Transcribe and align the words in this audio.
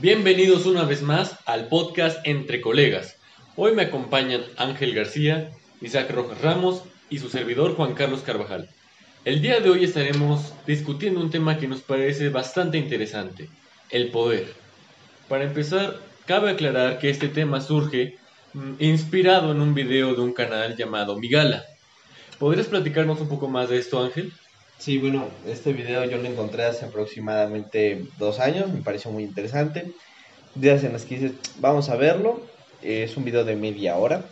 Bienvenidos 0.00 0.66
una 0.66 0.82
vez 0.82 1.02
más 1.02 1.38
al 1.46 1.68
podcast 1.68 2.18
Entre 2.24 2.60
Colegas. 2.60 3.16
Hoy 3.54 3.74
me 3.74 3.82
acompañan 3.82 4.42
Ángel 4.56 4.92
García, 4.92 5.52
Isaac 5.80 6.10
Rojas 6.10 6.40
Ramos 6.40 6.82
y 7.10 7.20
su 7.20 7.28
servidor 7.28 7.76
Juan 7.76 7.94
Carlos 7.94 8.22
Carvajal. 8.22 8.68
El 9.24 9.40
día 9.40 9.60
de 9.60 9.70
hoy 9.70 9.84
estaremos 9.84 10.52
discutiendo 10.66 11.20
un 11.20 11.30
tema 11.30 11.58
que 11.58 11.68
nos 11.68 11.80
parece 11.80 12.28
bastante 12.28 12.76
interesante, 12.76 13.48
el 13.88 14.10
poder. 14.10 14.52
Para 15.28 15.44
empezar, 15.44 16.00
cabe 16.26 16.50
aclarar 16.50 16.98
que 16.98 17.08
este 17.08 17.28
tema 17.28 17.60
surge 17.60 18.18
mm, 18.52 18.72
inspirado 18.80 19.52
en 19.52 19.60
un 19.60 19.74
video 19.74 20.12
de 20.14 20.22
un 20.22 20.32
canal 20.32 20.76
llamado 20.76 21.16
Migala. 21.16 21.64
¿Podrías 22.40 22.66
platicarnos 22.66 23.20
un 23.20 23.28
poco 23.28 23.48
más 23.48 23.68
de 23.68 23.78
esto, 23.78 24.02
Ángel? 24.02 24.32
Sí, 24.78 24.98
bueno, 24.98 25.28
este 25.46 25.72
video 25.72 26.04
yo 26.04 26.18
lo 26.18 26.28
encontré 26.28 26.64
hace 26.64 26.84
aproximadamente 26.84 28.06
dos 28.18 28.38
años, 28.38 28.70
me 28.70 28.82
pareció 28.82 29.10
muy 29.10 29.22
interesante. 29.22 29.92
Días 30.54 30.84
en 30.84 30.92
las 30.92 31.04
que 31.04 31.16
dices, 31.16 31.32
vamos 31.58 31.88
a 31.88 31.96
verlo, 31.96 32.42
es 32.82 33.16
un 33.16 33.24
video 33.24 33.44
de 33.44 33.56
media 33.56 33.96
hora. 33.96 34.24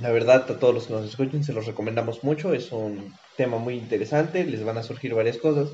La 0.00 0.10
verdad, 0.10 0.50
a 0.50 0.58
todos 0.58 0.74
los 0.74 0.86
que 0.86 0.94
nos 0.94 1.08
escuchen 1.08 1.44
se 1.44 1.52
los 1.52 1.66
recomendamos 1.66 2.24
mucho, 2.24 2.54
es 2.54 2.72
un 2.72 3.14
tema 3.36 3.58
muy 3.58 3.74
interesante, 3.74 4.44
les 4.44 4.64
van 4.64 4.78
a 4.78 4.82
surgir 4.82 5.14
varias 5.14 5.36
cosas. 5.36 5.70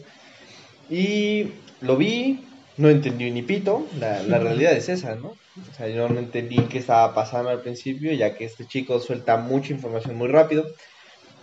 Y 0.91 1.53
lo 1.81 1.97
vi, 1.97 2.45
no 2.77 2.89
entendí 2.89 3.31
ni 3.31 3.43
pito, 3.43 3.87
la, 3.99 4.23
la 4.23 4.39
realidad 4.39 4.73
es 4.73 4.89
esa, 4.89 5.15
¿no? 5.15 5.29
O 5.71 5.75
sea, 5.77 5.89
yo 5.89 6.09
no 6.09 6.19
entendí 6.19 6.57
qué 6.71 6.79
estaba 6.79 7.15
pasando 7.15 7.51
al 7.51 7.61
principio, 7.61 8.13
ya 8.13 8.35
que 8.35 8.47
este 8.47 8.67
chico 8.67 8.99
suelta 9.01 9.37
mucha 9.37 9.73
información 9.73 10.17
muy 10.17 10.29
rápido. 10.29 10.67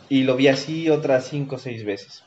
Y 0.10 0.24
lo 0.24 0.36
vi 0.36 0.48
así 0.48 0.90
otras 0.90 1.28
cinco 1.28 1.56
o 1.58 1.60
seis 1.60 1.86
veces. 1.86 2.24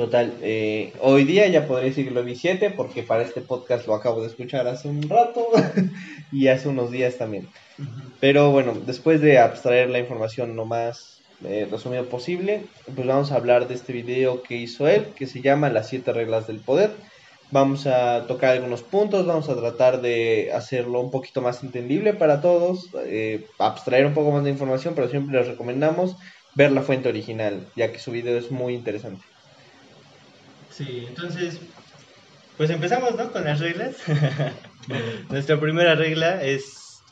Total, 0.00 0.32
eh, 0.40 0.94
hoy 1.02 1.24
día 1.24 1.46
ya 1.48 1.66
podría 1.66 1.90
decir 1.90 2.10
lo 2.10 2.24
vi 2.24 2.34
siete, 2.34 2.70
porque 2.70 3.02
para 3.02 3.22
este 3.22 3.42
podcast 3.42 3.86
lo 3.86 3.94
acabo 3.94 4.22
de 4.22 4.28
escuchar 4.28 4.66
hace 4.66 4.88
un 4.88 5.06
rato 5.06 5.46
y 6.32 6.48
hace 6.48 6.70
unos 6.70 6.90
días 6.90 7.18
también. 7.18 7.50
Pero 8.18 8.50
bueno, 8.50 8.72
después 8.86 9.20
de 9.20 9.38
abstraer 9.38 9.90
la 9.90 9.98
información 9.98 10.56
lo 10.56 10.64
más 10.64 11.20
eh, 11.44 11.68
resumido 11.70 12.06
posible, 12.06 12.62
pues 12.94 13.06
vamos 13.06 13.30
a 13.30 13.34
hablar 13.34 13.68
de 13.68 13.74
este 13.74 13.92
video 13.92 14.42
que 14.42 14.56
hizo 14.56 14.88
él, 14.88 15.08
que 15.14 15.26
se 15.26 15.42
llama 15.42 15.68
Las 15.68 15.90
siete 15.90 16.14
reglas 16.14 16.46
del 16.46 16.60
poder. 16.60 16.92
Vamos 17.50 17.86
a 17.86 18.24
tocar 18.26 18.52
algunos 18.52 18.80
puntos, 18.80 19.26
vamos 19.26 19.50
a 19.50 19.56
tratar 19.56 20.00
de 20.00 20.50
hacerlo 20.54 21.02
un 21.02 21.10
poquito 21.10 21.42
más 21.42 21.62
entendible 21.62 22.14
para 22.14 22.40
todos, 22.40 22.88
eh, 23.04 23.44
abstraer 23.58 24.06
un 24.06 24.14
poco 24.14 24.30
más 24.30 24.44
de 24.44 24.50
información, 24.50 24.94
pero 24.94 25.10
siempre 25.10 25.36
les 25.36 25.46
recomendamos 25.46 26.16
ver 26.54 26.72
la 26.72 26.80
fuente 26.80 27.10
original, 27.10 27.66
ya 27.76 27.92
que 27.92 27.98
su 27.98 28.12
video 28.12 28.38
es 28.38 28.50
muy 28.50 28.72
interesante. 28.72 29.29
Sí, 30.80 31.04
entonces, 31.06 31.60
pues 32.56 32.70
empezamos, 32.70 33.14
¿no? 33.14 33.30
Con 33.32 33.44
las 33.44 33.60
reglas. 33.60 33.96
Nuestra 35.30 35.60
primera 35.60 35.94
regla 35.94 36.42
es 36.42 37.02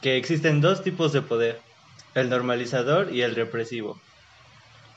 que 0.00 0.16
existen 0.16 0.62
dos 0.62 0.82
tipos 0.82 1.12
de 1.12 1.20
poder, 1.20 1.60
el 2.14 2.30
normalizador 2.30 3.14
y 3.14 3.20
el 3.20 3.34
represivo. 3.34 4.00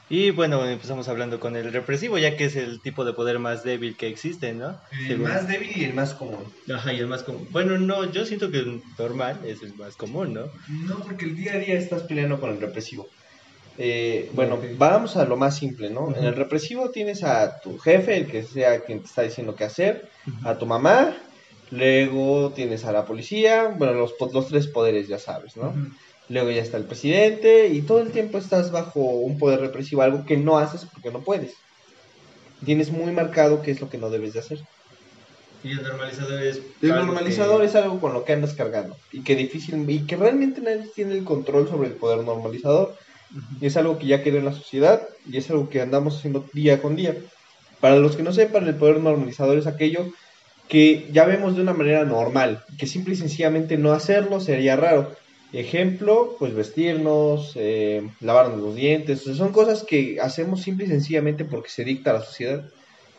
Y 0.10 0.32
bueno, 0.32 0.66
empezamos 0.66 1.10
hablando 1.10 1.42
con 1.42 1.58
el 1.58 1.74
represivo, 1.74 2.18
ya 2.18 2.38
que 2.38 2.46
es 2.46 2.56
el 2.56 2.82
tipo 2.82 3.04
de 3.04 3.12
poder 3.12 3.40
más 3.40 3.64
débil 3.64 3.98
que 3.98 4.08
existe, 4.08 4.54
¿no? 4.54 4.80
El 5.02 5.08
Según- 5.08 5.24
más 5.30 5.48
débil 5.50 5.72
y 5.76 5.84
el 5.84 5.94
más 5.94 6.14
común. 6.14 6.54
Ajá, 6.74 6.94
y 6.94 7.00
el 7.00 7.08
más 7.08 7.24
común. 7.24 7.50
Bueno, 7.52 7.78
no, 7.78 8.10
yo 8.12 8.26
siento 8.26 8.50
que 8.50 8.60
el 8.60 8.82
normal 8.98 9.42
es 9.46 9.62
el 9.62 9.76
más 9.76 9.98
común, 9.98 10.34
¿no? 10.34 10.46
No, 10.88 11.02
porque 11.04 11.26
el 11.26 11.36
día 11.36 11.56
a 11.56 11.58
día 11.58 11.76
estás 11.78 12.04
peleando 12.04 12.40
con 12.40 12.52
el 12.52 12.62
represivo. 12.62 13.10
Eh, 13.78 14.32
bueno, 14.34 14.60
vamos 14.78 15.18
a 15.18 15.26
lo 15.26 15.36
más 15.38 15.58
simple, 15.58 15.90
¿no? 15.90 16.16
En 16.16 16.24
el 16.24 16.36
represivo 16.36 16.92
tienes 16.92 17.24
a 17.24 17.60
tu 17.62 17.78
jefe, 17.78 18.16
el 18.18 18.28
que 18.28 18.44
sea 18.44 18.84
quien 18.84 19.02
te 19.02 19.08
está 19.08 19.22
diciendo 19.24 19.56
qué 19.56 19.66
hacer, 19.66 20.10
a 20.44 20.58
tu 20.58 20.66
mamá, 20.66 21.18
luego 21.70 22.54
tienes 22.54 22.86
a 22.86 22.92
la 22.94 23.06
policía, 23.06 23.76
bueno, 23.78 23.94
los, 23.94 24.16
los 24.34 24.48
tres 24.48 24.68
poderes 24.70 25.08
ya 25.08 25.20
sabes, 25.20 25.58
¿no? 25.58 25.74
Luego 26.28 26.52
ya 26.52 26.62
está 26.62 26.78
el 26.78 26.88
presidente 26.88 27.68
y 27.68 27.86
todo 27.86 28.00
el 28.02 28.12
tiempo 28.12 28.38
estás 28.38 28.72
bajo 28.72 29.02
un 29.02 29.38
poder 29.38 29.60
represivo, 29.60 30.02
algo 30.02 30.24
que 30.26 30.38
no 30.38 30.58
haces 30.58 30.88
porque 30.92 31.12
no 31.12 31.24
puedes. 31.24 31.54
Tienes 32.66 32.92
muy 32.92 33.14
marcado 33.14 33.62
qué 33.62 33.72
es 33.72 33.80
lo 33.82 33.88
que 33.90 33.98
no 33.98 34.10
debes 34.10 34.34
de 34.34 34.40
hacer. 34.40 34.58
Y 35.64 35.72
el 35.72 35.84
normalizador 35.84 36.44
es... 36.44 36.62
El 36.82 36.92
algo 36.92 37.06
normalizador 37.06 37.62
que- 37.62 37.68
es 37.68 37.76
algo 37.76 38.00
con 38.00 38.14
lo 38.14 38.24
que 38.24 38.34
andas 38.34 38.54
cargando 38.54 38.98
y 39.12 39.24
que 39.24 39.36
difícil 39.36 39.90
y 39.90 40.06
que 40.06 40.16
realmente 40.16 40.62
nadie 40.62 40.90
tiene 40.94 41.14
el 41.16 41.24
control 41.24 41.68
sobre 41.68 41.90
el 41.90 41.98
poder 41.98 42.24
normalizador. 42.24 42.96
Y 43.60 43.66
es 43.66 43.78
algo 43.78 43.98
que 43.98 44.08
ya 44.08 44.24
queda 44.24 44.38
en 44.38 44.46
la 44.46 44.54
sociedad 44.54 45.02
y 45.30 45.38
es 45.38 45.50
algo 45.50 45.70
que 45.70 45.82
andamos 45.82 46.18
haciendo 46.18 46.46
día 46.54 46.82
con 46.82 46.96
día. 46.96 47.16
Para 47.80 47.98
los 47.98 48.16
que 48.16 48.24
no 48.24 48.34
sepan, 48.34 48.68
el 48.68 48.76
poder 48.76 49.00
normalizador 49.00 49.58
es 49.58 49.68
aquello 49.68 50.08
que 50.68 51.08
ya 51.12 51.26
vemos 51.26 51.56
de 51.56 51.62
una 51.62 51.74
manera 51.74 52.06
normal, 52.06 52.64
que 52.78 52.88
simple 52.88 53.14
y 53.14 53.18
sencillamente 53.18 53.78
no 53.78 53.92
hacerlo 53.92 54.40
sería 54.40 54.76
raro. 54.76 55.16
Ejemplo, 55.54 56.36
pues 56.40 56.54
vestirnos, 56.54 57.54
eh, 57.56 58.10
lavarnos 58.20 58.60
los 58.60 58.76
dientes, 58.76 59.22
o 59.22 59.26
sea, 59.26 59.36
son 59.36 59.52
cosas 59.52 59.84
que 59.84 60.20
hacemos 60.20 60.62
simple 60.62 60.86
y 60.86 60.90
sencillamente 60.90 61.46
porque 61.46 61.70
se 61.70 61.84
dicta 61.84 62.12
a 62.12 62.16
la 62.16 62.22
sociedad 62.22 62.70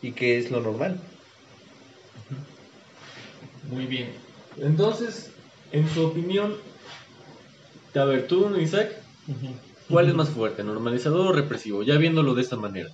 y 0.01 0.11
que 0.11 0.37
es 0.37 0.51
lo 0.51 0.61
normal. 0.61 0.99
Muy 3.71 3.85
bien. 3.85 4.09
Entonces, 4.61 5.31
en 5.71 5.87
su 5.89 6.05
opinión, 6.05 6.55
a 7.95 8.05
ver, 8.05 8.27
tú, 8.27 8.55
Isaac, 8.57 8.91
¿cuál 9.89 10.07
es 10.07 10.13
más 10.15 10.29
fuerte, 10.29 10.63
normalizador 10.63 11.27
o 11.27 11.33
represivo? 11.33 11.83
Ya 11.83 11.97
viéndolo 11.97 12.33
de 12.35 12.41
esta 12.41 12.57
manera. 12.57 12.89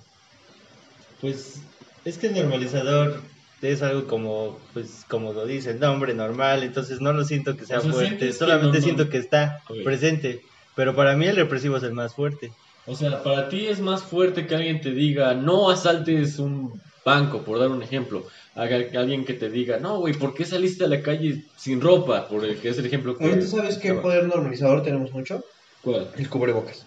Pues 1.20 1.62
es 2.04 2.18
que 2.18 2.26
el 2.28 2.34
normalizador 2.34 3.30
es 3.60 3.82
algo 3.82 4.06
como, 4.06 4.68
pues 4.72 5.04
como 5.08 5.32
lo 5.32 5.46
dice 5.46 5.70
el 5.70 5.80
nombre, 5.80 6.14
normal, 6.14 6.62
entonces 6.62 7.00
no 7.00 7.12
lo 7.12 7.24
siento 7.24 7.56
que 7.56 7.64
sea 7.64 7.78
O 7.78 7.82
sea, 7.82 7.92
fuerte, 7.92 8.18
que 8.18 8.32
solamente 8.32 8.80
siento 8.80 9.08
que 9.08 9.18
está 9.18 9.62
presente, 9.82 10.42
pero 10.74 10.94
para 10.94 11.16
mí 11.16 11.26
el 11.26 11.36
represivo 11.36 11.78
es 11.78 11.82
el 11.82 11.94
más 11.94 12.14
fuerte. 12.14 12.54
O 12.86 12.94
sea, 12.94 13.22
para 13.22 13.48
ti 13.48 13.66
es 13.66 13.80
más 13.80 14.02
fuerte 14.04 14.46
que 14.46 14.54
alguien 14.54 14.80
te 14.80 14.90
diga, 14.92 15.34
no 15.34 15.70
asaltes 15.70 16.38
un 16.38 16.82
banco, 17.04 17.42
por 17.42 17.58
dar 17.58 17.70
un 17.70 17.82
ejemplo. 17.82 18.26
Haga- 18.54 18.90
que 18.90 18.98
alguien 18.98 19.24
que 19.24 19.34
te 19.34 19.48
diga, 19.50 19.78
no, 19.78 19.98
güey, 20.00 20.12
¿por 20.14 20.34
qué 20.34 20.44
saliste 20.44 20.84
a 20.84 20.88
la 20.88 21.02
calle 21.02 21.44
sin 21.56 21.80
ropa? 21.80 22.28
Por 22.28 22.44
el 22.44 22.60
que 22.60 22.68
es 22.68 22.78
el 22.78 22.86
ejemplo 22.86 23.16
que... 23.16 23.36
¿tú 23.36 23.46
sabes 23.46 23.78
qué 23.78 23.94
poder 23.94 24.26
normalizador 24.26 24.82
tenemos 24.82 25.12
mucho? 25.12 25.42
¿Cuál? 25.84 26.10
El 26.16 26.28
cubrebocas. 26.28 26.86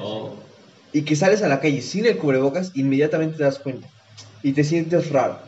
Oh, 0.00 0.34
y 0.94 1.02
que 1.02 1.16
sales 1.16 1.42
a 1.42 1.48
la 1.48 1.60
calle 1.60 1.82
sin 1.82 2.06
el 2.06 2.16
cubrebocas, 2.16 2.70
inmediatamente 2.76 3.36
te 3.36 3.42
das 3.42 3.58
cuenta. 3.58 3.88
Y 4.44 4.52
te 4.52 4.62
sientes 4.62 5.10
raro. 5.10 5.40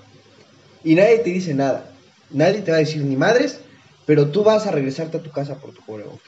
Y 0.82 0.96
nadie 0.96 1.18
te 1.18 1.30
dice 1.30 1.54
nada. 1.54 1.88
Nadie 2.30 2.62
te 2.62 2.72
va 2.72 2.78
a 2.78 2.80
decir 2.80 3.02
ni 3.02 3.14
madres, 3.14 3.60
pero 4.06 4.26
tú 4.26 4.42
vas 4.42 4.66
a 4.66 4.72
regresarte 4.72 5.18
a 5.18 5.22
tu 5.22 5.30
casa 5.30 5.60
por 5.60 5.72
tu 5.72 5.82
cubrebocas. 5.82 6.26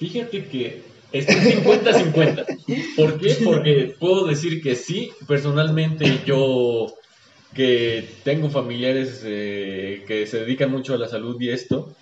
Fíjate 0.00 0.46
que 0.46 0.82
estoy 1.12 1.36
50-50. 1.36 2.46
¿Por 2.96 3.20
qué? 3.20 3.36
Porque 3.44 3.94
puedo 4.00 4.26
decir 4.26 4.60
que 4.60 4.74
sí, 4.74 5.12
personalmente 5.28 6.22
yo 6.26 6.92
que 7.54 8.04
tengo 8.24 8.50
familiares 8.50 9.22
eh, 9.24 10.04
que 10.08 10.26
se 10.26 10.40
dedican 10.40 10.72
mucho 10.72 10.92
a 10.92 10.98
la 10.98 11.08
salud 11.08 11.40
y 11.40 11.50
esto, 11.50 11.96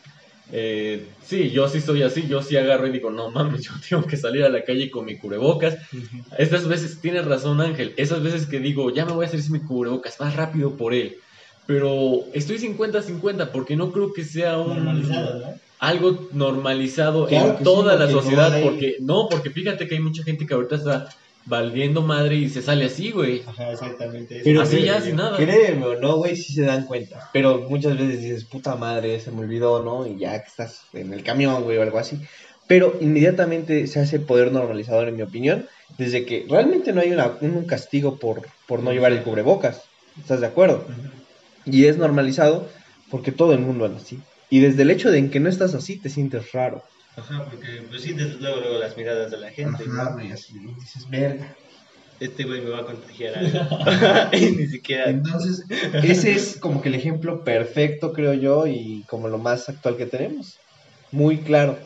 eh, 0.51 1.17
sí, 1.21 1.51
yo 1.51 1.69
sí 1.69 1.81
soy 1.81 2.03
así, 2.03 2.27
yo 2.29 2.43
sí 2.43 2.57
agarro 2.57 2.87
y 2.87 2.93
digo, 2.93 3.11
no 3.11 3.31
mames, 3.31 3.63
yo 3.65 3.73
tengo 3.89 4.07
que 4.07 4.17
salir 4.17 4.45
a 4.45 4.49
la 4.49 4.65
calle 4.65 4.91
con 4.91 5.05
mi 5.05 5.19
cubrebocas. 5.19 5.77
Estas 6.39 6.67
veces, 6.69 7.01
tienes 7.01 7.25
razón 7.27 7.61
Ángel, 7.61 7.95
esas 7.97 8.23
veces 8.23 8.47
que 8.47 8.59
digo, 8.61 8.93
ya 8.95 9.05
me 9.07 9.13
voy 9.13 9.25
a 9.25 9.29
hacer 9.29 9.41
sin 9.43 9.53
mi 9.53 9.61
cubrebocas, 9.65 10.19
más 10.21 10.37
rápido 10.37 10.77
por 10.77 10.95
él. 10.95 11.17
Pero 11.67 12.29
estoy 12.35 12.59
50-50 12.59 13.51
porque 13.53 13.77
no 13.77 13.91
creo 13.93 14.13
que 14.13 14.25
sea 14.25 14.59
un 14.59 14.85
Normalizado, 14.85 15.41
¿no? 15.41 15.55
algo 15.79 16.29
normalizado 16.33 17.27
Claro 17.27 17.57
en 17.59 17.65
toda 17.65 17.93
sí, 17.95 17.99
la 17.99 18.07
no 18.07 18.13
sociedad, 18.13 18.53
hay- 18.53 18.65
porque 18.65 18.97
no, 19.01 19.29
porque 19.31 19.51
fíjate 19.51 19.87
que 19.87 19.95
hay 19.97 20.01
mucha 20.03 20.23
gente 20.25 20.47
que 20.47 20.55
ahorita 20.55 20.77
está 20.77 21.09
valiendo 21.47 22.03
madre 22.03 22.37
y 22.37 22.49
se 22.49 22.63
sale 22.63 22.87
así, 22.87 23.11
güey. 23.11 23.43
Ajá, 23.47 23.73
exactamente. 23.73 24.41
Pero 24.43 24.63
así 24.63 24.77
sí, 24.79 24.85
ya, 24.85 25.01
sin 25.01 25.17
nada. 25.17 25.37
Créeme 25.37 25.85
o 25.85 26.01
no, 26.01 26.17
güey, 26.17 26.37
sí 26.37 26.53
se 26.55 26.63
dan 26.63 26.87
cuenta. 26.87 27.31
Pero 27.33 27.67
muchas 27.69 27.99
veces 27.99 28.21
dices, 28.23 28.45
puta 28.45 28.77
madre, 28.77 29.21
se 29.21 29.31
me 29.31 29.41
olvidó, 29.41 29.83
¿no? 29.83 30.07
Y 30.07 30.19
ya 30.19 30.41
que 30.43 30.49
estás 30.49 30.83
en 30.93 31.13
el 31.13 31.23
camión, 31.23 31.63
güey, 31.65 31.79
o 31.79 31.83
algo 31.83 31.99
así. 31.99 32.19
Pero 32.67 32.97
inmediatamente 33.01 33.87
se 33.87 34.01
hace 34.01 34.19
poder 34.21 34.51
normalizador, 34.53 35.09
en 35.09 35.17
mi 35.17 35.23
opinión, 35.23 35.67
desde 35.99 36.25
que 36.25 36.47
realmente 36.49 36.93
no 36.93 37.03
hay 37.03 37.13
una- 37.13 37.33
un 37.41 37.65
castigo 37.67 38.19
por, 38.19 38.43
por 38.67 38.83
no 38.83 38.93
llevar 38.93 39.13
el 39.13 39.23
cubrebocas. 39.23 39.83
¿Estás 40.19 40.41
de 40.41 40.47
acuerdo? 40.47 40.87
Y 41.67 41.87
es 41.87 41.99
normalizado 41.99 42.69
porque 43.11 43.33
todo 43.33 43.53
el 43.53 43.61
mundo 43.61 43.85
anda 43.85 43.99
así. 44.01 44.19
Y 44.49 44.61
desde 44.61 44.83
el 44.83 44.91
hecho 44.91 45.11
de 45.11 45.19
en 45.19 45.31
que 45.31 45.41
no 45.41 45.49
estás 45.49 45.75
así, 45.75 45.97
te 45.97 46.09
sientes 46.09 46.53
raro. 46.53 46.85
Ajá, 47.17 47.45
porque 47.49 47.83
pues 47.89 48.03
sientes 48.03 48.41
luego, 48.41 48.61
luego 48.61 48.79
las 48.79 48.97
miradas 48.97 49.31
de 49.31 49.39
la 49.39 49.51
gente. 49.51 49.87
¿no? 49.87 50.13
güey, 50.15 50.33
así 50.33 50.59
dices, 50.59 51.09
verga. 51.11 51.55
Este 52.21 52.45
güey 52.45 52.61
me 52.61 52.71
va 52.71 52.81
a 52.81 52.85
contagiar 52.85 53.35
algo. 53.39 53.59
y 54.33 54.51
ni 54.57 54.67
siquiera. 54.67 55.11
Entonces, 55.11 55.65
ese 56.03 56.33
es 56.33 56.59
como 56.61 56.81
que 56.83 56.89
el 56.89 56.95
ejemplo 56.95 57.45
perfecto, 57.45 58.13
creo 58.13 58.35
yo, 58.35 58.67
y 58.67 59.03
como 59.09 59.29
lo 59.29 59.39
más 59.39 59.69
actual 59.69 59.97
que 59.97 60.07
tenemos. 60.07 60.59
Muy 61.13 61.39
claro. 61.39 61.79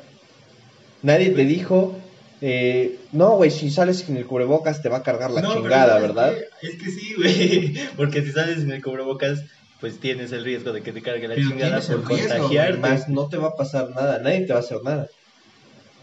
Nadie 1.02 1.30
te 1.30 1.44
dijo, 1.44 1.96
eh, 2.40 2.98
no, 3.12 3.36
güey, 3.36 3.50
si 3.50 3.70
sales 3.70 3.98
sin 3.98 4.16
el 4.16 4.26
cubrebocas 4.26 4.82
te 4.82 4.88
va 4.88 4.98
a 4.98 5.02
cargar 5.02 5.30
la 5.30 5.42
No, 5.42 5.54
chingada, 5.54 5.94
¿sabes 5.94 6.02
¿verdad? 6.08 6.34
qué? 6.60 6.68
Es 6.68 6.74
que 6.76 6.90
sí, 6.90 7.14
güey. 7.16 7.78
Porque 7.96 8.22
si 8.22 8.32
sales 8.32 8.60
sin 8.60 8.70
el 8.72 8.82
cubrebocas, 8.82 9.40
pues 9.80 10.00
tienes 10.00 10.32
el 10.32 10.44
riesgo 10.44 10.72
de 10.72 10.82
que 10.82 10.92
te 10.92 11.02
cargue 11.02 11.28
la 11.28 11.36
Pero 11.36 11.48
chingada 11.50 11.80
por 11.80 12.08
riesgo, 12.08 12.38
contagiarte. 12.38 12.78
más 12.80 13.08
no 13.08 13.28
te 13.28 13.36
va 13.36 13.48
a 13.48 13.56
pasar 13.56 13.90
nada, 13.90 14.18
nadie 14.18 14.40
te 14.46 14.52
va 14.52 14.58
a 14.58 14.62
hacer 14.62 14.82
nada. 14.82 15.06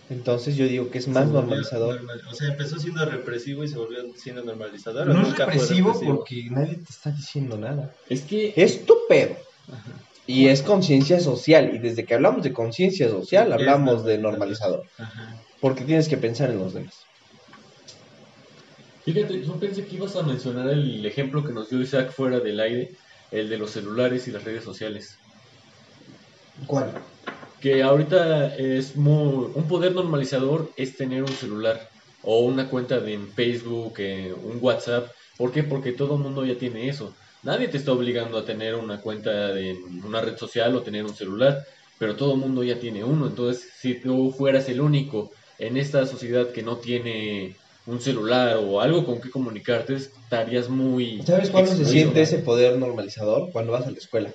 Entonces 0.09 0.55
yo 0.55 0.67
digo 0.67 0.91
que 0.91 0.99
es 0.99 1.07
más 1.07 1.27
normalizador. 1.27 1.95
normal- 1.95 2.21
O 2.31 2.35
sea, 2.35 2.49
empezó 2.49 2.77
siendo 2.79 3.03
represivo 3.05 3.63
y 3.63 3.67
se 3.67 3.77
volvió 3.77 4.03
siendo 4.15 4.43
normalizador. 4.43 5.09
¿o 5.09 5.13
No 5.13 5.21
es 5.27 5.35
represivo 5.37 5.89
represivo? 5.93 6.15
porque 6.17 6.47
nadie 6.51 6.75
te 6.75 6.91
está 6.91 7.11
diciendo 7.11 7.57
nada. 7.57 7.93
Es 8.09 8.21
que 8.21 8.53
Es 8.55 8.85
tu 8.85 8.95
pedo. 9.09 9.35
Ajá. 9.67 9.91
Y 10.27 10.47
es 10.47 10.61
conciencia 10.61 11.19
social. 11.19 11.73
Y 11.75 11.79
desde 11.79 12.05
que 12.05 12.13
hablamos 12.15 12.43
de 12.43 12.53
conciencia 12.53 13.09
social, 13.09 13.51
hablamos 13.51 14.05
de 14.05 14.17
normalizador. 14.19 14.85
normalizador. 14.85 14.85
Ajá. 14.99 15.41
Porque 15.59 15.83
tienes 15.85 16.07
que 16.07 16.17
pensar 16.17 16.49
en 16.51 16.59
los 16.59 16.73
demás. 16.75 16.93
Fíjate, 19.05 19.43
yo 19.45 19.53
pensé 19.59 19.85
que 19.85 19.95
ibas 19.95 20.15
a 20.15 20.23
mencionar 20.23 20.67
el 20.69 21.05
ejemplo 21.05 21.43
que 21.43 21.53
nos 21.53 21.69
dio 21.69 21.79
Isaac 21.81 22.11
fuera 22.11 22.39
del 22.39 22.59
aire, 22.59 22.91
el 23.31 23.49
de 23.49 23.57
los 23.57 23.71
celulares 23.71 24.27
y 24.27 24.31
las 24.31 24.43
redes 24.43 24.63
sociales. 24.63 25.17
¿Cuál? 26.65 26.91
Que 27.61 27.81
ahorita 27.81 28.55
es 28.55 28.95
muy, 28.95 29.51
un 29.53 29.67
poder 29.67 29.93
normalizador 29.93 30.71
es 30.77 30.97
tener 30.97 31.23
un 31.23 31.29
celular 31.29 31.89
o 32.23 32.39
una 32.39 32.69
cuenta 32.69 32.99
de 32.99 33.13
en 33.13 33.27
Facebook, 33.29 33.93
eh, 33.99 34.33
un 34.43 34.57
WhatsApp. 34.61 35.11
¿Por 35.37 35.51
qué? 35.51 35.63
Porque 35.63 35.91
todo 35.91 36.15
el 36.15 36.21
mundo 36.21 36.45
ya 36.45 36.57
tiene 36.57 36.89
eso. 36.89 37.13
Nadie 37.43 37.67
te 37.67 37.77
está 37.77 37.91
obligando 37.91 38.37
a 38.37 38.45
tener 38.45 38.75
una 38.75 38.99
cuenta 38.99 39.53
de 39.53 39.77
una 40.03 40.21
red 40.21 40.35
social 40.37 40.75
o 40.75 40.81
tener 40.81 41.03
un 41.03 41.15
celular, 41.15 41.63
pero 41.99 42.15
todo 42.15 42.33
el 42.33 42.39
mundo 42.39 42.63
ya 42.63 42.79
tiene 42.79 43.03
uno. 43.03 43.27
Entonces, 43.27 43.69
si 43.79 43.95
tú 43.95 44.33
fueras 44.35 44.67
el 44.69 44.81
único 44.81 45.31
en 45.59 45.77
esta 45.77 46.05
sociedad 46.07 46.49
que 46.49 46.63
no 46.63 46.77
tiene 46.77 47.55
un 47.85 48.01
celular 48.01 48.57
o 48.57 48.81
algo 48.81 49.05
con 49.05 49.21
que 49.21 49.29
comunicarte, 49.29 49.93
estarías 49.95 50.69
muy... 50.69 51.21
¿Sabes 51.21 51.51
cuándo 51.51 51.71
se 51.75 51.85
siente 51.85 52.21
ese 52.23 52.39
poder 52.39 52.79
normalizador? 52.79 53.51
Cuando 53.51 53.73
vas 53.73 53.85
a 53.85 53.91
la 53.91 53.97
escuela. 53.97 54.33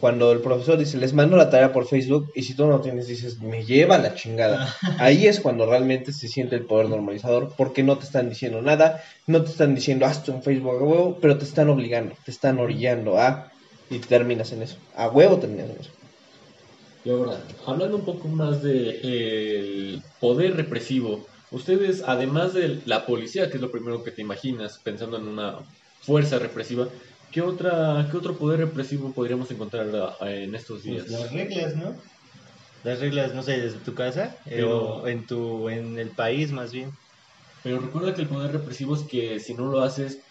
Cuando 0.00 0.32
el 0.32 0.40
profesor 0.40 0.78
dice, 0.78 0.96
les 0.96 1.12
mando 1.12 1.36
la 1.36 1.50
tarea 1.50 1.74
por 1.74 1.86
Facebook, 1.86 2.32
y 2.34 2.42
si 2.42 2.54
tú 2.54 2.66
no 2.66 2.80
tienes, 2.80 3.06
dices, 3.06 3.40
me 3.40 3.66
lleva 3.66 3.98
la 3.98 4.14
chingada. 4.14 4.74
Ahí 4.98 5.26
es 5.26 5.40
cuando 5.40 5.66
realmente 5.66 6.12
se 6.12 6.26
siente 6.26 6.56
el 6.56 6.64
poder 6.64 6.88
normalizador, 6.88 7.52
porque 7.56 7.82
no 7.82 7.98
te 7.98 8.06
están 8.06 8.30
diciendo 8.30 8.62
nada, 8.62 9.04
no 9.26 9.42
te 9.44 9.50
están 9.50 9.74
diciendo, 9.74 10.06
hazte 10.06 10.30
un 10.30 10.42
Facebook 10.42 10.74
a 10.74 10.82
huevo, 10.82 11.18
pero 11.20 11.36
te 11.36 11.44
están 11.44 11.68
obligando, 11.68 12.14
te 12.24 12.30
están 12.30 12.58
orillando 12.58 13.18
a, 13.18 13.52
y 13.90 13.98
terminas 13.98 14.52
en 14.52 14.62
eso. 14.62 14.76
A 14.96 15.08
huevo 15.08 15.36
terminas 15.38 15.68
en 15.68 15.76
eso. 15.80 15.90
Y 17.04 17.10
ahora, 17.10 17.38
hablando 17.66 17.96
un 17.96 18.04
poco 18.04 18.28
más 18.28 18.62
de 18.62 19.00
eh, 19.02 19.58
el 19.58 20.02
poder 20.18 20.56
represivo, 20.56 21.26
ustedes, 21.50 22.02
además 22.06 22.54
de 22.54 22.80
la 22.86 23.04
policía, 23.04 23.50
que 23.50 23.56
es 23.56 23.60
lo 23.60 23.70
primero 23.70 24.02
que 24.02 24.10
te 24.10 24.22
imaginas 24.22 24.78
pensando 24.82 25.18
en 25.18 25.28
una 25.28 25.58
fuerza 26.00 26.38
represiva, 26.38 26.88
¿qué, 27.30 27.40
otra, 27.40 28.08
qué 28.10 28.16
otro 28.16 28.36
poder 28.38 28.60
represivo 28.60 29.12
podríamos 29.14 29.50
encontrar 29.50 29.88
ah, 30.20 30.30
en 30.30 30.54
estos 30.54 30.82
días? 30.82 31.06
Pues 31.08 31.20
las 31.20 31.32
reglas, 31.32 31.76
¿no? 31.76 31.96
Las 32.82 33.00
reglas, 33.00 33.34
no 33.34 33.42
sé, 33.42 33.60
desde 33.60 33.80
tu 33.80 33.94
casa 33.94 34.36
eh, 34.46 34.56
Pero- 34.56 34.96
o 35.02 35.06
en 35.08 35.26
tu 35.26 35.68
en 35.68 35.98
el 35.98 36.10
país 36.14 36.50
más 36.50 36.72
bien. 36.72 36.92
Pero 37.62 37.78
recuerda 37.78 38.14
que 38.14 38.22
el 38.22 38.28
poder 38.28 38.52
represivo 38.52 38.94
es 38.94 39.02
que 39.10 39.38
si 39.38 39.54
no 39.54 39.66
lo 39.66 39.80
haces, 39.82 40.22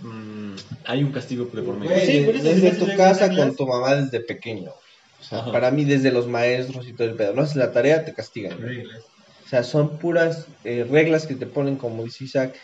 mm, 0.00 0.54
hay 0.84 1.02
un 1.02 1.12
castigo 1.12 1.46
de 1.46 1.62
por 1.62 1.78
medio. 1.78 1.96
Sí, 1.98 2.18
desde 2.24 2.72
tu 2.72 2.86
casa 2.96 3.28
reglas. 3.28 3.46
con 3.46 3.56
tu 3.56 3.66
mamá 3.66 3.94
desde 3.96 4.20
pequeño. 4.24 4.70
O 4.70 5.24
sea, 5.24 5.38
Ajá. 5.38 5.52
para 5.52 5.70
mí 5.70 5.84
desde 5.84 6.12
los 6.12 6.26
maestros 6.28 6.86
y 6.86 6.94
todo 6.94 7.08
el 7.08 7.16
pedo. 7.16 7.32
No 7.34 7.42
haces 7.42 7.56
la 7.56 7.72
tarea, 7.72 8.04
te 8.04 8.12
castigan. 8.12 8.60
¿no? 8.60 8.66
Reglas. 8.66 9.04
O 9.44 9.48
sea, 9.48 9.62
son 9.64 9.98
puras 9.98 10.46
eh, 10.64 10.84
reglas 10.84 11.26
que 11.26 11.36
te 11.36 11.46
ponen, 11.46 11.76
como 11.76 12.04
dice 12.04 12.24
Isaac. 12.24 12.58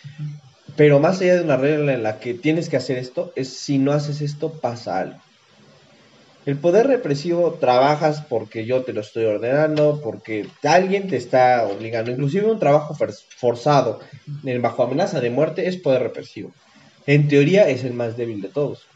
Pero 0.78 0.98
más 0.98 1.20
allá 1.20 1.34
de 1.34 1.42
una 1.42 1.58
regla 1.58 1.92
en 1.92 2.02
la 2.02 2.20
que 2.20 2.32
tienes 2.32 2.70
que 2.70 2.78
hacer 2.78 2.96
esto, 2.96 3.32
es 3.36 3.60
si 3.60 3.78
no 3.78 3.92
haces 3.92 4.22
esto, 4.22 4.60
pasa 4.62 4.98
algo. 4.98 5.20
El 6.44 6.60
poder 6.60 6.86
represivo 6.86 7.58
trabajas 7.58 8.24
porque 8.28 8.66
yo 8.66 8.84
te 8.84 8.92
lo 8.92 9.02
estoy 9.02 9.24
ordenando, 9.26 10.00
porque 10.02 10.46
alguien 10.62 11.06
te 11.08 11.16
está 11.16 11.66
obligando. 11.68 12.10
Inclusive 12.10 12.50
un 12.50 12.58
trabajo 12.58 12.94
forzado 13.38 14.00
bajo 14.60 14.82
amenaza 14.82 15.20
de 15.20 15.30
muerte 15.30 15.68
es 15.68 15.76
poder 15.76 16.02
represivo. 16.02 16.54
En 17.06 17.28
teoría 17.28 17.68
es 17.68 17.84
el 17.84 17.94
más 17.94 18.16
débil 18.16 18.40
de 18.40 18.50
todos. 18.50 18.88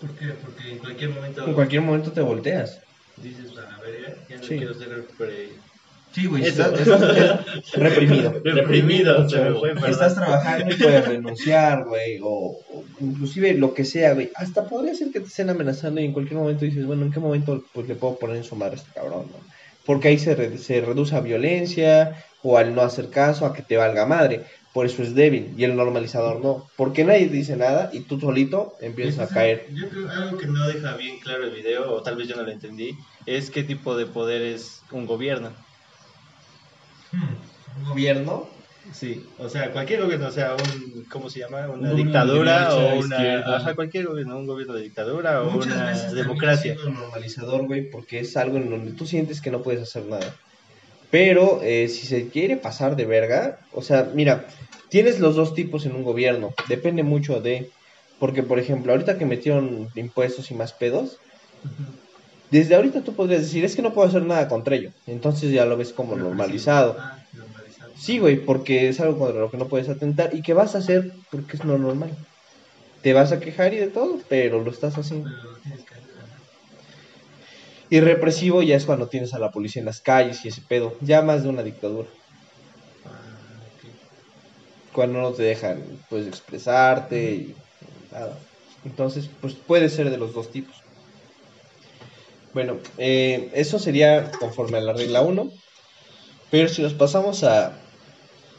¿Por 0.00 0.14
qué? 0.16 0.28
Porque 0.42 0.72
en 0.72 0.78
cualquier 0.80 1.10
momento 1.10 1.46
En 1.46 1.54
cualquier 1.54 1.82
momento 1.82 2.12
te 2.12 2.20
volteas. 2.22 2.80
dices, 3.16 3.56
a 3.58 3.80
ver, 3.80 4.24
ya 4.28 4.36
no 4.36 4.42
Sí. 4.48 4.56
quiero 4.56 4.74
ser 4.74 4.88
repre- 4.90 5.62
Sí, 6.14 6.26
güey, 6.26 6.44
estás, 6.44 6.78
estás 6.78 7.46
reprimido. 7.74 8.34
reprimido. 8.44 9.28
se 9.28 9.40
me 9.40 9.52
fue, 9.54 9.74
perdón. 9.74 9.90
Estás 9.90 10.14
trabajando 10.14 10.74
y 10.74 10.78
puedes 10.78 11.08
renunciar, 11.08 11.84
güey, 11.84 12.18
o, 12.22 12.58
o 12.72 12.84
inclusive 13.00 13.54
lo 13.54 13.72
que 13.74 13.84
sea, 13.84 14.14
güey. 14.14 14.30
Hasta 14.34 14.64
podría 14.68 14.94
ser 14.94 15.10
que 15.10 15.20
te 15.20 15.26
estén 15.26 15.50
amenazando 15.50 16.00
y 16.00 16.04
en 16.04 16.12
cualquier 16.12 16.38
momento 16.38 16.64
dices, 16.64 16.86
bueno, 16.86 17.02
¿en 17.04 17.12
qué 17.12 17.20
momento 17.20 17.64
pues 17.72 17.88
le 17.88 17.94
puedo 17.94 18.18
poner 18.18 18.36
en 18.36 18.44
su 18.44 18.56
madre 18.56 18.74
a 18.74 18.78
este 18.78 18.92
cabrón, 18.92 19.26
no? 19.32 19.38
Porque 19.86 20.08
ahí 20.08 20.18
se, 20.18 20.34
re- 20.34 20.58
se 20.58 20.80
reduce 20.80 21.16
a 21.16 21.20
violencia 21.20 22.22
o 22.42 22.56
al 22.58 22.74
no 22.74 22.82
hacer 22.82 23.08
caso, 23.10 23.46
a 23.46 23.52
que 23.54 23.62
te 23.62 23.76
valga 23.76 24.06
madre. 24.06 24.42
Por 24.72 24.86
eso 24.86 25.02
es 25.02 25.14
débil 25.14 25.52
y 25.56 25.64
el 25.64 25.76
normalizador 25.76 26.40
no. 26.42 26.66
Porque 26.76 27.04
nadie 27.04 27.26
te 27.26 27.34
dice 27.36 27.56
nada 27.56 27.90
y 27.92 28.00
tú 28.00 28.18
solito 28.20 28.74
empiezas 28.80 29.30
a 29.30 29.34
caer. 29.34 29.66
Yo 29.74 29.88
creo 29.88 30.08
algo 30.10 30.38
que 30.38 30.46
no 30.46 30.66
deja 30.66 30.96
bien 30.96 31.18
claro 31.20 31.44
el 31.44 31.50
video, 31.50 31.92
o 31.92 32.02
tal 32.02 32.16
vez 32.16 32.28
yo 32.28 32.36
no 32.36 32.42
lo 32.42 32.50
entendí, 32.50 32.92
es 33.26 33.50
qué 33.50 33.64
tipo 33.64 33.96
de 33.96 34.06
poder 34.06 34.40
es 34.42 34.80
un 34.90 35.04
gobierno. 35.06 35.50
Un 37.12 37.88
gobierno 37.88 38.48
Sí, 38.92 39.24
o 39.38 39.48
sea, 39.48 39.70
cualquier 39.70 40.02
gobierno, 40.02 40.26
o 40.26 40.32
sea, 40.32 40.54
un, 40.56 41.04
¿cómo 41.04 41.30
se 41.30 41.38
llama? 41.40 41.68
Una 41.68 41.92
dictadura 41.92 42.68
derecha, 42.68 42.76
o 42.76 42.98
una... 42.98 43.16
izquierda. 43.16 43.56
Ajá, 43.56 43.74
cualquier 43.74 44.06
gobierno, 44.06 44.36
un 44.36 44.46
gobierno 44.46 44.74
de 44.74 44.82
dictadura 44.82 45.42
o 45.42 45.50
Muchas 45.50 45.74
una 45.74 45.86
veces 45.86 46.12
democracia. 46.12 46.74
siendo 46.74 47.00
normalizador, 47.00 47.66
güey, 47.66 47.88
porque 47.90 48.20
es 48.20 48.36
algo 48.36 48.56
en 48.56 48.70
donde 48.70 48.92
tú 48.92 49.06
sientes 49.06 49.40
que 49.40 49.52
no 49.52 49.62
puedes 49.62 49.82
hacer 49.82 50.06
nada. 50.06 50.34
Pero 51.10 51.60
eh, 51.62 51.88
si 51.88 52.06
se 52.06 52.28
quiere 52.28 52.56
pasar 52.56 52.96
de 52.96 53.06
verga, 53.06 53.60
o 53.72 53.82
sea, 53.82 54.10
mira, 54.14 54.46
tienes 54.88 55.20
los 55.20 55.36
dos 55.36 55.54
tipos 55.54 55.86
en 55.86 55.94
un 55.94 56.02
gobierno, 56.02 56.52
depende 56.68 57.04
mucho 57.04 57.40
de, 57.40 57.70
porque 58.18 58.42
por 58.42 58.58
ejemplo, 58.58 58.92
ahorita 58.92 59.16
que 59.16 59.26
metieron 59.26 59.90
impuestos 59.94 60.50
y 60.50 60.54
más 60.54 60.72
pedos, 60.72 61.18
desde 62.52 62.74
ahorita 62.74 63.00
tú 63.00 63.14
podrías 63.14 63.40
decir, 63.40 63.64
es 63.64 63.74
que 63.74 63.80
no 63.80 63.94
puedo 63.94 64.06
hacer 64.06 64.22
nada 64.22 64.46
contra 64.46 64.76
ello, 64.76 64.90
entonces 65.06 65.50
ya 65.50 65.64
lo 65.64 65.78
ves 65.78 65.94
como 65.94 66.16
normalizado. 66.16 66.96
Ah, 66.98 67.18
normalizado. 67.32 67.92
Sí, 67.96 68.18
güey, 68.18 68.44
porque 68.44 68.90
es 68.90 69.00
algo 69.00 69.18
contra 69.18 69.40
lo 69.40 69.50
que 69.50 69.56
no 69.56 69.68
puedes 69.68 69.88
atentar 69.88 70.34
y 70.34 70.42
que 70.42 70.52
vas 70.52 70.74
a 70.74 70.78
hacer 70.78 71.14
porque 71.30 71.56
es 71.56 71.64
lo 71.64 71.78
normal. 71.78 72.10
Te 73.00 73.14
vas 73.14 73.32
a 73.32 73.40
quejar 73.40 73.72
y 73.72 73.78
de 73.78 73.86
todo, 73.86 74.20
pero 74.28 74.62
lo 74.62 74.70
estás 74.70 74.98
haciendo. 74.98 75.30
Y 77.88 78.00
represivo 78.00 78.62
ya 78.62 78.76
es 78.76 78.84
cuando 78.84 79.08
tienes 79.08 79.32
a 79.32 79.38
la 79.38 79.50
policía 79.50 79.80
en 79.80 79.86
las 79.86 80.02
calles 80.02 80.44
y 80.44 80.48
ese 80.48 80.60
pedo. 80.60 80.94
Ya 81.00 81.22
más 81.22 81.42
de 81.42 81.48
una 81.48 81.62
dictadura. 81.62 82.08
Ah. 83.06 83.10
Cuando 84.92 85.20
no 85.20 85.32
te 85.32 85.42
dejan, 85.42 85.82
pues, 86.10 86.26
expresarte 86.26 87.32
y 87.32 87.56
nada. 88.12 88.38
Entonces, 88.84 89.28
pues 89.40 89.54
puede 89.54 89.88
ser 89.88 90.10
de 90.10 90.18
los 90.18 90.34
dos 90.34 90.50
tipos. 90.50 90.81
Bueno, 92.54 92.78
eh, 92.98 93.50
eso 93.54 93.78
sería 93.78 94.30
conforme 94.32 94.78
a 94.78 94.82
la 94.82 94.92
regla 94.92 95.22
1. 95.22 95.50
Pero 96.50 96.68
si 96.68 96.82
nos 96.82 96.92
pasamos 96.92 97.44
a, 97.44 97.78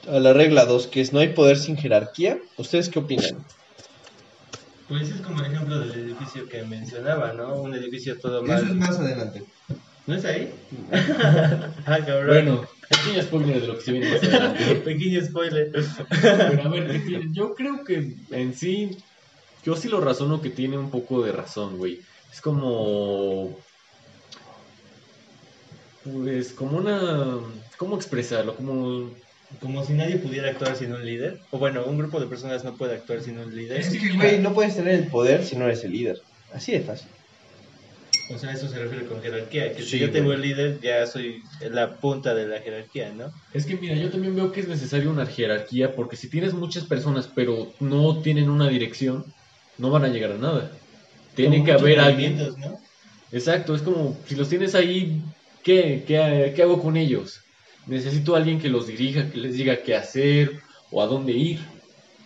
a 0.07 0.19
la 0.19 0.33
regla 0.33 0.65
2, 0.65 0.87
que 0.87 1.01
es 1.01 1.13
no 1.13 1.19
hay 1.19 1.29
poder 1.29 1.57
sin 1.57 1.77
jerarquía, 1.77 2.39
¿ustedes 2.57 2.89
qué 2.89 2.99
opinan? 2.99 3.45
Pues 4.87 5.09
es 5.09 5.21
como 5.21 5.39
el 5.43 5.51
ejemplo 5.51 5.79
del 5.79 5.91
edificio 5.91 6.47
que 6.47 6.63
mencionaba, 6.63 7.33
¿no? 7.33 7.55
Un 7.55 7.73
edificio 7.75 8.19
todo 8.19 8.43
mal. 8.43 8.75
más 8.75 8.99
adelante. 8.99 9.43
¿No 10.05 10.15
es 10.15 10.25
ahí? 10.25 10.53
ah, 11.85 11.99
cabrón. 12.05 12.27
Bueno, 12.27 12.67
pequeño 12.89 13.23
spoiler 13.23 13.61
de 13.61 13.67
lo 13.67 13.77
que 13.77 13.83
se 13.83 13.91
viene 13.93 14.11
más 14.11 14.23
adelante. 14.23 14.75
Pequeño 14.85 15.25
spoiler. 15.25 15.71
Pero 15.71 16.63
a 16.63 16.67
ver, 16.67 16.91
es 16.91 17.03
yo 17.31 17.55
creo 17.55 17.83
que 17.85 18.17
en 18.31 18.53
sí, 18.53 18.97
yo 19.63 19.75
sí 19.75 19.87
lo 19.87 20.01
razono 20.01 20.41
que 20.41 20.49
tiene 20.49 20.77
un 20.77 20.89
poco 20.89 21.23
de 21.23 21.31
razón, 21.31 21.77
güey. 21.77 22.01
Es 22.31 22.41
como. 22.41 23.57
Pues 26.03 26.51
como 26.51 26.77
una. 26.77 27.39
¿Cómo 27.77 27.95
expresarlo? 27.95 28.55
Como. 28.55 29.11
Como 29.59 29.85
si 29.85 29.93
nadie 29.93 30.15
pudiera 30.15 30.49
actuar 30.49 30.75
sin 30.75 30.93
un 30.93 31.05
líder. 31.05 31.39
O 31.51 31.59
bueno, 31.59 31.83
un 31.85 31.97
grupo 31.97 32.19
de 32.19 32.25
personas 32.25 32.63
no 32.63 32.75
puede 32.75 32.95
actuar 32.95 33.21
sin 33.21 33.37
un 33.37 33.55
líder. 33.55 33.81
Es 33.81 33.89
que, 33.89 34.13
güey, 34.13 34.39
no 34.39 34.53
puedes 34.53 34.75
tener 34.75 34.95
el 34.95 35.07
poder 35.07 35.45
si 35.45 35.55
no 35.55 35.65
eres 35.65 35.83
el 35.83 35.91
líder. 35.91 36.19
Así 36.51 36.71
de 36.71 36.81
fácil. 36.81 37.07
O 38.33 38.37
sea, 38.37 38.51
eso 38.51 38.67
se 38.67 38.79
refiere 38.79 39.05
con 39.05 39.21
jerarquía. 39.21 39.73
Que 39.73 39.83
Sí, 39.83 39.91
si 39.91 39.99
yo 39.99 40.11
tengo 40.11 40.33
el 40.33 40.41
líder, 40.41 40.79
ya 40.81 41.05
soy 41.05 41.43
la 41.69 41.97
punta 41.97 42.33
de 42.33 42.47
la 42.47 42.61
jerarquía, 42.61 43.11
¿no? 43.11 43.31
Es 43.53 43.65
que 43.65 43.75
mira, 43.75 43.95
yo 43.95 44.09
también 44.09 44.35
veo 44.35 44.51
que 44.51 44.61
es 44.61 44.67
necesario 44.67 45.11
una 45.11 45.25
jerarquía 45.25 45.93
porque 45.95 46.15
si 46.15 46.29
tienes 46.29 46.53
muchas 46.53 46.85
personas 46.85 47.29
pero 47.33 47.73
no 47.79 48.21
tienen 48.21 48.49
una 48.49 48.69
dirección, 48.69 49.25
no 49.77 49.91
van 49.91 50.05
a 50.05 50.07
llegar 50.07 50.31
a 50.31 50.37
nada. 50.37 50.71
Tiene 51.35 51.57
Como 51.57 51.65
que 51.65 51.71
haber 51.73 51.99
alguien. 51.99 52.39
Exacto, 53.31 53.75
es 53.75 53.81
como 53.81 54.17
si 54.27 54.35
los 54.35 54.47
tienes 54.47 54.73
ahí, 54.75 55.21
¿qué, 55.63 56.03
qué, 56.05 56.53
qué 56.55 56.61
hago 56.61 56.81
con 56.81 56.97
ellos? 56.97 57.41
Necesito 57.87 58.35
a 58.35 58.37
alguien 58.37 58.59
que 58.59 58.69
los 58.69 58.87
dirija, 58.87 59.29
que 59.29 59.37
les 59.37 59.55
diga 59.55 59.83
qué 59.83 59.95
hacer 59.95 60.51
o 60.91 61.01
a 61.01 61.07
dónde 61.07 61.33
ir, 61.33 61.59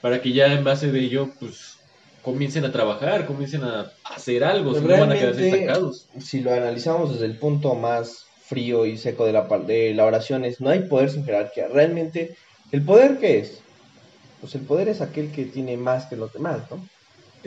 para 0.02 0.22
que 0.22 0.34
ya 0.34 0.54
en 0.54 0.64
base 0.64 0.92
de 0.92 1.00
ello, 1.00 1.30
pues 1.40 1.78
comiencen 2.22 2.66
a 2.66 2.72
trabajar, 2.72 3.26
comiencen 3.26 3.64
a 3.64 3.92
hacer 4.04 4.44
algo, 4.44 4.74
si 4.74 4.82
no 4.82 5.00
van 5.00 5.12
a 5.12 5.18
quedarse 5.18 5.48
estancados. 5.48 6.08
Si 6.20 6.42
lo 6.42 6.54
analizamos 6.54 7.14
desde 7.14 7.26
el 7.26 7.38
punto 7.38 7.74
más 7.76 8.26
frío 8.46 8.86
y 8.86 8.98
seco 8.98 9.26
de 9.26 9.34
la, 9.34 9.44
de 9.66 9.94
la 9.94 10.06
oración, 10.06 10.44
es 10.44 10.60
no 10.62 10.70
hay 10.70 10.82
poder 10.82 11.10
sin 11.10 11.26
jerarquía. 11.26 11.68
Realmente, 11.70 12.36
¿el 12.72 12.84
poder 12.84 13.18
qué 13.20 13.40
es? 13.40 13.62
Pues 14.42 14.54
el 14.56 14.62
poder 14.62 14.90
es 14.90 15.02
aquel 15.02 15.32
que 15.32 15.46
tiene 15.46 15.78
más 15.78 16.06
que 16.06 16.16
los 16.16 16.34
demás, 16.34 16.62
¿no? 16.70 16.86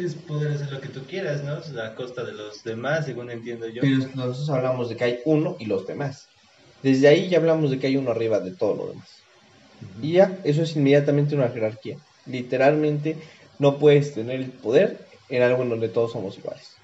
Es 0.00 0.14
poder 0.14 0.52
hacer 0.52 0.72
lo 0.72 0.80
que 0.80 0.88
tú 0.88 1.02
quieras, 1.04 1.44
¿no? 1.44 1.82
A 1.82 1.94
costa 1.94 2.24
de 2.24 2.32
los 2.32 2.64
demás, 2.64 3.04
según 3.04 3.30
entiendo 3.30 3.68
yo. 3.68 3.82
Pero 3.82 3.98
nosotros 4.14 4.48
hablamos 4.48 4.88
de 4.88 4.96
que 4.96 5.04
hay 5.04 5.18
uno 5.26 5.56
y 5.58 5.66
los 5.66 5.86
demás. 5.86 6.28
Desde 6.82 7.08
ahí 7.08 7.28
ya 7.28 7.36
hablamos 7.36 7.70
de 7.70 7.78
que 7.78 7.88
hay 7.88 7.96
uno 7.98 8.10
arriba 8.10 8.40
de 8.40 8.52
todo 8.52 8.74
lo 8.76 8.86
demás. 8.88 9.08
Y 10.00 10.12
ya, 10.12 10.38
eso 10.44 10.62
es 10.62 10.74
inmediatamente 10.74 11.34
una 11.34 11.50
jerarquía. 11.50 11.98
Literalmente, 12.24 13.18
no 13.58 13.78
puedes 13.78 14.14
tener 14.14 14.40
el 14.40 14.50
poder 14.50 15.06
en 15.28 15.42
algo 15.42 15.62
en 15.62 15.68
donde 15.68 15.90
todos 15.90 16.12
somos 16.12 16.38
iguales. 16.38 16.76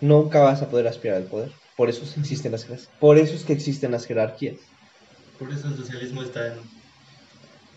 Nunca 0.00 0.40
vas 0.40 0.60
a 0.60 0.68
poder 0.68 0.88
aspirar 0.88 1.16
al 1.16 1.24
poder. 1.24 1.52
Por 1.76 1.88
eso 1.88 2.04
existen 2.18 2.52
las 2.52 2.64
jerarquías. 2.64 2.90
Por 3.00 3.16
eso 3.16 3.34
es 3.34 3.44
que 3.44 3.54
existen 3.54 3.92
las 3.92 4.04
jerarquías. 4.04 4.56
Por 5.38 5.50
eso 5.50 5.68
el 5.68 5.76
socialismo 5.76 6.22
es 6.22 6.32
tan, 6.32 6.52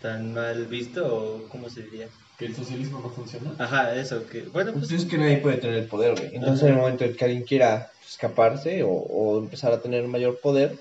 tan 0.02 0.34
mal 0.34 0.66
visto, 0.66 1.06
o 1.06 1.48
¿cómo 1.48 1.70
se 1.70 1.82
diría? 1.82 2.08
Que 2.38 2.46
el 2.46 2.54
socialismo 2.54 3.00
no 3.00 3.10
funciona. 3.10 3.54
Ajá, 3.58 3.94
eso, 3.94 4.26
que, 4.26 4.42
bueno, 4.42 4.72
pues, 4.72 4.88
Pues 4.88 5.02
es 5.02 5.08
que 5.08 5.16
nadie 5.16 5.38
puede 5.38 5.56
tener 5.56 5.76
el 5.76 5.86
poder, 5.86 6.14
güey. 6.18 6.34
Entonces, 6.34 6.62
en 6.64 6.74
el 6.74 6.76
momento 6.76 7.04
en 7.04 7.16
que 7.16 7.24
alguien 7.24 7.44
quiera 7.44 7.90
escaparse 8.06 8.82
o, 8.82 8.90
o 8.90 9.38
empezar 9.38 9.72
a 9.72 9.80
tener 9.80 10.06
mayor 10.06 10.38
poder, 10.40 10.78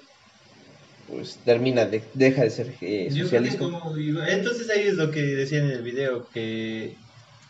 pues 1.07 1.37
termina, 1.45 1.85
de, 1.85 2.03
deja 2.13 2.43
de 2.43 2.49
ser 2.49 2.73
eh, 2.81 3.09
yo 3.11 3.27
creo 3.27 3.41
que 3.41 3.49
socialismo. 3.51 3.79
como, 3.81 3.95
entonces 3.95 4.69
ahí 4.69 4.81
es 4.83 4.95
lo 4.95 5.11
que 5.11 5.21
decía 5.21 5.59
en 5.59 5.69
el 5.69 5.83
video, 5.83 6.27
que 6.29 6.95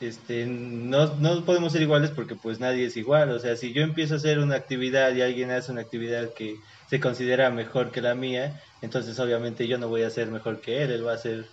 este 0.01 0.45
no, 0.45 1.15
no 1.15 1.45
podemos 1.45 1.71
ser 1.71 1.81
iguales 1.81 2.11
porque 2.11 2.35
pues 2.35 2.59
nadie 2.59 2.85
es 2.85 2.97
igual, 2.97 3.31
o 3.31 3.39
sea, 3.39 3.55
si 3.55 3.71
yo 3.73 3.81
empiezo 3.81 4.15
a 4.15 4.17
hacer 4.17 4.39
una 4.39 4.55
actividad 4.55 5.13
y 5.15 5.21
alguien 5.21 5.51
hace 5.51 5.71
una 5.71 5.81
actividad 5.81 6.33
que 6.33 6.57
se 6.89 6.99
considera 6.99 7.49
mejor 7.49 7.91
que 7.91 8.01
la 8.01 8.13
mía, 8.13 8.61
entonces 8.81 9.17
obviamente 9.19 9.67
yo 9.67 9.77
no 9.77 9.87
voy 9.87 10.03
a 10.03 10.09
ser 10.09 10.27
mejor 10.27 10.59
que 10.59 10.83
él, 10.83 10.91
él 10.91 11.07
va 11.07 11.13
a 11.13 11.17
ser 11.17 11.45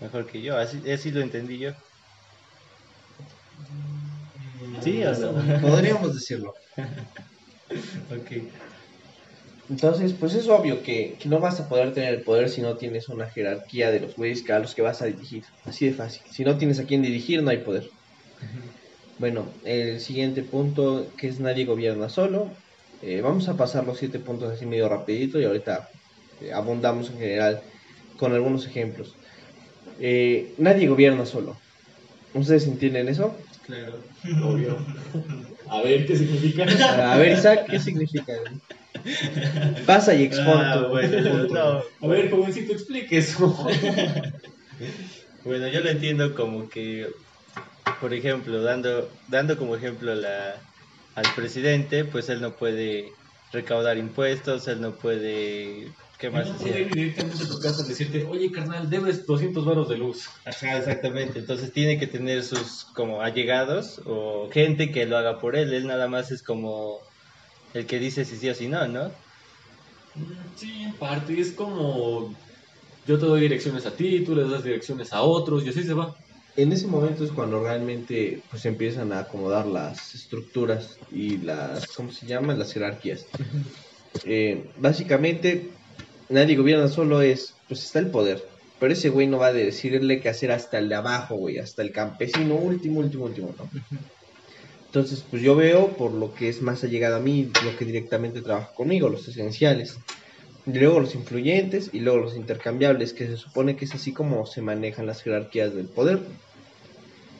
mejor 0.00 0.26
que 0.26 0.42
yo, 0.42 0.56
así, 0.56 0.90
así 0.90 1.10
lo 1.10 1.20
entendí 1.20 1.58
yo. 1.58 1.72
¿Sí 4.82 5.02
o 5.04 5.12
no? 5.12 5.60
Podríamos 5.60 6.14
decirlo. 6.14 6.54
Ok. 8.10 8.32
Entonces, 9.70 10.12
pues 10.14 10.34
es 10.34 10.48
obvio 10.48 10.82
que, 10.82 11.16
que 11.20 11.28
no 11.28 11.38
vas 11.38 11.60
a 11.60 11.68
poder 11.68 11.94
tener 11.94 12.14
el 12.14 12.22
poder 12.22 12.48
si 12.48 12.60
no 12.60 12.76
tienes 12.76 13.08
una 13.08 13.30
jerarquía 13.30 13.92
de 13.92 14.00
los 14.00 14.16
güeyes 14.16 14.48
a 14.50 14.58
los 14.58 14.74
que 14.74 14.82
vas 14.82 15.00
a 15.00 15.06
dirigir. 15.06 15.44
Así 15.64 15.86
de 15.86 15.92
fácil. 15.92 16.22
Si 16.28 16.42
no 16.42 16.58
tienes 16.58 16.80
a 16.80 16.84
quién 16.84 17.02
dirigir, 17.02 17.40
no 17.40 17.50
hay 17.50 17.58
poder. 17.58 17.88
Bueno, 19.18 19.46
el 19.64 20.00
siguiente 20.00 20.42
punto, 20.42 21.06
que 21.16 21.28
es 21.28 21.38
nadie 21.38 21.66
gobierna 21.66 22.08
solo. 22.08 22.50
Eh, 23.02 23.20
vamos 23.20 23.48
a 23.48 23.56
pasar 23.56 23.86
los 23.86 23.98
siete 23.98 24.18
puntos 24.18 24.52
así 24.52 24.66
medio 24.66 24.88
rapidito 24.88 25.38
y 25.38 25.44
ahorita 25.44 25.88
eh, 26.40 26.52
abundamos 26.52 27.10
en 27.10 27.18
general 27.18 27.62
con 28.18 28.32
algunos 28.32 28.66
ejemplos. 28.66 29.14
Eh, 30.00 30.54
nadie 30.58 30.88
gobierna 30.88 31.26
solo. 31.26 31.56
¿Ustedes 32.34 32.66
entienden 32.66 33.08
eso? 33.08 33.36
Claro. 33.66 34.00
Obvio. 34.44 34.78
A 35.68 35.82
ver 35.82 36.04
qué 36.04 36.16
significa. 36.16 37.12
A 37.12 37.16
ver, 37.16 37.38
Isaac, 37.38 37.66
¿qué 37.70 37.78
significa? 37.78 38.32
Pasa 39.86 40.14
y 40.14 40.24
expon 40.24 40.58
Ah, 40.58 40.86
bueno, 40.90 41.46
no, 41.46 41.82
A 42.02 42.06
ver, 42.08 42.28
jovencito, 42.28 42.72
explique 42.72 43.18
eso. 43.18 43.68
Bueno, 45.44 45.68
yo 45.68 45.80
lo 45.80 45.90
entiendo 45.90 46.34
como 46.34 46.68
que, 46.68 47.06
por 48.00 48.12
ejemplo, 48.12 48.62
dando, 48.62 49.10
dando 49.28 49.56
como 49.56 49.76
ejemplo 49.76 50.14
la, 50.14 50.56
al 51.14 51.26
presidente, 51.34 52.04
pues 52.04 52.28
él 52.28 52.40
no 52.40 52.52
puede 52.52 53.12
recaudar 53.52 53.96
impuestos, 53.96 54.68
él 54.68 54.80
no 54.80 54.92
puede... 54.92 55.88
¿Qué 56.20 56.30
más 56.30 56.52
No 56.52 56.58
decía? 56.58 56.72
puede 56.72 56.82
ir 56.82 56.94
directamente 56.94 57.44
a 57.44 57.48
tu 57.48 57.58
casa 57.60 57.82
y 57.84 57.88
decirte, 57.88 58.24
oye, 58.24 58.52
carnal, 58.52 58.90
debes 58.90 59.24
200 59.26 59.64
varos 59.64 59.88
de 59.88 59.96
luz. 59.96 60.26
Ajá, 60.44 60.76
exactamente. 60.76 61.38
Entonces 61.38 61.72
tiene 61.72 61.98
que 61.98 62.06
tener 62.06 62.42
sus 62.42 62.84
como 62.94 63.22
allegados 63.22 64.02
o 64.04 64.50
gente 64.52 64.92
que 64.92 65.06
lo 65.06 65.16
haga 65.16 65.38
por 65.38 65.56
él. 65.56 65.72
Él 65.72 65.86
nada 65.86 66.08
más 66.08 66.30
es 66.30 66.42
como 66.42 67.00
el 67.72 67.86
que 67.86 67.98
dice 67.98 68.26
si 68.26 68.36
sí 68.36 68.50
o 68.50 68.54
si 68.54 68.68
no, 68.68 68.86
¿no? 68.86 69.14
Sí, 70.54 70.82
en 70.82 70.98
parte, 70.98 71.40
es 71.40 71.52
como 71.52 72.36
yo 73.06 73.18
te 73.18 73.26
doy 73.26 73.40
direcciones 73.40 73.86
a 73.86 73.96
ti, 73.96 74.22
tú 74.24 74.34
le 74.34 74.46
das 74.48 74.62
direcciones 74.62 75.12
a 75.12 75.22
otros 75.22 75.64
y 75.64 75.70
así 75.70 75.82
se 75.82 75.94
va. 75.94 76.14
En 76.56 76.72
ese 76.72 76.86
momento 76.86 77.24
es 77.24 77.30
cuando 77.32 77.62
realmente 77.62 78.42
pues 78.50 78.64
empiezan 78.66 79.12
a 79.12 79.20
acomodar 79.20 79.66
las 79.66 80.14
estructuras 80.14 80.98
y 81.10 81.38
las, 81.38 81.86
¿cómo 81.96 82.10
se 82.10 82.26
llaman? 82.26 82.58
Las 82.58 82.72
jerarquías. 82.72 83.24
Eh, 84.24 84.72
básicamente, 84.76 85.79
nadie 86.30 86.56
gobierna 86.56 86.88
solo 86.88 87.20
es, 87.22 87.54
pues 87.68 87.84
está 87.84 87.98
el 87.98 88.10
poder. 88.10 88.42
Pero 88.78 88.92
ese 88.92 89.10
güey 89.10 89.26
no 89.26 89.38
va 89.38 89.48
a 89.48 89.52
decirle 89.52 90.20
qué 90.20 90.30
hacer 90.30 90.50
hasta 90.52 90.78
el 90.78 90.88
de 90.88 90.94
abajo, 90.94 91.36
güey, 91.36 91.58
hasta 91.58 91.82
el 91.82 91.92
campesino 91.92 92.54
último, 92.54 93.00
último, 93.00 93.26
último, 93.26 93.54
¿no? 93.58 93.68
Entonces, 94.86 95.22
pues 95.30 95.42
yo 95.42 95.54
veo 95.54 95.96
por 95.96 96.12
lo 96.12 96.34
que 96.34 96.48
es 96.48 96.62
más 96.62 96.82
allegado 96.82 97.16
a 97.16 97.20
mí, 97.20 97.52
lo 97.62 97.76
que 97.76 97.84
directamente 97.84 98.40
trabaja 98.40 98.72
conmigo, 98.74 99.08
los 99.08 99.28
esenciales. 99.28 99.98
Y 100.66 100.72
luego 100.72 101.00
los 101.00 101.14
influyentes 101.14 101.90
y 101.92 102.00
luego 102.00 102.20
los 102.20 102.36
intercambiables, 102.36 103.12
que 103.12 103.26
se 103.26 103.36
supone 103.36 103.76
que 103.76 103.84
es 103.84 103.94
así 103.94 104.12
como 104.12 104.46
se 104.46 104.62
manejan 104.62 105.06
las 105.06 105.22
jerarquías 105.22 105.74
del 105.74 105.88
poder. 105.88 106.20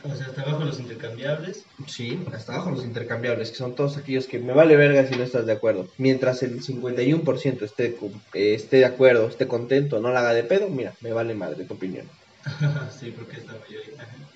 O 0.02 0.14
sea, 0.14 0.26
hasta 0.26 0.42
abajo 0.42 0.64
los 0.64 0.78
intercambiables. 0.80 1.66
Sí, 1.86 2.24
hasta 2.32 2.52
abajo 2.54 2.70
los 2.70 2.84
intercambiables, 2.84 3.50
que 3.50 3.56
son 3.56 3.74
todos 3.74 3.96
aquellos 3.96 4.26
que 4.26 4.38
me 4.38 4.52
vale 4.52 4.76
verga 4.76 5.06
si 5.06 5.14
no 5.16 5.22
estás 5.24 5.46
de 5.46 5.52
acuerdo. 5.52 5.92
Mientras 5.96 6.42
el 6.42 6.60
51% 6.62 7.64
esté, 7.64 7.96
eh, 8.34 8.54
esté 8.54 8.78
de 8.78 8.84
acuerdo, 8.86 9.28
esté 9.28 9.46
contento, 9.48 10.00
no 10.00 10.10
la 10.12 10.20
haga 10.20 10.34
de 10.34 10.44
pedo, 10.44 10.68
mira, 10.70 10.96
me 11.00 11.12
vale 11.12 11.34
madre 11.34 11.64
tu 11.66 11.74
opinión. 11.74 12.10
sí, 12.98 13.12
porque 13.12 13.36
es 13.38 13.46
la 13.46 13.58
mayoría. 13.58 14.30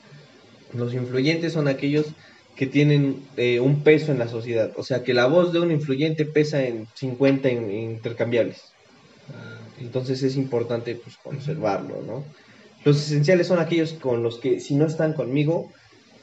Los 0.72 0.92
influyentes 0.94 1.54
son 1.54 1.68
aquellos 1.68 2.14
que 2.54 2.66
tienen 2.66 3.30
eh, 3.36 3.60
un 3.60 3.82
peso 3.82 4.12
en 4.12 4.18
la 4.18 4.28
sociedad. 4.28 4.72
O 4.76 4.82
sea, 4.82 5.02
que 5.02 5.14
la 5.14 5.26
voz 5.26 5.52
de 5.54 5.60
un 5.60 5.70
influyente 5.70 6.26
pesa 6.26 6.64
en 6.64 6.86
50 6.94 7.48
in- 7.50 7.70
intercambiables. 7.70 8.76
Ah, 9.28 9.66
ok. 9.68 9.78
Entonces 9.78 10.22
es 10.22 10.36
importante 10.36 10.96
pues 10.96 11.16
conservarlo, 11.18 12.02
¿no? 12.02 12.30
Los 12.84 12.98
esenciales 12.98 13.46
son 13.46 13.58
aquellos 13.58 13.92
con 13.94 14.22
los 14.22 14.38
que 14.38 14.60
si 14.60 14.74
no 14.74 14.86
están 14.86 15.14
conmigo 15.14 15.70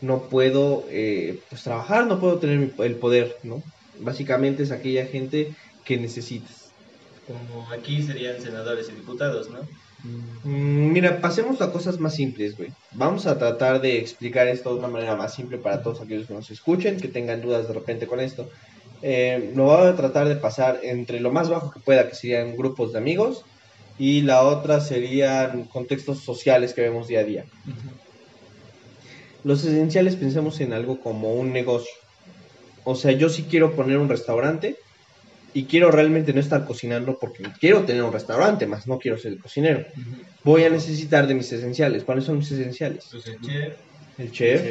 no 0.02 0.24
puedo 0.24 0.86
eh, 0.90 1.40
pues 1.50 1.64
trabajar, 1.64 2.08
no 2.08 2.20
puedo 2.20 2.40
tener 2.40 2.74
el 2.78 2.96
poder, 2.96 3.38
¿no? 3.44 3.62
Básicamente 4.00 4.64
es 4.64 4.72
aquella 4.72 5.06
gente 5.06 5.54
que 5.86 5.98
necesitas. 5.98 6.72
Como 7.28 7.70
aquí 7.72 8.02
serían 8.02 8.42
senadores 8.42 8.90
y 8.90 8.94
diputados, 8.94 9.50
¿no? 9.50 9.60
Mm, 10.04 10.92
Mira, 10.92 11.22
pasemos 11.22 11.62
a 11.62 11.72
cosas 11.72 12.00
más 12.00 12.16
simples, 12.16 12.58
güey. 12.58 12.72
Vamos 12.94 13.28
a 13.28 13.38
tratar 13.38 13.80
de 13.82 14.00
explicar 14.00 14.48
esto 14.48 14.74
de 14.74 14.80
una 14.80 14.88
manera 14.88 15.16
más 15.16 15.36
simple 15.36 15.60
para 15.60 15.84
todos 15.84 16.02
aquellos 16.02 16.28
que 16.28 16.34
nos 16.34 16.50
escuchen, 16.50 17.00
que 17.00 17.08
tengan 17.08 17.42
dudas 17.42 17.68
de 17.68 17.74
repente 17.74 18.08
con 18.08 18.20
esto. 18.20 18.50
Eh, 19.04 19.52
lo 19.56 19.66
voy 19.66 19.88
a 19.88 19.96
tratar 19.96 20.28
de 20.28 20.36
pasar 20.36 20.80
entre 20.84 21.20
lo 21.20 21.32
más 21.32 21.50
bajo 21.50 21.72
que 21.72 21.80
pueda, 21.80 22.08
que 22.08 22.16
serían 22.16 22.56
grupos 22.56 22.92
de 22.94 23.00
amigos, 23.00 23.46
y 23.98 24.22
la 24.22 24.44
otra 24.44 24.80
serían 24.82 25.66
contextos 25.68 26.24
sociales 26.24 26.74
que 26.74 26.82
vemos 26.82 27.08
día 27.08 27.20
a 27.20 27.24
día. 27.24 27.46
Los 29.44 29.64
esenciales 29.64 30.16
pensemos 30.16 30.60
en 30.62 30.74
algo 30.74 31.00
como 31.00 31.34
un 31.34 31.52
negocio. 31.52 31.92
O 32.86 32.96
sea, 32.96 33.12
yo 33.12 33.30
sí 33.30 33.44
quiero 33.50 33.76
poner 33.76 33.98
un 33.98 34.10
restaurante 34.10 34.76
y 35.54 35.66
quiero 35.66 35.92
realmente 35.92 36.34
no 36.34 36.40
estar 36.40 36.66
cocinando 36.66 37.18
porque 37.20 37.44
quiero 37.60 37.84
tener 37.86 38.04
un 38.04 38.14
restaurante, 38.14 38.66
más 38.68 38.88
no 38.88 38.98
quiero 38.98 39.18
ser 39.18 39.34
el 39.34 39.40
cocinero. 39.40 39.86
Voy 40.44 40.64
a 40.64 40.70
necesitar 40.70 41.28
de 41.28 41.36
mis 41.36 41.52
esenciales. 41.52 42.04
¿Cuáles 42.04 42.24
son 42.26 42.38
mis 42.38 42.52
esenciales? 42.52 43.08
Pues 43.12 43.28
el 43.28 43.40
chef, 43.42 43.74
El 44.18 44.32
chef. 44.32 44.62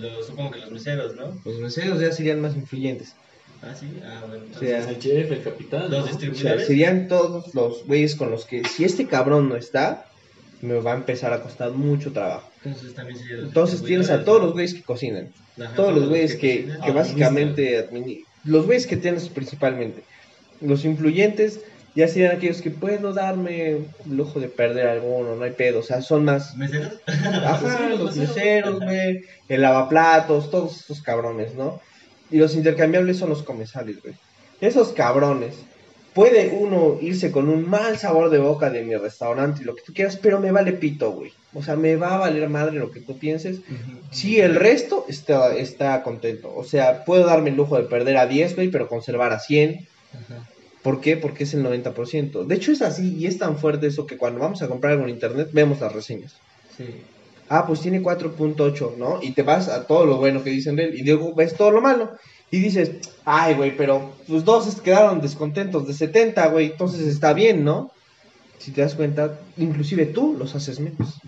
lo- 0.00 0.22
supongo 0.22 0.52
que 0.52 0.60
los 0.60 0.70
meseros, 0.70 1.14
¿no? 1.14 1.40
Los 1.44 1.60
meseros 1.60 2.00
ya 2.00 2.10
serían 2.12 2.40
más 2.40 2.56
influyentes. 2.56 3.14
Ah, 3.62 3.74
sí, 3.74 3.86
ah, 4.04 4.24
bueno. 4.28 4.44
O 4.54 4.58
sea, 4.58 4.88
El 4.88 4.98
chef, 4.98 5.32
el 5.32 5.42
capitán. 5.42 5.82
Los 5.82 5.90
¿no? 5.90 5.98
O 5.98 6.02
sea, 6.02 6.12
distribuidores. 6.12 6.66
serían 6.66 7.08
todos 7.08 7.54
los 7.54 7.84
güeyes 7.86 8.14
con 8.14 8.30
los 8.30 8.44
que 8.44 8.64
si 8.64 8.84
este 8.84 9.06
cabrón 9.06 9.48
no 9.48 9.56
está, 9.56 10.06
me 10.60 10.74
va 10.80 10.92
a 10.92 10.96
empezar 10.96 11.32
a 11.32 11.42
costar 11.42 11.72
mucho 11.72 12.12
trabajo. 12.12 12.48
Entonces 12.64 12.94
también 12.94 13.18
serían 13.18 13.38
los 13.40 13.48
Entonces 13.48 13.82
tienes 13.82 14.10
a 14.10 14.24
todos 14.24 14.42
los 14.42 14.52
güeyes 14.52 14.74
que 14.74 14.82
cocinan. 14.82 15.32
Ajá, 15.60 15.74
todos 15.74 15.94
los 15.94 16.08
güeyes 16.08 16.36
que, 16.36 16.68
que 16.84 16.90
básicamente 16.92 17.88
los 18.44 18.66
güeyes 18.66 18.86
que 18.86 18.96
tienes 18.96 19.28
principalmente 19.28 20.04
los 20.60 20.84
influyentes 20.84 21.60
ya 21.94 22.06
serían 22.06 22.36
aquellos 22.36 22.62
que 22.62 22.70
puedo 22.70 23.12
darme 23.12 23.70
el 23.70 23.86
lujo 24.06 24.40
de 24.40 24.48
perder 24.48 24.86
alguno 24.86 25.34
no 25.36 25.42
hay 25.42 25.52
pedo 25.52 25.80
o 25.80 25.82
sea 25.82 26.02
son 26.02 26.24
más 26.24 26.56
¿Meseros? 26.56 26.94
ajá 27.06 27.88
los 27.98 28.16
meseros 28.16 28.80
güey 28.80 29.24
el 29.48 29.62
lavaplatos 29.62 30.50
todos 30.50 30.80
estos 30.80 31.02
cabrones 31.02 31.54
no 31.54 31.80
y 32.30 32.38
los 32.38 32.54
intercambiables 32.54 33.16
son 33.16 33.30
los 33.30 33.42
comensales 33.42 34.02
güey 34.02 34.14
esos 34.60 34.88
cabrones 34.88 35.54
puede 36.18 36.48
uno 36.48 36.98
irse 37.00 37.30
con 37.30 37.48
un 37.48 37.70
mal 37.70 37.96
sabor 37.96 38.28
de 38.30 38.38
boca 38.38 38.70
de 38.70 38.82
mi 38.82 38.96
restaurante 38.96 39.62
y 39.62 39.64
lo 39.64 39.76
que 39.76 39.82
tú 39.82 39.92
quieras, 39.92 40.16
pero 40.16 40.40
me 40.40 40.50
vale 40.50 40.72
pito, 40.72 41.12
güey. 41.12 41.32
O 41.54 41.62
sea, 41.62 41.76
me 41.76 41.94
va 41.94 42.14
a 42.14 42.18
valer 42.18 42.48
madre 42.48 42.80
lo 42.80 42.90
que 42.90 43.00
tú 43.00 43.20
pienses. 43.20 43.60
Si 44.10 44.40
el 44.40 44.56
resto 44.56 45.04
está, 45.08 45.54
está 45.54 46.02
contento. 46.02 46.52
O 46.52 46.64
sea, 46.64 47.04
puedo 47.04 47.24
darme 47.24 47.50
el 47.50 47.56
lujo 47.56 47.76
de 47.76 47.84
perder 47.84 48.16
a 48.16 48.26
10, 48.26 48.56
güey, 48.56 48.68
pero 48.68 48.88
conservar 48.88 49.32
a 49.32 49.38
100. 49.38 49.86
¿Por 50.82 51.00
qué? 51.00 51.16
Porque 51.16 51.44
es 51.44 51.54
el 51.54 51.64
90%. 51.64 52.46
De 52.46 52.54
hecho, 52.56 52.72
es 52.72 52.82
así 52.82 53.14
y 53.16 53.26
es 53.26 53.38
tan 53.38 53.56
fuerte 53.56 53.86
eso 53.86 54.04
que 54.04 54.16
cuando 54.16 54.40
vamos 54.40 54.60
a 54.62 54.66
comprar 54.66 54.94
algo 54.94 55.04
en 55.04 55.10
internet, 55.10 55.50
vemos 55.52 55.78
las 55.78 55.92
reseñas. 55.92 56.34
Sí. 56.76 56.84
Ah, 57.48 57.66
pues 57.66 57.80
tiene 57.80 58.02
4.8, 58.02 58.96
¿no? 58.96 59.20
Y 59.22 59.32
te 59.32 59.42
vas 59.42 59.68
a 59.68 59.86
todo 59.86 60.04
lo 60.04 60.18
bueno 60.18 60.42
que 60.42 60.50
dicen 60.50 60.76
de 60.76 60.84
él 60.84 60.94
y 60.94 61.02
luego 61.02 61.34
ves 61.34 61.54
todo 61.54 61.70
lo 61.70 61.80
malo. 61.80 62.12
Y 62.50 62.60
dices, 62.60 62.92
ay, 63.24 63.54
güey, 63.54 63.76
pero 63.76 64.12
pues 64.26 64.44
dos 64.44 64.80
quedaron 64.80 65.20
descontentos 65.20 65.86
de 65.86 65.94
70, 65.94 66.46
güey, 66.48 66.72
entonces 66.72 67.06
está 67.06 67.32
bien, 67.32 67.64
¿no? 67.64 67.92
Si 68.58 68.72
te 68.72 68.80
das 68.80 68.94
cuenta, 68.94 69.38
inclusive 69.56 70.06
tú 70.06 70.34
los 70.38 70.54
haces 70.54 70.80
menos. 70.80 71.20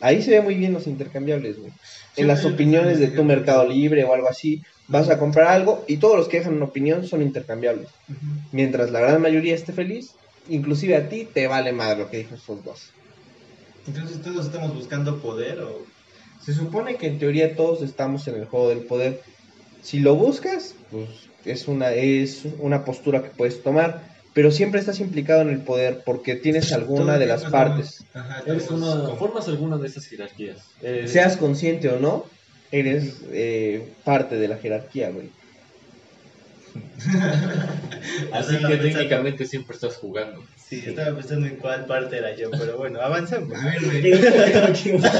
Ahí 0.00 0.22
se 0.22 0.32
ve 0.32 0.40
muy 0.42 0.54
bien 0.54 0.72
los 0.72 0.86
intercambiables, 0.86 1.58
güey. 1.58 1.72
En 2.16 2.26
las 2.26 2.44
opiniones 2.44 2.98
de 2.98 3.08
tu 3.08 3.24
Mercado 3.24 3.66
Libre 3.66 4.04
o 4.04 4.12
algo 4.12 4.28
así, 4.28 4.62
vas 4.86 5.08
a 5.08 5.18
comprar 5.18 5.48
algo 5.48 5.84
y 5.88 5.96
todos 5.96 6.16
los 6.16 6.28
que 6.28 6.38
dejan 6.38 6.54
una 6.54 6.66
opinión 6.66 7.06
son 7.06 7.22
intercambiables. 7.22 7.88
Mientras 8.52 8.90
la 8.90 9.00
gran 9.00 9.22
mayoría 9.22 9.54
esté 9.54 9.72
feliz, 9.72 10.14
inclusive 10.48 10.96
a 10.96 11.08
ti 11.08 11.26
te 11.32 11.46
vale 11.46 11.72
madre 11.72 11.98
lo 12.00 12.10
que 12.10 12.18
dijo 12.18 12.34
esos 12.34 12.64
dos. 12.64 12.90
Entonces 13.86 14.22
todos 14.22 14.46
estamos 14.46 14.74
buscando 14.74 15.20
poder 15.20 15.60
o... 15.60 15.84
Se 16.44 16.52
supone 16.52 16.96
que 16.96 17.06
en 17.06 17.18
teoría 17.18 17.56
todos 17.56 17.82
estamos 17.82 18.26
en 18.28 18.34
el 18.36 18.44
juego 18.46 18.68
del 18.68 18.80
poder. 18.80 19.22
Si 19.82 20.00
lo 20.00 20.14
buscas, 20.14 20.74
pues 20.90 21.08
es 21.44 21.68
una, 21.68 21.92
es 21.92 22.42
una 22.58 22.84
postura 22.84 23.22
que 23.22 23.30
puedes 23.30 23.62
tomar, 23.62 24.02
pero 24.34 24.50
siempre 24.50 24.80
estás 24.80 25.00
implicado 25.00 25.42
en 25.42 25.48
el 25.50 25.60
poder 25.62 26.02
porque 26.04 26.34
tienes 26.34 26.72
alguna 26.72 27.18
de 27.18 27.26
las 27.26 27.44
partes. 27.44 28.04
Ajá, 28.12 28.42
Eres 28.46 28.70
una, 28.70 29.04
como- 29.04 29.16
formas 29.16 29.48
alguna 29.48 29.78
de 29.78 29.86
esas 29.88 30.06
jerarquías. 30.06 30.58
Seas 31.06 31.36
consciente 31.36 31.88
o 31.88 31.98
no, 31.98 32.26
eres 32.72 33.22
eh, 33.30 33.92
parte 34.04 34.36
de 34.36 34.48
la 34.48 34.56
jerarquía, 34.58 35.10
güey. 35.10 35.30
Así 38.32 38.56
que 38.56 38.62
pensando- 38.66 38.82
técnicamente 38.82 39.46
siempre 39.46 39.74
estás 39.74 39.96
jugando. 39.96 40.42
Sí, 40.68 40.82
estaba 40.86 41.14
pensando 41.16 41.46
en 41.46 41.56
cuál 41.56 41.84
parte 41.86 42.16
era 42.18 42.34
yo, 42.34 42.50
pero 42.50 42.78
bueno, 42.78 43.00
avancemos. 43.00 43.56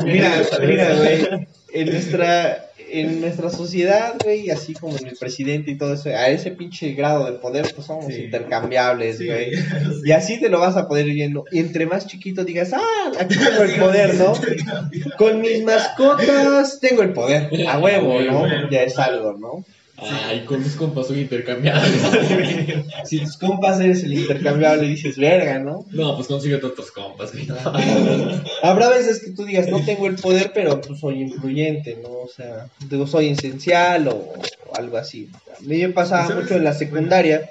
Mira, 0.05 0.43
mira, 0.63 0.95
güey, 0.97 1.47
en 1.73 1.91
nuestra, 1.91 2.71
en 2.91 3.21
nuestra 3.21 3.51
sociedad, 3.51 4.15
güey, 4.23 4.51
así 4.51 4.73
como 4.75 4.97
en 4.97 5.09
el 5.09 5.17
presidente 5.17 5.71
y 5.73 5.77
todo 5.79 5.95
eso, 5.95 6.09
a 6.09 6.29
ese 6.29 6.51
pinche 6.53 6.93
grado 6.95 7.27
de 7.31 7.39
poder, 7.39 7.71
pues 7.75 7.87
somos 7.87 8.07
Sí. 8.07 8.25
intercambiables, 8.25 9.19
Sí, 9.19 9.27
güey. 9.27 9.55
sí. 9.57 9.63
Y 10.05 10.13
así 10.13 10.41
te 10.41 10.49
lo 10.49 10.61
vas 10.61 10.77
a 10.77 10.89
poder 10.89 11.07
ir 11.09 11.15
viendo. 11.15 11.45
Y 11.53 11.59
entre 11.59 11.87
más 11.87 12.07
chiquito 12.07 12.45
digas, 12.45 12.73
ah, 12.73 13.13
aquí 13.21 13.37
tengo 13.37 13.63
el 13.65 13.75
poder, 13.79 14.15
¿no? 14.15 14.33
Con 15.19 15.41
mis 15.41 15.63
mascotas 15.63 16.81
tengo 16.81 17.03
el 17.03 17.13
poder. 17.13 17.51
A 17.69 17.79
huevo, 17.79 18.21
¿no? 18.23 18.71
Ya 18.71 18.83
es 18.83 18.99
algo, 18.99 19.35
¿no? 19.39 19.65
Ay, 19.97 20.45
con 20.45 20.61
mis 20.63 20.75
compas 20.75 21.07
soy 21.07 21.21
intercambiable. 21.21 22.85
Si 23.05 23.21
tus 23.21 23.37
compas 23.37 23.79
eres 23.81 24.03
el 24.03 24.15
intercambiable, 24.15 24.89
dices, 24.89 25.17
verga, 25.19 25.59
¿no? 25.59 25.85
no, 25.91 26.17
pues 26.17 26.27
consíguete 26.27 26.65
otros 26.67 26.91
compas, 26.91 27.33
güey. 27.33 27.47
Habrá 28.63 28.89
veces 28.89 29.21
que 29.23 29.31
tú 29.33 29.45
digas, 29.45 29.69
no 29.69 29.85
tengo 29.85 30.07
el 30.07 30.17
poder, 30.17 30.53
pero 30.55 30.81
pues 30.81 30.99
soy 31.01 31.21
influyente, 31.23 31.99
¿no? 32.03 32.09
O 32.09 32.29
sea, 32.35 32.67
digo, 32.89 33.07
soy 33.07 33.29
esencial 33.29 34.09
o, 34.09 34.15
o 34.15 34.77
algo 34.77 34.97
así. 34.97 35.29
A 35.57 35.61
mí 35.61 35.79
me 35.83 35.91
pasaba 35.91 36.27
¿Sabes? 36.27 36.45
mucho 36.45 36.55
en 36.57 36.65
la 36.65 36.73
secundaria 36.73 37.51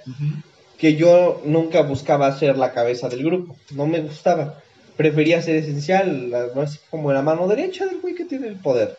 que 0.77 0.95
yo 0.95 1.41
nunca 1.45 1.81
buscaba 1.83 2.37
ser 2.37 2.57
la 2.57 2.71
cabeza 2.73 3.07
del 3.09 3.23
grupo, 3.23 3.55
no 3.75 3.85
me 3.85 4.01
gustaba. 4.01 4.59
Prefería 4.97 5.41
ser 5.41 5.55
esencial, 5.57 6.29
la- 6.31 6.47
como 6.89 7.13
la 7.13 7.21
mano 7.21 7.47
derecha 7.47 7.85
del 7.85 7.99
güey 8.01 8.15
que 8.15 8.25
tiene 8.25 8.47
el 8.47 8.55
poder. 8.57 8.97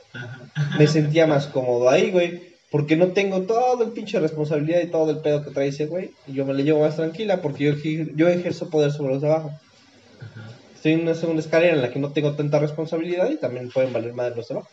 Me 0.78 0.86
sentía 0.86 1.26
más 1.26 1.46
cómodo 1.48 1.90
ahí, 1.90 2.10
güey, 2.10 2.53
porque 2.74 2.96
no 2.96 3.12
tengo 3.12 3.46
todo 3.46 3.84
el 3.84 3.92
pinche 3.92 4.18
responsabilidad 4.18 4.80
y 4.82 4.90
todo 4.90 5.10
el 5.12 5.20
pedo 5.22 5.44
que 5.44 5.52
trae 5.52 5.68
ese 5.68 5.87
güey, 5.87 6.16
y 6.26 6.34
yo 6.34 6.44
me 6.44 6.54
le 6.54 6.64
llevo 6.64 6.80
más 6.80 6.96
tranquila 6.96 7.40
porque 7.40 7.64
yo, 7.66 7.72
ejer- 7.72 8.10
yo 8.16 8.28
ejerzo 8.28 8.68
poder 8.68 8.90
sobre 8.90 9.12
los 9.14 9.22
de 9.22 9.28
abajo. 9.28 9.50
Estoy 10.74 10.92
en 10.92 11.02
una 11.02 11.14
segunda 11.14 11.40
escalera 11.40 11.74
en 11.74 11.82
la 11.82 11.90
que 11.90 12.00
no 12.00 12.12
tengo 12.12 12.34
tanta 12.37 12.58
responsabilidad 12.58 13.30
y 13.30 13.38
también 13.38 13.68
pueden 13.70 13.92
valer 13.92 14.12
más 14.12 14.34
los 14.37 14.48
de 14.48 14.54
abajo. 14.54 14.70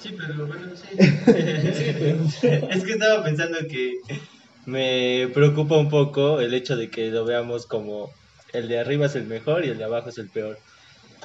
Sí, 0.00 0.14
pero 0.18 0.46
bueno, 0.48 0.74
sí. 0.76 0.86
es 2.70 2.84
que 2.84 2.92
estaba 2.92 3.22
pensando 3.22 3.58
que 3.70 3.92
me 4.66 5.28
preocupa 5.32 5.78
un 5.78 5.88
poco 5.88 6.40
el 6.40 6.54
hecho 6.54 6.76
de 6.76 6.90
que 6.90 7.10
lo 7.10 7.24
veamos 7.24 7.66
como 7.66 8.10
el 8.52 8.68
de 8.68 8.80
arriba 8.80 9.06
es 9.06 9.14
el 9.14 9.26
mejor 9.26 9.64
y 9.64 9.68
el 9.68 9.78
de 9.78 9.84
abajo 9.84 10.08
es 10.08 10.18
el 10.18 10.30
peor. 10.30 10.58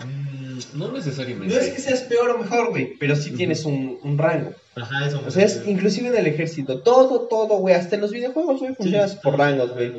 Mm, 0.05 0.77
no 0.77 0.91
necesariamente. 0.91 1.53
No 1.53 1.59
es 1.59 1.69
que 1.69 1.81
seas 1.81 2.01
peor 2.01 2.29
o 2.29 2.37
mejor, 2.37 2.69
güey, 2.69 2.95
pero 2.99 3.15
sí 3.15 3.31
tienes 3.31 3.65
un, 3.65 3.99
un 4.03 4.17
rango. 4.17 4.53
Ajá, 4.75 5.07
eso 5.07 5.21
O 5.25 5.31
sea, 5.31 5.45
es 5.45 5.63
inclusive 5.65 6.09
en 6.09 6.17
el 6.17 6.27
ejército, 6.27 6.81
todo, 6.81 7.21
todo, 7.21 7.57
güey, 7.57 7.73
hasta 7.73 7.95
en 7.95 8.01
los 8.01 8.11
videojuegos, 8.11 8.59
güey, 8.59 8.75
funcionas 8.75 9.15
por 9.15 9.37
rangos, 9.37 9.73
güey. 9.73 9.93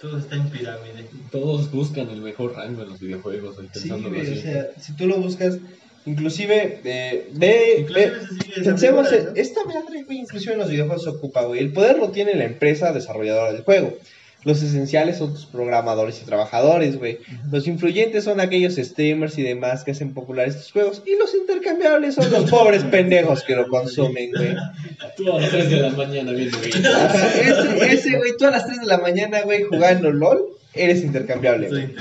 Todo 0.00 0.18
está 0.18 0.36
en 0.36 0.50
pirámide. 0.50 1.08
Todos 1.30 1.70
buscan 1.70 2.10
el 2.10 2.20
mejor 2.20 2.54
rango 2.54 2.82
en 2.82 2.90
los 2.90 3.00
videojuegos, 3.00 3.56
güey, 3.56 3.68
Sí, 3.72 3.88
güey, 3.88 4.38
o 4.38 4.42
sea, 4.42 4.70
si 4.80 4.94
tú 4.94 5.06
lo 5.06 5.16
buscas, 5.16 5.58
inclusive, 6.06 6.80
eh, 6.84 7.28
ve, 7.32 7.76
Inclusive 7.80 8.10
ve, 8.10 8.64
pensemos 8.64 9.08
figura, 9.08 9.28
en, 9.28 9.34
¿no? 9.34 9.40
esta 9.40 9.64
madre, 9.64 10.02
güey, 10.04 10.18
inclusive 10.18 10.52
en 10.52 10.58
los 10.60 10.70
videojuegos 10.70 11.04
se 11.04 11.10
ocupa, 11.10 11.42
güey, 11.44 11.60
el 11.60 11.72
poder 11.72 11.98
lo 11.98 12.10
tiene 12.10 12.34
la 12.34 12.44
empresa 12.44 12.92
desarrolladora 12.92 13.52
del 13.52 13.62
juego. 13.62 13.96
Los 14.44 14.62
esenciales 14.62 15.18
son 15.18 15.34
tus 15.34 15.46
programadores 15.46 16.20
y 16.20 16.24
trabajadores, 16.24 16.98
güey. 16.98 17.18
Los 17.50 17.68
influyentes 17.68 18.24
son 18.24 18.40
aquellos 18.40 18.74
streamers 18.74 19.38
y 19.38 19.42
demás 19.42 19.84
que 19.84 19.92
hacen 19.92 20.14
populares 20.14 20.56
estos 20.56 20.72
juegos. 20.72 21.02
Y 21.06 21.16
los 21.16 21.32
intercambiables 21.34 22.16
son 22.16 22.30
los 22.30 22.50
pobres 22.50 22.82
pendejos 22.84 23.44
que 23.44 23.54
lo 23.54 23.68
consumen, 23.68 24.32
güey. 24.32 24.54
Tú 25.16 25.32
a 25.32 25.40
las 25.40 25.50
3 25.50 25.70
de 25.70 25.76
la 25.76 25.90
mañana. 25.90 26.32
Ajá, 26.32 27.40
ese, 27.40 27.94
ese, 27.94 28.16
güey, 28.16 28.36
tú 28.38 28.46
a 28.46 28.50
las 28.50 28.66
3 28.66 28.80
de 28.80 28.86
la 28.86 28.98
mañana, 28.98 29.42
güey, 29.42 29.64
jugando 29.64 30.10
LOL, 30.10 30.56
eres 30.74 31.02
intercambiable, 31.02 31.68
güey. 31.68 31.94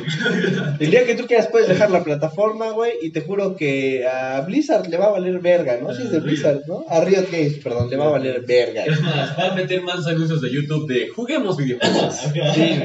El 0.79 0.91
día 0.91 1.05
que 1.05 1.15
tú 1.15 1.25
quieras 1.27 1.47
puedes 1.47 1.67
dejar 1.67 1.91
la 1.91 2.03
plataforma, 2.03 2.71
güey, 2.71 2.93
y 3.01 3.11
te 3.11 3.21
juro 3.21 3.55
que 3.55 4.07
a 4.07 4.41
Blizzard 4.41 4.87
le 4.87 4.97
va 4.97 5.05
a 5.07 5.11
valer 5.11 5.39
verga, 5.39 5.77
¿no? 5.81 5.93
Si 5.93 6.03
es 6.03 6.11
de 6.11 6.19
Blizzard, 6.19 6.61
¿no? 6.67 6.85
A 6.89 7.01
Riot 7.03 7.27
Games, 7.31 7.55
perdón, 7.63 7.89
le 7.89 7.97
va 7.97 8.05
a 8.05 8.09
valer 8.11 8.41
verga. 8.45 8.85
Es 8.85 9.01
más, 9.01 9.37
va 9.37 9.51
a 9.51 9.55
meter 9.55 9.81
más 9.81 10.05
anuncios 10.07 10.41
de 10.41 10.51
YouTube 10.51 10.87
de 10.87 11.09
juguemos 11.09 11.57
videojuegos. 11.57 12.15
Sí. 12.55 12.79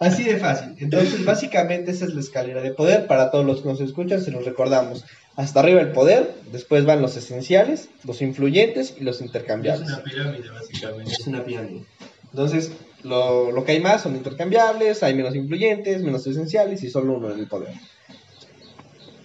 Así 0.00 0.24
de 0.24 0.36
fácil. 0.36 0.74
Entonces, 0.78 1.24
básicamente 1.24 1.90
esa 1.90 2.04
es 2.04 2.14
la 2.14 2.20
escalera 2.20 2.60
de 2.62 2.72
poder. 2.72 3.06
Para 3.06 3.30
todos 3.30 3.44
los 3.44 3.62
que 3.62 3.68
nos 3.68 3.80
escuchan, 3.80 4.22
se 4.22 4.30
los 4.30 4.44
recordamos. 4.44 5.04
Hasta 5.34 5.60
arriba 5.60 5.80
el 5.80 5.92
poder, 5.92 6.30
después 6.52 6.84
van 6.84 7.00
los 7.00 7.16
esenciales, 7.16 7.88
los 8.04 8.20
influyentes 8.22 8.94
y 9.00 9.04
los 9.04 9.16
Es 9.16 9.22
intercambiables. 9.22 9.88
una 9.88 10.02
pirámide, 10.02 10.50
básicamente. 10.50 11.10
Es 11.12 11.26
una 11.26 11.42
pirámide. 11.44 11.84
Entonces, 12.30 12.72
lo, 13.04 13.50
lo 13.52 13.64
que 13.64 13.72
hay 13.72 13.80
más 13.80 14.02
son 14.02 14.16
intercambiables, 14.16 15.02
hay 15.02 15.14
menos 15.14 15.34
influyentes, 15.34 16.02
menos 16.02 16.26
esenciales 16.26 16.82
y 16.82 16.90
solo 16.90 17.14
uno 17.14 17.32
en 17.32 17.40
el 17.40 17.46
poder. 17.46 17.74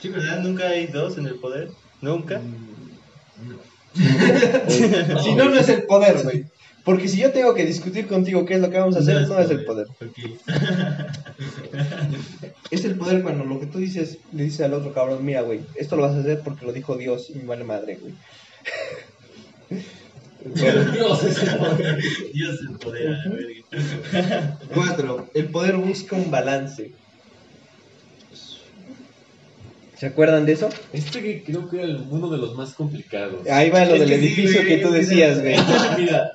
Sí, 0.01 0.09
¿verdad? 0.09 0.39
Nunca 0.39 0.67
hay 0.67 0.87
dos 0.87 1.17
en 1.17 1.27
el 1.27 1.35
poder. 1.35 1.69
Nunca. 2.01 2.41
si 5.19 5.35
no, 5.35 5.49
no 5.49 5.55
es 5.55 5.69
el 5.69 5.83
poder, 5.83 6.23
güey. 6.23 6.45
Porque 6.83 7.07
si 7.09 7.17
yo 7.17 7.31
tengo 7.31 7.53
que 7.53 7.65
discutir 7.65 8.07
contigo 8.07 8.45
qué 8.45 8.53
es 8.53 8.61
lo 8.61 8.69
que 8.69 8.79
vamos 8.79 8.95
a 8.95 8.99
hacer, 8.99 9.27
no 9.27 9.39
es 9.39 9.49
el 9.49 9.65
poder. 9.65 9.87
Es 12.69 12.83
el 12.83 12.95
poder 12.95 13.23
cuando 13.23 13.45
lo 13.45 13.59
que 13.59 13.65
tú 13.65 13.77
dices, 13.77 14.17
le 14.33 14.43
dices 14.43 14.61
al 14.61 14.73
otro 14.73 14.93
cabrón, 14.93 15.23
mira, 15.23 15.41
güey, 15.41 15.61
esto 15.75 15.95
lo 15.95 16.01
vas 16.01 16.15
a 16.15 16.19
hacer 16.19 16.41
porque 16.43 16.65
lo 16.65 16.73
dijo 16.73 16.97
Dios 16.97 17.29
y 17.29 17.35
me 17.35 17.45
vale 17.45 17.63
madre, 17.63 17.97
güey. 18.01 18.13
Dios, 20.93 21.23
es 21.23 21.43
el 21.43 21.57
poder. 21.57 22.01
Dios 22.33 22.59
el 22.61 22.77
poder, 22.77 23.07
a 23.07 23.25
la 23.25 23.35
verga. 23.35 24.57
Cuatro, 24.73 25.29
el 25.33 25.45
poder 25.45 25.77
busca 25.77 26.15
un 26.15 26.31
balance. 26.31 26.91
¿Se 29.97 30.05
acuerdan 30.05 30.45
de 30.45 30.51
eso? 30.51 30.69
Este 30.93 31.23
que 31.23 31.43
creo 31.43 31.67
que 31.67 31.81
era 31.81 31.99
uno 32.09 32.29
de 32.29 32.37
los 32.37 32.55
más 32.55 32.73
complicados. 32.75 33.47
Ahí 33.49 33.71
va 33.71 33.83
lo 33.85 33.95
Es 33.95 34.01
del 34.01 34.09
sí, 34.09 34.15
edificio 34.15 34.63
que 34.63 34.77
tú 34.77 34.91
decías, 34.91 35.41
güey. 35.41 35.55
Mira, 35.97 36.31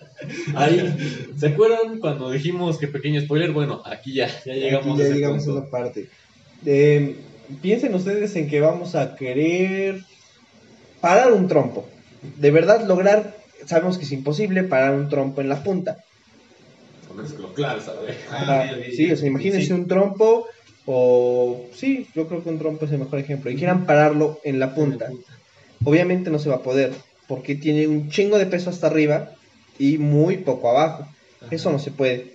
ahí, 0.56 1.30
¿se 1.36 1.46
acuerdan 1.46 2.00
cuando 2.00 2.30
dijimos 2.32 2.78
que 2.78 2.88
pequeño 2.88 3.20
spoiler? 3.20 3.52
Bueno, 3.52 3.80
aquí 3.84 4.14
ya, 4.14 4.26
ya 4.44 4.54
llegamos 4.54 4.94
Aquí 4.94 5.02
a 5.02 5.04
ya 5.04 5.04
ese 5.04 5.14
llegamos 5.14 5.46
a 5.46 5.50
esa 5.52 5.70
parte. 5.70 6.08
Eh, 6.66 7.16
piensen 7.60 7.94
ustedes 7.94 8.34
en 8.34 8.48
que 8.48 8.60
vamos 8.60 8.96
a 8.96 9.14
querer 9.14 10.00
parar 11.00 11.32
un 11.32 11.46
trompo. 11.46 11.86
De 12.38 12.50
verdad 12.50 12.84
lograr, 12.86 13.36
sabemos 13.66 13.98
que 13.98 14.04
es 14.04 14.12
imposible 14.12 14.62
parar 14.64 14.94
un 14.94 15.08
trompo 15.08 15.40
en 15.40 15.48
la 15.48 15.62
punta. 15.62 15.98
Ok, 17.10 17.18
ok. 17.48 17.58
sí, 18.96 19.12
o 19.12 19.16
sea, 19.16 19.28
imagínense 19.28 19.66
Sí. 19.66 19.72
un 19.72 19.86
trompo 19.86 20.46
o 20.86 21.66
sí, 21.74 22.08
yo 22.14 22.26
creo 22.26 22.42
que 22.42 22.48
un 22.48 22.58
trompo 22.58 22.84
es 22.86 22.92
el 22.92 22.98
mejor 22.98 23.18
ejemplo 23.18 23.50
y 23.50 23.56
quieran 23.56 23.86
pararlo 23.86 24.40
en 24.44 24.58
la 24.58 24.74
punta. 24.74 25.10
Obviamente 25.84 26.30
no 26.30 26.38
se 26.38 26.48
va 26.48 26.56
a 26.56 26.62
poder. 26.62 26.92
porque 27.28 27.54
tiene 27.54 27.86
un 27.86 28.10
chingo 28.10 28.36
de 28.36 28.44
peso 28.46 28.68
hasta 28.68 28.88
arriba 28.88 29.30
y 29.78 29.96
muy 29.96 30.38
poco 30.38 30.68
abajo. 30.68 31.06
Eso 31.50 31.70
no 31.72 31.78
se 31.78 31.90
puede. 31.90 32.34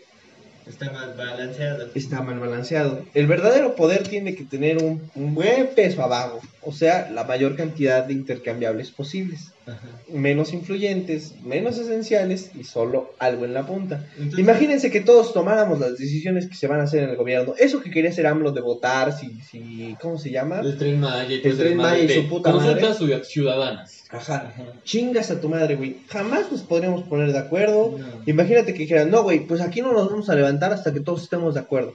Está 0.66 0.92
mal 0.92 1.14
balanceado. 1.16 1.88
Está 1.94 2.22
mal 2.22 2.40
balanceado. 2.40 3.06
El 3.14 3.28
verdadero 3.28 3.76
poder 3.76 4.08
tiene 4.08 4.34
que 4.34 4.44
tener 4.46 4.82
un, 4.82 5.10
un 5.14 5.36
buen 5.36 5.68
peso 5.76 6.02
abajo, 6.02 6.40
o 6.68 6.74
sea, 6.74 7.10
la 7.12 7.24
mayor 7.24 7.56
cantidad 7.56 8.04
de 8.04 8.14
intercambiables 8.14 8.92
posibles. 8.92 9.52
Ajá. 9.66 9.80
Menos 10.14 10.54
influyentes, 10.54 11.34
menos 11.44 11.78
esenciales 11.78 12.52
y 12.60 12.64
solo 12.66 13.14
algo 13.20 13.46
en 13.46 13.54
la 13.54 13.66
punta. 13.66 14.06
Entonces- 14.18 14.40
Imagínense 14.40 14.92
que 14.92 15.02
todos 15.02 15.34
tomáramos 15.34 15.80
las 15.80 15.98
decisiones 15.98 16.48
que 16.48 16.56
se 16.56 16.68
van 16.68 16.80
a 16.82 16.84
hacer 16.84 17.04
en 17.04 17.10
el 17.12 17.16
gobierno. 17.16 17.54
Eso 17.58 17.82
que 17.82 17.90
quería 17.90 18.10
hacer 18.12 18.28
AMLO 18.28 18.52
de 18.52 18.62
votar, 18.62 19.18
si, 19.18 19.40
si 19.50 19.96
¿cómo 20.02 20.18
se 20.18 20.30
llama? 20.32 20.60
El 20.60 20.78
tren 20.78 21.00
Maya 21.00 21.30
y 21.30 21.34
El 21.48 21.58
Tren 21.58 21.78
Maya 21.78 22.04
y 22.04 22.10
su 22.10 22.28
puta 22.28 22.52
Consultas 22.52 22.98
ciudad- 22.98 23.24
ciudadanas. 23.24 24.04
Ajá. 24.10 24.54
Chingas 24.84 25.32
a 25.32 25.42
tu 25.42 25.50
madre, 25.50 25.76
güey. 25.76 25.98
Jamás 26.08 26.52
nos 26.52 26.62
podríamos 26.62 27.04
poner 27.04 27.32
de 27.34 27.40
acuerdo. 27.40 27.96
No. 27.98 28.06
Imagínate 28.26 28.74
que 28.74 28.80
dijeran, 28.80 29.10
no, 29.12 29.24
güey, 29.24 29.40
pues 29.48 29.62
aquí 29.62 29.82
no 29.82 29.92
nos 29.94 30.10
vamos 30.10 30.30
a 30.30 30.36
levantar 30.36 30.72
hasta 30.74 30.94
que 30.94 31.00
todos 31.02 31.24
estemos 31.24 31.54
de 31.56 31.60
acuerdo. 31.62 31.94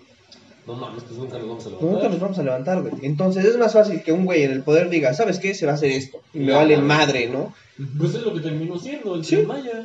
No 0.67 0.75
mames, 0.75 1.03
pues 1.03 1.19
nunca 1.19 1.39
nos 1.39 1.49
vamos 1.49 1.67
a 1.67 1.71
Nunca 1.71 1.85
levantar. 1.87 2.11
nos 2.11 2.21
vamos 2.21 2.39
a 2.39 2.43
levantar, 2.43 2.83
güey. 2.83 2.95
Entonces 3.03 3.45
es 3.45 3.59
más 3.59 3.73
fácil 3.73 4.03
que 4.03 4.13
un 4.13 4.25
güey 4.25 4.45
en 4.45 4.53
el 4.53 4.63
poder 4.63 4.89
diga, 4.91 5.13
¿sabes 5.13 5.39
qué? 5.41 5.55
Se 5.55 5.67
va 5.67 5.73
a 5.73 5.75
hacer 5.75 5.91
esto. 5.91 6.23
Y 6.33 6.39
me 6.41 6.53
vale 6.53 6.77
madre, 6.79 7.29
¿no? 7.29 7.53
Pues 7.99 8.15
es 8.15 8.23
lo 8.23 8.33
que 8.35 8.41
terminó 8.41 8.79
siendo 8.79 9.15
el 9.17 9.25
Sí. 9.25 9.37
Tren 9.37 9.49
Maya. 9.49 9.85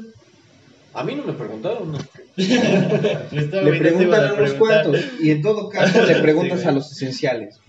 A 0.94 1.04
mí 1.04 1.16
no 1.16 1.24
me 1.24 1.34
preguntaron, 1.34 1.92
¿no? 1.92 1.98
Le 2.38 3.78
preguntan 3.80 4.02
iba 4.02 4.30
a 4.30 4.34
unos 4.34 4.54
cuantos. 4.54 5.00
Y 5.20 5.32
en 5.32 5.42
todo 5.42 5.70
caso 5.70 6.04
le 6.06 6.16
preguntas 6.22 6.62
Sí, 6.62 6.68
a 6.68 6.72
los 6.72 6.92
esenciales. 6.92 7.60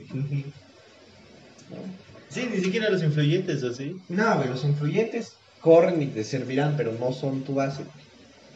Sí, 2.28 2.46
ni 2.52 2.60
siquiera 2.60 2.90
los 2.90 3.02
influyentes, 3.02 3.62
¿o 3.62 3.72
sí? 3.72 3.96
No, 4.08 4.36
güey, 4.36 4.48
los 4.48 4.64
influyentes 4.64 5.32
corren 5.60 6.00
y 6.02 6.06
te 6.06 6.24
servirán, 6.24 6.74
pero 6.76 6.92
no 6.92 7.12
son 7.12 7.42
tu 7.42 7.54
base. 7.54 7.82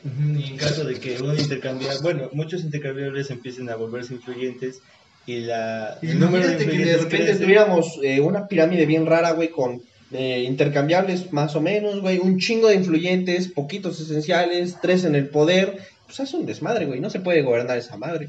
Y 0.05 0.51
en 0.51 0.57
caso 0.57 0.85
de 0.85 0.99
que 0.99 1.21
un 1.23 1.39
intercambiable, 1.39 2.01
bueno, 2.03 2.29
muchos 2.33 2.63
intercambiables 2.63 3.31
empiecen 3.31 3.69
a 3.71 3.77
volverse 3.77 4.15
influyentes 4.15 4.81
y 5.27 5.41
la 5.41 5.99
el 6.03 6.19
número 6.19 6.49
de 6.49 6.57
que 6.57 6.65
de 6.65 6.97
repente 6.97 7.27
crece. 7.27 7.45
tuviéramos 7.45 8.01
eh, 8.03 8.21
una 8.21 8.49
pirámide 8.49 8.87
bien 8.87 9.07
rara, 9.07 9.31
güey, 9.31 9.51
con 9.51 9.81
eh, 10.11 10.45
intercambiables 10.47 11.33
más 11.33 11.55
o 11.55 11.61
menos, 11.61 12.01
güey, 12.01 12.19
un 12.19 12.39
chingo 12.39 12.69
de 12.69 12.75
influyentes, 12.75 13.49
poquitos 13.49 14.01
esenciales, 14.01 14.77
tres 14.83 15.05
en 15.05 15.15
el 15.15 15.29
poder. 15.29 15.79
Pues 16.07 16.19
hace 16.21 16.37
un 16.37 16.47
desmadre, 16.47 16.87
güey, 16.87 17.01
no 17.01 17.09
se 17.09 17.21
puede 17.21 17.43
gobernar 17.43 17.79
esa 17.79 17.97
madre. 17.97 18.29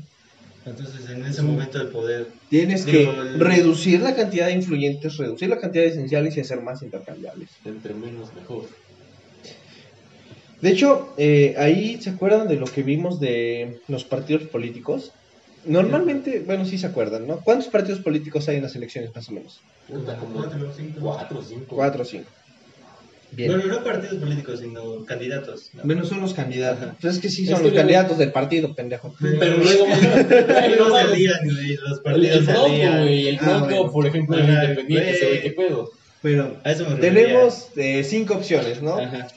Entonces, 0.66 1.10
en 1.10 1.26
ese 1.26 1.42
momento 1.42 1.82
el 1.82 1.88
poder 1.90 2.28
Tienes 2.50 2.86
Digo, 2.86 3.14
que 3.14 3.20
el- 3.20 3.40
reducir 3.40 4.00
la 4.00 4.16
cantidad 4.16 4.46
de 4.48 4.54
influyentes, 4.54 5.18
reducir 5.18 5.50
la 5.50 5.60
cantidad 5.60 5.84
de 5.84 5.90
esenciales 5.90 6.38
y 6.38 6.40
hacer 6.40 6.62
más 6.62 6.82
intercambiables. 6.84 7.50
Entre 7.66 7.94
menos, 7.94 8.34
mejor. 8.34 8.70
De 10.64 10.70
hecho, 10.70 11.14
eh, 11.18 11.56
ahí 11.58 12.02
se 12.02 12.12
acuerdan 12.12 12.48
de 12.48 12.56
lo 12.56 12.66
que 12.66 12.84
vimos 12.84 13.20
de 13.20 13.80
los 13.90 14.06
partidos 14.06 14.44
políticos. 14.44 15.12
Normalmente, 15.66 16.42
bueno, 16.46 16.64
sí 16.66 16.78
se 16.78 16.88
acuerdan, 16.88 17.28
¿no? 17.28 17.38
¿Cuántos 17.42 17.68
partidos 17.68 18.00
políticos 18.00 18.48
hay 18.48 18.58
en 18.58 18.64
las 18.64 18.76
elecciones, 18.76 19.14
más 19.14 19.28
o 19.28 19.34
menos? 19.34 19.60
Puta, 19.90 20.16
como 20.18 20.36
Cuatro, 20.36 20.72
cinco. 20.76 21.00
cuatro 21.02 21.40
o 21.40 21.44
cinco. 21.44 21.66
Cuatro 21.76 22.02
o 22.04 22.06
cinco. 22.06 22.30
Bien. 23.32 23.52
Bueno, 23.52 23.66
no 23.74 23.84
partidos 23.84 24.16
políticos, 24.18 24.60
sino 24.62 25.04
candidatos. 25.06 25.72
¿no? 25.74 25.84
Menos 25.84 26.08
son 26.08 26.22
los 26.22 26.34
candidatos. 26.34 26.94
Pues 27.02 27.16
es 27.16 27.20
que 27.22 27.30
sí 27.30 27.44
Es 27.44 27.50
son 27.50 27.58
que 27.58 27.64
los 27.64 27.72
luego- 27.74 27.78
candidatos 27.78 28.18
del 28.18 28.32
partido, 28.32 28.74
pendejo. 28.74 29.14
Pero 29.20 29.58
luego- 29.58 29.86
Pero 30.28 30.88
no 30.90 30.98
se 30.98 31.16
lían, 31.18 31.40
güey, 31.44 31.76
los 31.76 31.98
El, 31.98 32.04
partidos 32.04 32.38
el 32.38 32.46
se 32.46 32.52
Bronco, 32.54 32.68
güey. 33.02 33.28
El 33.28 33.38
Ah, 33.42 33.66
bueno. 33.68 33.92
por 33.92 34.06
ejemplo, 34.08 34.38
el 34.38 34.50
independiente, 34.50 35.14
se 35.18 35.26
ve 35.30 35.42
qué 35.42 35.52
pedo. 35.52 35.92
Bueno, 36.22 36.52
A 36.64 36.72
eso 36.72 36.84
me 36.86 36.96
refería. 36.96 37.14
tenemos 37.26 37.68
eh, 37.76 38.04
cinco 38.06 38.36
opciones, 38.36 38.82
¿no? 38.82 38.98
Ajá. 38.98 39.28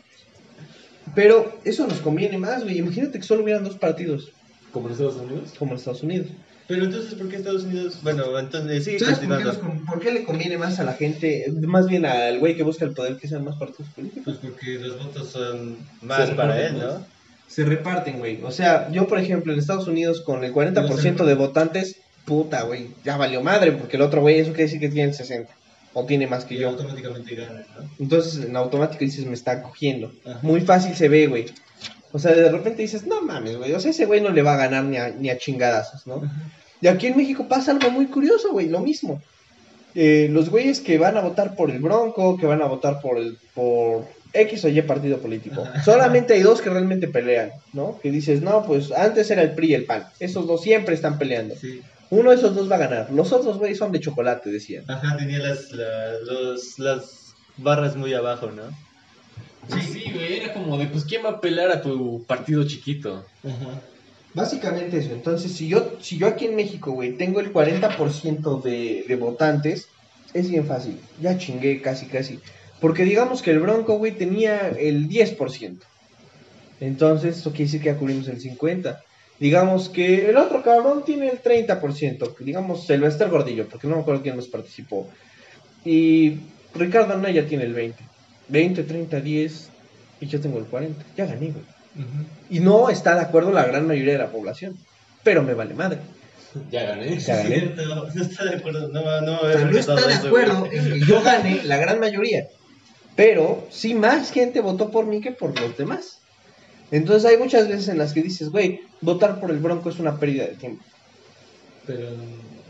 Pero 1.15 1.59
eso 1.65 1.87
nos 1.87 2.01
conviene 2.01 2.39
más, 2.39 2.63
güey. 2.65 2.79
Imagínate 2.79 3.19
que 3.19 3.25
solo 3.25 3.43
hubieran 3.43 3.65
dos 3.65 3.77
partidos, 3.77 4.33
Como 4.73 4.89
en 4.89 4.93
Estados 4.93 5.17
Unidos. 5.17 5.53
como 5.59 5.73
en 5.73 5.79
Estados 5.79 6.03
Unidos. 6.03 6.29
Pero 6.69 6.85
entonces, 6.85 7.15
¿por 7.15 7.29
qué 7.29 7.37
Estados 7.37 7.63
Unidos? 7.63 8.01
Bueno, 8.03 8.37
entonces, 8.39 8.85
sigue 8.85 8.99
¿Sabes 8.99 9.21
por 9.21 9.39
qué, 9.39 9.45
continuando. 9.45 9.85
por 9.87 10.01
qué 10.01 10.11
le 10.13 10.25
conviene 10.25 10.59
más 10.59 10.81
a 10.81 10.85
la 10.85 10.95
gente, 10.95 11.47
más 11.63 11.87
bien 11.87 12.05
al 12.05 12.41
güey 12.41 12.57
que 12.57 12.65
busca 12.65 12.85
el 12.85 12.93
poder, 12.93 13.17
que 13.19 13.29
sean 13.29 13.45
más 13.45 13.57
partidos 13.57 13.89
políticos? 13.93 14.25
Pues 14.25 14.53
porque 14.53 14.79
los 14.81 14.99
votos 14.99 15.29
son 15.29 15.77
más 16.03 16.31
para 16.33 16.67
él. 16.67 16.79
¿no? 16.79 17.07
Se 17.47 17.65
reparten, 17.65 18.19
güey. 18.19 18.41
O 18.43 18.51
sea, 18.51 18.91
yo, 18.91 19.07
por 19.07 19.21
ejemplo, 19.21 19.53
en 19.53 19.61
Estados 19.61 19.87
Unidos, 19.87 20.23
con 20.23 20.43
el 20.43 20.53
40% 20.53 21.25
de 21.25 21.35
votantes, 21.35 21.97
puta, 22.25 22.63
güey, 22.63 22.89
ya 23.05 23.17
valió 23.17 23.41
madre, 23.43 23.71
porque 23.71 23.95
el 23.97 24.03
otro 24.03 24.21
güey, 24.21 24.41
eso 24.41 24.51
quiere 24.51 24.65
decir 24.65 24.81
que 24.81 24.89
tiene 24.89 25.11
el 25.11 25.15
60. 25.15 25.49
O 25.99 26.05
tiene 26.05 26.27
más 26.27 26.45
que 26.45 26.57
Y 26.57 26.59
yo. 26.59 26.69
automáticamente 26.69 27.35
ganan, 27.35 27.65
¿no? 27.75 27.89
Entonces, 27.99 28.45
en 28.45 28.55
automático 28.55 29.03
dices, 29.03 29.25
me 29.25 29.33
está 29.33 29.63
cogiendo. 29.63 30.13
Ajá. 30.27 30.41
Muy 30.43 30.61
fácil 30.61 30.95
se 30.95 31.09
ve, 31.09 31.27
güey. 31.27 31.47
O 32.13 32.19
sea, 32.19 32.33
de 32.35 32.51
repente 32.51 32.83
dices, 32.83 33.07
no 33.07 33.23
mames, 33.23 33.57
güey. 33.57 33.73
O 33.73 33.81
sea, 33.81 33.93
ese 33.93 34.05
güey 34.05 34.21
no 34.21 34.29
le 34.29 34.43
va 34.43 34.53
a 34.53 34.59
ganar 34.59 34.85
ni 34.85 34.99
a, 34.99 35.09
ni 35.09 35.31
a 35.31 35.39
chingadazos, 35.39 36.07
¿no? 36.07 36.21
Y 36.83 36.89
aquí 36.89 37.07
en 37.07 37.17
México 37.17 37.49
pasa 37.49 37.71
algo 37.71 37.91
muy 37.91 38.09
curioso, 38.09 38.53
güey, 38.53 38.69
lo 38.69 38.81
mismo. 38.81 39.23
Eh, 39.95 40.29
los 40.31 40.51
güeyes 40.51 40.81
que 40.81 40.99
van 40.99 41.17
a 41.17 41.23
votar 41.23 41.57
por 41.57 41.71
el 41.71 41.79
Bronco, 41.79 42.37
que 42.37 42.45
van 42.45 42.61
a 42.61 42.67
votar 42.67 43.01
por 43.01 43.17
el 43.17 43.39
por 43.55 44.05
X 44.35 44.67
o 44.67 44.69
Y 44.69 44.83
partido 44.83 45.17
político. 45.17 45.65
Solamente 45.83 46.35
hay 46.35 46.43
dos 46.43 46.61
que 46.61 46.69
realmente 46.69 47.09
pelean, 47.09 47.53
¿no? 47.73 47.99
Que 48.03 48.11
dices, 48.11 48.43
no, 48.43 48.67
pues 48.67 48.93
antes 48.93 49.31
era 49.31 49.41
el 49.41 49.53
PRI 49.53 49.69
y 49.69 49.75
el 49.75 49.85
PAN. 49.87 50.05
Esos 50.21 50.47
dos 50.47 50.61
siempre 50.61 50.95
están 50.95 51.17
peleando. 51.17 51.57
Sí. 51.57 51.81
Uno 52.11 52.31
de 52.31 52.37
esos 52.37 52.55
dos 52.55 52.71
va 52.71 52.77
a 52.77 52.81
ganar. 52.81 53.11
Los 53.11 53.33
otros, 53.33 53.59
güey, 53.59 53.75
son 53.75 53.91
de 53.93 54.01
chocolate, 54.01 54.51
decían. 54.51 54.85
Ajá, 54.89 55.17
tenía 55.17 55.39
las, 55.39 55.73
la- 55.73 56.19
los, 56.21 56.79
las 56.79 57.35
barras 57.57 57.97
muy 57.97 58.15
abajo, 58.15 58.51
¿no? 58.51 58.63
Sí, 59.69 59.81
sí, 59.93 60.13
güey. 60.13 60.39
Era 60.41 60.53
como 60.53 60.79
de, 60.79 60.87
pues, 60.87 61.05
¿quién 61.05 61.25
va 61.25 61.31
a 61.31 61.41
pelear 61.41 61.71
a 61.71 61.83
tu 61.83 62.25
partido 62.25 62.65
chiquito? 62.67 63.27
Ajá. 63.45 63.81
Básicamente 64.35 64.99
eso. 64.99 65.13
Entonces, 65.13 65.51
si 65.53 65.67
yo, 65.67 65.95
si 66.01 66.19
yo 66.19 66.27
aquí 66.29 66.45
en 66.45 66.55
México, 66.57 66.93
güey, 66.93 67.17
tengo 67.17 67.41
el 67.41 67.53
40% 67.53 68.63
de, 68.63 69.05
de 69.09 69.17
votantes, 69.17 69.89
es 70.35 70.49
bien 70.51 70.67
fácil. 70.67 71.01
Ya 71.21 71.39
chingué 71.39 71.81
casi, 71.83 72.07
casi. 72.07 72.39
Porque 72.81 73.05
digamos 73.05 73.41
que 73.43 73.51
el 73.51 73.59
Bronco, 73.61 73.97
güey, 73.99 74.13
tenía 74.13 74.69
el 74.69 75.09
10%. 75.09 75.79
Entonces, 76.81 77.39
eso 77.39 77.51
quiere 77.51 77.65
decir 77.65 77.81
que 77.81 77.87
ya 77.87 77.97
cubrimos 77.97 78.29
el 78.29 78.39
50%. 78.41 78.99
Digamos 79.39 79.89
que 79.89 80.31
el 80.31 80.37
otro 80.37 80.63
cabrón 80.63 81.05
tiene 81.05 81.29
el 81.29 81.43
30%. 81.43 82.37
Digamos 82.39 82.87
Sylvester 82.87 83.29
Gordillo, 83.29 83.69
porque 83.69 83.87
no 83.87 83.97
me 83.97 84.03
acuerdo 84.03 84.23
quién 84.23 84.37
más 84.37 84.47
participó. 84.47 85.09
Y 85.85 86.39
Ricardo 86.75 87.15
Anaya 87.15 87.47
tiene 87.47 87.65
el 87.65 87.75
20%. 87.75 87.95
20, 88.49 88.83
30, 88.85 89.21
10. 89.21 89.69
Y 90.21 90.27
yo 90.27 90.41
tengo 90.41 90.59
el 90.59 90.67
40%. 90.67 90.95
Ya 91.17 91.27
gané, 91.27 91.51
güey. 91.51 91.65
Ujú. 91.97 92.27
Y 92.51 92.61
no 92.61 92.89
está 92.89 93.15
de 93.15 93.23
acuerdo 93.23 93.53
la 93.53 93.65
gran 93.65 93.87
mayoría 93.87 94.15
de 94.15 94.19
la 94.19 94.31
población. 94.31 94.77
Pero 95.23 95.43
me 95.43 95.55
vale 95.55 95.75
madre. 95.75 95.99
Ya 96.71 96.85
gané. 96.85 97.19
Ya 97.19 97.37
gané. 97.37 97.49
Cierto, 97.49 97.85
no 97.85 98.23
está 98.23 98.45
de 98.45 98.57
acuerdo, 98.57 98.89
no, 98.89 99.21
no, 99.21 99.41
O 99.41 99.53
sea, 99.53 99.65
no 99.65 99.79
está 99.79 99.95
de 99.95 100.15
acuerdo 100.15 100.69
en 100.71 100.85
que 100.85 101.01
yo 101.01 101.23
gane 101.23 101.63
la 101.65 101.77
gran 101.77 102.01
mayoría. 102.01 102.47
Pero 103.15 103.67
sí 103.71 103.95
más 103.95 104.31
gente 104.31 104.61
votó 104.61 104.91
por 104.91 105.07
mí 105.07 105.21
que 105.21 105.33
por 105.33 105.59
los 105.59 105.77
demás. 105.77 106.19
Entonces 106.91 107.29
hay 107.31 107.37
muchas 107.37 107.69
veces 107.69 107.89
en 107.89 107.99
las 107.99 108.13
que 108.13 108.23
dices, 108.23 108.51
güey, 108.51 108.81
votar 109.01 109.41
por 109.41 109.51
el 109.51 109.59
Bronco 109.59 109.91
es 109.91 109.99
una 109.99 110.19
pérdida 110.19 110.45
de 110.47 110.55
tiempo. 110.55 110.85
Pero, 111.87 112.09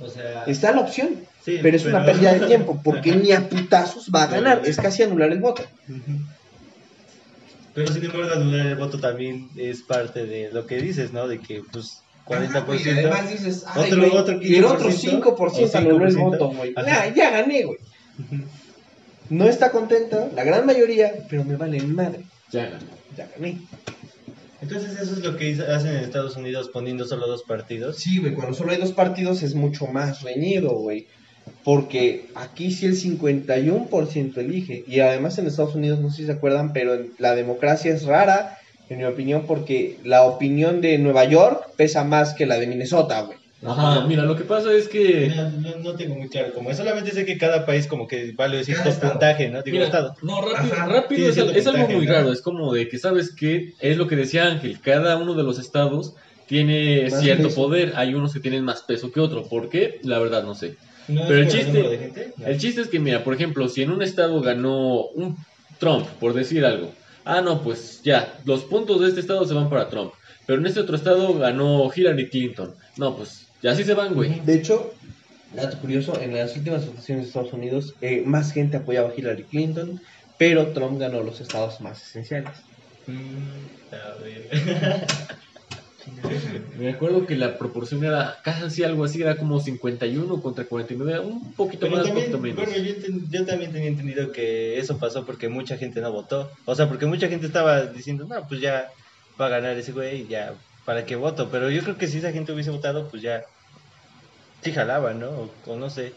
o 0.01 0.09
sea... 0.09 0.45
Está 0.45 0.73
la 0.73 0.81
opción, 0.81 1.17
sí, 1.45 1.59
pero 1.63 1.77
es 1.77 1.85
una 1.85 2.05
pérdida 2.05 2.35
de 2.35 2.47
tiempo, 2.47 2.81
porque 2.83 3.15
ni 3.17 3.33
a 3.33 3.49
putazos 3.49 4.11
va 4.15 4.25
a 4.25 4.27
ganar, 4.29 4.63
es 4.65 4.77
casi 4.77 5.03
anular 5.03 5.31
el 5.33 5.41
voto. 5.41 5.63
Pero 7.75 7.93
sin 7.93 8.05
embargo, 8.05 8.33
anular 8.33 8.67
el 8.67 8.77
voto 8.77 8.99
también 8.99 9.51
es 9.57 9.83
parte 9.83 10.25
de 10.25 10.51
lo 10.51 10.67
que 10.67 10.79
dices, 10.81 11.13
¿no? 11.13 11.29
De 11.29 11.39
que, 11.39 11.63
pues, 11.71 12.01
40%. 12.27 12.87
Y 12.87 12.89
además 12.91 13.31
dices, 13.31 13.65
ay, 13.67 13.85
Otro- 13.93 13.99
güey, 14.01 14.17
otro 14.17 14.43
y 14.43 14.55
el 14.57 14.65
otro 14.65 14.89
15%, 14.91 15.23
5% 15.23 15.75
o 15.75 15.79
anuló 15.79 16.07
el 16.07 16.15
5%. 16.17 16.19
voto, 16.31 16.49
güey. 16.49 16.75
Ya, 17.15 17.31
gané, 17.31 17.65
güey. 17.65 17.79
No 19.29 19.47
está 19.47 19.71
contenta, 19.71 20.29
la 20.35 20.45
gran 20.45 20.65
mayoría, 20.65 21.13
pero 21.29 21.45
me 21.45 21.57
vale 21.57 21.81
madre. 21.83 22.25
Ya 22.51 22.65
gané. 22.67 22.85
Ya 23.17 23.29
gané. 23.35 23.59
Entonces, 24.63 24.99
eso 24.99 25.13
es 25.13 25.19
lo 25.19 25.37
que 25.37 25.53
hacen 25.53 25.97
en 25.97 26.05
Estados 26.05 26.37
Unidos 26.37 26.71
poniendo 26.73 27.05
solo 27.05 27.27
dos 27.27 27.43
partidos. 27.43 27.97
Sí, 27.97 28.19
güey, 28.19 28.35
cuando 28.35 28.55
solo 28.55 28.73
hay 28.73 28.79
dos 28.79 28.93
partidos 28.93 29.43
es 29.43 29.55
mucho 29.55 29.87
más 29.87 30.23
reñido, 30.23 30.71
güey. 30.71 31.07
Porque 31.63 32.29
aquí 32.35 32.71
sí 32.73 32.87
el 32.87 32.97
51% 32.97 34.39
elige. 34.39 34.85
Y 34.87 35.01
además 35.01 35.39
en 35.39 35.47
Estados 35.47 35.75
Unidos, 35.75 36.01
no 36.01 36.11
sé 36.11 36.19
si 36.19 36.27
se 36.27 36.33
acuerdan, 36.33 36.73
pero 36.73 36.99
la 37.19 37.35
democracia 37.35 37.95
es 37.95 38.05
rara, 38.05 38.59
en 38.89 38.99
mi 38.99 39.05
opinión, 39.05 39.45
porque 39.47 39.99
la 40.05 40.25
opinión 40.25 40.81
de 40.81 40.99
Nueva 40.99 41.25
York 41.25 41.73
pesa 41.77 42.05
más 42.05 42.35
que 42.35 42.47
la 42.47 42.59
de 42.59 42.67
Minnesota, 42.67 43.21
güey. 43.23 43.36
Ajá, 43.65 44.07
mira, 44.07 44.23
lo 44.25 44.37
que 44.37 44.45
pasa 44.45 44.73
es 44.73 44.87
que... 44.89 45.33
No, 45.35 45.51
no- 45.51 45.77
no 45.79 45.95
tengo 45.95 46.15
muy 46.15 46.29
claro 46.29 46.53
cómo 46.55 46.71
es. 46.71 46.77
Solamente 46.77 47.11
sé 47.13 47.25
que 47.25 47.39
cada 47.39 47.65
país 47.65 47.87
como 47.87 48.07
que 48.07 48.33
vale 48.33 48.63
cierto 48.65 48.89
estado. 48.91 49.13
puntaje, 49.13 49.49
¿no? 49.49 49.63
Digo, 49.63 49.77
Mira, 49.77 49.87
estado. 49.87 50.15
no, 50.23 50.43
rápido, 50.43 50.75
Ajá. 50.75 50.87
rápido 50.87 51.29
es, 51.29 51.37
es 51.39 51.67
algo 51.67 51.89
muy 51.89 52.07
¿no? 52.07 52.13
raro. 52.13 52.33
Es 52.33 52.43
como 52.43 52.73
de 52.75 52.89
que, 52.89 52.99
¿sabes 52.99 53.35
qué? 53.35 53.73
Es 53.81 53.97
lo 53.97 54.07
que 54.07 54.17
decía 54.17 54.45
Ángel. 54.47 54.79
Cada 54.81 55.17
uno 55.17 55.35
de 55.35 55.43
los 55.43 55.59
estados 55.59 56.15
tiene 56.47 57.09
Más 57.11 57.21
cierto 57.23 57.45
peso. 57.49 57.57
poder. 57.57 57.93
Hay 57.97 58.15
unos 58.15 58.33
que 58.35 58.41
tienen 58.41 58.63
más 58.63 58.83
peso 58.83 59.11
que 59.11 59.21
otro. 59.21 59.45
¿Por 59.45 59.69
qué? 59.71 60.01
La 60.03 60.19
verdad 60.19 60.43
no 60.45 60.55
sé. 60.55 60.77
¿No 61.09 61.23
es 61.23 61.27
Pero 61.27 61.41
el 61.41 61.47
por 61.47 61.55
chiste- 61.57 61.67
número 61.73 61.91
de 61.91 61.99
gente? 61.99 62.33
No. 62.37 62.47
El 62.47 62.59
chiste 62.59 62.81
es 62.83 62.89
que, 62.89 63.01
mira, 63.01 63.25
por 63.25 63.35
ejemplo, 63.35 63.69
si 63.69 63.83
en 63.83 63.91
un 63.91 64.03
estado 64.03 64.41
ganó 64.43 65.07
un 65.07 65.37
Trump, 65.79 66.07
por 66.21 66.35
decir 66.35 66.65
algo. 66.65 66.93
Ah, 67.25 67.41
no, 67.41 67.63
pues 67.63 68.03
ya, 68.05 68.35
los 68.45 68.63
puntos 68.65 69.01
de 69.01 69.09
este 69.09 69.21
estado 69.21 69.45
se 69.47 69.55
van 69.55 69.69
para 69.71 69.89
Trump. 69.89 70.13
Pero 70.47 70.61
en 70.61 70.67
este 70.67 70.79
otro 70.81 70.95
estado 70.95 71.35
ganó 71.35 71.91
Hillary 71.95 72.29
Clinton. 72.29 72.75
No, 72.97 73.17
pues 73.17 73.46
ya 73.67 73.73
así 73.73 73.83
se 73.85 73.95
van, 73.95 74.15
güey. 74.15 74.41
De 74.45 74.55
hecho, 74.55 74.93
dato 75.53 75.79
curioso, 75.81 76.21
en 76.21 76.35
las 76.35 76.57
últimas 76.57 76.87
votaciones 76.87 77.25
de 77.25 77.29
Estados 77.29 77.53
Unidos, 77.53 77.95
eh, 78.01 78.23
más 78.25 78.53
gente 78.53 78.77
apoyaba 78.77 79.11
a 79.11 79.15
Hillary 79.17 79.45
Clinton, 79.49 80.01
pero 80.39 80.73
Trump 80.73 81.01
ganó 81.01 81.23
los 81.23 81.41
estados 81.41 81.81
más 81.81 82.01
esenciales. 82.03 82.57
Mm, 83.07 83.67
a 83.93 84.23
ver. 84.23 84.49
Me 86.79 86.91
acuerdo 86.91 87.27
que 87.27 87.37
la 87.37 87.59
proporción 87.59 88.05
era 88.05 88.37
casi 88.45 88.85
algo 88.85 89.05
así, 89.05 89.23
era 89.23 89.37
como 89.37 89.59
51 89.59 90.41
contra 90.41 90.65
49, 90.67 91.21
un 91.21 91.53
poquito 91.55 91.87
Pero 91.87 91.97
más, 91.97 92.07
un 92.07 92.15
también, 92.15 92.33
poquito 92.33 92.39
menos. 92.39 92.57
bueno, 92.57 92.87
yo, 92.87 92.95
enten- 92.95 93.25
yo 93.29 93.45
también 93.47 93.73
tenía 93.73 93.89
entendido 93.89 94.31
que 94.31 94.79
eso 94.79 94.99
pasó 94.99 95.25
porque 95.27 95.49
mucha 95.49 95.77
gente 95.77 96.01
no 96.01 96.13
votó. 96.13 96.51
O 96.65 96.75
sea, 96.75 96.89
porque 96.89 97.07
mucha 97.07 97.29
gente 97.29 97.47
estaba 97.47 97.87
diciendo, 97.87 98.27
no, 98.29 98.47
pues 98.47 98.61
ya 98.61 98.89
va 99.41 99.47
a 99.47 99.51
ganar 99.51 99.77
ese 99.77 99.93
güey, 99.93 100.23
y 100.23 100.29
ya, 100.29 100.55
¿para 100.85 101.05
qué 101.05 101.17
voto? 101.17 101.49
Pero 101.51 101.71
yo 101.71 101.83
creo 101.83 101.97
que 101.97 102.07
si 102.07 102.19
esa 102.19 102.33
gente 102.33 102.53
hubiese 102.53 102.71
votado, 102.71 103.09
pues 103.11 103.23
ya, 103.23 103.43
sí 104.67 104.73
jalaba, 104.73 105.15
¿no? 105.15 105.29
O, 105.29 105.51
o 105.67 105.77
no 105.77 105.89
sé. 105.89 106.13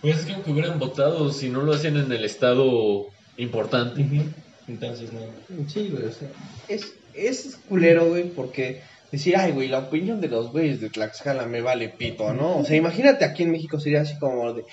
Pues 0.00 0.18
es 0.18 0.24
que 0.26 0.32
aunque 0.32 0.50
hubieran 0.50 0.78
votado, 0.78 1.32
si 1.32 1.48
no 1.48 1.62
lo 1.62 1.72
hacían 1.72 1.96
en 1.96 2.10
el 2.10 2.24
estado 2.24 3.06
importante. 3.36 4.04
Entonces, 4.66 5.10
no. 5.12 5.20
Sí, 5.68 5.90
güey, 5.90 6.04
o 6.06 6.12
sea, 6.12 6.28
es, 6.68 6.94
es 7.14 7.58
culero, 7.68 8.08
güey, 8.08 8.24
porque 8.24 8.82
decir, 9.12 9.36
ay, 9.36 9.52
güey, 9.52 9.68
la 9.68 9.78
opinión 9.78 10.20
de 10.20 10.28
los 10.28 10.50
güeyes 10.50 10.80
de 10.80 10.90
Tlaxcala 10.90 11.46
me 11.46 11.60
vale 11.60 11.88
pito, 11.88 12.32
¿no? 12.34 12.58
O 12.58 12.64
sea, 12.64 12.76
imagínate 12.76 13.24
aquí 13.24 13.44
en 13.44 13.52
México 13.52 13.78
sería 13.78 14.00
así 14.00 14.18
como 14.18 14.52
de, 14.52 14.64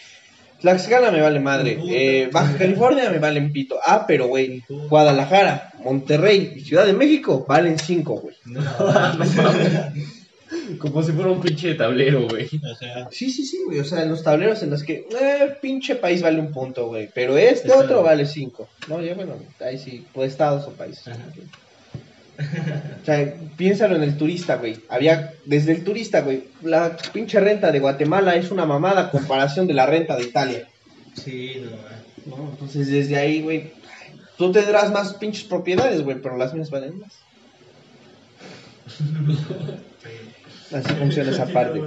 Tlaxcala 0.62 1.12
me 1.12 1.22
vale 1.22 1.40
madre, 1.40 1.80
eh, 1.90 2.30
Baja 2.32 2.58
California 2.58 3.10
me 3.12 3.20
valen 3.20 3.54
pito, 3.54 3.78
ah, 3.86 4.06
pero, 4.08 4.28
güey, 4.28 4.64
Guadalajara, 4.68 5.74
Monterrey 5.84 6.54
y 6.56 6.62
Ciudad 6.62 6.86
de 6.86 6.94
México 6.94 7.46
valen 7.48 7.78
cinco, 7.78 8.16
güey. 8.16 8.36
No, 8.46 8.62
Como 10.78 11.02
si 11.04 11.12
fuera 11.12 11.32
un 11.32 11.42
pinche 11.42 11.74
tablero, 11.76 12.28
güey. 12.28 12.50
Ajá. 12.72 13.10
Sí, 13.12 13.32
sí, 13.32 13.46
sí, 13.46 13.60
güey, 13.66 13.80
o 13.80 13.86
sea, 13.86 14.04
en 14.04 14.10
los 14.10 14.24
tableros 14.24 14.62
en 14.64 14.70
los 14.70 14.84
que, 14.84 15.08
eh, 15.20 15.58
pinche 15.62 15.96
país 15.96 16.22
vale 16.22 16.40
un 16.40 16.52
punto, 16.52 16.88
güey, 16.88 17.10
pero 17.14 17.38
este 17.38 17.70
Está 17.70 17.80
otro 17.80 18.04
vale 18.04 18.26
cinco. 18.26 18.70
No, 18.88 19.02
ya, 19.02 19.14
bueno, 19.16 19.36
ahí 19.60 19.78
sí, 19.78 20.06
pues 20.14 20.32
estados 20.32 20.66
o 20.68 20.72
países. 20.72 21.08
Ajá. 21.08 21.26
O 23.02 23.06
sea, 23.06 23.34
piénsalo 23.58 23.96
en 23.98 24.04
el 24.04 24.18
turista, 24.18 24.56
güey. 24.56 24.78
Había, 24.88 25.34
desde 25.46 25.74
el 25.74 25.84
turista, 25.84 26.22
güey, 26.22 26.46
la 26.64 26.96
pinche 27.12 27.40
renta 27.40 27.72
de 27.72 27.80
Guatemala 27.80 28.36
es 28.36 28.50
una 28.52 28.66
mamada 28.66 29.12
comparación 29.12 29.68
de 29.68 29.74
la 29.74 29.86
renta 29.86 30.16
de 30.16 30.24
Italia. 30.24 30.68
Sí, 31.14 31.62
no. 32.26 32.38
¿no? 32.38 32.50
Entonces, 32.52 32.88
desde 32.88 33.18
ahí, 33.18 33.42
güey, 33.42 33.74
tú 34.38 34.52
tendrás 34.52 34.92
más 34.92 35.14
pinches 35.16 35.44
propiedades, 35.44 36.02
güey, 36.02 36.22
pero 36.22 36.38
las 36.38 36.54
mías 36.54 36.70
valen 36.70 37.00
más. 37.00 37.14
Así 40.74 40.94
funciona 40.96 41.32
esa 41.32 41.46
parte. 41.48 41.82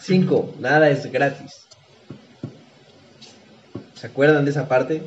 Cinco, 0.00 0.54
nada 0.60 0.90
es 0.90 1.10
gratis. 1.10 1.66
¿Se 3.94 4.06
acuerdan 4.08 4.44
de 4.44 4.50
esa 4.50 4.68
parte? 4.68 5.02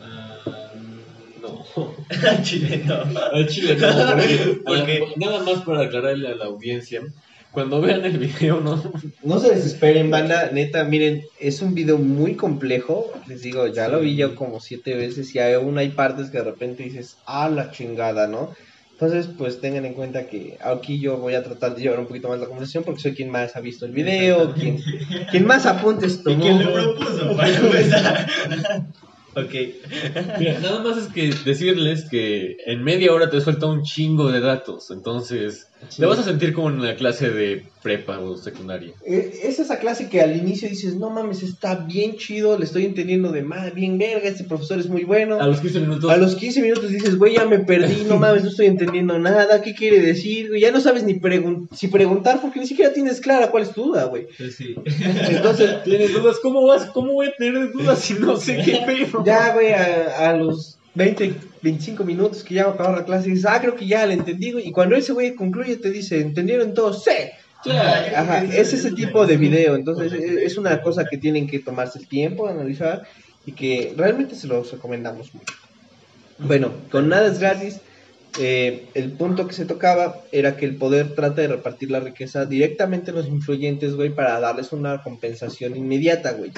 Ah, 0.00 0.38
No. 1.40 1.64
Chile, 2.42 2.82
no. 2.84 2.94
Al 3.32 3.48
chile 3.48 3.76
no, 3.76 3.88
porque, 4.16 4.60
Porque- 4.64 5.04
nada 5.16 5.42
más 5.42 5.62
para 5.64 5.82
aclararle 5.82 6.28
a 6.28 6.34
la 6.34 6.44
audiencia, 6.46 7.00
cuando 7.52 7.80
vean 7.80 8.04
el 8.04 8.18
video, 8.18 8.60
no, 8.60 8.82
No 9.22 9.38
se 9.38 9.54
desesperen, 9.54 10.10
banda. 10.10 10.50
Neta, 10.52 10.84
miren, 10.84 11.22
es 11.38 11.62
un 11.62 11.74
video 11.74 11.98
muy 11.98 12.34
complejo. 12.34 13.12
Les 13.28 13.42
digo, 13.42 13.66
ya 13.66 13.88
lo 13.88 14.00
vi 14.00 14.16
yo 14.16 14.34
como 14.34 14.58
siete 14.60 14.94
veces 14.94 15.34
y 15.34 15.38
aún 15.38 15.78
hay 15.78 15.90
partes 15.90 16.30
que 16.30 16.38
de 16.38 16.44
repente 16.44 16.82
dices, 16.82 17.16
ah, 17.26 17.48
la 17.48 17.70
chingada, 17.70 18.26
¿no? 18.26 18.54
Entonces, 19.02 19.34
pues 19.36 19.60
tengan 19.60 19.84
en 19.84 19.94
cuenta 19.94 20.28
que 20.28 20.56
aquí 20.62 21.00
yo 21.00 21.16
voy 21.16 21.34
a 21.34 21.42
tratar 21.42 21.74
de 21.74 21.82
llevar 21.82 21.98
un 21.98 22.06
poquito 22.06 22.28
más 22.28 22.38
la 22.38 22.46
conversación 22.46 22.84
porque 22.84 23.00
soy 23.00 23.14
quien 23.14 23.30
más 23.30 23.56
ha 23.56 23.60
visto 23.60 23.84
el 23.84 23.90
video, 23.90 24.54
quien, 24.54 24.78
quien 25.28 25.44
más 25.44 25.66
apuntes 25.66 26.20
¿Y 26.20 26.22
tomó. 26.22 26.40
quién 26.40 26.64
lo 26.64 26.72
propuso 26.72 27.36
para 27.36 27.48
empezar? 27.58 28.26
ok. 29.34 29.54
Mira, 30.38 30.60
nada 30.60 30.84
más 30.84 30.98
es 30.98 31.08
que 31.08 31.34
decirles 31.44 32.08
que 32.08 32.58
en 32.64 32.84
media 32.84 33.12
hora 33.12 33.28
te 33.28 33.40
suelta 33.40 33.66
un 33.66 33.82
chingo 33.82 34.30
de 34.30 34.38
datos, 34.38 34.92
entonces 34.92 35.66
te 35.96 36.06
vas 36.06 36.18
a 36.18 36.22
sentir 36.22 36.52
como 36.52 36.70
en 36.70 36.80
una 36.80 36.94
clase 36.96 37.30
de 37.30 37.64
prepa 37.82 38.18
o 38.20 38.36
secundaria. 38.36 38.92
Eh, 39.04 39.40
Es 39.42 39.58
esa 39.58 39.78
clase 39.78 40.08
que 40.08 40.20
al 40.20 40.36
inicio 40.36 40.68
dices, 40.68 40.94
no 40.94 41.10
mames, 41.10 41.42
está 41.42 41.74
bien 41.74 42.16
chido, 42.16 42.58
le 42.58 42.64
estoy 42.64 42.84
entendiendo 42.84 43.32
de 43.32 43.42
más, 43.42 43.74
bien 43.74 43.98
verga, 43.98 44.28
este 44.28 44.44
profesor 44.44 44.78
es 44.78 44.88
muy 44.88 45.04
bueno. 45.04 45.40
A 45.40 45.46
los 45.46 45.60
15 45.60 45.80
minutos, 45.80 46.10
A 46.10 46.16
los 46.16 46.36
15 46.36 46.62
minutos 46.62 46.88
dices, 46.90 47.16
güey, 47.18 47.34
ya 47.34 47.44
me 47.46 47.58
perdí, 47.58 48.04
no 48.04 48.16
mames, 48.18 48.44
no 48.44 48.50
estoy 48.50 48.66
entendiendo 48.66 49.18
nada, 49.18 49.60
¿qué 49.62 49.74
quiere 49.74 50.00
decir? 50.00 50.50
Ya 50.58 50.70
no 50.70 50.80
sabes 50.80 51.02
ni 51.04 51.14
pregun 51.14 51.68
si 51.74 51.88
preguntar 51.88 52.40
porque 52.40 52.60
ni 52.60 52.66
siquiera 52.66 52.92
tienes 52.92 53.20
clara 53.20 53.50
cuál 53.50 53.64
es 53.64 53.72
tu 53.72 53.84
duda, 53.84 54.04
güey. 54.04 54.28
Pues 54.38 54.54
sí. 54.56 54.74
Entonces, 55.30 55.82
tienes 55.84 56.12
dudas, 56.12 56.36
¿cómo 56.42 56.66
vas? 56.66 56.86
¿Cómo 56.86 57.12
voy 57.12 57.26
a 57.26 57.32
tener 57.36 57.72
dudas 57.72 57.98
si 58.00 58.14
no 58.14 58.36
sé 58.36 58.62
qué 58.64 58.80
pedo? 58.86 59.24
ya, 59.24 59.52
güey, 59.54 59.72
a, 59.72 60.28
a 60.30 60.36
los 60.36 60.78
20, 60.94 61.34
25 61.62 62.04
minutos 62.04 62.42
que 62.42 62.54
ya 62.54 62.64
va 62.64 62.70
a 62.72 62.74
acabar 62.74 62.98
la 62.98 63.04
clase, 63.04 63.30
dices, 63.30 63.46
ah, 63.46 63.60
creo 63.60 63.74
que 63.76 63.86
ya 63.86 64.06
la 64.06 64.12
entendí, 64.12 64.52
güey. 64.52 64.68
Y 64.68 64.72
cuando 64.72 64.94
ese 64.96 65.12
güey 65.12 65.34
concluye, 65.34 65.76
te 65.76 65.90
dice, 65.90 66.20
¿entendieron 66.20 66.74
todos? 66.74 67.04
¡Sí! 67.04 67.10
Ya. 67.64 68.20
Ajá, 68.20 68.44
es 68.44 68.72
ese 68.72 68.90
tipo 68.90 69.24
de 69.24 69.36
video, 69.36 69.76
entonces 69.76 70.12
e- 70.12 70.44
es 70.44 70.58
una 70.58 70.82
cosa 70.82 71.04
que 71.08 71.16
tienen 71.16 71.46
que 71.46 71.60
tomarse 71.60 72.00
el 72.00 72.08
tiempo 72.08 72.46
de 72.46 72.54
analizar 72.54 73.02
y 73.46 73.52
que 73.52 73.94
realmente 73.96 74.34
se 74.34 74.48
los 74.48 74.72
recomendamos 74.72 75.32
mucho. 75.32 75.54
Bueno, 76.38 76.72
con 76.90 77.08
nada 77.08 77.28
es 77.28 77.38
gratis, 77.38 77.80
eh, 78.40 78.86
el 78.94 79.12
punto 79.12 79.46
que 79.46 79.54
se 79.54 79.64
tocaba 79.64 80.22
era 80.32 80.56
que 80.56 80.64
el 80.64 80.76
poder 80.76 81.14
trata 81.14 81.42
de 81.42 81.48
repartir 81.48 81.90
la 81.92 82.00
riqueza 82.00 82.46
directamente 82.46 83.12
a 83.12 83.14
los 83.14 83.28
influyentes, 83.28 83.94
güey, 83.94 84.10
para 84.10 84.40
darles 84.40 84.72
una 84.72 85.00
compensación 85.02 85.76
inmediata, 85.76 86.32
güey, 86.32 86.50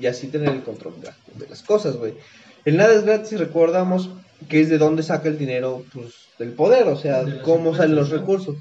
y 0.00 0.06
así 0.06 0.26
tener 0.26 0.48
el 0.48 0.62
control 0.62 0.94
de 1.00 1.48
las 1.48 1.62
cosas, 1.62 1.96
güey. 1.96 2.14
El 2.64 2.76
nada 2.76 2.94
es 2.94 3.04
gratis, 3.04 3.38
recordamos 3.38 4.10
que 4.48 4.60
es 4.60 4.68
de 4.70 4.78
dónde 4.78 5.02
saca 5.02 5.28
el 5.28 5.38
dinero, 5.38 5.84
pues, 5.92 6.14
del 6.38 6.52
poder, 6.52 6.88
o 6.88 6.96
sea, 6.96 7.24
cómo 7.42 7.74
salen 7.74 7.96
los 7.96 8.10
recursos. 8.10 8.56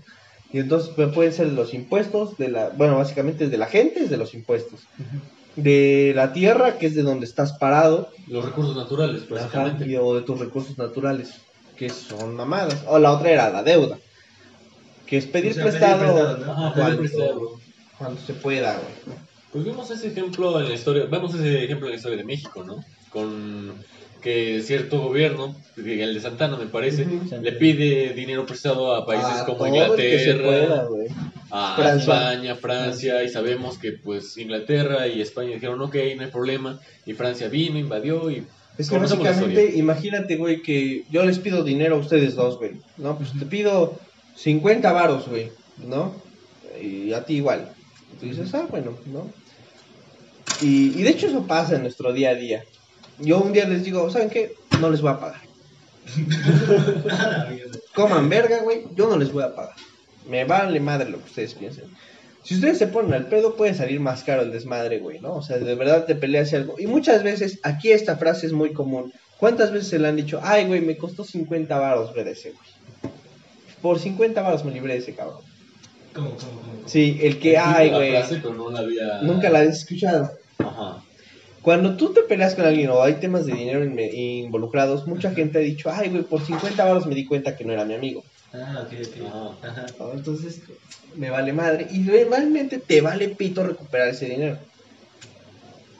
Y 0.53 0.59
entonces 0.59 0.91
pues, 0.95 1.13
pueden 1.13 1.33
ser 1.33 1.47
los 1.47 1.73
impuestos, 1.73 2.37
de 2.37 2.49
la, 2.49 2.69
bueno, 2.69 2.97
básicamente 2.97 3.45
es 3.45 3.51
de 3.51 3.57
la 3.57 3.67
gente, 3.67 4.01
es 4.03 4.09
de 4.09 4.17
los 4.17 4.33
impuestos. 4.33 4.81
De 5.55 6.13
la 6.15 6.33
tierra, 6.33 6.77
que 6.77 6.87
es 6.87 6.95
de 6.95 7.03
donde 7.03 7.25
estás 7.25 7.53
parado, 7.53 8.09
Los 8.27 8.45
recursos 8.45 8.75
naturales, 8.75 9.27
básicamente. 9.27 9.97
o 9.99 10.15
de 10.15 10.21
tus 10.21 10.39
recursos 10.39 10.77
naturales, 10.77 11.35
que 11.75 11.89
son 11.89 12.35
mamadas. 12.35 12.83
O 12.87 12.99
la 12.99 13.11
otra 13.11 13.31
era 13.31 13.49
la 13.49 13.63
deuda, 13.63 13.97
que 15.05 15.17
es 15.17 15.25
pedir 15.25 15.51
O 15.51 15.53
sea, 15.55 15.63
pedir 15.63 15.79
prestado, 15.79 15.99
prestado, 15.99 16.37
¿no? 16.37 16.51
Ajá, 16.51 16.73
pedir 16.73 16.83
cuando, 16.83 16.99
prestado. 16.99 17.59
cuando 17.97 18.21
se 18.21 18.33
pueda, 18.33 18.73
güey. 18.73 19.17
Pues 19.51 19.65
vimos 19.65 19.91
ese 19.91 20.07
ejemplo 20.07 20.59
en 20.59 20.69
la 20.69 20.73
historia, 20.73 21.05
vemos 21.05 21.33
ese 21.35 21.65
ejemplo 21.65 21.87
en 21.87 21.91
la 21.91 21.97
historia 21.97 22.17
de 22.17 22.23
México, 22.23 22.63
¿no? 22.63 22.83
Con 23.11 23.83
que 24.21 24.61
cierto 24.61 25.01
gobierno, 25.01 25.55
el 25.75 26.13
de 26.13 26.21
Santana 26.21 26.55
me 26.55 26.67
parece, 26.67 27.03
Ujú. 27.03 27.41
le 27.41 27.51
pide 27.53 28.13
dinero 28.13 28.45
prestado 28.45 28.93
a 28.95 29.05
países 29.05 29.41
A 29.41 29.45
como 29.45 29.65
Inglaterra, 29.67 30.43
pueda, 30.43 30.87
a 31.49 31.75
Francia. 31.75 32.13
España, 32.13 32.55
Francia, 32.55 33.23
y 33.23 33.29
sabemos 33.29 33.77
que 33.77 33.93
pues 33.93 34.37
Inglaterra 34.37 35.07
y 35.07 35.21
España 35.21 35.55
dijeron, 35.55 35.81
ok, 35.81 35.95
no 36.15 36.23
hay 36.23 36.31
problema, 36.31 36.79
y 37.05 37.13
Francia 37.13 37.49
vino, 37.49 37.77
invadió 37.79 38.29
y... 38.29 38.45
Es 38.77 38.89
que 38.89 38.97
básicamente, 38.97 39.73
imagínate, 39.75 40.37
güey, 40.37 40.61
que 40.61 41.03
yo 41.09 41.25
les 41.25 41.39
pido 41.39 41.63
dinero 41.63 41.95
a 41.95 41.99
ustedes 41.99 42.35
dos, 42.35 42.57
güey. 42.57 42.71
No, 42.97 43.17
pues 43.17 43.31
te 43.37 43.45
pido 43.45 43.99
50 44.35 44.91
varos, 44.93 45.27
güey, 45.27 45.51
¿no? 45.77 46.15
Y 46.81 47.11
a 47.11 47.25
ti 47.25 47.35
igual. 47.35 47.73
Tú 48.19 48.27
dices, 48.27 48.53
ah, 48.53 48.65
bueno, 48.69 48.97
¿no? 49.07 49.29
Y, 50.61 50.97
y 50.97 51.03
de 51.03 51.09
hecho 51.09 51.27
eso 51.27 51.45
pasa 51.45 51.75
en 51.75 51.81
nuestro 51.81 52.13
día 52.13 52.29
a 52.29 52.35
día. 52.35 52.63
Yo 53.21 53.39
un 53.39 53.53
día 53.53 53.65
les 53.65 53.83
digo, 53.83 54.09
¿saben 54.09 54.29
qué? 54.29 54.55
No 54.79 54.89
les 54.89 55.01
voy 55.01 55.11
a 55.11 55.19
pagar. 55.19 55.41
Coman 57.93 58.29
verga, 58.29 58.59
güey, 58.63 58.85
yo 58.95 59.07
no 59.07 59.17
les 59.17 59.31
voy 59.31 59.43
a 59.43 59.55
pagar. 59.55 59.75
Me 60.27 60.45
vale 60.45 60.79
madre 60.79 61.09
lo 61.09 61.19
que 61.19 61.25
ustedes 61.25 61.53
piensen. 61.53 61.85
Si 62.43 62.55
ustedes 62.55 62.79
se 62.79 62.87
ponen 62.87 63.13
al 63.13 63.27
pedo, 63.27 63.55
puede 63.55 63.75
salir 63.75 63.99
más 63.99 64.23
caro 64.23 64.41
el 64.41 64.51
desmadre, 64.51 64.99
güey, 64.99 65.19
¿no? 65.19 65.35
O 65.35 65.41
sea, 65.43 65.57
de 65.57 65.75
verdad 65.75 66.05
te 66.05 66.15
peleas 66.15 66.51
y 66.51 66.55
algo. 66.55 66.75
Y 66.79 66.87
muchas 66.87 67.21
veces, 67.21 67.59
aquí 67.63 67.91
esta 67.91 68.17
frase 68.17 68.47
es 68.47 68.53
muy 68.53 68.73
común. 68.73 69.13
¿Cuántas 69.37 69.71
veces 69.71 69.89
se 69.89 69.99
le 69.99 70.07
han 70.07 70.15
dicho, 70.15 70.39
ay, 70.43 70.65
güey, 70.65 70.81
me 70.81 70.97
costó 70.97 71.23
50 71.23 71.77
varos 71.77 72.13
ver 72.13 72.27
ese, 72.27 72.51
güey? 72.51 73.13
Por 73.81 73.99
50 73.99 74.41
varos 74.41 74.65
me 74.65 74.71
libré 74.71 74.93
de 74.93 74.99
ese 74.99 75.15
cabrón. 75.15 75.41
¿Cómo, 76.13 76.31
cómo, 76.31 76.61
cómo? 76.61 76.87
Sí, 76.87 77.19
el 77.21 77.39
que, 77.39 77.57
ay, 77.57 77.89
güey, 77.89 78.13
nunca 79.21 79.49
la 79.49 79.59
has 79.59 79.79
escuchado. 79.79 80.31
Ajá. 80.57 81.03
Cuando 81.61 81.95
tú 81.95 82.11
te 82.11 82.21
peleas 82.21 82.55
con 82.55 82.65
alguien 82.65 82.89
o 82.89 83.03
hay 83.03 83.15
temas 83.15 83.45
de 83.45 83.53
dinero 83.53 83.83
involucrados, 83.83 85.05
mucha 85.05 85.31
gente 85.31 85.59
ha 85.59 85.61
dicho, 85.61 85.91
ay, 85.91 86.09
güey, 86.09 86.23
por 86.23 86.43
50 86.43 86.83
varos 86.83 87.05
me 87.05 87.13
di 87.13 87.25
cuenta 87.25 87.55
que 87.55 87.63
no 87.63 87.71
era 87.71 87.85
mi 87.85 87.93
amigo. 87.93 88.23
Ah, 88.53 88.83
ok, 88.83 88.93
ok. 89.07 89.27
Ajá. 89.27 89.69
Ajá. 89.69 89.85
¿no? 89.99 90.13
Entonces, 90.13 90.61
me 91.15 91.29
vale 91.29 91.53
madre. 91.53 91.87
Y 91.91 92.03
realmente 92.03 92.79
te 92.79 93.01
vale 93.01 93.29
pito 93.29 93.63
recuperar 93.63 94.09
ese 94.09 94.25
dinero. 94.25 94.57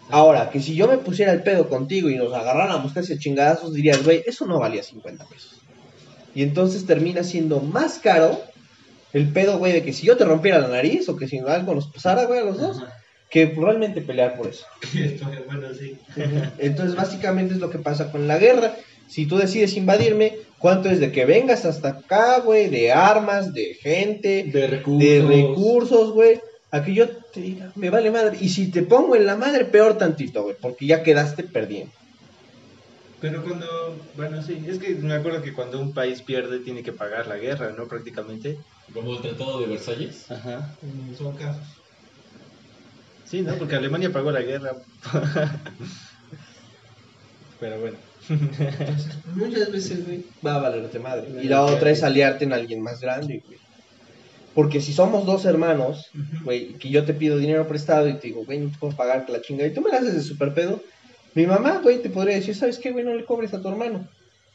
Ahora, 0.10 0.50
que 0.50 0.60
si 0.60 0.76
yo 0.76 0.88
me 0.88 0.98
pusiera 0.98 1.32
el 1.32 1.44
pedo 1.44 1.70
contigo 1.70 2.10
y 2.10 2.16
nos 2.16 2.34
agarráramos 2.34 2.92
casi 2.92 3.14
a 3.14 3.20
chingadazos, 3.20 3.74
dirías, 3.74 4.04
güey, 4.04 4.24
eso 4.26 4.46
no 4.46 4.60
valía 4.60 4.84
50 4.84 5.26
pesos. 5.26 5.62
Y 6.34 6.44
entonces 6.44 6.86
termina 6.86 7.24
siendo 7.24 7.60
más 7.60 8.00
caro 8.00 8.42
el 9.14 9.32
pedo, 9.32 9.58
güey, 9.58 9.74
de 9.74 9.84
que 9.84 9.94
si 9.94 10.08
yo 10.08 10.18
te 10.18 10.26
rompiera 10.26 10.60
la 10.60 10.68
nariz 10.70 11.08
o 11.08 11.16
que 11.16 11.28
si 11.28 11.38
algo 11.38 11.76
nos 11.76 11.88
pasara, 11.88 12.26
güey, 12.26 12.40
a 12.40 12.46
los 12.46 12.60
dos. 12.60 12.84
Que 13.32 13.46
realmente 13.46 14.02
pelear 14.02 14.36
por 14.38 14.48
eso. 14.48 14.66
bueno, 15.48 15.68
sí. 15.80 15.98
Entonces, 16.60 16.96
básicamente 16.96 17.54
es 17.54 17.60
lo 17.62 17.70
que 17.70 17.80
pasa 17.80 18.12
con 18.12 18.28
la 18.28 18.38
guerra. 18.38 18.76
Si 19.08 19.26
tú 19.26 19.38
decides 19.38 19.76
invadirme, 19.76 20.38
¿cuánto 20.60 20.90
es 20.90 21.00
de 21.00 21.12
que 21.12 21.26
vengas 21.26 21.66
hasta 21.66 21.90
acá, 21.90 22.40
güey? 22.42 22.70
De 22.70 22.92
armas, 22.92 23.54
de 23.54 23.74
gente, 23.76 24.44
De 24.44 24.68
recursos. 24.68 25.00
de 25.00 25.22
recursos, 25.22 26.12
güey. 26.14 26.42
A 26.72 26.84
que 26.84 26.94
yo 26.94 27.10
te 27.10 27.42
diga, 27.42 27.72
me 27.76 27.90
vale 27.90 28.12
madre. 28.12 28.38
Y 28.40 28.50
si 28.50 28.70
te 28.70 28.84
pongo 28.84 29.16
en 29.16 29.26
la 29.26 29.36
madre, 29.38 29.66
peor 29.66 29.98
tantito, 29.98 30.44
güey, 30.44 30.56
porque 30.62 30.86
ya 30.86 31.04
quedaste 31.04 31.44
perdiendo. 31.44 31.92
Pero 33.20 33.44
cuando, 33.44 33.68
bueno, 34.16 34.42
sí, 34.42 34.64
es 34.68 34.80
que 34.80 34.96
me 34.96 35.14
acuerdo 35.14 35.42
que 35.42 35.54
cuando 35.54 35.80
un 35.80 35.94
país 35.94 36.22
pierde 36.22 36.60
tiene 36.60 36.82
que 36.82 36.92
pagar 36.92 37.28
la 37.28 37.38
guerra, 37.38 37.74
¿no? 37.78 37.88
Prácticamente. 37.88 38.58
Como 38.94 39.14
el 39.14 39.22
Tratado 39.22 39.60
de 39.62 39.68
Versalles. 39.68 40.30
Ajá. 40.32 40.76
Son 41.18 41.36
casos. 41.36 41.81
Sí, 43.32 43.42
¿no? 43.42 43.56
Porque 43.56 43.78
Alemania 43.78 44.12
pagó 44.12 44.30
la 44.30 44.42
guerra. 44.42 44.76
Pero 47.62 47.80
bueno. 47.80 47.96
Entonces, 48.28 49.18
muchas 49.36 49.72
veces, 49.72 50.06
güey, 50.06 50.26
va 50.46 50.56
a 50.56 50.60
valerte 50.60 51.00
madre. 51.00 51.30
Y 51.42 51.48
la 51.48 51.64
otra 51.64 51.92
es 51.92 52.04
aliarte 52.04 52.44
en 52.44 52.52
alguien 52.52 52.82
más 52.82 53.00
grande, 53.00 53.42
güey. 53.46 53.58
Porque 54.54 54.82
si 54.82 54.92
somos 54.92 55.26
dos 55.26 55.46
hermanos, 55.46 56.10
güey, 56.44 56.74
que 56.74 56.90
yo 56.90 57.06
te 57.06 57.14
pido 57.14 57.38
dinero 57.38 57.70
prestado 57.70 58.10
y 58.10 58.16
te 58.16 58.28
digo, 58.28 58.44
güey, 58.44 58.60
no 58.60 58.70
te 58.70 58.78
puedo 58.78 58.98
pagar 58.98 59.26
la 59.30 59.42
chinga, 59.42 59.66
y 59.66 59.74
tú 59.74 59.80
me 59.80 59.92
la 59.92 60.00
haces 60.00 60.14
de 60.14 60.22
super 60.22 60.54
pedo, 60.54 60.84
mi 61.34 61.48
mamá, 61.48 61.80
güey, 61.82 62.02
te 62.02 62.10
podría 62.10 62.36
decir, 62.36 62.54
¿sabes 62.54 62.80
qué, 62.80 62.92
güey? 62.92 63.06
No 63.06 63.16
le 63.16 63.24
cobres 63.24 63.54
a 63.54 63.62
tu 63.62 63.70
hermano. 63.70 64.10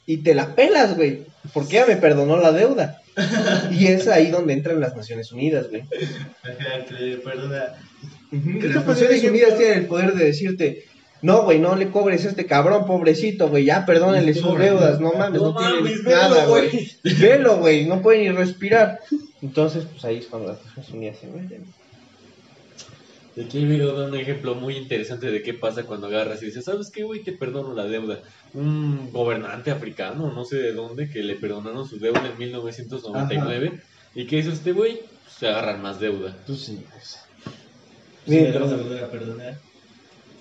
Y 0.04 0.18
te 0.18 0.34
la 0.34 0.54
pelas, 0.54 0.96
güey, 0.96 1.24
porque 1.54 1.78
ella 1.78 1.86
me 1.86 1.96
perdonó 1.96 2.36
la 2.36 2.52
deuda. 2.52 3.00
Y 3.72 3.86
es 3.86 4.06
ahí 4.08 4.30
donde 4.30 4.52
entran 4.52 4.78
las 4.78 4.94
Naciones 4.94 5.32
Unidas, 5.32 5.70
güey. 5.70 5.80
Ajá, 6.42 6.84
que 8.60 8.68
las 8.68 8.86
Naciones 8.86 9.24
Unidas 9.24 9.56
tienen 9.56 9.78
el 9.78 9.86
poder 9.86 10.14
de 10.14 10.24
decirte, 10.24 10.84
no, 11.22 11.42
güey, 11.42 11.58
no 11.58 11.76
le 11.76 11.90
cobres 11.90 12.24
a 12.24 12.28
este 12.28 12.46
cabrón, 12.46 12.86
pobrecito, 12.86 13.48
güey, 13.48 13.64
ya 13.64 13.86
perdónenle 13.86 14.34
sus 14.34 14.58
deudas, 14.58 15.00
no 15.00 15.12
mames, 15.12 15.40
no, 15.40 15.52
No 15.52 15.56
tiene 15.56 16.02
nada, 16.02 16.34
velo, 16.34 16.48
güey. 16.48 16.90
Velo, 17.20 17.56
güey, 17.58 17.86
no 17.86 18.02
puede 18.02 18.18
ni 18.20 18.30
respirar. 18.30 19.00
Entonces, 19.42 19.84
pues 19.90 20.04
ahí 20.04 20.18
es 20.18 20.26
cuando 20.26 20.48
las 20.48 20.64
Naciones 20.64 20.90
Unidas 20.92 21.18
se 21.18 21.26
meten. 21.28 21.64
Y 23.36 23.42
Aquí 23.42 23.58
el 23.58 23.66
video 23.66 23.98
da 23.98 24.08
un 24.08 24.14
ejemplo 24.14 24.54
muy 24.54 24.76
interesante 24.76 25.30
de 25.30 25.42
qué 25.42 25.52
pasa 25.52 25.82
cuando 25.82 26.06
agarras 26.06 26.42
y 26.42 26.46
dices, 26.46 26.64
¿sabes 26.64 26.90
qué, 26.90 27.04
güey? 27.04 27.22
Te 27.22 27.32
perdono 27.32 27.74
la 27.74 27.84
deuda. 27.84 28.20
Un 28.54 29.10
gobernante 29.12 29.70
africano, 29.70 30.32
no 30.32 30.44
sé 30.44 30.56
de 30.56 30.72
dónde, 30.72 31.10
que 31.10 31.22
le 31.22 31.34
perdonaron 31.34 31.86
su 31.86 31.98
deuda 31.98 32.26
en 32.26 32.38
1999. 32.38 33.80
¿Y 34.14 34.26
qué 34.26 34.38
hizo 34.38 34.52
este 34.52 34.72
güey? 34.72 34.96
Pues, 34.96 35.36
se 35.38 35.48
agarran 35.48 35.82
más 35.82 36.00
deuda. 36.00 36.34
Tú 36.46 36.56
sí, 36.56 36.82
pues. 36.90 37.25
Sí, 38.26 38.32
Bien, 38.32 38.44
me 38.44 38.52
pero- 38.52 38.64
vas 38.64 38.72
a 38.74 38.76
volver 38.76 39.04
a 39.04 39.10
perdonar. 39.10 39.58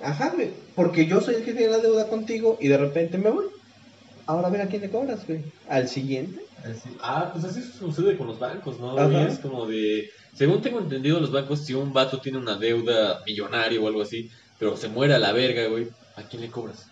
Ajá, 0.04 0.32
güey, 0.36 0.50
porque 0.76 1.06
yo 1.06 1.22
soy 1.22 1.36
el 1.36 1.44
que 1.44 1.54
tiene 1.54 1.72
la 1.72 1.78
deuda 1.80 2.08
contigo 2.08 2.58
y 2.60 2.68
de 2.68 2.78
repente 2.78 3.18
me 3.18 3.30
voy. 3.30 3.46
Ahora 4.28 4.48
a 4.48 4.52
ver 4.52 4.62
a 4.62 4.68
quién 4.68 4.82
le 4.82 4.90
cobras, 4.90 5.26
güey. 5.28 5.42
¿Al 5.70 5.88
siguiente? 5.88 6.42
Así. 6.64 6.90
Ah, 7.00 7.30
pues 7.32 7.46
así 7.46 7.62
sucede 7.62 8.18
con 8.18 8.28
los 8.28 8.40
bancos, 8.40 8.80
¿no? 8.80 8.98
Ajá. 8.98 9.28
Es 9.28 9.40
como 9.40 9.68
de... 9.68 10.10
Según 10.36 10.62
tengo 10.62 10.80
entendido, 10.80 11.20
los 11.20 11.32
bancos, 11.32 11.64
si 11.64 11.74
un 11.76 11.94
vato 11.94 12.20
tiene 12.20 12.40
una 12.40 12.58
deuda 12.58 13.22
millonaria 13.26 13.80
o 13.80 13.88
algo 13.88 14.02
así, 14.02 14.30
pero 14.60 14.76
se 14.76 14.90
muere 14.90 15.14
a 15.14 15.20
la 15.20 15.32
verga, 15.32 15.68
güey, 15.68 15.88
¿a 16.16 16.24
quién 16.24 16.42
le 16.42 16.50
cobras? 16.50 16.88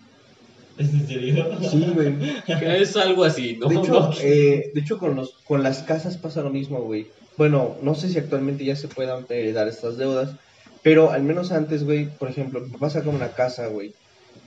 ¿Es 0.77 0.89
en 0.93 1.07
serio? 1.07 1.49
Sí, 1.69 1.91
güey. 1.93 2.15
Que 2.45 2.77
es 2.81 2.95
algo 2.95 3.23
así, 3.23 3.57
¿no? 3.57 3.67
De 3.67 3.75
hecho, 3.75 3.91
No, 3.91 4.11
eh, 4.21 4.71
de 4.73 4.79
hecho 4.81 4.97
con, 4.97 5.15
los, 5.15 5.33
con 5.45 5.61
las 5.63 5.79
casas 5.83 6.17
pasa 6.17 6.41
lo 6.41 6.51
mismo, 6.51 6.81
güey. 6.83 7.07
Bueno, 7.37 7.75
no 7.81 7.95
sé 7.95 8.09
si 8.09 8.17
actualmente 8.19 8.63
ya 8.63 8.75
se 8.75 8.87
puedan 8.87 9.25
heredar 9.27 9.67
estas 9.67 9.97
deudas, 9.97 10.35
pero 10.83 11.11
al 11.11 11.23
menos 11.23 11.51
antes, 11.51 11.83
güey, 11.83 12.05
por 12.05 12.29
ejemplo, 12.29 12.59
mi 12.61 12.69
papá 12.69 12.89
sacaba 12.89 13.15
una 13.15 13.29
casa, 13.29 13.67
güey, 13.67 13.93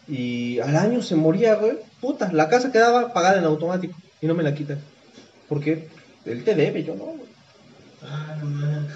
y 0.08 0.58
al 0.60 0.76
año 0.76 1.02
se 1.02 1.16
moría, 1.16 1.54
güey, 1.56 1.72
puta, 2.00 2.30
la 2.32 2.48
casa 2.48 2.70
quedaba 2.70 3.12
pagada 3.12 3.38
en 3.38 3.44
automático 3.44 3.94
y 4.20 4.26
no 4.26 4.34
me 4.34 4.42
la 4.44 4.54
quitan. 4.54 4.78
Porque 5.48 5.88
él 6.24 6.44
te 6.44 6.54
debe, 6.54 6.84
yo 6.84 6.94
no, 6.94 7.04
güey. 7.04 7.30
Ah, 8.02 8.36
no. 8.42 8.86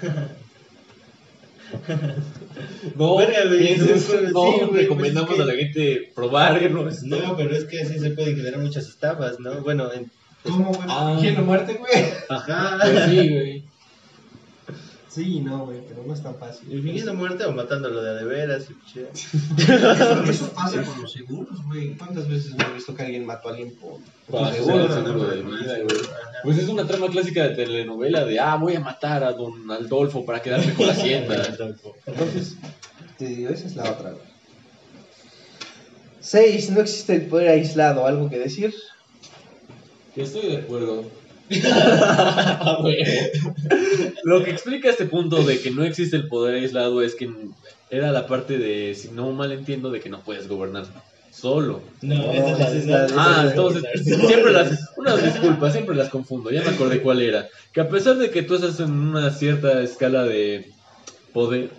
No, 2.95 3.17
Verga, 3.17 3.45
güey, 3.47 3.59
pienses, 3.59 4.09
no, 4.33 4.43
sí, 4.51 4.57
no, 4.61 4.67
güey, 4.67 4.81
recomendamos 4.83 5.29
pues 5.29 5.39
es 5.39 5.45
que- 5.45 5.51
a 5.51 5.55
la 5.55 5.61
gente 5.61 6.11
probar, 6.13 6.71
no, 6.71 6.89
es- 6.89 7.03
No, 7.03 7.35
pero 7.37 7.55
es 7.55 7.63
que 7.65 7.81
así 7.81 7.97
se 7.99 8.11
pueden 8.11 8.35
generar 8.35 8.59
muchas 8.59 8.87
estafas, 8.87 9.39
¿no? 9.39 9.61
Bueno, 9.61 9.91
en... 9.93 10.11
¿Cómo, 10.43 10.65
güey? 10.73 10.79
Ah. 10.87 11.17
¿Quién 11.19 11.45
muerte, 11.45 11.73
güey? 11.75 11.91
Ajá. 12.29 12.77
Pues 12.81 13.05
sí, 13.05 13.15
güey. 13.29 13.63
Sí, 15.13 15.41
no, 15.41 15.65
güey, 15.65 15.81
pero 15.85 16.03
no 16.07 16.13
es 16.13 16.23
tan 16.23 16.35
fácil. 16.35 16.71
Y 16.71 16.81
fingiendo 16.81 17.13
muerte 17.13 17.43
o 17.43 17.51
matándolo 17.51 18.01
de 18.01 18.11
a 18.11 18.13
de 18.13 18.23
veras. 18.23 18.67
Eso 20.29 20.53
pasa 20.53 20.83
con 20.83 21.01
los 21.01 21.11
seguros, 21.11 21.65
güey. 21.65 21.97
¿Cuántas 21.97 22.29
veces 22.29 22.55
me 22.55 22.63
he 22.63 22.73
visto 22.75 22.95
que 22.95 23.03
alguien 23.03 23.25
mató 23.25 23.49
a 23.49 23.51
alguien 23.51 23.75
por, 23.75 23.99
por 24.27 24.41
Para 24.41 24.55
su 24.55 24.63
seguro, 24.63 24.87
seguro? 24.87 25.05
seguro 25.05 25.29
de 25.31 25.41
vida, 25.41 25.79
güey. 25.83 25.97
Pues 26.43 26.57
es 26.59 26.69
una 26.69 26.87
trama 26.87 27.09
clásica 27.09 27.43
de 27.43 27.55
telenovela 27.55 28.23
de, 28.23 28.39
ah, 28.39 28.55
voy 28.55 28.75
a 28.75 28.79
matar 28.79 29.25
a 29.25 29.33
don 29.33 29.69
Aldolfo 29.69 30.25
para 30.25 30.41
quedarme 30.41 30.73
con 30.75 30.87
la 30.87 30.93
hacienda. 30.93 31.45
Entonces, 32.05 32.55
te 33.17 33.25
digo, 33.25 33.49
esa 33.49 33.67
es 33.67 33.75
la 33.75 33.91
otra, 33.91 34.11
güey. 34.11 34.31
Seis, 36.21 36.69
no 36.69 36.79
existe 36.79 37.15
el 37.15 37.25
poder 37.25 37.49
aislado. 37.49 38.07
¿Algo 38.07 38.29
que 38.29 38.39
decir? 38.39 38.73
Que 40.15 40.21
estoy 40.21 40.51
de 40.51 40.57
acuerdo. 40.57 41.03
Lo 44.23 44.43
que 44.43 44.51
explica 44.51 44.89
este 44.89 45.05
punto 45.05 45.43
de 45.43 45.59
que 45.59 45.71
no 45.71 45.83
existe 45.83 46.15
el 46.15 46.27
poder 46.27 46.55
aislado 46.55 47.01
es 47.01 47.15
que 47.15 47.29
era 47.89 48.11
la 48.11 48.27
parte 48.27 48.57
de, 48.57 48.95
si 48.95 49.09
no 49.09 49.31
mal 49.31 49.51
entiendo, 49.51 49.91
de 49.91 49.99
que 49.99 50.09
no 50.09 50.23
puedes 50.23 50.47
gobernar 50.47 50.85
solo. 51.31 51.81
No, 52.01 52.31
esa 52.31 52.51
es 52.51 52.59
la 52.59 52.71
es 52.71 52.85
la- 52.87 53.05
esa 53.05 53.15
Ah, 53.17 53.35
es 53.39 53.43
la- 53.45 53.49
entonces, 53.51 53.83
siempre 54.27 54.51
las, 54.53 54.89
unas 54.97 55.23
disculpas, 55.23 55.73
siempre 55.73 55.95
las 55.95 56.09
confundo, 56.09 56.51
ya 56.51 56.61
me 56.63 56.69
acordé 56.69 57.01
cuál 57.01 57.21
era. 57.21 57.47
Que 57.73 57.81
a 57.81 57.89
pesar 57.89 58.17
de 58.17 58.29
que 58.29 58.43
tú 58.43 58.55
estás 58.55 58.79
en 58.79 58.91
una 58.91 59.31
cierta 59.31 59.81
escala 59.81 60.23
de 60.23 60.71
poder, 61.33 61.69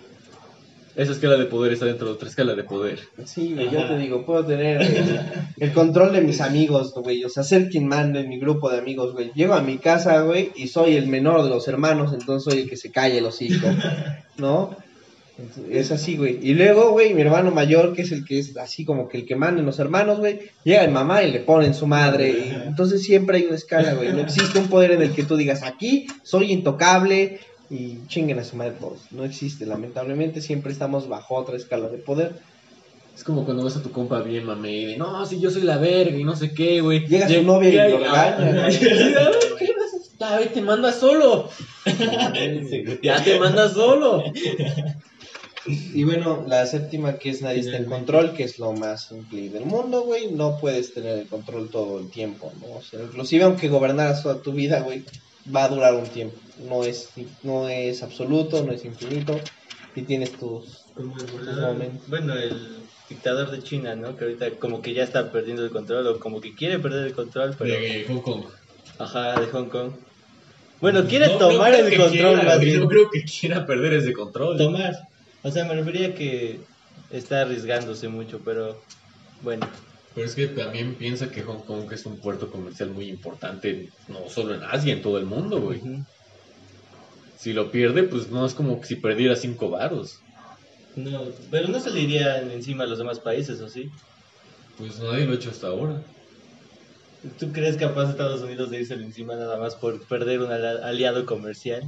esa 0.95 1.11
escala 1.11 1.37
de 1.37 1.45
poder 1.45 1.73
está 1.73 1.85
dentro 1.85 2.07
de 2.07 2.13
otra 2.13 2.29
escala 2.29 2.53
de 2.55 2.63
poder. 2.63 2.99
Sí, 3.25 3.53
güey, 3.53 3.69
yo 3.71 3.87
te 3.87 3.97
digo, 3.97 4.25
puedo 4.25 4.45
tener 4.45 4.81
el, 4.81 5.19
el 5.57 5.73
control 5.73 6.13
de 6.13 6.21
mis 6.21 6.39
amigos, 6.41 6.93
güey. 6.93 7.23
O 7.23 7.29
sea, 7.29 7.43
ser 7.43 7.69
quien 7.69 7.87
manda 7.87 8.19
en 8.19 8.29
mi 8.29 8.39
grupo 8.39 8.69
de 8.69 8.77
amigos, 8.77 9.13
güey. 9.13 9.31
Llego 9.33 9.53
a 9.53 9.61
mi 9.61 9.77
casa, 9.77 10.21
güey, 10.21 10.51
y 10.55 10.67
soy 10.67 10.95
el 10.95 11.07
menor 11.07 11.43
de 11.43 11.49
los 11.49 11.67
hermanos, 11.67 12.13
entonces 12.13 12.51
soy 12.51 12.63
el 12.63 12.69
que 12.69 12.77
se 12.77 12.91
calle 12.91 13.17
el 13.17 13.25
hocico, 13.25 13.67
¿no? 14.37 14.75
Es 15.71 15.91
así, 15.91 16.15
güey. 16.15 16.37
Y 16.43 16.53
luego, 16.53 16.91
güey, 16.91 17.15
mi 17.15 17.21
hermano 17.21 17.49
mayor, 17.49 17.93
que 17.93 18.03
es 18.03 18.11
el 18.11 18.23
que 18.23 18.37
es 18.37 18.55
así 18.55 18.85
como 18.85 19.09
que 19.09 19.17
el 19.17 19.25
que 19.25 19.35
manda 19.35 19.61
en 19.61 19.65
los 19.65 19.79
hermanos, 19.79 20.19
güey, 20.19 20.39
llega 20.63 20.85
mi 20.85 20.93
mamá 20.93 21.23
y 21.23 21.31
le 21.31 21.39
ponen 21.39 21.73
su 21.73 21.87
madre. 21.87 22.29
Y 22.29 22.67
entonces 22.67 23.01
siempre 23.01 23.37
hay 23.37 23.45
una 23.45 23.55
escala, 23.55 23.95
güey. 23.95 24.13
No 24.13 24.19
existe 24.19 24.59
un 24.59 24.67
poder 24.67 24.91
en 24.91 25.01
el 25.01 25.13
que 25.13 25.23
tú 25.23 25.35
digas, 25.35 25.63
aquí 25.63 26.05
soy 26.21 26.51
intocable 26.51 27.39
y 27.73 28.05
chinguen 28.05 28.37
a 28.37 28.43
su 28.43 28.55
madre 28.55 28.75
todos. 28.79 29.11
No 29.11 29.25
existe, 29.25 29.65
lamentablemente. 29.65 30.41
Siempre 30.41 30.71
estamos 30.71 31.09
bajo 31.09 31.33
otra 31.33 31.57
escala 31.57 31.89
de 31.89 31.97
poder. 31.97 32.35
Es 33.15 33.23
como 33.23 33.45
cuando 33.45 33.63
ves 33.63 33.75
a 33.77 33.81
tu 33.81 33.91
compa 33.91 34.21
bien 34.21 34.45
mame 34.45 34.71
y 34.71 34.85
de, 34.85 34.97
no, 34.97 35.25
si 35.25 35.39
yo 35.39 35.49
soy 35.49 35.63
la 35.63 35.77
verga 35.77 36.15
y 36.15 36.23
no 36.23 36.35
sé 36.35 36.53
qué, 36.53 36.81
güey. 36.81 37.07
Llega 37.07 37.27
su 37.27 37.41
novia 37.41 37.87
y 37.87 37.91
lo 37.91 37.97
regaña. 37.97 38.69
¿Qué 38.69 39.73
vas 40.19 40.39
a? 40.39 40.53
Te 40.53 40.61
manda 40.61 40.93
solo. 40.93 41.49
ya 43.01 43.23
te 43.23 43.39
manda 43.39 43.67
solo. 43.69 44.23
Y 45.65 46.03
bueno, 46.03 46.45
la 46.47 46.67
séptima 46.67 47.17
que 47.17 47.31
es 47.31 47.41
nadie 47.41 47.61
está 47.61 47.77
en 47.77 47.85
control, 47.85 48.33
que 48.33 48.43
es 48.43 48.59
lo 48.59 48.73
más 48.73 49.07
simple 49.07 49.49
del 49.49 49.65
mundo, 49.65 50.03
güey. 50.03 50.31
No 50.31 50.59
puedes 50.59 50.93
tener 50.93 51.17
el 51.17 51.27
control 51.27 51.69
todo 51.69 51.99
el 51.99 52.11
tiempo, 52.11 52.51
¿no? 52.61 52.77
O 52.77 52.81
sea, 52.83 53.01
inclusive 53.01 53.45
aunque 53.45 53.67
gobernaras 53.69 54.21
toda 54.21 54.41
tu 54.41 54.51
vida, 54.51 54.81
güey, 54.81 55.03
va 55.53 55.63
a 55.63 55.69
durar 55.69 55.95
un 55.95 56.05
tiempo. 56.05 56.37
No 56.59 56.83
es, 56.83 57.09
no 57.43 57.67
es 57.67 58.03
absoluto, 58.03 58.63
no 58.63 58.71
es 58.71 58.85
infinito. 58.85 59.39
Y 59.95 60.01
tienes 60.03 60.31
tus... 60.33 60.83
Como 60.93 61.15
momentos. 61.15 62.07
Bueno, 62.07 62.35
el 62.35 62.77
dictador 63.09 63.51
de 63.51 63.61
China, 63.63 63.95
¿no? 63.95 64.15
Que 64.15 64.25
ahorita 64.25 64.51
como 64.59 64.81
que 64.81 64.93
ya 64.93 65.03
está 65.03 65.31
perdiendo 65.31 65.63
el 65.63 65.71
control 65.71 66.07
o 66.07 66.19
como 66.19 66.41
que 66.41 66.53
quiere 66.55 66.79
perder 66.79 67.07
el 67.07 67.13
control, 67.13 67.55
pero... 67.57 67.73
De 67.73 68.05
Hong 68.07 68.21
Kong. 68.21 68.43
Ajá, 68.99 69.39
de 69.39 69.47
Hong 69.47 69.69
Kong. 69.69 69.91
Bueno, 70.81 71.05
quiere 71.07 71.27
No, 71.27 71.37
tomar 71.37 71.71
no 71.71 71.77
el 71.77 71.97
control 71.97 72.11
quiera, 72.11 72.43
más 72.43 72.59
bien. 72.59 72.79
No 72.81 72.87
creo 72.87 73.09
que 73.09 73.23
quiera 73.23 73.65
perder 73.65 73.93
ese 73.93 74.13
control. 74.13 74.57
Tomar. 74.57 75.07
O 75.41 75.51
sea, 75.51 75.65
me 75.65 75.75
refería 75.75 76.09
a 76.09 76.13
que 76.13 76.59
está 77.11 77.41
arriesgándose 77.41 78.07
mucho, 78.07 78.41
pero 78.43 78.81
bueno. 79.41 79.67
Pero 80.13 80.27
es 80.27 80.35
que 80.35 80.47
también 80.47 80.95
piensa 80.95 81.31
que 81.31 81.41
Hong 81.41 81.61
Kong 81.61 81.91
es 81.91 82.05
un 82.05 82.17
puerto 82.17 82.51
comercial 82.51 82.89
muy 82.91 83.09
importante, 83.09 83.89
no 84.07 84.29
solo 84.29 84.55
en 84.55 84.63
Asia, 84.63 84.93
en 84.93 85.01
todo 85.01 85.17
el 85.17 85.25
mundo, 85.25 85.59
güey. 85.59 85.79
Ujú. 85.79 86.03
Si 87.43 87.51
lo 87.51 87.71
pierde, 87.71 88.03
pues 88.03 88.29
no 88.29 88.45
es 88.45 88.53
como 88.53 88.81
si 88.85 88.95
perdiera 88.95 89.35
cinco 89.35 89.69
varos. 89.69 90.21
No, 90.95 91.23
pero 91.51 91.67
no 91.67 91.77
se 91.81 91.91
le 91.91 91.99
irían 91.99 92.49
encima 92.51 92.85
a 92.85 92.87
los 92.87 92.99
demás 92.99 93.19
países, 93.19 93.59
¿o 93.59 93.67
sí? 93.67 93.91
Pues 94.77 94.97
nadie 94.99 95.25
lo 95.25 95.33
ha 95.33 95.35
hecho 95.35 95.49
hasta 95.49 95.67
ahora. 95.67 96.01
¿Tú 97.37 97.51
crees 97.51 97.75
capaz 97.75 98.11
Estados 98.11 98.43
Unidos 98.43 98.71
de 98.71 98.79
irse 98.79 98.93
encima 98.93 99.35
nada 99.35 99.57
más 99.57 99.75
por 99.75 100.07
perder 100.07 100.39
un 100.39 100.53
aliado 100.53 101.25
comercial? 101.25 101.83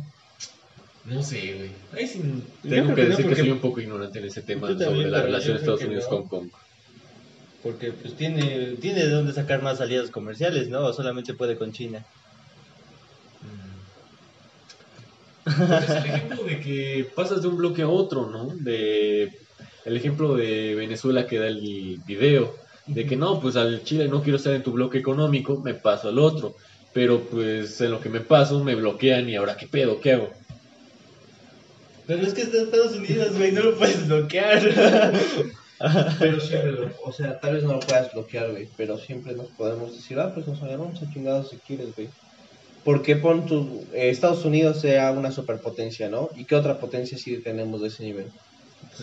No 1.06 1.24
sé, 1.24 1.54
güey. 1.54 1.72
Ahí 1.94 2.06
sí 2.06 2.22
Yo 2.62 2.70
tengo 2.70 2.94
que 2.94 3.04
no, 3.04 3.10
decir 3.12 3.30
que 3.30 3.36
soy 3.38 3.52
un 3.52 3.60
poco 3.60 3.80
ignorante 3.80 4.20
en 4.20 4.26
ese 4.26 4.42
tema 4.42 4.68
sobre 4.68 5.10
la 5.10 5.22
relación 5.22 5.56
creo 5.56 5.74
Estados 5.74 5.84
Unidos 5.84 6.08
no. 6.12 6.18
Hong 6.18 6.28
Kong. 6.28 6.50
Porque 7.64 7.94
pues 7.94 8.14
tiene, 8.18 8.76
tiene 8.82 9.06
de 9.06 9.10
dónde 9.10 9.32
sacar 9.32 9.62
más 9.62 9.80
aliados 9.80 10.12
comerciales, 10.12 10.68
¿no? 10.68 10.82
O 10.82 10.92
solamente 10.92 11.34
puede 11.34 11.56
con 11.56 11.72
China. 11.72 12.06
El 15.46 16.06
ejemplo 16.06 16.44
de 16.44 16.60
que 16.60 17.08
pasas 17.16 17.42
de 17.42 17.48
un 17.48 17.58
bloque 17.58 17.84
a 17.84 17.88
otro, 17.90 18.30
¿no? 18.30 18.50
De 18.60 19.32
el 19.86 19.98
ejemplo 19.98 20.36
de 20.36 20.74
Venezuela 20.76 21.28
que 21.28 21.38
da 21.38 21.48
el 21.48 22.02
video, 22.06 22.56
de 22.88 23.06
que 23.06 23.16
no, 23.16 23.40
pues 23.40 23.56
al 23.56 23.84
Chile 23.84 24.08
no 24.08 24.22
quiero 24.24 24.38
estar 24.38 24.54
en 24.54 24.64
tu 24.64 24.72
bloque 24.72 24.98
económico, 24.98 25.62
me 25.62 25.76
paso 25.76 26.10
al 26.10 26.18
otro, 26.18 26.56
pero 26.94 27.20
pues 27.22 27.80
en 27.82 27.92
lo 27.92 28.00
que 28.00 28.10
me 28.10 28.22
paso 28.22 28.64
me 28.64 28.74
bloquean 28.76 29.30
y 29.30 29.36
ahora 29.36 29.56
qué 29.56 29.68
pedo, 29.68 30.00
¿qué 30.02 30.14
hago? 30.14 30.30
Pero 32.08 32.22
es 32.26 32.34
que 32.34 32.42
está 32.44 32.58
Estados 32.58 32.96
Unidos, 32.96 33.36
güey, 33.38 33.52
no 33.52 33.62
lo 33.64 33.78
puedes 33.78 34.08
bloquear. 34.08 34.62
Pero 36.20 36.40
siempre, 36.40 36.72
lo- 36.72 36.90
o 37.04 37.12
sea, 37.12 37.38
tal 37.40 37.56
vez 37.56 37.64
no 37.64 37.74
lo 37.74 37.80
puedas 37.82 38.12
bloquear, 38.14 38.50
güey, 38.52 38.70
pero 38.78 38.98
siempre 38.98 39.36
nos 39.36 39.52
podemos 39.52 39.94
decir, 39.94 40.18
ah, 40.20 40.34
pues 40.34 40.48
nos 40.48 40.62
agarramos 40.64 41.02
a 41.04 41.10
chingados 41.10 41.50
si 41.50 41.58
quieres, 41.60 41.94
güey. 41.96 42.10
Porque 42.86 43.16
pon 43.16 43.48
tu, 43.48 43.84
eh, 43.94 44.10
Estados 44.10 44.46
Unidos 44.46 44.80
sea 44.80 45.12
una 45.12 45.32
superpotencia, 45.32 46.08
¿no? 46.08 46.30
¿Y 46.36 46.46
qué 46.46 46.56
otra 46.56 46.80
potencia 46.80 47.18
sí 47.18 47.38
tenemos 47.38 47.82
de 47.82 47.88
ese 47.88 48.04
nivel? 48.04 48.28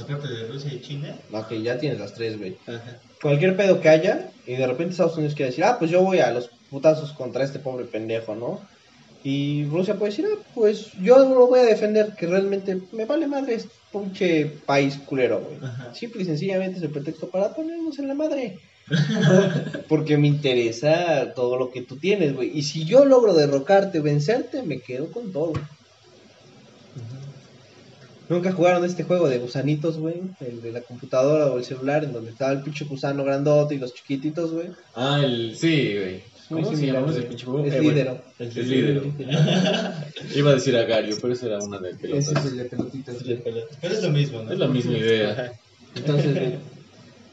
Aparte 0.01 0.29
de 0.29 0.47
Rusia 0.47 0.73
y 0.73 0.81
China. 0.81 1.17
Que 1.49 1.61
ya 1.61 1.79
tienes 1.79 1.99
las 1.99 2.15
tres, 2.15 2.39
güey. 2.39 2.57
Ajá. 2.67 2.99
Cualquier 3.21 3.57
pedo 3.57 3.81
que 3.81 3.89
haya, 3.89 4.31
y 4.47 4.55
de 4.55 4.67
repente 4.67 4.93
Estados 4.93 5.17
Unidos 5.17 5.35
quiere 5.35 5.51
decir, 5.51 5.65
ah, 5.65 5.79
pues 5.79 5.91
yo 5.91 6.01
voy 6.01 6.21
a 6.21 6.31
los 6.31 6.49
putazos 6.71 7.13
contra 7.13 7.45
este 7.45 7.59
pobre 7.59 7.85
pendejo, 7.85 8.35
¿no? 8.37 8.61
Y 9.25 9.65
Rusia 9.67 9.97
puede 9.97 10.11
decir, 10.11 10.27
ah, 10.33 10.39
pues 10.55 10.93
yo 11.01 11.19
lo 11.19 11.49
voy 11.49 11.61
a 11.61 11.65
defender, 11.65 12.15
que 12.17 12.27
realmente 12.27 12.81
me 12.93 13.05
vale 13.05 13.27
madre 13.27 13.55
este 13.55 13.71
pinche 13.93 14.47
país 14.65 14.97
culero, 15.07 15.41
güey. 15.41 15.59
Simple 15.93 16.23
y 16.23 16.27
sencillamente 16.27 16.79
es 16.79 16.85
el 16.85 16.91
pretexto 16.91 17.29
para 17.29 17.53
ponernos 17.53 17.99
en 17.99 18.09
la 18.09 18.15
madre. 18.15 18.59
Porque 19.89 20.17
me 20.17 20.29
interesa 20.29 21.33
todo 21.35 21.59
lo 21.59 21.71
que 21.71 21.83
tú 21.83 21.97
tienes, 21.97 22.35
güey. 22.35 22.51
Y 22.57 22.63
si 22.63 22.85
yo 22.85 23.05
logro 23.05 23.35
derrocarte, 23.35 24.01
vencerte, 24.01 24.63
me 24.63 24.81
quedo 24.81 25.11
con 25.11 25.33
todo. 25.33 25.53
Nunca 28.29 28.53
jugaron 28.53 28.85
este 28.85 29.05
juego 29.05 29.29
de 29.29 29.39
gusanitos, 29.39 29.99
güey. 29.99 30.23
El 30.41 30.63
de 30.63 30.73
la 30.73 30.81
computadora 30.81 31.47
o 31.47 31.59
el 31.59 31.65
celular, 31.65 32.05
en 32.05 32.13
donde 32.13 32.31
estaba 32.31 32.53
el 32.53 32.63
pinche 32.63 32.85
gusano 32.85 33.25
grandote 33.25 33.75
y 33.75 33.79
los 33.79 33.93
chiquititos, 33.93 34.53
güey. 34.53 34.69
Ah, 34.95 35.21
el 35.23 35.57
sí, 35.57 35.95
güey. 35.95 36.33
¿Cómo 36.49 36.77
se 36.77 36.87
llama 36.87 37.11
ese 37.11 37.23
pinche 37.23 37.47
juego? 37.47 37.67
Es 37.67 37.75
Eh, 37.75 37.81
bueno, 37.81 37.91
lídero. 37.91 38.23
Es 38.39 38.57
lídero. 38.57 39.03
Iba 40.35 40.51
a 40.51 40.55
decir 40.55 40.77
Agario, 40.77 41.17
pero 41.21 41.33
esa 41.33 41.47
era 41.47 41.59
una 41.59 41.79
de 41.79 41.95
pelotas. 41.95 42.29
Ese 42.29 42.39
es 42.39 42.45
el 42.47 42.57
de 42.59 42.65
pelotitas. 42.65 43.17
Pero 43.81 43.95
es 43.95 44.03
lo 44.03 44.11
mismo, 44.11 44.43
¿no? 44.43 44.53
Es 44.53 44.59
la 44.59 44.69
misma 44.69 44.93
idea. 44.97 45.53
Entonces, 45.95 46.35
güey, 46.35 46.59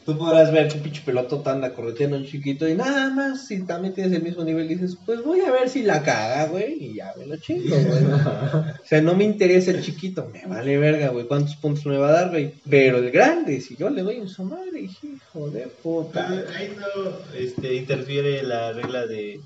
tú 0.10 0.18
podrás 0.18 0.52
ver 0.52 0.68
que 0.68 0.78
un 0.78 0.84
pinche 0.84 1.04
pelotota 1.06 1.52
anda 1.52 1.72
correteando 1.74 2.18
un 2.18 2.26
chiquito 2.26 2.68
y 2.68 2.74
nada 2.74 3.12
más, 3.12 3.46
si 3.46 3.64
también 3.64 3.94
tienes 3.94 4.14
el 4.14 4.24
mismo 4.24 4.44
nivel, 4.44 4.68
dices, 4.68 4.98
pues 5.06 5.24
voy 5.24 5.42
a 5.42 5.52
ver 5.52 5.70
si 5.70 5.84
la 5.84 6.02
caga, 6.02 6.48
güey, 6.48 6.84
y 6.84 6.96
ya 6.96 7.14
me 7.16 7.28
lo 7.28 7.38
chingo, 7.38 7.76
güey. 7.76 8.04
o 8.84 8.86
sea, 8.86 9.02
no 9.02 9.14
me 9.14 9.24
interesa 9.24 9.70
el 9.70 9.84
chiquito, 9.84 10.28
me 10.34 10.48
vale 10.48 10.80
verga, 10.80 11.10
güey, 11.10 11.28
cuántos 11.28 11.56
puntos 11.58 11.86
me 11.86 11.98
va 11.98 12.10
a 12.10 12.14
dar, 12.14 12.30
güey. 12.32 12.56
Pero 12.68 12.98
el 12.98 13.12
grande, 13.12 13.62
si 13.62 13.76
yo 13.76 13.92
le 13.92 14.02
doy 14.02 14.16
en 14.16 14.28
su 14.28 14.44
madre, 14.44 14.82
hijo 14.82 15.50
de 15.52 15.68
puta. 15.68 16.28
Ahí 16.58 16.76
no 16.76 17.38
este, 17.38 17.76
interfiere 17.76 18.42
la 18.42 18.74
regla 18.74 19.06
de 19.06 19.40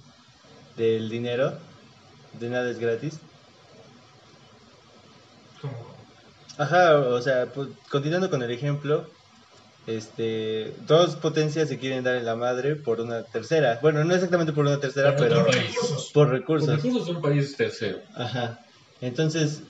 del 0.77 1.09
dinero, 1.09 1.53
de 2.39 2.49
nada 2.49 2.71
es 2.71 2.79
gratis. 2.79 3.19
Ajá, 6.57 6.99
o 6.99 7.21
sea, 7.21 7.47
pues, 7.47 7.67
continuando 7.89 8.29
con 8.29 8.41
el 8.41 8.51
ejemplo, 8.51 9.09
este, 9.87 10.73
dos 10.87 11.15
potencias 11.17 11.67
se 11.69 11.77
quieren 11.77 12.03
dar 12.03 12.15
en 12.15 12.25
la 12.25 12.35
madre 12.35 12.75
por 12.75 13.01
una 13.01 13.23
tercera. 13.23 13.79
Bueno, 13.81 14.03
no 14.03 14.13
exactamente 14.13 14.53
por 14.53 14.65
una 14.65 14.79
tercera, 14.79 15.15
Por 15.15 15.27
pero 15.27 15.41
otro 15.41 15.51
país. 15.51 15.75
por 16.13 16.27
Los 16.29 16.39
recursos. 16.39 16.83
recursos 16.83 17.05
son 17.07 17.21
países 17.21 17.55
terceros. 17.57 18.01
Ajá. 18.15 18.59
Entonces, 19.01 19.61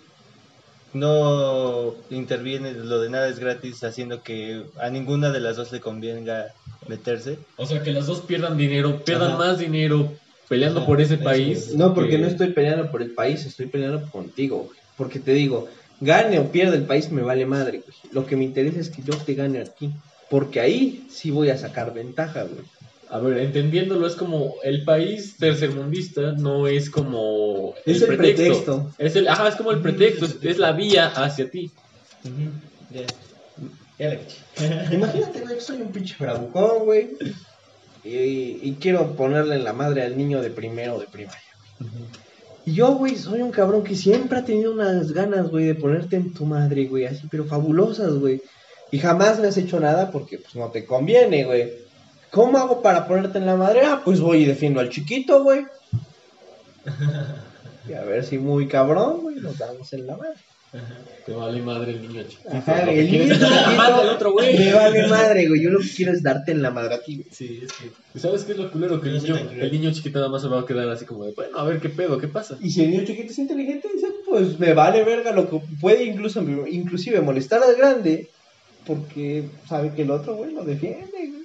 no 0.93 1.95
interviene 2.11 2.72
lo 2.74 3.01
de 3.01 3.09
nada 3.09 3.28
es 3.28 3.39
gratis 3.39 3.84
haciendo 3.84 4.22
que 4.22 4.64
a 4.80 4.89
ninguna 4.89 5.32
de 5.32 5.39
las 5.39 5.55
dos 5.57 5.72
le 5.72 5.80
convenga 5.80 6.53
meterse. 6.88 7.39
O 7.57 7.66
sea, 7.66 7.82
que 7.82 7.91
las 7.91 8.05
dos 8.05 8.22
pierdan 8.22 8.57
dinero, 8.57 9.03
pierdan 9.03 9.30
Ajá. 9.30 9.38
más 9.38 9.59
dinero 9.59 10.14
peleando 10.49 10.80
Ajá, 10.82 10.88
por 10.88 11.01
ese 11.01 11.18
país. 11.18 11.70
es. 11.70 11.76
No, 11.76 11.93
porque 11.95 12.11
que- 12.11 12.18
no 12.20 12.28
estoy 12.28 12.49
peleando 12.51 12.91
por 12.91 13.01
el 13.01 13.11
país, 13.11 13.45
estoy 13.45 13.68
peleando 13.68 14.07
contigo. 14.11 14.70
Porque 14.95 15.20
te 15.20 15.32
digo, 15.34 15.68
gane 16.04 16.39
o 16.39 16.51
pierda 16.51 16.76
el 16.76 16.86
país, 16.86 17.12
me 17.12 17.22
vale 17.22 17.45
madre, 17.45 17.80
güey. 17.80 17.95
Lo 18.12 18.26
que 18.26 18.36
me 18.36 18.43
interesa 18.43 18.80
es 18.80 18.89
que 18.89 19.01
yo 19.01 19.16
te 19.18 19.34
gane 19.34 19.62
aquí. 19.62 19.91
Porque 20.30 20.60
ahí 20.60 21.08
sí 21.10 21.32
voy 21.32 21.49
a 21.49 21.58
sacar 21.58 21.93
ventaja, 21.93 22.43
güey. 22.43 22.66
A 23.10 23.20
ver, 23.20 23.38
entendiéndolo, 23.38 24.08
es 24.08 24.16
como 24.16 24.56
el 24.64 24.84
país 24.84 25.38
tercermundista 25.38 26.32
no 26.32 26.68
es 26.68 26.89
como 26.89 27.76
Es 27.86 28.01
el 28.01 28.18
pretexto. 28.18 28.91
Es 28.97 29.16
el, 29.16 29.28
ajá, 29.28 29.49
es 29.49 29.56
como 29.56 29.72
el 29.72 29.82
pretexto, 29.82 30.26
es, 30.26 30.38
es 30.41 30.58
la 30.58 30.72
vía 30.72 31.08
hacia 31.08 31.49
ti. 31.49 31.72
Imagínate, 34.91 35.41
güey, 35.41 35.56
que 35.56 35.62
soy 35.62 35.82
un 35.82 35.91
pinche 35.91 36.16
bravucón, 36.18 36.86
güey. 36.86 37.10
Y, 38.04 38.60
y 38.62 38.78
quiero 38.80 39.16
ponerle 39.16 39.56
en 39.56 39.64
la 39.64 39.74
madre 39.74 40.01
al 40.01 40.18
niño 40.18 40.41
de 40.41 40.49
primero 40.49 40.95
o 40.95 40.99
de 40.99 41.08
primaria. 41.08 41.39
Y 42.66 42.74
yo, 42.76 42.95
güey, 42.95 43.18
soy 43.18 43.41
un 43.41 43.51
cabrón 43.51 43.84
que 43.84 43.95
siempre 43.95 44.39
ha 44.39 44.45
tenido 44.45 44.72
unas 44.72 45.11
ganas, 45.11 45.49
güey, 45.49 45.66
de 45.66 45.76
ponerte 45.76 46.16
en 46.16 46.34
tu 46.34 46.45
madre, 46.45 46.86
güey, 46.86 47.05
así, 47.05 47.28
pero 47.30 47.45
fabulosas, 47.45 48.14
güey. 48.14 48.41
Y 48.91 48.99
jamás 48.99 49.39
me 49.39 49.47
has 49.47 49.57
hecho 49.57 49.80
nada 49.80 50.11
porque, 50.11 50.38
pues, 50.38 50.55
no 50.55 50.70
te 50.70 50.86
conviene, 50.86 51.43
güey. 51.43 51.74
¿Cómo 52.32 52.57
hago 52.57 52.82
para 52.82 53.07
ponerte 53.07 53.38
en 53.38 53.45
la 53.45 53.55
madre? 53.55 53.82
Ah, 53.86 54.01
pues 54.03 54.20
voy 54.22 54.43
y 54.43 54.45
defiendo 54.45 54.80
al 54.80 54.89
chiquito, 54.89 55.43
güey. 55.43 55.66
Y 57.86 57.91
a 57.91 58.03
ver 58.03 58.24
si 58.24 58.38
muy 58.38 58.70
cabrón, 58.70 59.24
güey, 59.24 59.36
nos 59.41 59.57
damos 59.57 59.91
en 59.91 60.07
la 60.07 60.16
madre. 60.16 60.39
Te 61.26 61.32
vale 61.32 61.61
madre 61.61 61.91
el 61.91 62.01
niño 62.01 62.24
chiquito. 62.24 62.49
Ajá, 62.51 62.91
el 62.91 63.11
niño 63.11 63.36
otro 64.11 64.34
güey. 64.34 64.57
me 64.57 64.74
vale 64.74 65.07
madre, 65.07 65.47
güey. 65.47 65.61
Yo 65.61 65.69
lo 65.69 65.80
que 65.80 65.89
quiero 65.89 66.11
es 66.11 66.24
darte 66.24 66.51
en 66.51 66.61
la 66.61 66.71
madre 66.71 66.95
a 66.95 67.03
ti, 67.03 67.17
güey. 67.17 67.28
Sí, 67.32 67.61
es 67.63 67.71
que. 67.71 67.91
¿Y 68.13 68.19
¿Sabes 68.19 68.43
qué 68.43 68.53
es 68.53 68.57
lo 68.57 68.71
culero? 68.71 68.99
Que 68.99 69.09
el 69.09 69.21
niño, 69.21 69.38
el 69.38 69.71
niño 69.71 69.91
chiquito 69.93 70.19
nada 70.19 70.32
más 70.32 70.41
se 70.41 70.47
va 70.47 70.61
a 70.61 70.65
quedar 70.65 70.89
así 70.89 71.05
como 71.05 71.26
de, 71.26 71.32
bueno, 71.34 71.57
a 71.57 71.63
ver 71.63 71.80
qué 71.80 71.89
pedo, 71.89 72.17
qué 72.17 72.28
pasa. 72.28 72.57
Y 72.59 72.71
si 72.71 72.84
el 72.84 72.91
niño 72.91 73.05
chiquito 73.05 73.32
es 73.32 73.38
inteligente, 73.38 73.88
dice, 73.93 74.07
pues 74.28 74.59
me 74.59 74.74
vale 74.74 75.03
verga 75.03 75.32
lo 75.32 75.49
que 75.49 75.61
puede 75.80 76.03
incluso 76.05 76.41
inclusive 76.41 77.21
molestar 77.21 77.61
al 77.63 77.76
grande, 77.76 78.30
porque 78.86 79.45
sabe 79.69 79.93
que 79.93 80.01
el 80.01 80.11
otro, 80.11 80.36
güey, 80.36 80.53
lo 80.53 80.65
defiende, 80.65 81.07
güey. 81.11 81.42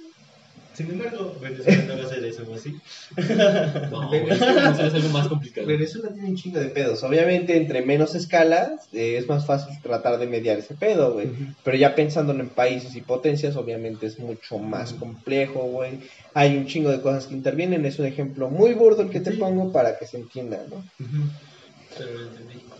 Sin 0.79 0.91
embargo, 0.91 1.35
Venezuela 1.41 1.83
no 1.89 1.97
va 1.97 2.03
a 2.03 2.05
hacer 2.05 2.23
eso, 2.23 2.43
¿o 2.49 2.57
sí? 2.57 2.79
No, 3.91 4.09
Venezuela 4.09 4.73
es 4.87 4.93
algo 4.93 5.09
más 5.09 5.27
complicado. 5.27 5.67
Venezuela 5.67 6.07
tiene 6.13 6.29
un 6.29 6.37
chingo 6.37 6.57
de 6.57 6.67
pedos. 6.67 7.03
Obviamente, 7.03 7.57
entre 7.57 7.81
menos 7.81 8.15
escalas, 8.15 8.87
eh, 8.93 9.17
es 9.17 9.27
más 9.27 9.45
fácil 9.45 9.77
tratar 9.81 10.17
de 10.19 10.27
mediar 10.27 10.57
ese 10.57 10.75
pedo, 10.75 11.11
güey. 11.15 11.27
Pero 11.65 11.75
ya 11.75 11.95
pensándolo 11.95 12.39
en 12.41 12.47
países 12.47 12.95
y 12.95 13.01
potencias, 13.01 13.57
obviamente 13.57 14.05
es 14.05 14.19
mucho 14.19 14.57
más 14.57 14.93
complejo, 14.93 15.63
güey. 15.63 15.99
Hay 16.33 16.55
un 16.55 16.65
chingo 16.65 16.91
de 16.91 17.01
cosas 17.01 17.27
que 17.27 17.33
intervienen. 17.33 17.85
Es 17.85 17.99
un 17.99 18.05
ejemplo 18.05 18.49
muy 18.49 18.73
burdo 18.73 19.01
el 19.01 19.09
que 19.09 19.19
te 19.19 19.31
Sí. 19.33 19.37
pongo 19.37 19.73
para 19.73 19.97
que 19.97 20.07
se 20.07 20.15
entienda, 20.15 20.63
¿no? 20.69 20.81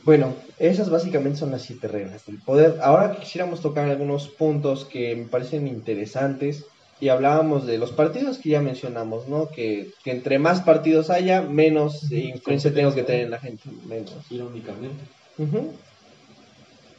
Bueno, 0.06 0.34
esas 0.58 0.89
básicamente 0.89 1.38
son 1.39 1.52
las 1.52 1.64
siete 1.64 1.89
reglas 1.89 2.26
del 2.26 2.38
poder. 2.38 2.78
Ahora 2.82 3.18
quisiéramos 3.20 3.60
tocar 3.60 3.89
algunos 3.89 4.30
puntos 4.30 4.86
que 4.86 5.18
me 5.18 5.26
parecen 5.26 5.68
interesantes 5.68 6.64
y 7.02 7.10
hablábamos 7.10 7.66
de 7.66 7.78
los 7.78 7.91
partidos 7.91 8.38
que 8.39 8.50
ya 8.50 8.62
mencionamos, 8.62 9.28
¿no? 9.28 9.50
Que, 9.50 9.91
que 10.04 10.12
entre 10.12 10.38
más 10.39 10.62
partidos 10.62 11.10
haya, 11.10 11.41
menos 11.41 12.12
influencia 12.12 12.74
tengo 12.74 12.93
que 12.93 13.04
tener 13.04 13.22
en 13.22 13.32
la 13.32 13.39
gente, 13.39 13.70
menos. 13.88 14.14
Irónicamente. 14.30 15.04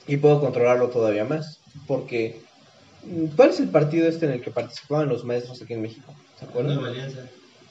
Y 0.07 0.16
puedo 0.16 0.40
controlarlo 0.40 0.88
todavía 0.88 1.24
más, 1.24 1.61
porque 1.86 2.40
mm, 3.05 3.26
¿cuál 3.36 3.51
es 3.51 3.61
el 3.61 3.68
partido 3.68 4.09
este 4.09 4.26
en 4.26 4.32
el 4.32 4.40
que 4.40 4.51
participaban 4.51 5.09
los 5.09 5.24
maestros 5.24 5.61
aquí 5.62 5.74
en 5.74 5.82
México? 5.82 6.14
¿Se 6.38 6.46
acuerdan? 6.46 6.84
Alianza. 6.84 7.20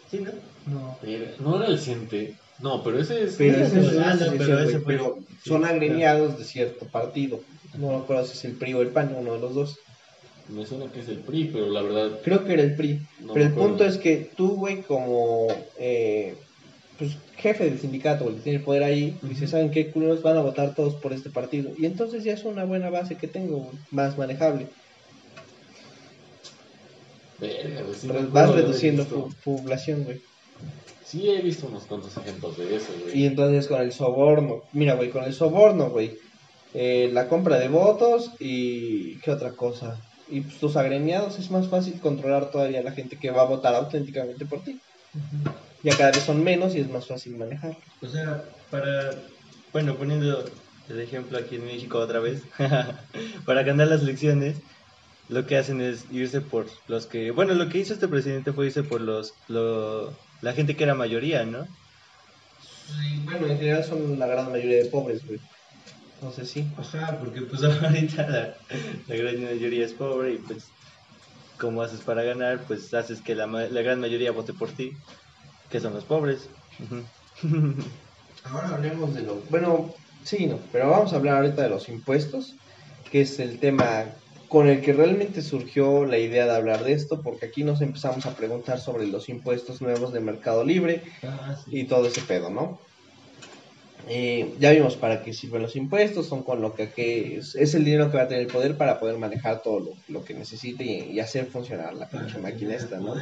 Sí, 0.10 0.20
¿no? 0.20 0.32
No. 0.66 0.98
No 1.40 1.56
era 1.58 1.68
el 1.72 1.80
Ciente. 1.80 2.36
No, 2.60 2.84
pero 2.84 3.00
ese 3.00 3.24
es. 3.24 3.36
Pero, 3.38 3.58
Ese 3.64 3.80
es- 3.80 3.98
ah, 3.98 4.14
no, 4.16 4.32
pero 4.38 4.54
güey, 4.58 4.68
ese 4.68 4.80
fue- 4.80 4.94
pero 4.94 5.18
sí, 5.44 5.50
son 5.50 5.60
claro. 5.62 5.76
agremiados 5.76 6.38
de 6.38 6.44
cierto 6.44 6.86
partido. 6.88 7.40
No 7.78 7.90
me 7.90 7.96
acuerdo 7.98 8.26
si 8.26 8.34
es 8.38 8.46
el 8.46 8.54
PRI 8.58 8.74
o 8.74 8.82
el 8.82 8.90
PAN, 8.90 9.16
uno 9.18 9.34
de 9.34 9.40
los 9.40 9.56
dos. 9.56 9.78
Me 10.56 10.66
suena 10.66 10.92
que 10.92 11.00
es 11.00 11.08
el 11.08 11.24
PRI, 11.24 11.46
pero 11.54 11.70
la 11.70 11.82
verdad. 11.82 12.20
Creo 12.24 12.44
que 12.46 12.54
era 12.54 12.64
el 12.64 12.76
PRI. 12.76 13.08
No 13.20 13.34
pero 13.34 13.46
el 13.46 13.54
punto 13.54 13.86
es 13.86 13.98
que 13.98 14.32
tú, 14.36 14.56
güey, 14.58 14.84
como 14.84 15.48
eh, 15.80 16.38
pues, 16.98 17.18
jefe 17.38 17.66
del 17.66 17.80
sindicato, 17.80 18.28
el 18.30 18.36
que 18.36 18.42
tiene 18.42 18.58
el 18.60 18.66
poder 18.66 18.84
ahí, 18.84 19.20
dice, 19.24 19.48
¿saben 19.48 19.72
qué 19.72 19.92
culeros 19.92 20.22
van 20.24 20.38
a 20.38 20.42
votar 20.42 20.74
todos 20.76 20.98
por 20.98 21.14
este 21.14 21.30
partido? 21.30 21.74
Y 21.78 21.86
entonces 21.86 22.24
ya 22.24 22.34
es 22.34 22.44
una 22.46 22.66
buena 22.66 22.90
base 22.90 23.18
que 23.18 23.28
tengo, 23.28 23.60
güey, 23.60 23.80
más 23.92 24.18
manejable. 24.18 24.72
Verga, 27.40 27.82
güey, 27.84 27.96
sí 27.96 28.08
me 28.08 28.14
Re- 28.14 28.20
acuerdo 28.20 28.34
vas 28.34 28.52
reduciendo 28.56 29.06
población, 29.44 30.04
güey. 30.04 30.22
Sí, 31.02 31.30
he 31.30 31.42
visto 31.42 31.68
unos 31.68 31.88
cuantos 31.88 32.16
ejemplos 32.18 32.58
de 32.58 32.76
eso, 32.76 32.94
güey. 33.00 33.16
Y 33.16 33.26
entonces 33.26 33.68
con 33.68 33.82
el 33.82 33.92
soborno, 33.92 34.70
mira, 34.74 34.96
güey, 34.96 35.10
con 35.10 35.24
el 35.24 35.34
soborno, 35.34 35.90
güey, 35.90 36.18
eh, 36.74 37.10
la 37.12 37.28
compra 37.28 37.58
de 37.60 37.68
votos 37.70 38.36
y 38.40 39.20
qué 39.22 39.32
otra 39.32 39.56
cosa. 39.56 40.09
Y 40.30 40.42
pues, 40.42 40.60
tus 40.60 40.76
agremiados 40.76 41.40
es 41.40 41.50
más 41.50 41.68
fácil 41.68 42.00
controlar 42.00 42.52
todavía 42.52 42.84
la 42.84 42.92
gente 42.92 43.18
que 43.18 43.32
va 43.32 43.42
a 43.42 43.46
votar 43.46 43.76
auténticamente 43.76 44.46
por 44.46 44.64
ti. 44.64 44.80
Ya 45.84 45.96
cada 45.98 46.12
vez 46.12 46.24
son 46.24 46.44
menos 46.44 46.76
y 46.76 46.80
es 46.80 46.90
más 46.90 47.08
fácil 47.08 47.38
manejar. 47.38 47.78
O 48.02 48.08
sea, 48.08 48.44
para, 48.70 49.12
bueno, 49.72 49.96
poniendo 49.96 50.46
el 50.90 51.00
ejemplo 51.00 51.38
aquí 51.38 51.56
en 51.56 51.66
México 51.66 51.98
otra 52.00 52.20
vez, 52.20 52.44
para 53.46 53.64
ganar 53.64 53.88
las 53.88 54.02
elecciones, 54.02 54.58
lo 55.30 55.46
que 55.46 55.58
hacen 55.58 55.82
es 55.82 56.06
irse 56.12 56.42
por 56.42 56.68
los 56.88 57.06
que, 57.06 57.32
bueno, 57.32 57.54
lo 57.54 57.70
que 57.70 57.80
hizo 57.80 57.94
este 57.94 58.08
presidente 58.08 58.52
fue 58.52 58.68
irse 58.68 58.84
por 58.84 59.02
los, 59.02 59.34
lo, 59.48 60.14
la 60.42 60.54
gente 60.54 60.76
que 60.76 60.84
era 60.84 60.96
mayoría, 60.96 61.46
¿no? 61.46 61.66
Sí, 62.62 63.22
bueno, 63.24 63.48
en 63.48 63.58
general 63.58 63.84
son 63.84 64.18
la 64.18 64.28
gran 64.28 64.52
mayoría 64.52 64.84
de 64.84 64.90
pobres, 64.90 65.26
güey. 65.26 65.40
No 66.22 66.32
sé 66.32 66.46
si. 66.46 66.66
Ajá, 66.78 67.18
porque 67.20 67.42
pues 67.42 67.64
ahorita 67.84 68.28
la, 68.28 68.56
la 69.08 69.16
gran 69.16 69.44
mayoría 69.44 69.86
es 69.86 69.94
pobre 69.94 70.34
y 70.34 70.38
pues, 70.38 70.66
¿cómo 71.58 71.82
haces 71.82 72.02
para 72.02 72.24
ganar? 72.24 72.60
Pues 72.68 72.94
haces 72.94 73.22
que 73.22 73.36
la, 73.36 73.48
la 73.48 73.82
gran 73.82 74.00
mayoría 74.00 74.32
vote 74.32 74.54
por 74.54 74.70
ti, 74.70 74.94
que 75.70 75.80
son 75.80 75.94
los 75.94 76.04
pobres. 76.04 76.50
Ahora 78.44 78.70
hablemos 78.76 79.14
de 79.14 79.22
lo... 79.24 79.36
Bueno, 79.50 79.94
sí, 80.24 80.46
no, 80.46 80.60
pero 80.72 80.90
vamos 80.90 81.14
a 81.14 81.18
hablar 81.18 81.38
ahorita 81.38 81.62
de 81.64 81.70
los 81.70 81.90
impuestos, 81.90 82.56
que 83.12 83.22
es 83.22 83.40
el 83.40 83.60
tema 83.60 84.06
con 84.48 84.68
el 84.68 84.82
que 84.82 84.94
realmente 84.94 85.42
surgió 85.42 86.06
la 86.06 86.18
idea 86.18 86.46
de 86.46 86.56
hablar 86.56 86.84
de 86.84 86.94
esto, 86.94 87.22
porque 87.22 87.46
aquí 87.46 87.64
nos 87.64 87.82
empezamos 87.82 88.26
a 88.26 88.36
preguntar 88.36 88.80
sobre 88.80 89.06
los 89.08 89.30
impuestos 89.30 89.82
nuevos 89.82 90.12
de 90.12 90.22
Mercado 90.22 90.64
Libre 90.64 91.04
Ah, 91.22 91.56
sí. 91.64 91.80
y 91.82 91.84
todo 91.84 92.08
ese 92.08 92.22
pedo, 92.22 92.50
¿no? 92.50 92.80
Eh, 94.08 94.54
ya 94.60 94.72
vimos 94.72 94.96
para 94.96 95.22
qué 95.24 95.34
sirven 95.34 95.62
los 95.62 95.76
impuestos, 95.76 96.28
son 96.28 96.44
con 96.44 96.62
lo 96.62 96.74
que, 96.74 96.90
que 96.90 97.38
es, 97.38 97.56
es 97.56 97.76
el 97.76 97.86
dinero 97.86 98.10
que 98.10 98.18
va 98.18 98.24
a 98.24 98.28
tener 98.28 98.44
el 98.44 98.52
poder 98.52 98.76
para 98.78 99.00
poder 99.00 99.18
manejar 99.18 99.62
todo 99.62 99.80
lo, 99.80 99.92
lo 100.08 100.24
que 100.24 100.34
necesite 100.34 100.84
y, 100.84 101.12
y 101.12 101.20
hacer 101.20 101.46
funcionar 101.46 101.94
la 101.94 102.10
pinche 102.10 102.40
máquina 102.40 102.76
esta, 102.76 102.98
¿no? 102.98 103.14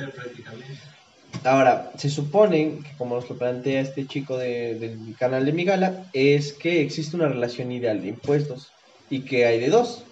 Ahora, 1.44 1.92
se 1.98 2.10
supone 2.10 2.80
que 2.84 2.98
como 2.98 3.16
nos 3.16 3.30
lo 3.30 3.38
plantea 3.38 3.82
este 3.82 4.06
chico 4.08 4.38
de- 4.38 4.76
del 4.76 5.16
canal 5.20 5.46
de 5.46 5.54
Migala, 5.54 6.10
es 6.14 6.54
que 6.54 6.82
existe 6.82 7.16
una 7.16 7.28
relación 7.28 7.72
ideal 7.72 8.02
de 8.02 8.10
impuestos 8.10 8.72
y 9.10 9.22
que 9.22 9.46
hay 9.46 9.60
de 9.60 9.70
dos. 9.70 10.04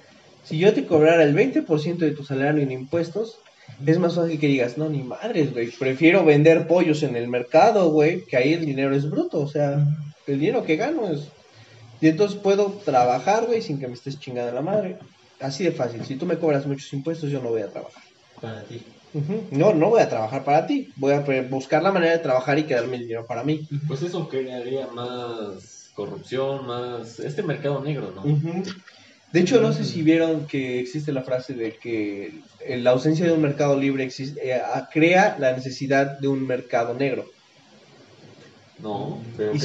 Si 0.44 0.58
yo 0.58 0.74
te 0.74 0.86
cobrara 0.86 1.24
el 1.24 1.34
20% 1.34 2.06
de 2.06 2.12
tu 2.12 2.24
salario 2.24 2.62
en 2.62 2.72
impuestos, 2.72 3.40
es 3.86 4.00
más 4.00 4.16
fácil 4.16 4.40
que 4.40 4.48
digas, 4.48 4.78
no, 4.78 4.90
ni 4.90 5.04
madres, 5.04 5.54
güey, 5.54 5.70
prefiero 5.72 6.24
vender 6.24 6.68
pollos 6.68 7.04
en 7.04 7.16
el 7.16 7.28
mercado, 7.28 7.92
güey, 7.92 8.26
que 8.26 8.38
ahí 8.38 8.54
el 8.54 8.66
dinero 8.66 8.96
es 8.96 9.10
bruto, 9.10 9.40
o 9.40 9.48
sea, 9.48 9.86
el 10.28 10.40
dinero 10.40 10.64
que 10.64 10.76
gano 10.76 11.10
es... 11.10 11.28
Y 12.02 12.08
entonces 12.10 12.38
puedo 12.38 12.68
trabajar, 12.84 13.46
güey, 13.46 13.62
sin 13.62 13.80
que 13.80 13.88
me 13.88 13.94
estés 13.94 14.20
chingando 14.20 14.52
la 14.52 14.62
madre. 14.62 14.98
Así 15.40 15.64
de 15.64 15.72
fácil. 15.72 16.04
Si 16.06 16.16
tú 16.16 16.26
me 16.26 16.38
cobras 16.38 16.66
muchos 16.66 16.92
impuestos, 16.94 17.30
yo 17.30 17.42
no 17.42 17.50
voy 17.50 17.62
a 17.62 17.70
trabajar. 17.70 18.04
Para 18.42 18.64
ti. 18.64 18.82
No, 19.52 19.74
no 19.74 19.90
voy 19.90 20.02
a 20.02 20.10
trabajar 20.10 20.44
para 20.44 20.68
ti. 20.68 20.92
Voy 20.98 21.14
a 21.14 21.22
buscar 21.50 21.82
la 21.82 21.92
manera 21.92 22.12
de 22.12 22.20
trabajar 22.20 22.60
y 22.60 22.64
quedarme 22.64 22.98
el 22.98 23.04
dinero 23.04 23.26
para 23.26 23.44
mí. 23.44 23.68
Pues 23.88 24.02
eso 24.02 24.28
crearía 24.28 24.88
más 24.88 25.92
corrupción, 25.94 26.68
más... 26.68 27.20
Este 27.20 27.42
mercado 27.44 27.82
negro, 27.82 28.12
¿no? 28.14 28.24
De 29.32 29.42
hecho, 29.42 29.60
no 29.60 29.74
sé 29.74 29.84
si 29.84 30.02
vieron 30.02 30.48
que 30.48 30.80
existe 30.80 31.12
la 31.12 31.24
frase 31.24 31.54
de 31.54 31.78
que 31.78 32.32
la 32.78 32.92
ausencia 32.92 33.26
de 33.26 33.34
un 33.34 33.42
mercado 33.42 33.78
libre 33.78 34.04
existe- 34.06 34.40
eh, 34.44 34.62
crea 34.92 35.36
la 35.40 35.52
necesidad 35.54 36.20
de 36.20 36.28
un 36.28 36.46
mercado 36.48 36.94
negro. 36.94 37.26
No, 38.80 39.24
pero 39.38 39.54
Y 39.54 39.60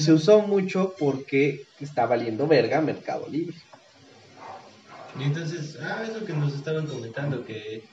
se, 0.00 0.12
usó 0.12 0.42
mucho 0.42 0.94
porque 0.98 1.68
está 1.80 2.06
valiendo 2.06 2.46
verga 2.46 2.80
mercado 2.80 3.28
libre. 3.28 3.56
Y 5.18 5.24
entonces, 5.24 5.78
ah, 5.80 6.04
eso 6.08 6.24
que 6.24 6.32
nos 6.32 6.54
estaban 6.54 6.86
comentando, 6.86 7.44
que, 7.44 7.84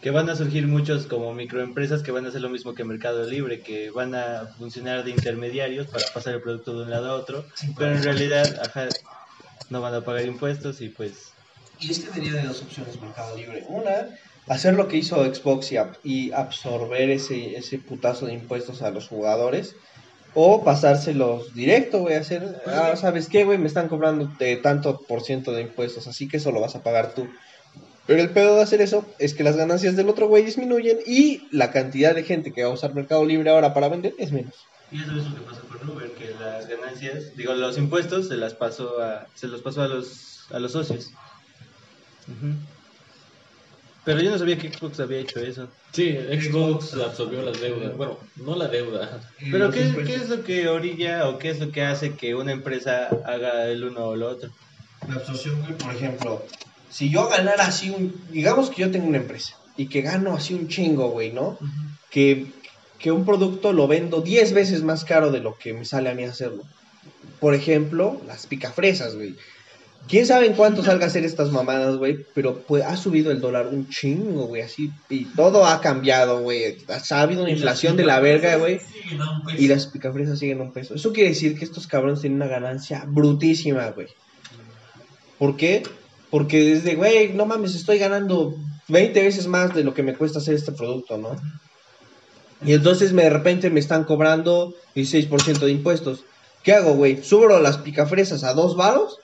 que 0.00 0.10
van 0.10 0.30
a 0.30 0.36
surgir 0.36 0.66
muchos 0.66 1.06
como 1.06 1.34
microempresas 1.34 2.02
que 2.02 2.12
van 2.12 2.24
a 2.24 2.28
hacer 2.28 2.40
lo 2.40 2.48
mismo 2.48 2.74
que 2.74 2.84
Mercado 2.84 3.28
Libre, 3.28 3.60
que 3.60 3.90
van 3.90 4.14
a 4.14 4.46
funcionar 4.56 5.04
de 5.04 5.10
intermediarios 5.10 5.86
para 5.88 6.04
pasar 6.14 6.34
el 6.34 6.40
producto 6.42 6.78
de 6.78 6.84
un 6.84 6.90
lado 6.90 7.10
a 7.10 7.14
otro, 7.14 7.44
pero 7.76 7.92
en 7.92 8.02
realidad, 8.02 8.46
ajá, 8.60 8.88
no 9.70 9.80
van 9.80 9.94
a 9.94 10.04
pagar 10.04 10.24
impuestos 10.26 10.80
y 10.80 10.88
pues, 10.88 11.32
Y 11.80 11.90
es 11.90 11.98
que 12.00 12.10
tenía 12.10 12.32
de 12.34 12.42
dos 12.42 12.62
opciones 12.62 13.00
Mercado 13.00 13.36
Libre. 13.36 13.64
Una, 13.68 14.08
hacer 14.48 14.74
lo 14.74 14.88
que 14.88 14.96
hizo 14.96 15.24
Xbox 15.24 15.72
y, 15.72 15.76
ab- 15.76 15.98
y 16.04 16.32
absorber 16.32 17.10
ese, 17.10 17.56
ese 17.56 17.78
putazo 17.78 18.26
de 18.26 18.32
impuestos 18.34 18.82
a 18.82 18.90
los 18.90 19.08
jugadores. 19.08 19.74
O 20.38 20.62
pasárselos 20.64 21.54
directo, 21.54 22.00
güey, 22.00 22.14
hacer, 22.16 22.60
ah, 22.66 22.94
¿sabes 22.96 23.26
qué, 23.28 23.44
güey? 23.44 23.56
Me 23.56 23.68
están 23.68 23.88
cobrando 23.88 24.30
de 24.38 24.56
tanto 24.56 25.00
por 25.00 25.22
ciento 25.22 25.52
de 25.52 25.62
impuestos, 25.62 26.06
así 26.08 26.28
que 26.28 26.36
eso 26.36 26.52
lo 26.52 26.60
vas 26.60 26.76
a 26.76 26.82
pagar 26.82 27.14
tú. 27.14 27.26
Pero 28.06 28.20
el 28.20 28.28
pedo 28.30 28.56
de 28.56 28.62
hacer 28.62 28.82
eso 28.82 29.06
es 29.18 29.32
que 29.32 29.42
las 29.42 29.56
ganancias 29.56 29.96
del 29.96 30.10
otro 30.10 30.28
güey 30.28 30.44
disminuyen 30.44 30.98
y 31.06 31.48
la 31.50 31.70
cantidad 31.70 32.14
de 32.14 32.22
gente 32.22 32.52
que 32.52 32.62
va 32.64 32.68
a 32.70 32.74
usar 32.74 32.94
Mercado 32.94 33.24
Libre 33.24 33.48
ahora 33.48 33.72
para 33.72 33.88
vender 33.88 34.14
es 34.18 34.30
menos. 34.30 34.54
Y 34.90 35.02
eso 35.02 35.16
es 35.16 35.24
lo 35.28 35.34
que 35.34 35.40
pasa 35.42 35.60
con 35.62 35.90
Uber, 35.90 36.10
que 36.12 36.34
las 36.38 36.68
ganancias, 36.68 37.36
digo, 37.36 37.54
los 37.54 37.76
impuestos 37.76 38.28
se 38.28 38.36
las 38.36 38.54
pasó 38.54 39.02
a, 39.02 39.26
se 39.34 39.48
los 39.48 39.62
pasó 39.62 39.82
a 39.82 39.88
los, 39.88 40.46
a 40.50 40.58
los 40.58 40.72
socios. 40.72 41.10
Pero 44.04 44.20
yo 44.20 44.30
no 44.30 44.38
sabía 44.38 44.56
que 44.56 44.72
Xbox 44.72 45.00
había 45.00 45.18
hecho 45.18 45.40
eso. 45.40 45.68
Sí, 45.90 46.12
Xbox 46.12 46.94
absorbió 46.94 47.42
las 47.42 47.60
deudas. 47.60 47.96
Bueno, 47.96 48.18
no 48.36 48.54
la 48.54 48.68
deuda. 48.68 49.20
Pero 49.50 49.72
¿qué, 49.72 49.92
qué 50.06 50.14
es 50.14 50.28
lo 50.28 50.44
que 50.44 50.68
orilla 50.68 51.28
o 51.28 51.38
qué 51.38 51.50
es 51.50 51.58
lo 51.58 51.72
que 51.72 51.82
hace 51.82 52.14
que 52.14 52.36
una 52.36 52.52
empresa 52.52 53.08
haga 53.24 53.66
el 53.66 53.82
uno 53.82 54.06
o 54.06 54.16
lo 54.16 54.28
otro? 54.28 54.50
La 55.08 55.16
absorción, 55.16 55.60
güey, 55.60 55.76
por 55.76 55.92
ejemplo, 55.92 56.44
si 56.88 57.10
yo 57.10 57.28
ganara 57.28 57.66
así 57.66 57.90
un, 57.90 58.14
digamos 58.30 58.70
que 58.70 58.82
yo 58.82 58.90
tengo 58.92 59.08
una 59.08 59.18
empresa 59.18 59.56
y 59.76 59.86
que 59.86 60.02
gano 60.02 60.34
así 60.34 60.54
un 60.54 60.68
chingo, 60.68 61.10
güey, 61.10 61.32
¿no? 61.32 61.58
Que, 62.10 62.46
que 62.98 63.12
un 63.12 63.24
producto 63.24 63.72
lo 63.72 63.86
vendo 63.88 64.20
10 64.20 64.52
veces 64.52 64.82
más 64.82 65.04
caro 65.04 65.30
de 65.30 65.40
lo 65.40 65.56
que 65.56 65.72
me 65.72 65.84
sale 65.84 66.10
a 66.10 66.14
mí 66.14 66.24
hacerlo. 66.24 66.64
Por 67.40 67.54
ejemplo, 67.54 68.20
las 68.26 68.46
picafresas, 68.46 69.14
güey. 69.14 69.36
¿Quién 70.08 70.24
sabe 70.24 70.46
en 70.46 70.52
cuánto 70.52 70.84
salga 70.84 71.04
a 71.04 71.08
hacer 71.08 71.24
estas 71.24 71.50
mamadas, 71.50 71.96
güey? 71.96 72.24
Pero 72.32 72.60
pues 72.60 72.84
ha 72.84 72.96
subido 72.96 73.32
el 73.32 73.40
dólar 73.40 73.66
un 73.66 73.88
chingo, 73.88 74.46
güey, 74.46 74.62
así. 74.62 74.92
Y 75.08 75.24
todo 75.24 75.66
ha 75.66 75.80
cambiado, 75.80 76.42
güey. 76.42 76.78
Ha 76.88 77.20
habido 77.20 77.42
una 77.42 77.50
inflación 77.50 77.96
de 77.96 78.04
la 78.04 78.20
verga, 78.20 78.56
güey. 78.56 78.78
Y 79.58 79.66
las 79.66 79.88
picafresas 79.88 80.38
siguen 80.38 80.60
un 80.60 80.72
peso. 80.72 80.94
Eso 80.94 81.12
quiere 81.12 81.30
decir 81.30 81.58
que 81.58 81.64
estos 81.64 81.88
cabrones 81.88 82.20
tienen 82.20 82.36
una 82.36 82.46
ganancia 82.46 83.04
brutísima, 83.06 83.88
güey. 83.90 84.06
¿Por 85.38 85.56
qué? 85.56 85.82
Porque 86.30 86.62
desde, 86.64 86.94
güey, 86.94 87.32
no 87.32 87.44
mames, 87.44 87.74
estoy 87.74 87.98
ganando 87.98 88.54
20 88.88 89.22
veces 89.22 89.48
más 89.48 89.74
de 89.74 89.82
lo 89.82 89.92
que 89.92 90.04
me 90.04 90.14
cuesta 90.14 90.38
hacer 90.38 90.54
este 90.54 90.70
producto, 90.70 91.18
¿no? 91.18 91.36
Y 92.64 92.72
entonces 92.72 93.12
me, 93.12 93.22
de 93.24 93.30
repente 93.30 93.70
me 93.70 93.80
están 93.80 94.04
cobrando 94.04 94.74
16% 94.94 95.58
de 95.60 95.70
impuestos. 95.72 96.24
¿Qué 96.62 96.72
hago, 96.72 96.94
güey? 96.94 97.22
¿Subo 97.22 97.48
las 97.60 97.78
picafresas 97.78 98.42
a 98.44 98.54
dos 98.54 98.76
varos? 98.76 99.18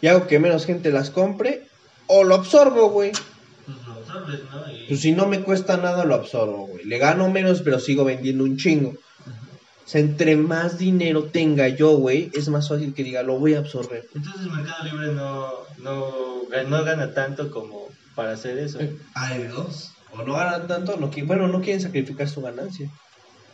¿Y 0.00 0.06
hago 0.06 0.26
que 0.26 0.38
menos 0.38 0.64
gente 0.64 0.90
las 0.92 1.10
compre? 1.10 1.66
¿O 2.06 2.24
lo 2.24 2.36
absorbo, 2.36 2.90
güey? 2.90 3.12
Pues 3.66 3.76
lo 3.86 3.92
absorbes, 3.94 4.40
¿no? 4.50 4.72
Y- 4.72 4.86
Pues 4.88 5.00
si 5.00 5.12
no 5.12 5.26
me 5.26 5.40
cuesta 5.42 5.76
nada, 5.76 6.04
lo 6.04 6.14
absorbo, 6.14 6.68
güey. 6.68 6.84
Le 6.84 6.98
gano 6.98 7.28
menos, 7.28 7.60
pero 7.62 7.80
sigo 7.80 8.04
vendiendo 8.04 8.44
un 8.44 8.56
chingo. 8.56 8.90
O 8.90 9.90
sea, 9.90 10.00
entre 10.00 10.36
más 10.36 10.78
dinero 10.78 11.24
tenga 11.24 11.68
yo, 11.68 11.96
güey, 11.96 12.30
es 12.34 12.48
más 12.48 12.68
fácil 12.68 12.92
que 12.94 13.02
diga, 13.04 13.22
lo 13.22 13.38
voy 13.38 13.54
a 13.54 13.58
absorber. 13.58 14.06
Entonces 14.14 14.42
Mercado 14.52 14.84
Libre 14.84 15.12
no, 15.14 15.50
no, 15.78 16.14
no 16.68 16.84
gana 16.84 17.12
tanto 17.14 17.50
como 17.50 17.88
para 18.14 18.32
hacer 18.32 18.58
eso. 18.58 18.78
Hay 19.14 19.44
dos. 19.44 19.92
O 20.12 20.22
no 20.22 20.34
ganan 20.34 20.66
tanto, 20.66 20.96
no 20.96 21.10
bueno, 21.26 21.48
no 21.48 21.60
quieren 21.60 21.80
sacrificar 21.80 22.28
su 22.28 22.40
ganancia. 22.40 22.90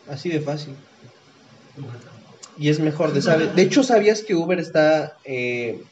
Así 0.08 0.28
de 0.28 0.40
fácil. 0.40 0.74
Y 2.58 2.68
es 2.68 2.78
mejor 2.78 3.12
de 3.12 3.22
saber. 3.22 3.52
De 3.54 3.62
hecho, 3.62 3.82
¿sabías 3.82 4.22
que 4.22 4.34
Uber 4.34 4.58
está... 4.58 5.16
Eh... 5.24 5.82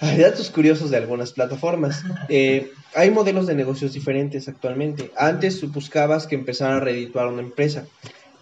Hay 0.00 0.18
datos 0.18 0.50
curiosos 0.50 0.90
de 0.90 0.96
algunas 0.96 1.32
plataformas. 1.32 2.02
Eh, 2.28 2.72
hay 2.94 3.10
modelos 3.10 3.46
de 3.46 3.54
negocios 3.54 3.92
diferentes 3.92 4.48
actualmente. 4.48 5.12
Antes 5.16 5.70
buscabas 5.72 6.26
que 6.26 6.34
empezara 6.34 6.76
a 6.76 6.80
redituar 6.80 7.28
una 7.28 7.42
empresa. 7.42 7.86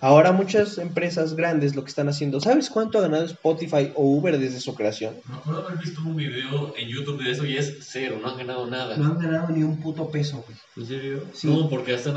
Ahora 0.03 0.33
muchas 0.33 0.79
empresas 0.79 1.37
grandes 1.37 1.77
lo 1.77 1.85
que 1.85 1.91
están 1.91 2.09
haciendo, 2.09 2.41
¿sabes 2.41 2.69
cuánto 2.71 2.99
ha 2.99 3.03
ganado 3.03 3.25
Spotify 3.25 3.93
o 3.95 4.03
Uber 4.03 4.37
desde 4.37 4.59
su 4.59 4.75
creación? 4.75 5.15
Me 5.29 5.37
acuerdo 5.37 5.65
haber 5.65 5.79
visto 5.79 6.01
un 6.01 6.17
video 6.17 6.75
en 6.77 6.89
YouTube 6.89 7.23
de 7.23 7.31
eso 7.31 7.47
y 7.47 7.57
es 7.57 7.77
cero, 7.83 8.19
no 8.21 8.31
han 8.31 8.39
ganado 8.39 8.67
nada. 8.67 8.97
No 8.97 9.13
han 9.13 9.19
ganado 9.21 9.51
ni 9.51 9.63
un 9.63 9.81
puto 9.81 10.11
peso, 10.11 10.45
güey. 10.45 10.59
¿En 10.77 10.87
serio? 10.89 11.25
No, 11.45 11.69
porque 11.69 11.95
están 11.95 12.17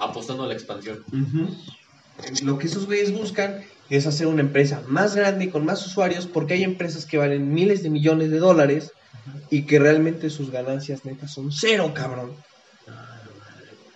apostando 0.00 0.44
a 0.44 0.46
la 0.46 0.54
expansión. 0.54 1.04
Lo 2.44 2.58
que 2.58 2.68
esos 2.68 2.86
güeyes 2.86 3.12
buscan 3.12 3.64
es 3.88 4.06
hacer 4.06 4.28
una 4.28 4.42
empresa 4.42 4.84
más 4.86 5.16
grande 5.16 5.46
y 5.46 5.48
con 5.48 5.64
más 5.64 5.84
usuarios 5.84 6.28
porque 6.28 6.54
hay 6.54 6.62
empresas 6.62 7.06
que 7.06 7.18
valen 7.18 7.52
miles 7.52 7.82
de 7.82 7.90
millones 7.90 8.30
de 8.30 8.38
dólares 8.38 8.92
y 9.50 9.62
que 9.62 9.80
realmente 9.80 10.30
sus 10.30 10.52
ganancias 10.52 11.04
netas 11.04 11.32
son 11.32 11.50
cero, 11.50 11.90
cabrón. 11.92 12.36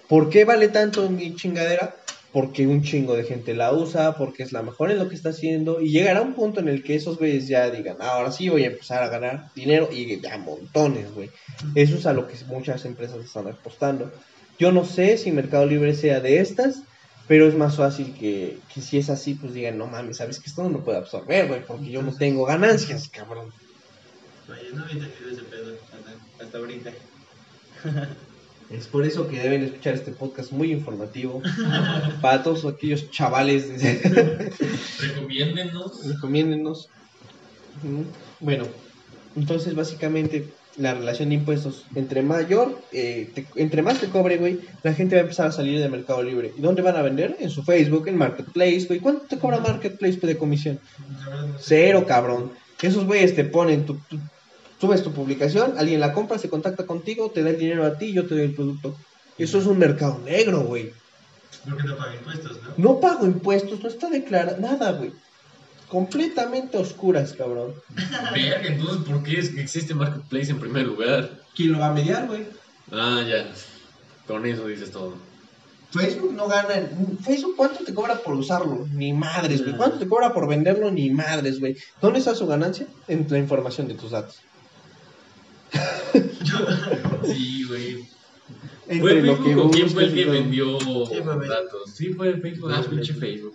¿Por 0.09 0.31
qué 0.31 0.45
vale 0.45 0.67
tanto 0.67 1.09
mi 1.09 1.37
chingadera? 1.37 1.95
Porque 2.35 2.67
un 2.67 2.83
chingo 2.83 3.15
de 3.17 3.25
gente 3.25 3.55
la 3.55 3.73
usa, 3.73 4.17
porque 4.17 4.43
es 4.43 4.53
la 4.53 4.63
mejor 4.63 4.91
en 4.91 4.99
lo 4.99 5.09
que 5.09 5.15
está 5.15 5.31
haciendo 5.31 5.81
y 5.81 5.91
llegará 5.93 6.21
un 6.23 6.35
punto 6.35 6.61
en 6.61 6.69
el 6.69 6.83
que 6.83 6.97
esos 6.97 7.17
güeyes 7.19 7.49
ya 7.49 7.71
digan, 7.71 7.97
"Ah, 8.01 8.17
ahora 8.17 8.33
sí 8.33 8.49
voy 8.49 8.65
a 8.65 8.69
empezar 8.69 9.03
a 9.05 9.09
ganar 9.09 9.45
dinero 9.55 9.89
y 9.93 10.21
ya 10.21 10.37
montones, 10.39 11.13
güey. 11.13 11.31
Eso 11.75 11.97
es 11.97 12.07
a 12.07 12.13
lo 12.13 12.27
que 12.27 12.37
muchas 12.47 12.85
empresas 12.85 13.25
están 13.25 13.47
apostando. 13.49 14.13
Yo 14.59 14.73
no 14.73 14.85
sé 14.85 15.17
si 15.17 15.31
Mercado 15.33 15.67
Libre 15.67 15.95
sea 15.95 16.21
de 16.21 16.41
estas, 16.41 16.83
pero 17.27 17.47
es 17.49 17.55
más 17.57 17.77
fácil 17.77 18.15
que, 18.15 18.65
que 18.69 18.81
si 18.83 18.99
es 18.99 19.11
así, 19.11 19.35
pues 19.37 19.55
digan, 19.55 19.79
no 19.79 19.87
mames, 19.87 20.17
sabes 20.19 20.41
que 20.41 20.51
esto 20.51 20.63
no 20.65 20.71
me 20.71 20.85
puede 20.85 20.99
absorber, 20.99 21.49
güey, 21.49 21.65
porque 21.67 21.91
yo 21.93 22.03
no 22.03 22.15
tengo 22.17 22.45
ganancias, 22.45 23.09
cabrón. 23.11 23.53
Oye, 24.49 24.73
no 24.75 24.83
había 24.85 24.95
entendido 25.05 25.31
ese 25.31 25.43
pedo 25.45 25.79
hasta, 25.93 26.45
hasta 26.45 26.59
ahorita. 26.59 26.93
Es 28.71 28.87
por 28.87 29.05
eso 29.05 29.29
que 29.29 29.39
deben 29.41 29.63
escuchar 29.63 29.95
este 29.95 30.11
podcast 30.11 30.51
muy 30.53 30.73
informativo 30.73 31.43
para 32.21 32.43
todos 32.43 32.65
aquellos 32.65 33.11
chavales. 33.11 33.69
Recomiéndennos. 35.01 36.07
Recomiéndennos. 36.07 36.89
Bueno, 38.41 38.65
entonces 39.37 39.75
básicamente 39.75 40.49
la 40.77 40.95
relación 40.95 41.29
de 41.29 41.37
impuestos, 41.37 41.85
entre 41.95 42.23
mayor, 42.23 42.81
eh, 42.91 43.31
te- 43.33 43.47
entre 43.57 43.83
más 43.83 44.01
te 44.01 44.09
cobre, 44.09 44.39
güey, 44.39 44.59
la 44.83 44.93
gente 44.93 45.15
va 45.15 45.21
a 45.21 45.23
empezar 45.23 45.47
a 45.47 45.53
salir 45.53 45.79
del 45.79 45.91
mercado 45.91 46.21
libre. 46.23 46.53
¿Y 46.57 46.61
dónde 46.61 46.83
van 46.83 46.97
a 46.97 47.03
vender? 47.03 47.37
En 47.39 47.51
su 47.51 47.63
Facebook, 47.63 48.09
en 48.09 48.17
Marketplace, 48.17 48.87
güey. 48.89 48.99
¿Cuánto 48.99 49.27
te 49.27 49.39
cobra 49.39 49.61
Marketplace 49.61 50.19
de 50.27 50.37
comisión? 50.37 50.81
Cero, 51.61 52.05
cabrón. 52.09 52.51
Esos 52.83 53.05
güeyes 53.05 53.37
te 53.37 53.45
ponen, 53.45 53.87
tu, 53.87 53.95
tu- 54.09 54.19
subes 54.85 55.03
tu 55.03 55.13
publicación, 55.13 55.79
alguien 55.79 55.99
la 55.99 56.13
compra, 56.13 56.37
se 56.37 56.51
contacta 56.51 56.85
contigo, 56.85 57.31
te 57.31 57.43
da 57.43 57.51
el 57.51 57.59
dinero 57.59 57.87
a 57.87 57.97
ti, 57.97 58.13
yo 58.13 58.27
te 58.27 58.35
doy 58.35 58.45
el 58.45 58.55
producto. 58.55 58.95
Eso 59.39 59.59
es 59.59 59.65
un 59.65 59.79
mercado 59.79 60.21
negro, 60.27 60.61
güey. 60.61 60.93
Porque 61.65 61.85
no 61.85 61.97
paga 61.97 62.15
impuestos, 62.15 62.59
¿no? 62.63 62.75
No 62.77 63.01
pago 63.01 63.25
impuestos, 63.25 63.83
no 63.83 63.89
está 63.89 64.11
declarado 64.11 64.61
nada, 64.61 64.93
güey. 64.93 65.13
Completamente 65.89 66.77
oscuras, 66.77 67.33
cabrón. 67.33 67.73
Verga, 68.35 68.67
entonces, 68.67 69.09
¿por 69.09 69.23
qué 69.23 69.39
es 69.39 69.51
que 69.51 69.63
existe 69.63 69.95
Marketplace 69.95 70.51
en 70.51 70.61
primer 70.61 70.87
lugar? 70.87 71.31
¿Quién 71.57 71.73
lo 71.73 71.79
va 71.79 71.87
a 71.87 71.95
mediar, 71.95 72.27
güey? 72.27 72.47
Ah, 72.93 73.23
ya. 73.27 73.51
Con 74.27 74.45
eso 74.45 74.67
dices 74.67 74.91
todo. 74.91 75.15
Facebook 75.93 76.35
no 76.35 76.47
gana. 76.47 76.91
Facebook, 77.23 77.57
¿cuánto 77.57 77.85
te 77.85 77.95
cobra 77.95 78.17
por 78.17 78.35
usarlo? 78.35 78.87
Ni 78.93 79.15
madres, 79.15 79.63
güey. 79.63 79.77
¿Cuánto 79.79 79.99
te 79.99 80.09
cobra 80.09 80.35
por 80.35 80.47
venderlo? 80.47 80.91
Ni 80.91 81.09
madres, 81.09 81.59
güey. 81.59 81.75
¿Dónde 82.03 82.19
está 82.19 82.35
su 82.35 82.47
ganancia? 82.47 82.87
En 83.09 83.27
la 83.31 83.39
información 83.39 83.89
de 83.89 83.95
tus 83.95 84.11
datos. 84.11 84.43
Sí, 87.25 87.65
güey. 87.65 88.07
¿Fue 89.01 89.23
Facebook 89.23 89.67
o 89.67 89.71
quién 89.71 89.89
fue 89.89 90.05
el 90.05 90.15
que 90.15 90.25
vendió 90.27 90.79
datos? 90.79 91.91
Sí, 91.95 92.13
fue 92.13 92.39
Facebook. 92.39 92.71
Ah, 92.73 92.85
pinche 92.89 93.15
Facebook. 93.15 93.55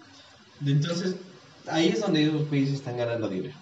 Entonces, 0.65 1.15
ahí 1.67 1.89
es 1.89 2.01
donde 2.01 2.23
esos 2.23 2.49
güeyes 2.49 2.71
están 2.71 2.97
ganando 2.97 3.29
dinero. 3.29 3.55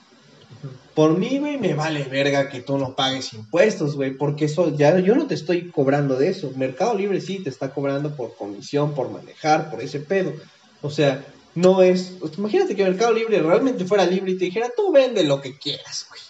Por 0.95 1.18
mí, 1.18 1.38
güey, 1.38 1.60
me 1.60 1.76
vale 1.76 2.03
verga 2.05 2.49
que 2.49 2.62
tú 2.62 2.78
no 2.78 2.95
pagues 2.95 3.34
impuestos, 3.34 3.95
güey, 3.95 4.18
porque 4.18 4.45
eso 4.45 4.76
ya 4.76 4.97
yo 4.99 5.16
no 5.16 5.28
te 5.28 5.36
estoy 5.36 5.70
cobrando 5.70 6.16
de 6.16 6.30
eso. 6.30 6.51
Mercado 6.55 6.95
Libre 6.95 7.22
sí 7.22 7.39
te 7.39 7.49
está 7.49 7.72
cobrando 7.72 8.16
por 8.16 8.36
comisión, 8.36 8.95
por 8.95 9.12
manejar, 9.12 9.70
por 9.70 9.82
ese 9.82 9.99
pedo. 9.99 10.34
O 10.82 10.89
sea, 10.89 11.24
no 11.53 11.84
es. 11.84 12.14
Imagínate 12.38 12.76
que 12.76 12.84
Mercado 12.84 13.14
Libre 13.14 13.41
realmente 13.41 13.86
fuera 13.86 14.05
libre 14.05 14.32
y 14.32 14.38
te 14.38 14.45
dijera, 14.45 14.72
tú 14.76 14.91
vende 14.91 15.24
lo 15.24 15.41
que 15.41 15.58
quieras, 15.58 16.08
güey. 16.10 16.22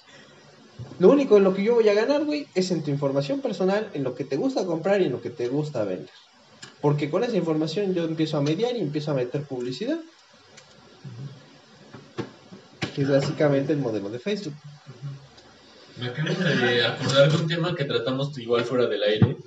Lo 0.99 1.09
único 1.09 1.37
en 1.37 1.43
lo 1.43 1.53
que 1.53 1.63
yo 1.63 1.75
voy 1.75 1.87
a 1.89 1.93
ganar, 1.93 2.25
güey, 2.25 2.47
es 2.55 2.71
en 2.71 2.83
tu 2.83 2.89
información 2.89 3.41
personal, 3.41 3.89
en 3.93 4.03
lo 4.03 4.15
que 4.15 4.23
te 4.23 4.35
gusta 4.35 4.65
comprar 4.65 5.01
y 5.01 5.05
en 5.05 5.11
lo 5.11 5.21
que 5.21 5.29
te 5.29 5.47
gusta 5.47 5.83
vender. 5.83 6.09
Porque 6.81 7.09
con 7.09 7.23
esa 7.23 7.37
información 7.37 7.93
yo 7.93 8.03
empiezo 8.03 8.37
a 8.37 8.41
mediar 8.41 8.75
y 8.75 8.81
empiezo 8.81 9.11
a 9.11 9.15
meter 9.15 9.43
publicidad. 9.43 9.99
Que 12.95 13.01
es 13.03 13.09
básicamente 13.09 13.73
el 13.73 13.79
modelo 13.79 14.09
de 14.09 14.19
Facebook. 14.19 14.55
Me 15.99 16.07
acabo 16.07 16.29
de 16.29 16.85
acordar 16.85 17.31
de 17.31 17.37
un 17.37 17.47
tema 17.47 17.75
que 17.75 17.85
tratamos 17.85 18.37
igual 18.37 18.63
fuera 18.63 18.87
del 18.87 19.03
aire. 19.03 19.37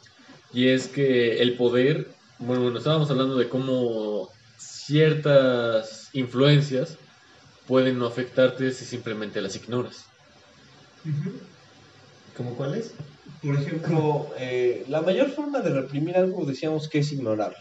Y 0.53 0.69
es 0.69 0.89
que 0.89 1.41
el 1.43 1.57
poder. 1.57 2.13
Bueno, 2.39 2.63
bueno, 2.63 2.79
estábamos 2.79 3.11
hablando 3.11 3.37
de 3.37 3.49
cómo 3.49 4.29
ciertas 4.57 6.11
influencias 6.13 6.97
pueden 7.67 7.99
no 7.99 8.07
afectarte 8.07 8.73
si 8.73 8.85
simplemente 8.85 9.41
las 9.41 9.55
ignoras. 9.55 10.10
¿Cómo 12.37 12.55
cuál 12.55 12.75
es? 12.75 12.93
Por 13.43 13.55
ejemplo, 13.55 14.29
eh, 14.39 14.85
la 14.89 15.03
mayor 15.03 15.31
forma 15.31 15.61
de 15.61 15.71
reprimir 15.71 16.17
algo 16.17 16.45
decíamos 16.45 16.89
que 16.89 16.99
es 16.99 17.13
ignorarlo. 17.13 17.59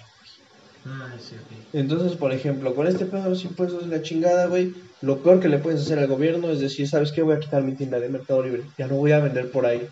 Ah, 0.85 1.13
sí, 1.19 1.35
ok. 1.35 1.73
Entonces, 1.73 2.17
por 2.17 2.33
ejemplo, 2.33 2.73
con 2.75 2.87
este 2.87 3.05
pedo 3.05 3.23
de 3.23 3.29
los 3.29 3.43
impuestos 3.43 3.87
de 3.87 3.95
la 3.95 4.01
chingada, 4.01 4.47
güey, 4.47 4.73
lo 5.01 5.21
peor 5.21 5.39
que 5.39 5.49
le 5.49 5.59
puedes 5.59 5.81
hacer 5.81 5.99
al 5.99 6.07
gobierno 6.07 6.49
es 6.49 6.59
decir, 6.59 6.87
¿sabes 6.87 7.11
qué? 7.11 7.21
Voy 7.21 7.35
a 7.35 7.39
quitar 7.39 7.63
mi 7.63 7.75
tienda 7.75 7.99
de 7.99 8.09
Mercado 8.09 8.43
Libre. 8.43 8.63
Ya 8.77 8.87
no 8.87 8.95
voy 8.95 9.11
a 9.11 9.19
vender 9.19 9.51
por 9.51 9.65
ahí. 9.65 9.87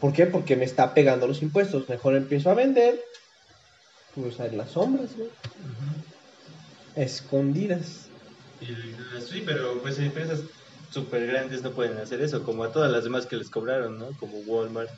¿Por 0.00 0.12
qué? 0.12 0.26
Porque 0.26 0.56
me 0.56 0.64
está 0.64 0.94
pegando 0.94 1.26
los 1.26 1.42
impuestos. 1.42 1.88
Mejor 1.88 2.16
empiezo 2.16 2.50
a 2.50 2.54
vender, 2.54 3.00
pues 4.14 4.38
en 4.40 4.58
las 4.58 4.70
sombras, 4.70 5.16
güey. 5.16 5.30
Escondidas. 6.96 8.06
Y, 8.60 8.66
sí, 9.20 9.42
pero 9.44 9.80
pues 9.82 9.98
empresas 9.98 10.40
súper 10.90 11.26
grandes 11.26 11.62
no 11.62 11.72
pueden 11.72 11.98
hacer 11.98 12.20
eso, 12.20 12.42
como 12.42 12.64
a 12.64 12.72
todas 12.72 12.90
las 12.90 13.04
demás 13.04 13.26
que 13.26 13.36
les 13.36 13.50
cobraron, 13.50 13.98
¿no? 13.98 14.06
Como 14.18 14.38
Walmart. 14.38 14.90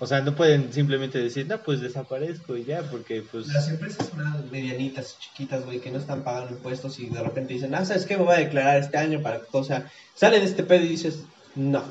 O 0.00 0.06
sea, 0.06 0.20
no 0.20 0.34
pueden 0.34 0.72
simplemente 0.72 1.18
decir, 1.18 1.46
no, 1.46 1.62
pues 1.62 1.80
desaparezco 1.80 2.56
y 2.56 2.64
ya, 2.64 2.82
porque 2.82 3.22
pues... 3.22 3.46
Las 3.48 3.68
empresas 3.68 4.12
más 4.14 4.44
medianitas, 4.50 5.16
chiquitas, 5.18 5.64
güey, 5.64 5.80
que 5.80 5.90
no 5.90 5.98
están 5.98 6.24
pagando 6.24 6.52
impuestos 6.52 6.98
y 6.98 7.08
de 7.08 7.22
repente 7.22 7.54
dicen, 7.54 7.74
ah, 7.74 7.84
¿sabes 7.84 8.04
qué? 8.04 8.16
Me 8.16 8.24
voy 8.24 8.34
a 8.34 8.38
declarar 8.40 8.78
este 8.78 8.98
año 8.98 9.22
para 9.22 9.40
que 9.40 9.46
todo 9.50 9.62
sea... 9.64 9.90
Sale 10.14 10.40
de 10.40 10.46
este 10.46 10.64
pedo 10.64 10.84
y 10.84 10.88
dices, 10.88 11.20
no, 11.54 11.84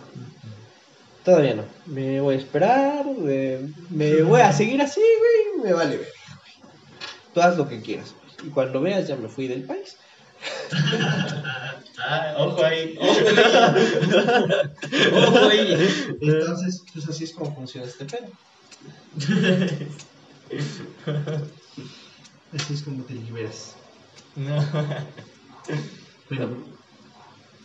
todavía 1.24 1.56
no. 1.56 1.64
Me 1.86 2.20
voy 2.20 2.36
a 2.36 2.38
esperar, 2.38 3.06
eh, 3.26 3.68
me 3.90 4.22
voy 4.24 4.42
a 4.42 4.52
seguir 4.52 4.82
así, 4.82 5.02
güey, 5.02 5.66
me 5.66 5.74
vale 5.74 5.98
ver, 5.98 6.08
güey. 6.08 6.72
Tú 7.34 7.42
haz 7.42 7.58
lo 7.58 7.68
que 7.68 7.82
quieras, 7.82 8.14
güey. 8.14 8.50
Y 8.50 8.52
cuando 8.52 8.82
veas, 8.82 9.08
ya 9.08 9.16
me 9.16 9.30
fui 9.30 9.48
del 9.48 9.64
país. 9.64 9.98
Ah, 12.00 12.36
ojo 12.38 12.64
ahí. 12.64 12.98
¡Ojo 15.14 15.38
ahí! 15.50 15.90
Entonces, 16.22 16.84
pues 16.92 17.08
así 17.08 17.24
es 17.26 17.34
como 17.34 17.54
funciona 17.56 17.86
este 17.88 18.06
pedo. 18.06 18.28
Así 22.54 22.74
es 22.74 22.82
como 22.82 23.04
te 23.04 23.14
liberas. 23.14 23.76
No. 24.36 24.56
Pero, 26.30 26.58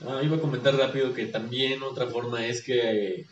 Ah, 0.07 0.21
iba 0.23 0.37
a 0.37 0.41
comentar 0.41 0.77
rápido 0.77 1.13
que 1.13 1.27
también 1.27 1.83
otra 1.83 2.07
forma 2.07 2.47
es 2.47 2.63
que 2.63 3.27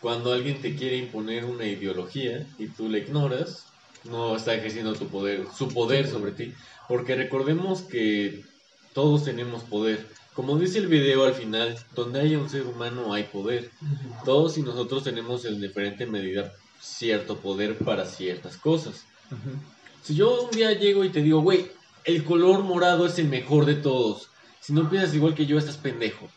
cuando 0.00 0.32
alguien 0.32 0.60
te 0.60 0.76
quiere 0.76 0.96
imponer 0.96 1.44
una 1.44 1.66
ideología 1.66 2.46
y 2.58 2.68
tú 2.68 2.88
la 2.88 2.98
ignoras, 2.98 3.66
no 4.04 4.36
está 4.36 4.54
ejerciendo 4.54 4.94
tu 4.94 5.08
poder, 5.08 5.46
su 5.56 5.68
poder 5.68 6.06
sobre 6.06 6.32
ti. 6.32 6.54
Porque 6.88 7.16
recordemos 7.16 7.82
que 7.82 8.44
todos 8.92 9.24
tenemos 9.24 9.64
poder. 9.64 10.06
Como 10.34 10.58
dice 10.58 10.78
el 10.78 10.86
video 10.86 11.24
al 11.24 11.34
final, 11.34 11.76
donde 11.94 12.20
haya 12.20 12.38
un 12.38 12.48
ser 12.48 12.62
humano 12.62 13.12
hay 13.12 13.24
poder. 13.24 13.70
Todos 14.24 14.56
y 14.56 14.62
nosotros 14.62 15.04
tenemos 15.04 15.44
en 15.44 15.60
diferente 15.60 16.06
medida 16.06 16.52
cierto 16.80 17.36
poder 17.36 17.76
para 17.78 18.06
ciertas 18.06 18.56
cosas. 18.56 19.04
Si 20.02 20.14
yo 20.14 20.44
un 20.44 20.50
día 20.50 20.72
llego 20.72 21.04
y 21.04 21.10
te 21.10 21.22
digo, 21.22 21.40
güey, 21.40 21.70
el 22.04 22.24
color 22.24 22.62
morado 22.62 23.06
es 23.06 23.18
el 23.18 23.28
mejor 23.28 23.66
de 23.66 23.74
todos. 23.74 24.28
Si 24.60 24.72
no 24.72 24.88
piensas 24.88 25.14
igual 25.14 25.34
que 25.34 25.46
yo, 25.46 25.58
estás 25.58 25.76
pendejo. 25.76 26.28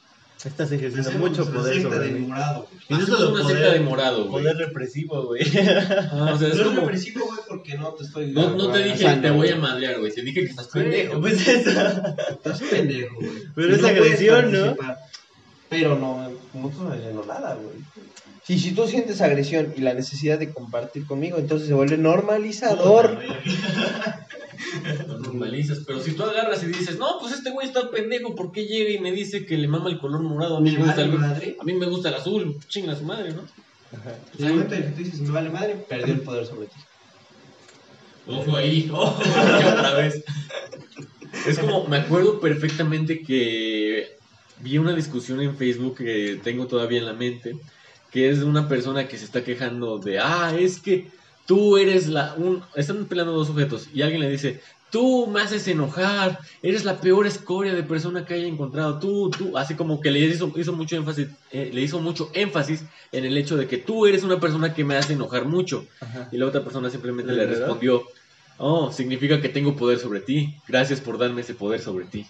Estás 0.45 0.71
ejerciendo 0.71 1.11
mucho 1.13 1.51
poder 1.51 1.81
sobre 1.81 2.11
mí. 2.11 2.19
morado. 2.27 2.67
Y 2.87 2.93
no 2.93 3.05
solo 3.05 3.31
una 3.31 3.41
poder- 3.41 3.57
secta 3.57 3.73
de 3.73 3.79
morado, 3.79 4.27
güey. 4.29 4.43
Poder 4.43 4.57
represivo, 4.57 5.23
güey. 5.25 5.41
Ah, 6.11 6.31
o 6.35 6.37
sea, 6.37 6.47
es 6.49 6.55
No 6.55 6.61
es 6.61 6.67
como... 6.67 6.81
represivo, 6.81 7.25
güey, 7.25 7.39
porque 7.49 7.75
no 7.77 7.93
te 7.93 8.03
estoy... 8.03 8.31
No, 8.31 8.51
no 8.51 8.71
te 8.71 8.77
dije 8.79 8.91
amenazando, 9.07 9.27
te 9.27 9.31
voy 9.33 9.49
a 9.49 9.55
madrear, 9.55 9.99
güey. 9.99 10.13
Te 10.13 10.21
dije 10.21 10.41
que 10.41 10.49
estás 10.51 10.67
pendejo. 10.67 11.19
Pues 11.19 11.47
eso. 11.47 11.69
Estás 12.29 12.61
pendejo, 12.61 13.15
güey. 13.15 13.31
Pero 13.55 13.69
Y 13.69 13.73
es 13.73 13.81
no 13.81 13.87
agresión, 13.87 14.51
¿no? 14.51 14.75
Pero 15.79 15.97
no, 15.97 16.29
no 16.53 16.69
estoy 16.69 16.97
haciendo 16.97 17.25
nada, 17.25 17.55
güey. 17.55 17.75
Si, 18.43 18.59
si 18.59 18.73
tú 18.73 18.87
sientes 18.87 19.21
agresión 19.21 19.73
y 19.75 19.81
la 19.81 19.93
necesidad 19.93 20.37
de 20.37 20.53
compartir 20.53 21.07
conmigo, 21.07 21.37
entonces 21.39 21.67
se 21.67 21.73
vuelve 21.73 21.97
normalizador. 21.97 23.19
Lo 25.07 25.19
normalizas. 25.19 25.79
Pero 25.85 25.99
si 26.01 26.11
tú 26.11 26.23
agarras 26.23 26.63
y 26.63 26.67
dices, 26.67 26.99
no, 26.99 27.17
pues 27.19 27.33
este 27.33 27.49
güey 27.49 27.67
está 27.67 27.89
pendejo, 27.89 28.35
¿por 28.35 28.51
qué 28.51 28.65
llega 28.65 28.91
y 28.91 28.99
me 28.99 29.11
dice 29.11 29.45
que 29.45 29.57
le 29.57 29.67
mama 29.67 29.89
el 29.89 29.99
color 29.99 30.21
morado? 30.21 30.57
A 30.57 30.61
mí 30.61 30.71
me, 30.71 30.83
gusta 30.83 31.01
el... 31.01 31.13
madre. 31.13 31.57
A 31.59 31.63
mí 31.63 31.73
me 31.73 31.87
gusta 31.87 32.09
el 32.09 32.15
azul, 32.15 32.57
chinga 32.67 32.95
su 32.95 33.03
madre, 33.03 33.33
¿no? 33.33 33.41
En 34.37 34.45
el 34.45 34.53
momento 34.53 34.75
en 34.75 34.83
que 34.83 34.89
tú 34.89 34.97
dices, 34.97 35.21
me 35.21 35.31
vale 35.31 35.49
madre, 35.49 35.75
perdió 35.87 36.13
el 36.13 36.21
poder 36.21 36.45
sobre 36.45 36.67
ti. 36.67 36.75
Ojo 38.27 38.55
ahí, 38.55 38.89
ojo, 38.93 39.21
otra 39.21 39.93
vez. 39.95 40.23
Es 41.47 41.59
como, 41.59 41.87
me 41.87 41.97
acuerdo 41.97 42.39
perfectamente 42.39 43.21
que 43.21 44.17
vi 44.59 44.77
una 44.77 44.93
discusión 44.93 45.41
en 45.41 45.57
Facebook 45.57 45.97
que 45.97 46.39
tengo 46.43 46.67
todavía 46.67 46.99
en 46.99 47.05
la 47.05 47.13
mente, 47.13 47.55
que 48.11 48.29
es 48.29 48.39
de 48.39 48.45
una 48.45 48.67
persona 48.67 49.07
que 49.07 49.17
se 49.17 49.25
está 49.25 49.43
quejando 49.43 49.97
de, 49.97 50.19
ah, 50.19 50.55
es 50.57 50.79
que 50.79 51.07
tú 51.45 51.77
eres 51.77 52.07
la... 52.07 52.33
Un... 52.35 52.63
Están 52.75 53.05
peleando 53.05 53.33
dos 53.33 53.47
sujetos 53.47 53.89
y 53.93 54.01
alguien 54.01 54.21
le 54.21 54.29
dice, 54.29 54.61
tú 54.95 55.27
me 55.27 55.41
haces 55.41 55.67
enojar, 55.67 56.39
eres 56.61 56.85
la 56.85 57.01
peor 57.01 57.27
escoria 57.27 57.73
de 57.73 57.83
persona 57.83 58.25
que 58.25 58.35
haya 58.35 58.47
encontrado, 58.47 58.99
tú, 58.99 59.29
tú, 59.29 59.57
así 59.57 59.75
como 59.75 59.99
que 59.99 60.11
le 60.11 60.19
hizo, 60.19 60.51
hizo 60.55 60.73
mucho 60.73 60.95
énfasis, 60.95 61.27
eh, 61.51 61.69
le 61.73 61.81
hizo 61.81 61.99
mucho 61.99 62.29
énfasis 62.33 62.83
en 63.11 63.25
el 63.25 63.37
hecho 63.37 63.57
de 63.57 63.67
que 63.67 63.77
tú 63.77 64.05
eres 64.05 64.23
una 64.23 64.39
persona 64.39 64.73
que 64.73 64.85
me 64.85 64.95
hace 64.95 65.13
enojar 65.13 65.45
mucho. 65.45 65.85
Ajá. 65.99 66.29
Y 66.31 66.37
la 66.37 66.45
otra 66.45 66.63
persona 66.63 66.89
simplemente 66.89 67.31
¿De 67.31 67.37
le 67.37 67.45
verdad? 67.45 67.59
respondió, 67.59 68.03
oh, 68.57 68.91
significa 68.91 69.41
que 69.41 69.49
tengo 69.49 69.75
poder 69.75 69.99
sobre 69.99 70.21
ti, 70.21 70.55
gracias 70.67 71.01
por 71.01 71.17
darme 71.17 71.41
ese 71.41 71.55
poder 71.55 71.81
sobre 71.81 72.05
ti. 72.05 72.25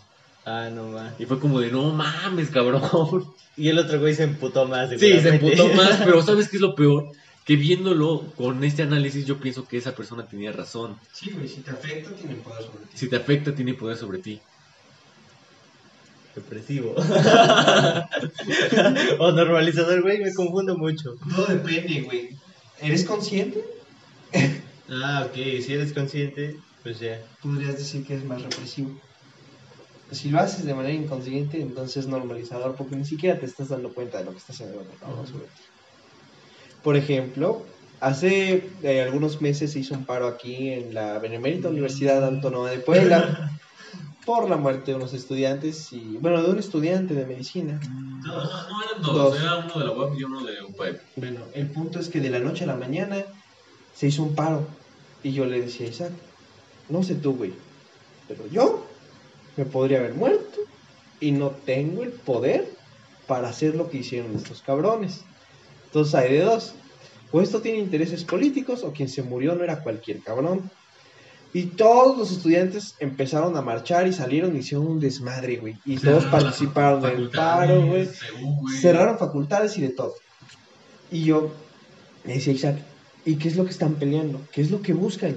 Ah, 0.45 0.69
no 0.71 0.89
más. 0.89 1.19
Y 1.19 1.25
fue 1.25 1.39
como 1.39 1.59
de, 1.59 1.71
no 1.71 1.91
mames, 1.91 2.49
cabrón. 2.49 2.81
Y 3.57 3.69
el 3.69 3.79
otro 3.79 4.01
güey 4.01 4.13
se 4.13 4.23
emputó 4.23 4.67
más. 4.67 4.89
Sí, 4.89 5.17
se 5.21 5.29
emputó 5.29 5.69
más, 5.69 6.01
pero 6.03 6.21
¿sabes 6.21 6.49
qué 6.49 6.57
es 6.57 6.61
lo 6.61 6.75
peor? 6.75 7.09
Que 7.45 7.55
viéndolo 7.55 8.25
con 8.35 8.61
este 8.65 8.83
análisis 8.83 9.25
yo 9.25 9.39
pienso 9.39 9.65
que 9.65 9.77
esa 9.77 9.95
persona 9.95 10.25
tenía 10.25 10.51
razón. 10.51 10.97
Sí, 11.13 11.31
güey, 11.31 11.47
si 11.47 11.61
te 11.61 11.71
afecta, 11.71 12.11
tienen 12.11 12.41
poder 12.41 12.63
sobre 12.63 12.79
ti. 12.79 12.97
Si 12.97 13.07
te 13.07 13.15
afecta, 13.15 13.55
tiene 13.55 13.73
poder 13.75 13.95
sobre 13.95 14.17
ti. 14.17 14.41
Depresivo. 16.35 16.95
o 19.19 19.31
normalizador, 19.31 20.01
güey, 20.01 20.19
me 20.19 20.33
confundo 20.33 20.77
mucho. 20.77 21.15
Todo 21.33 21.45
depende, 21.45 22.01
güey. 22.01 22.31
¿Eres 22.81 23.05
consciente? 23.05 23.63
Ah, 24.89 25.27
ok, 25.29 25.35
si 25.61 25.73
eres 25.73 25.93
consciente, 25.93 26.57
pues 26.83 26.99
ya. 26.99 27.21
Podrías 27.41 27.77
decir 27.77 28.05
que 28.05 28.15
es 28.15 28.25
más 28.25 28.41
represivo. 28.41 28.99
Si 30.11 30.29
lo 30.29 30.39
haces 30.39 30.65
de 30.65 30.73
manera 30.73 30.93
inconsciente, 30.93 31.59
entonces 31.59 31.97
es 31.97 32.07
normalizador, 32.07 32.75
porque 32.75 32.95
ni 32.95 33.05
siquiera 33.05 33.39
te 33.39 33.45
estás 33.45 33.69
dando 33.69 33.93
cuenta 33.93 34.19
de 34.19 34.25
lo 34.25 34.31
que 34.31 34.37
está 34.37 34.53
haciendo 34.53 34.75
el 34.75 34.81
otro 34.81 34.99
cabrón 34.99 35.27
sobre 35.27 35.45
ti. 35.45 35.61
Por 36.83 36.95
ejemplo, 36.95 37.63
hace 37.99 38.69
eh, 38.83 39.01
algunos 39.01 39.41
meses 39.41 39.71
se 39.71 39.79
hizo 39.79 39.95
un 39.95 40.05
paro 40.05 40.27
aquí 40.27 40.69
en 40.69 40.93
la 40.93 41.17
Benemérita 41.17 41.69
Universidad 41.69 42.23
Autónoma 42.23 42.69
de 42.69 42.77
Puebla 42.77 43.51
por 44.25 44.49
la 44.49 44.57
muerte 44.57 44.91
de 44.91 44.97
unos 44.97 45.13
estudiantes 45.13 45.91
y, 45.91 46.17
bueno, 46.19 46.41
de 46.43 46.51
un 46.51 46.59
estudiante 46.59 47.13
de 47.13 47.25
medicina. 47.25 47.79
No, 48.23 48.35
no, 48.35 48.43
no 48.43 48.83
eran 48.83 49.01
dos, 49.01 49.15
Dos. 49.15 49.39
era 49.39 49.57
uno 49.57 49.79
de 49.79 49.85
la 49.85 49.91
UAP 49.91 50.19
y 50.19 50.23
uno 50.23 50.43
de 50.43 50.63
UPAEP. 50.63 51.01
Bueno, 51.15 51.39
el 51.53 51.67
punto 51.67 51.99
es 51.99 52.09
que 52.09 52.19
de 52.19 52.29
la 52.29 52.39
noche 52.39 52.63
a 52.63 52.67
la 52.67 52.75
mañana 52.75 53.23
se 53.95 54.07
hizo 54.07 54.23
un 54.23 54.35
paro. 54.35 54.67
Y 55.23 55.31
yo 55.31 55.45
le 55.45 55.61
decía 55.61 55.87
a 55.87 55.89
Isaac, 55.89 56.11
no 56.89 57.01
sé 57.01 57.15
tú, 57.15 57.35
güey, 57.35 57.53
pero 58.27 58.47
yo 58.51 58.84
me 59.57 59.65
podría 59.65 59.99
haber 59.99 60.13
muerto 60.13 60.59
y 61.19 61.31
no 61.31 61.49
tengo 61.49 62.03
el 62.03 62.11
poder 62.11 62.69
para 63.27 63.49
hacer 63.49 63.75
lo 63.75 63.89
que 63.89 63.97
hicieron 63.97 64.35
estos 64.35 64.61
cabrones. 64.61 65.21
Entonces 65.87 66.15
hay 66.15 66.33
de 66.33 66.41
dos. 66.41 66.75
O 67.31 67.41
esto 67.41 67.61
tiene 67.61 67.79
intereses 67.79 68.23
políticos 68.23 68.83
o 68.83 68.91
quien 68.91 69.09
se 69.09 69.23
murió 69.23 69.55
no 69.55 69.63
era 69.63 69.81
cualquier 69.81 70.21
cabrón. 70.21 70.69
Y 71.53 71.67
todos 71.67 72.17
los 72.17 72.31
estudiantes 72.31 72.95
empezaron 72.99 73.55
a 73.55 73.61
marchar 73.61 74.07
y 74.07 74.13
salieron 74.13 74.55
y 74.55 74.59
hicieron 74.59 74.87
un 74.87 74.99
desmadre, 74.99 75.55
güey. 75.55 75.77
Y 75.85 75.97
todos 75.97 76.25
participaron 76.25 77.01
del 77.01 77.29
paro, 77.29 77.85
güey. 77.85 78.09
Cerraron 78.81 79.17
facultades 79.17 79.77
y 79.77 79.81
de 79.81 79.89
todo. 79.89 80.15
Y 81.11 81.23
yo 81.23 81.53
le 82.25 82.33
decía 82.33 82.51
Isaac, 82.51 82.77
¿y 83.23 83.35
qué 83.35 83.47
es 83.47 83.55
lo 83.55 83.63
que 83.63 83.71
están 83.71 83.95
peleando? 83.95 84.41
¿Qué 84.51 84.61
es 84.61 84.69
lo 84.69 84.81
que 84.81 84.93
buscan? 84.93 85.35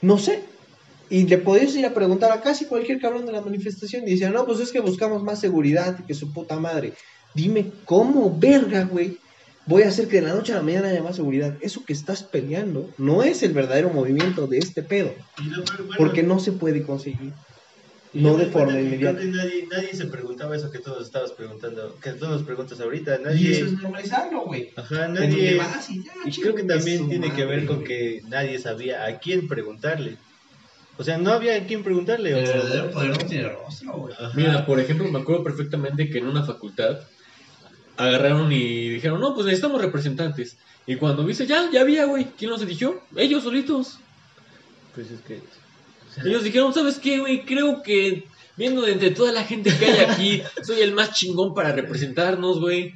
No 0.00 0.16
sé. 0.18 0.44
Y 1.08 1.26
le 1.26 1.38
podías 1.38 1.74
ir 1.76 1.86
a 1.86 1.94
preguntar 1.94 2.32
a 2.32 2.40
casi 2.40 2.64
cualquier 2.64 3.00
cabrón 3.00 3.26
de 3.26 3.32
la 3.32 3.40
manifestación 3.40 4.06
y 4.06 4.12
decía, 4.12 4.30
no, 4.30 4.44
pues 4.44 4.58
es 4.60 4.72
que 4.72 4.80
buscamos 4.80 5.22
más 5.22 5.40
seguridad 5.40 5.96
y 6.00 6.02
que 6.02 6.14
su 6.14 6.32
puta 6.32 6.58
madre. 6.58 6.94
Dime, 7.34 7.70
¿cómo 7.84 8.36
verga, 8.36 8.84
güey? 8.84 9.18
Voy 9.66 9.82
a 9.82 9.88
hacer 9.88 10.08
que 10.08 10.20
de 10.20 10.26
la 10.28 10.34
noche 10.34 10.52
a 10.52 10.56
la 10.56 10.62
mañana 10.62 10.88
haya 10.88 11.02
más 11.02 11.16
seguridad. 11.16 11.56
Eso 11.60 11.84
que 11.84 11.92
estás 11.92 12.22
peleando 12.22 12.88
no 12.98 13.22
es 13.22 13.42
el 13.42 13.52
verdadero 13.52 13.90
movimiento 13.90 14.46
de 14.46 14.58
este 14.58 14.82
pedo, 14.82 15.12
Y 15.38 15.48
bueno, 15.48 15.64
porque 15.98 16.22
no 16.22 16.38
se 16.40 16.52
puede 16.52 16.82
conseguir. 16.84 17.32
y 18.12 18.20
No 18.20 18.36
de 18.36 18.46
forma 18.46 18.80
inmediata. 18.80 19.18
Creo 19.18 19.30
que 19.32 19.36
nadie, 19.36 19.66
nadie 19.70 19.94
se 19.94 20.06
preguntaba 20.06 20.56
eso 20.56 20.70
que 20.70 20.78
todos 20.78 21.04
estabas 21.04 21.32
preguntando, 21.32 21.96
que 22.00 22.12
tú 22.12 22.26
nos 22.28 22.42
preguntas 22.44 22.80
ahorita. 22.80 23.18
Y 23.20 23.24
Nadie. 23.24 23.50
eso 23.56 23.66
es 23.66 23.72
normalizarlo, 23.72 24.44
güey. 24.44 24.70
Ajá, 24.76 25.08
nadie. 25.08 25.54
y 25.88 26.02
ya, 26.04 26.12
Y 26.24 26.30
creo 26.40 26.54
que 26.54 26.62
también 26.64 27.08
tiene 27.08 27.32
que 27.32 27.44
ver 27.44 27.66
con 27.66 27.82
que 27.84 28.22
nadie 28.28 28.58
sabía 28.60 29.04
a 29.04 29.18
quién 29.18 29.46
preguntarle. 29.48 30.16
O 30.98 31.04
sea, 31.04 31.18
no 31.18 31.30
había 31.32 31.56
a 31.56 31.66
quién 31.66 31.82
preguntarle. 31.82 32.34
o- 32.34 32.38
El 32.38 32.44
verdadero 32.46 32.90
poder 32.90 33.10
no 33.10 33.16
tiene 33.28 33.48
rostro, 33.50 33.92
güey. 33.92 34.14
Mira, 34.34 34.64
por 34.64 34.80
ejemplo, 34.80 35.06
me 35.10 35.18
acuerdo 35.20 35.42
perfectamente 35.44 36.08
que 36.08 36.18
en 36.18 36.26
una 36.26 36.42
facultad 36.44 37.00
agarraron 37.96 38.50
y 38.52 38.88
dijeron, 38.90 39.20
no, 39.20 39.34
pues 39.34 39.46
necesitamos 39.46 39.80
representantes. 39.80 40.56
Y 40.86 40.96
cuando 40.96 41.24
viste, 41.24 41.46
ya, 41.46 41.68
ya 41.70 41.80
había, 41.80 42.04
güey. 42.04 42.26
¿Quién 42.38 42.50
los 42.50 42.62
eligió? 42.62 43.02
Ellos 43.16 43.42
solitos. 43.42 43.98
Pues 44.94 45.10
es 45.10 45.20
que. 45.20 45.36
o 45.36 46.14
sea, 46.14 46.24
Ellos 46.24 46.44
dijeron, 46.44 46.72
¿sabes 46.72 46.98
qué, 46.98 47.18
güey? 47.18 47.44
Creo 47.44 47.82
que 47.82 48.24
viendo 48.56 48.82
de 48.82 48.92
entre 48.92 49.10
toda 49.10 49.32
la 49.32 49.44
gente 49.44 49.70
que 49.76 49.84
hay 49.86 49.98
aquí, 50.04 50.42
soy 50.62 50.80
el 50.80 50.92
más 50.94 51.12
chingón 51.12 51.54
para 51.54 51.72
representarnos, 51.72 52.60
güey. 52.60 52.94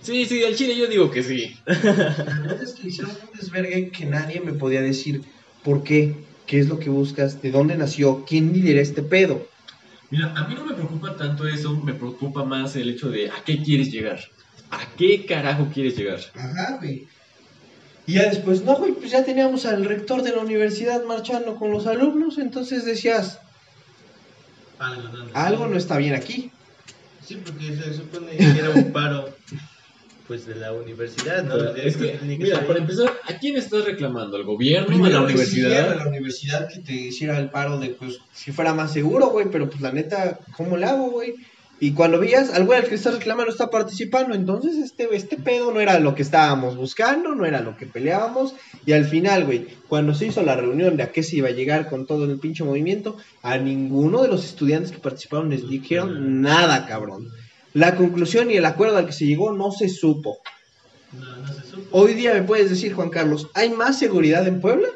Sí, 0.00 0.24
sí, 0.24 0.44
al 0.44 0.54
chile 0.54 0.76
yo 0.76 0.86
digo 0.86 1.10
que 1.10 1.22
sí. 1.22 1.56
La 1.66 1.74
verdad 1.74 2.62
es 2.62 2.72
que 2.74 2.88
hicieron 2.88 3.10
un 3.10 3.38
desvergue 3.38 3.90
que 3.90 4.04
nadie 4.06 4.40
me 4.40 4.52
podía 4.52 4.80
decir 4.80 5.22
por 5.64 5.82
qué, 5.82 6.14
qué 6.46 6.60
es 6.60 6.68
lo 6.68 6.78
que 6.78 6.90
buscas, 6.90 7.42
de 7.42 7.50
dónde 7.50 7.76
nació, 7.76 8.24
quién 8.24 8.52
lidera 8.52 8.80
este 8.80 9.02
pedo. 9.02 9.46
Mira, 10.10 10.32
a 10.36 10.46
mí 10.46 10.54
no 10.54 10.64
me 10.64 10.74
preocupa 10.74 11.16
tanto 11.16 11.46
eso, 11.48 11.76
me 11.76 11.92
preocupa 11.92 12.44
más 12.44 12.76
el 12.76 12.90
hecho 12.90 13.10
de 13.10 13.28
a 13.30 13.42
qué 13.44 13.62
quieres 13.62 13.90
llegar. 13.90 14.20
¿A 14.70 14.80
qué 14.96 15.26
carajo 15.26 15.68
quieres 15.72 15.96
llegar? 15.96 16.20
Ajá, 16.34 16.78
güey. 16.78 17.08
Y 18.06 18.14
ya 18.14 18.28
después, 18.28 18.62
no, 18.62 18.76
güey, 18.76 18.92
pues 18.92 19.10
ya 19.10 19.24
teníamos 19.24 19.66
al 19.66 19.84
rector 19.84 20.22
de 20.22 20.30
la 20.30 20.42
universidad 20.42 21.04
marchando 21.04 21.56
con 21.56 21.72
los 21.72 21.88
alumnos, 21.88 22.38
entonces 22.38 22.84
decías, 22.84 23.40
algo, 24.78 25.02
no, 25.08 25.24
no. 25.24 25.30
algo 25.34 25.66
no 25.66 25.76
está 25.76 25.96
bien 25.96 26.14
aquí. 26.14 26.52
Sí, 27.24 27.40
porque 27.44 27.76
se 27.76 27.94
supone 27.94 28.36
que 28.36 28.44
era 28.44 28.70
un 28.70 28.92
paro. 28.92 29.34
Pues 30.26 30.46
de 30.46 30.56
la 30.56 30.72
universidad, 30.72 31.44
¿no? 31.44 31.54
Pero 31.54 31.76
es 31.76 31.96
que, 31.96 32.18
mira, 32.22 32.66
para 32.66 32.80
empezar, 32.80 33.12
¿a 33.24 33.38
quién 33.38 33.56
estás 33.56 33.84
reclamando? 33.84 34.36
¿Al 34.36 34.44
gobierno? 34.44 34.86
¿A 34.86 34.88
Primero 34.88 35.20
la 35.20 35.28
sí, 35.28 35.60
era 35.60 35.68
universidad? 35.68 35.96
la 35.96 36.08
universidad 36.08 36.68
que 36.68 36.80
te 36.80 36.92
hiciera 36.92 37.38
el 37.38 37.50
paro 37.50 37.78
de, 37.78 37.90
pues, 37.90 38.18
si 38.32 38.50
fuera 38.50 38.74
más 38.74 38.92
seguro, 38.92 39.28
güey, 39.28 39.46
pero 39.52 39.68
pues 39.70 39.80
la 39.80 39.92
neta, 39.92 40.40
¿cómo 40.56 40.76
le 40.76 40.86
hago, 40.86 41.10
güey? 41.10 41.34
Y 41.78 41.92
cuando 41.92 42.18
veías 42.18 42.54
al 42.54 42.64
güey 42.64 42.78
al 42.80 42.88
que 42.88 42.94
estás 42.94 43.14
reclamando 43.14 43.52
está 43.52 43.70
participando, 43.70 44.34
entonces 44.34 44.76
este, 44.76 45.14
este 45.14 45.36
pedo 45.36 45.72
no 45.72 45.80
era 45.80 46.00
lo 46.00 46.14
que 46.14 46.22
estábamos 46.22 46.74
buscando, 46.76 47.34
no 47.34 47.44
era 47.44 47.60
lo 47.60 47.76
que 47.76 47.84
peleábamos, 47.84 48.54
y 48.86 48.92
al 48.92 49.04
final, 49.04 49.44
güey, 49.44 49.66
cuando 49.86 50.14
se 50.14 50.26
hizo 50.26 50.42
la 50.42 50.56
reunión 50.56 50.96
de 50.96 51.02
a 51.02 51.12
qué 51.12 51.22
se 51.22 51.36
iba 51.36 51.48
a 51.48 51.52
llegar 51.52 51.90
con 51.90 52.06
todo 52.06 52.24
el 52.24 52.38
pinche 52.38 52.64
movimiento, 52.64 53.18
a 53.42 53.58
ninguno 53.58 54.22
de 54.22 54.28
los 54.28 54.44
estudiantes 54.46 54.90
que 54.90 54.98
participaron 54.98 55.50
les 55.50 55.68
dijeron 55.68 56.40
nada, 56.40 56.86
cabrón. 56.86 57.30
La 57.76 57.94
conclusión 57.94 58.50
y 58.50 58.54
el 58.56 58.64
acuerdo 58.64 58.96
al 58.96 59.04
que 59.04 59.12
se 59.12 59.26
llegó 59.26 59.52
no 59.52 59.70
se 59.70 59.90
supo. 59.90 60.38
No, 61.12 61.36
no 61.36 61.46
se 61.48 61.60
supo. 61.70 61.82
Hoy 61.90 62.14
día 62.14 62.32
me 62.32 62.42
puedes 62.42 62.70
decir, 62.70 62.94
Juan 62.94 63.10
Carlos, 63.10 63.48
¿hay 63.52 63.68
más 63.68 63.98
seguridad 63.98 64.48
en 64.48 64.62
Puebla? 64.62 64.88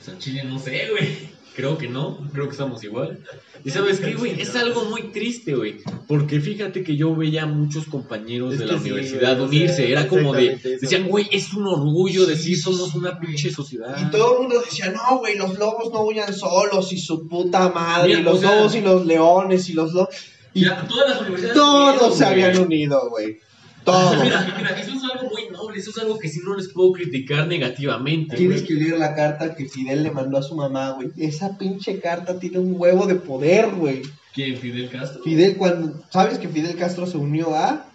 O 0.00 0.04
sea, 0.04 0.18
Chile 0.18 0.42
no 0.42 0.58
sé, 0.58 0.88
güey. 0.90 1.30
Creo 1.54 1.78
que 1.78 1.88
no, 1.88 2.28
creo 2.32 2.46
que 2.46 2.52
estamos 2.52 2.82
igual. 2.82 3.20
Y 3.64 3.70
sabes 3.70 4.00
qué, 4.00 4.14
güey, 4.14 4.40
es 4.40 4.56
algo 4.56 4.84
muy 4.86 5.12
triste, 5.12 5.54
güey. 5.54 5.76
Porque 6.08 6.40
fíjate 6.40 6.82
que 6.82 6.96
yo 6.96 7.14
veía 7.14 7.44
a 7.44 7.46
muchos 7.46 7.86
compañeros 7.86 8.54
Es 8.54 8.58
de 8.60 8.66
la 8.66 8.72
sí, 8.78 8.90
universidad 8.90 9.36
güey, 9.36 9.48
unirse. 9.48 9.92
Era 9.92 10.08
como 10.08 10.32
de, 10.32 10.56
decían, 10.80 11.06
güey, 11.06 11.28
es 11.30 11.52
un 11.52 11.68
orgullo 11.68 12.24
Sí, 12.24 12.30
decir 12.30 12.58
somos 12.60 12.96
una 12.96 13.20
pinche 13.20 13.50
sociedad. 13.52 13.96
Y 14.00 14.10
todo 14.10 14.34
el 14.34 14.38
mundo 14.48 14.60
decía, 14.64 14.90
no, 14.90 15.18
güey, 15.18 15.36
los 15.36 15.56
lobos 15.56 15.92
no 15.92 16.02
huyan 16.02 16.32
solos 16.34 16.92
y 16.92 16.98
su 16.98 17.28
puta 17.28 17.68
madre, 17.68 18.08
Mira, 18.08 18.20
y 18.20 18.22
los 18.24 18.38
o 18.38 18.40
sea- 18.40 18.56
lobos 18.56 18.74
y 18.74 18.80
los 18.80 19.06
leones 19.06 19.68
y 19.68 19.74
los 19.74 19.92
lobos. 19.92 20.08
Y 20.54 20.64
todas 20.64 21.10
las 21.10 21.20
universidades. 21.20 21.54
todos 21.54 22.18
se 22.18 22.24
habían 22.24 22.58
unido, 22.58 23.08
güey. 23.10 23.38
Todos. 23.84 24.22
Mira, 24.22 24.54
mira, 24.56 24.78
eso 24.78 24.92
es 24.92 25.02
algo 25.04 25.30
muy 25.30 25.48
noble, 25.50 25.78
eso 25.78 25.90
es 25.90 25.98
algo 25.98 26.18
que 26.18 26.28
sí 26.28 26.40
no 26.44 26.54
les 26.54 26.68
puedo 26.68 26.92
criticar 26.92 27.46
negativamente. 27.46 28.36
Tienes 28.36 28.62
güey. 28.62 28.68
que 28.68 28.84
leer 28.84 28.98
la 28.98 29.14
carta 29.14 29.54
que 29.54 29.68
Fidel 29.68 30.02
le 30.02 30.10
mandó 30.10 30.36
a 30.38 30.42
su 30.42 30.54
mamá, 30.54 30.90
güey. 30.90 31.10
Esa 31.16 31.56
pinche 31.56 31.98
carta 31.98 32.38
tiene 32.38 32.58
un 32.58 32.74
huevo 32.76 33.06
de 33.06 33.14
poder, 33.14 33.70
güey. 33.70 34.02
¿Quién? 34.34 34.56
¿Fidel 34.58 34.90
Castro? 34.90 35.22
Fidel, 35.22 35.56
cuando. 35.56 36.02
¿Sabes 36.10 36.38
que 36.38 36.48
Fidel 36.48 36.76
Castro 36.76 37.06
se 37.06 37.16
unió 37.16 37.54
a 37.54 37.86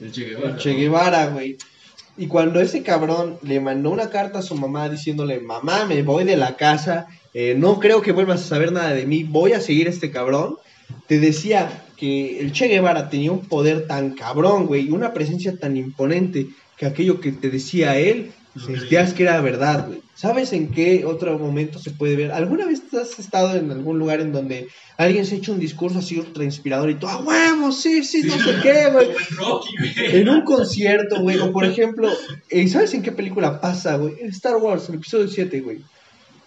El 0.00 0.12
Che 0.12 0.24
Guevara. 0.24 0.56
Che 0.56 0.74
Guevara, 0.74 1.26
güey? 1.26 1.58
Y 2.16 2.26
cuando 2.26 2.60
ese 2.60 2.82
cabrón 2.82 3.38
le 3.42 3.58
mandó 3.60 3.90
una 3.90 4.10
carta 4.10 4.40
a 4.40 4.42
su 4.42 4.54
mamá 4.54 4.88
diciéndole, 4.88 5.40
mamá, 5.40 5.86
me 5.86 6.02
voy 6.02 6.24
de 6.24 6.36
la 6.36 6.56
casa, 6.56 7.06
eh, 7.32 7.54
no 7.56 7.80
creo 7.80 8.02
que 8.02 8.12
vuelvas 8.12 8.42
a 8.42 8.48
saber 8.48 8.70
nada 8.70 8.92
de 8.92 9.06
mí, 9.06 9.24
voy 9.24 9.54
a 9.54 9.60
seguir 9.60 9.86
a 9.86 9.90
este 9.90 10.10
cabrón, 10.10 10.56
te 11.06 11.18
decía 11.18 11.84
que 12.02 12.40
el 12.40 12.50
Che 12.50 12.66
Guevara 12.66 13.08
tenía 13.08 13.30
un 13.30 13.46
poder 13.46 13.86
tan 13.86 14.14
cabrón, 14.16 14.66
güey, 14.66 14.88
y 14.88 14.90
una 14.90 15.12
presencia 15.12 15.56
tan 15.56 15.76
imponente, 15.76 16.48
que 16.76 16.86
aquello 16.86 17.20
que 17.20 17.30
te 17.30 17.48
decía 17.48 17.96
él, 17.96 18.32
sentías 18.58 19.14
que 19.14 19.22
era 19.22 19.40
verdad, 19.40 19.86
güey. 19.86 20.02
¿Sabes 20.16 20.52
en 20.52 20.72
qué 20.72 21.04
otro 21.04 21.38
momento 21.38 21.78
se 21.78 21.92
puede 21.92 22.16
ver? 22.16 22.32
¿Alguna 22.32 22.66
vez 22.66 22.82
has 23.00 23.20
estado 23.20 23.54
en 23.54 23.70
algún 23.70 24.00
lugar 24.00 24.20
en 24.20 24.32
donde 24.32 24.66
alguien 24.96 25.24
se 25.24 25.36
ha 25.36 25.38
hecho 25.38 25.52
un 25.52 25.60
discurso 25.60 26.00
así 26.00 26.18
ultra 26.18 26.42
inspirador 26.42 26.90
y 26.90 26.96
tú, 26.96 27.06
¡ah, 27.06 27.22
huevo! 27.24 27.70
Sí, 27.70 28.02
sí, 28.02 28.24
no 28.24 28.36
sé 28.36 28.56
qué, 28.64 28.86
en 28.86 28.92
güey. 28.94 29.08
En 29.96 30.28
un 30.28 30.42
concierto, 30.42 31.20
güey. 31.20 31.38
O 31.38 31.52
por 31.52 31.64
ejemplo, 31.64 32.10
eh, 32.50 32.66
¿sabes 32.66 32.94
en 32.94 33.02
qué 33.02 33.12
película 33.12 33.60
pasa, 33.60 33.96
güey? 33.96 34.14
En 34.20 34.30
Star 34.30 34.56
Wars, 34.56 34.88
el 34.88 34.96
episodio 34.96 35.28
7, 35.28 35.60
güey. 35.60 35.78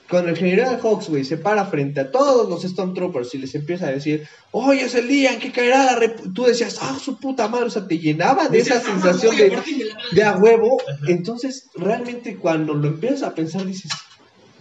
Cuando 0.10 0.30
el 0.30 0.38
general 0.38 0.80
Hawks, 0.82 1.10
güey, 1.10 1.26
se 1.26 1.38
para 1.38 1.66
frente 1.66 2.00
a 2.00 2.12
todos 2.12 2.48
los 2.48 2.62
Stormtroopers 2.62 3.34
y 3.34 3.40
les 3.40 3.56
empieza 3.56 3.88
a 3.88 3.92
decir, 3.92 4.28
hoy 4.52 4.80
es 4.80 4.94
el 4.94 5.08
día 5.08 5.34
en 5.34 5.40
que 5.40 5.52
caerá 5.52 5.84
la 5.84 5.96
rep-". 6.00 6.34
Tú 6.34 6.44
decías, 6.44 6.78
ah, 6.82 6.98
su 7.04 7.20
puta 7.20 7.48
madre, 7.48 7.66
o 7.66 7.70
sea, 7.72 7.88
te 7.88 7.98
llenaba 7.98 8.48
de 8.48 8.60
esa 8.60 8.78
"Ah, 8.78 8.82
sensación 8.82 9.36
de, 9.36 9.50
partirme 9.52 9.86
la 9.86 9.96
madre". 9.96 10.08
de 10.12 10.24
a 10.24 10.38
huevo. 10.38 10.78
Entonces, 11.08 11.70
realmente 11.76 12.36
cuando 12.36 12.76
lo 12.76 12.88
empiezas 12.88 13.24
a 13.24 13.34
pensar, 13.34 13.66
dices, 13.66 13.92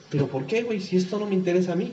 pero 0.09 0.28
¿por 0.28 0.47
qué, 0.47 0.62
güey? 0.62 0.80
Si 0.80 0.97
esto 0.97 1.18
no 1.18 1.26
me 1.26 1.34
interesa 1.34 1.72
a 1.72 1.76
mí. 1.76 1.92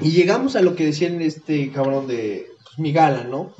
Y 0.00 0.12
llegamos 0.12 0.54
a 0.54 0.60
lo 0.60 0.76
que 0.76 0.84
decía 0.84 1.08
en 1.08 1.20
este 1.22 1.72
cabrón 1.72 2.06
de 2.06 2.46
pues, 2.62 2.78
mi 2.78 2.92
gala, 2.92 3.24
¿no? 3.24 3.52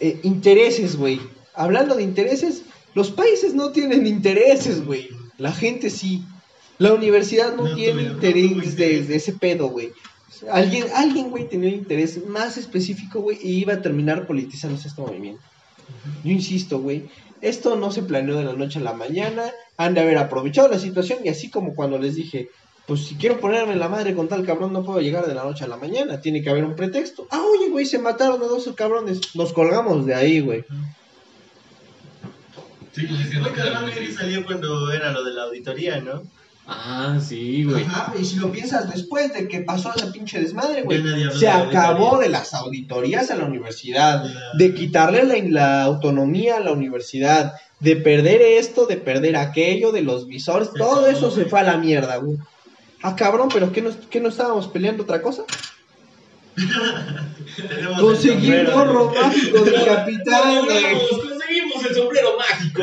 Eh, 0.00 0.20
intereses, 0.24 0.96
güey. 0.96 1.20
Hablando 1.54 1.94
de 1.94 2.02
intereses, 2.02 2.62
los 2.94 3.10
países 3.10 3.54
no 3.54 3.70
tienen 3.70 4.06
intereses, 4.06 4.84
güey. 4.84 5.08
La 5.38 5.52
gente 5.52 5.88
sí. 5.88 6.22
La 6.78 6.92
universidad 6.92 7.54
no, 7.54 7.68
No 7.68 7.74
tiene 7.74 8.02
tuve- 8.02 8.50
no 8.56 8.62
interés 8.64 9.08
de, 9.08 9.16
ese 9.16 9.32
pedo, 9.32 9.68
güey. 9.68 9.92
Alguien, 10.50 10.86
alguien, 10.94 11.30
güey, 11.30 11.48
tenía 11.48 11.68
un 11.70 11.76
interés 11.76 12.26
más 12.26 12.56
específico, 12.58 13.20
güey, 13.20 13.38
y 13.42 13.60
iba 13.60 13.74
a 13.74 13.82
terminar 13.82 14.26
politizándose 14.26 14.88
este 14.88 15.00
movimiento. 15.00 15.42
Yo 16.24 16.30
insisto, 16.32 16.80
güey, 16.80 17.08
esto 17.40 17.76
no 17.76 17.92
se 17.92 18.02
planeó 18.02 18.36
de 18.36 18.44
la 18.44 18.52
noche 18.54 18.78
a 18.78 18.82
la 18.82 18.92
mañana, 18.92 19.44
han 19.76 19.94
de 19.94 20.00
haber 20.00 20.18
aprovechado 20.18 20.68
la 20.68 20.78
situación 20.78 21.20
y 21.24 21.28
así 21.28 21.50
como 21.50 21.74
cuando 21.74 21.98
les 21.98 22.14
dije, 22.16 22.50
pues 22.86 23.06
si 23.06 23.14
quiero 23.14 23.40
ponerme 23.40 23.76
la 23.76 23.88
madre 23.88 24.14
con 24.14 24.28
tal 24.28 24.44
cabrón 24.44 24.72
no 24.72 24.84
puedo 24.84 25.00
llegar 25.00 25.26
de 25.26 25.34
la 25.34 25.44
noche 25.44 25.64
a 25.64 25.68
la 25.68 25.76
mañana, 25.76 26.20
tiene 26.20 26.42
que 26.42 26.50
haber 26.50 26.64
un 26.64 26.74
pretexto. 26.76 27.26
Ah, 27.30 27.42
oye, 27.42 27.70
güey, 27.70 27.86
se 27.86 27.98
mataron 27.98 28.42
a 28.42 28.46
dos 28.46 28.68
cabrones, 28.76 29.20
nos 29.34 29.52
colgamos 29.52 30.04
de 30.04 30.14
ahí, 30.14 30.40
güey. 30.40 30.64
Porque 32.94 33.60
era 33.60 33.80
muy 33.80 33.90
realmente 33.90 33.96
triste. 33.96 34.20
salió 34.22 34.44
cuando 34.44 34.92
era 34.92 35.12
lo 35.12 35.24
de 35.24 35.32
la 35.32 35.42
auditoría, 35.44 36.00
¿no? 36.00 36.22
Ah, 36.66 37.18
sí, 37.20 37.64
güey. 37.64 37.84
Ajá, 37.84 38.14
y 38.18 38.24
si 38.24 38.36
lo 38.36 38.50
piensas 38.50 38.90
después 38.90 39.34
de 39.34 39.48
que 39.48 39.60
pasó 39.60 39.92
esa 39.94 40.10
pinche 40.10 40.40
desmadre, 40.40 40.82
güey, 40.82 41.02
se 41.38 41.48
acabó 41.48 42.18
de 42.18 42.30
las 42.30 42.54
auditorías 42.54 43.30
a 43.30 43.36
la 43.36 43.44
universidad, 43.44 44.24
de 44.54 44.72
quitarle 44.72 45.24
la, 45.24 45.36
la 45.50 45.82
autonomía 45.82 46.56
a 46.56 46.60
la 46.60 46.72
universidad, 46.72 47.52
de 47.80 47.96
perder 47.96 48.40
esto, 48.40 48.86
de 48.86 48.96
perder 48.96 49.36
aquello, 49.36 49.92
de 49.92 50.00
los 50.00 50.26
visores, 50.26 50.68
Se 50.72 50.78
todo 50.78 51.00
acabó, 51.00 51.06
eso 51.08 51.30
se 51.30 51.44
fue 51.44 51.60
a 51.60 51.64
la 51.64 51.76
mierda, 51.76 52.16
güey. 52.16 52.38
Ah, 53.02 53.14
cabrón, 53.14 53.50
pero 53.52 53.70
¿qué 53.70 53.82
no, 53.82 53.90
qué 54.08 54.20
no 54.20 54.30
estábamos 54.30 54.66
peleando 54.68 55.02
otra 55.02 55.20
cosa? 55.20 55.44
Tenemos 57.56 58.24
el 58.24 58.70
gorro 58.70 59.12
mágico 59.12 59.64
del 59.64 59.84
capitán. 59.84 60.66
¡Conseguimos 61.20 61.84
el 61.84 61.94
sombrero 61.94 62.38
mágico! 62.38 62.82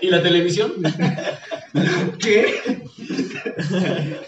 ¿Y 0.00 0.10
la 0.10 0.22
televisión? 0.22 0.74
¿Qué? 2.18 2.82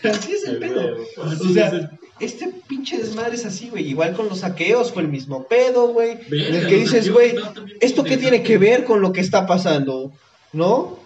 Así 0.05 0.33
es 0.33 0.45
el 0.47 0.59
pedo. 0.59 0.97
O 1.17 1.53
sea, 1.53 1.91
este 2.21 2.53
pinche 2.69 2.99
desmadre 2.99 3.35
es 3.35 3.47
así, 3.47 3.71
güey. 3.71 3.89
Igual 3.89 4.15
con 4.15 4.29
los 4.29 4.41
saqueos 4.41 4.93
fue 4.93 5.03
el 5.03 5.09
mismo 5.09 5.47
pedo, 5.47 5.89
güey. 5.89 6.19
En 6.31 6.55
el 6.55 6.67
que 6.67 6.77
dices, 6.77 7.11
güey, 7.11 7.35
¿esto 7.81 8.05
qué 8.05 8.17
tiene 8.17 8.43
que 8.43 8.59
ver 8.59 8.85
con 8.85 9.01
lo 9.01 9.13
que 9.13 9.21
está 9.21 9.47
pasando? 9.47 10.13
¿No? 10.53 10.99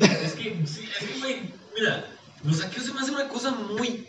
Es 0.00 0.32
que, 0.34 0.56
sí, 0.64 0.84
es 1.00 1.08
que, 1.08 1.18
güey, 1.20 1.36
mira, 1.74 2.06
los 2.44 2.58
saqueos 2.58 2.86
se 2.86 2.92
me 2.92 3.00
hace 3.00 3.10
una 3.10 3.28
cosa 3.28 3.50
muy 3.50 4.06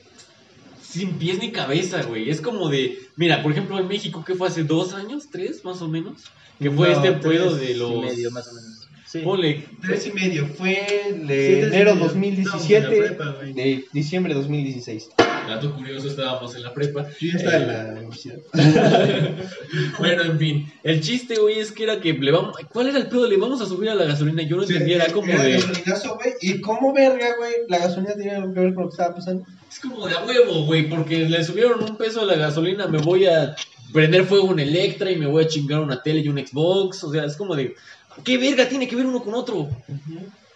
sin 0.93 1.17
pies 1.17 1.39
ni 1.39 1.51
cabeza, 1.51 2.03
güey. 2.03 2.29
Es 2.29 2.39
como 2.39 2.69
de, 2.69 2.99
mira, 3.15 3.41
por 3.41 3.51
ejemplo, 3.51 3.79
en 3.79 3.87
México, 3.87 4.23
que 4.23 4.35
fue 4.35 4.47
hace 4.47 4.63
dos 4.63 4.93
años, 4.93 5.29
tres, 5.31 5.65
más 5.65 5.81
o 5.81 5.87
menos, 5.87 6.25
que 6.59 6.69
fue 6.69 6.89
No, 6.89 6.93
este 6.93 7.13
pedo 7.13 7.55
de 7.55 7.71
y 7.71 7.73
los... 7.73 7.99
medio, 7.99 8.29
más 8.29 8.47
o 8.47 8.53
menos. 8.53 8.82
Sí. 9.13 9.19
Ponle, 9.19 9.63
Tres 9.79 10.07
y 10.07 10.11
medio. 10.11 10.47
Fue 10.47 10.87
Sí, 11.11 11.19
de 11.27 11.59
y 11.59 11.61
enero 11.61 11.93
medio. 11.93 12.07
2017, 12.07 12.41
Estábamos 12.41 12.71
en 12.71 12.81
la 12.81 13.07
prepa, 13.07 13.37
güey. 13.37 13.53
de 13.53 13.85
diciembre 13.93 14.33
2016. 14.33 15.09
dato 15.47 15.75
curioso, 15.75 16.07
estábamos 16.07 16.55
en 16.55 16.63
la 16.63 16.73
prepa. 16.73 17.05
Yo 17.19 17.27
ya 17.31 17.37
estaba 17.37 17.57
en 17.57 17.67
la 17.67 17.99
universidad. 17.99 18.37
Bueno, 19.99 20.23
en 20.23 20.39
fin, 20.39 20.73
el 20.81 21.01
chiste, 21.01 21.35
güey, 21.35 21.59
es 21.59 21.71
que 21.71 21.83
era 21.83 21.99
que 22.01 22.13
le 22.13 22.31
vamos... 22.31 22.55
¿Cuál 22.71 22.87
era 22.87 22.97
el 22.97 23.05
pedo? 23.05 23.27
Le 23.27 23.37
vamos 23.37 23.61
a 23.61 23.67
subir 23.67 23.91
a 23.91 23.95
la 23.95 24.05
gasolina. 24.05 24.41
Yo 24.41 24.55
no 24.57 24.63
entendía, 24.63 24.95
era 24.95 25.13
como 25.13 25.27
de... 25.27 25.53
gasolinazo, 25.53 26.15
güey. 26.15 26.33
¿Y 26.41 26.59
cómo 26.59 26.91
verga, 26.91 27.35
güey? 27.37 27.53
La 27.67 27.77
gasolina 27.77 28.15
tenía 28.15 28.37
algo 28.37 28.51
que 28.51 28.59
ver 28.61 28.73
con 28.73 28.85
lo 28.85 28.89
que 28.89 28.93
estaba 28.93 29.13
pasando. 29.13 29.45
Es 29.71 29.79
como 29.79 30.07
de 30.07 30.15
a 30.15 30.25
huevo, 30.25 30.65
güey, 30.65 30.89
porque 30.89 31.29
le 31.29 31.43
subieron 31.43 31.83
un 31.83 31.97
peso 31.97 32.21
a 32.21 32.25
la 32.25 32.33
gasolina, 32.35 32.87
me 32.87 32.97
voy 32.97 33.27
a 33.27 33.55
prender 33.93 34.25
fuego 34.25 34.45
un 34.45 34.59
Electra 34.59 35.11
y 35.11 35.17
me 35.17 35.27
voy 35.27 35.43
a 35.43 35.47
chingar 35.47 35.81
una 35.81 36.01
tele 36.01 36.21
y 36.21 36.27
un 36.27 36.39
Xbox. 36.39 37.03
O 37.03 37.11
sea, 37.11 37.25
es 37.25 37.37
como 37.37 37.55
de, 37.55 37.75
¿qué 38.23 38.37
verga 38.37 38.67
tiene 38.69 38.87
que 38.87 38.95
ver 38.95 39.05
uno 39.05 39.23
con 39.23 39.33
otro? 39.33 39.69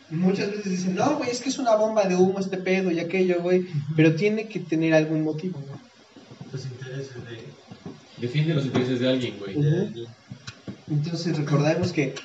Muchas 0.10 0.50
veces 0.52 0.70
dicen, 0.72 0.96
no, 0.96 1.18
güey, 1.18 1.30
es 1.30 1.42
que 1.42 1.50
es 1.50 1.58
una 1.60 1.76
bomba 1.76 2.06
de 2.06 2.16
humo 2.16 2.40
este 2.40 2.58
pedo 2.58 2.92
y 2.92 3.00
aquello, 3.00 3.42
güey. 3.42 3.66
Pero 3.96 4.16
tiene 4.16 4.48
que 4.48 4.60
tener 4.60 4.94
algún 4.94 5.24
motivo, 5.24 5.60
güey. 5.60 5.80
Los 6.52 6.66
intereses 6.66 7.14
de... 7.16 7.40
Defiende 8.22 8.54
los 8.54 8.66
intereses 8.66 9.00
de 9.00 9.10
alguien, 9.10 9.38
güey. 9.38 9.56
Entonces 10.90 11.38
recordemos 11.38 11.92
que, 11.92 12.16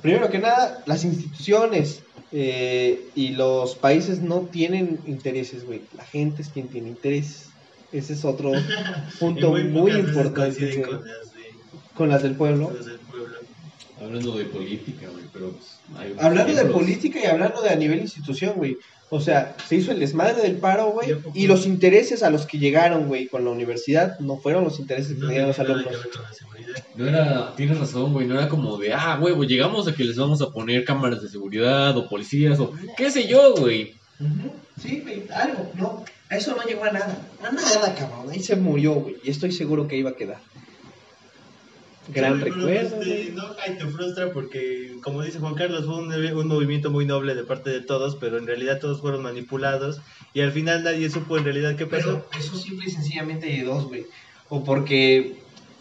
primero 0.00 0.30
que 0.30 0.38
nada, 0.38 0.82
las 0.86 1.04
instituciones 1.04 2.00
eh, 2.30 3.08
y 3.14 3.30
los 3.30 3.74
países 3.74 4.20
no 4.20 4.40
tienen 4.42 5.00
intereses, 5.06 5.64
güey. 5.66 5.82
La 5.96 6.04
gente 6.04 6.42
es 6.42 6.48
quien 6.48 6.68
tiene 6.68 6.88
intereses. 6.88 7.48
Ese 7.92 8.12
es 8.14 8.24
otro 8.24 8.52
punto 9.20 9.50
muy, 9.50 9.92
importante 9.92 10.34
coinciden 10.60 10.82
güey, 10.82 10.90
con 10.90 11.06
las 11.08 11.32
de- 11.32 11.94
con 11.94 12.08
las 12.08 12.22
del 12.22 12.34
pueblo. 12.36 12.66
con 12.68 12.76
las 12.76 12.86
del 12.86 12.98
pueblo. 12.98 13.13
Hablando 14.00 14.36
de 14.36 14.44
política, 14.46 15.06
güey, 15.10 15.24
pero 15.32 15.52
pues, 15.52 16.18
Hablando 16.18 16.54
de 16.54 16.64
política 16.64 17.20
y 17.22 17.26
hablando 17.26 17.62
de 17.62 17.70
a 17.70 17.76
nivel 17.76 18.00
institución, 18.00 18.54
güey. 18.56 18.76
O 19.10 19.20
sea, 19.20 19.54
se 19.68 19.76
hizo 19.76 19.92
el 19.92 20.00
desmadre 20.00 20.42
del 20.42 20.56
paro, 20.56 20.90
güey. 20.90 21.16
Y 21.34 21.46
los 21.46 21.66
intereses 21.66 22.22
a 22.24 22.30
los 22.30 22.46
que 22.46 22.58
llegaron, 22.58 23.06
güey, 23.06 23.28
con 23.28 23.44
la 23.44 23.50
universidad 23.50 24.18
no 24.18 24.36
fueron 24.38 24.64
los 24.64 24.80
intereses 24.80 25.14
que 25.14 25.20
No 25.20 25.28
tenían 25.28 25.52
tiene 25.52 25.68
los 25.68 25.84
que 25.84 25.90
alumnos. 25.90 26.08
No 26.96 27.06
era, 27.06 27.54
tienes 27.54 27.78
razón, 27.78 28.12
güey, 28.12 28.26
no 28.26 28.34
era 28.34 28.48
como 28.48 28.76
de, 28.78 28.92
ah, 28.92 29.18
huevo, 29.20 29.44
llegamos 29.44 29.86
a 29.86 29.94
que 29.94 30.04
les 30.04 30.16
vamos 30.16 30.42
a 30.42 30.50
poner 30.50 30.84
cámaras 30.84 31.22
de 31.22 31.28
seguridad 31.28 31.96
o 31.96 32.08
policías 32.08 32.58
o 32.58 32.72
qué 32.96 33.10
sé 33.10 33.28
yo, 33.28 33.54
güey. 33.54 33.94
Sí, 34.80 35.00
güey, 35.02 35.22
algo, 35.32 35.70
no. 35.74 36.04
A 36.30 36.36
eso 36.36 36.56
no 36.56 36.64
llegó 36.64 36.84
a 36.84 36.90
nada. 36.90 37.18
A 37.42 37.52
nada, 37.52 37.94
cabrón. 37.94 38.30
Ahí 38.30 38.42
se 38.42 38.56
murió, 38.56 38.94
güey. 38.94 39.16
Y 39.22 39.30
estoy 39.30 39.52
seguro 39.52 39.86
que 39.86 39.96
iba 39.96 40.10
a 40.10 40.16
quedar. 40.16 40.40
Gran 42.08 42.38
Sí, 42.38 42.44
recuerdo, 42.44 42.96
güey. 42.96 43.30
no, 43.32 43.44
ay, 43.66 43.76
te 43.78 43.86
frustra 43.86 44.32
porque, 44.32 44.96
como 45.02 45.22
dice 45.22 45.38
Juan 45.38 45.54
Carlos, 45.54 45.86
fue 45.86 45.96
un, 45.96 46.12
un 46.12 46.48
movimiento 46.48 46.90
muy 46.90 47.06
noble 47.06 47.34
de 47.34 47.44
parte 47.44 47.70
de 47.70 47.80
todos, 47.80 48.16
pero 48.16 48.36
en 48.36 48.46
realidad 48.46 48.78
todos 48.78 49.00
fueron 49.00 49.22
manipulados 49.22 50.00
y 50.34 50.40
al 50.40 50.52
final 50.52 50.84
nadie 50.84 51.08
supo 51.08 51.38
en 51.38 51.44
realidad 51.44 51.76
qué 51.76 51.86
pasó. 51.86 52.26
Pero 52.30 52.42
eso 52.42 52.56
simple 52.58 52.86
y 52.86 52.90
sencillamente 52.90 53.46
de 53.46 53.62
dos, 53.62 53.86
güey. 53.86 54.06
O 54.50 54.62
porque 54.62 55.36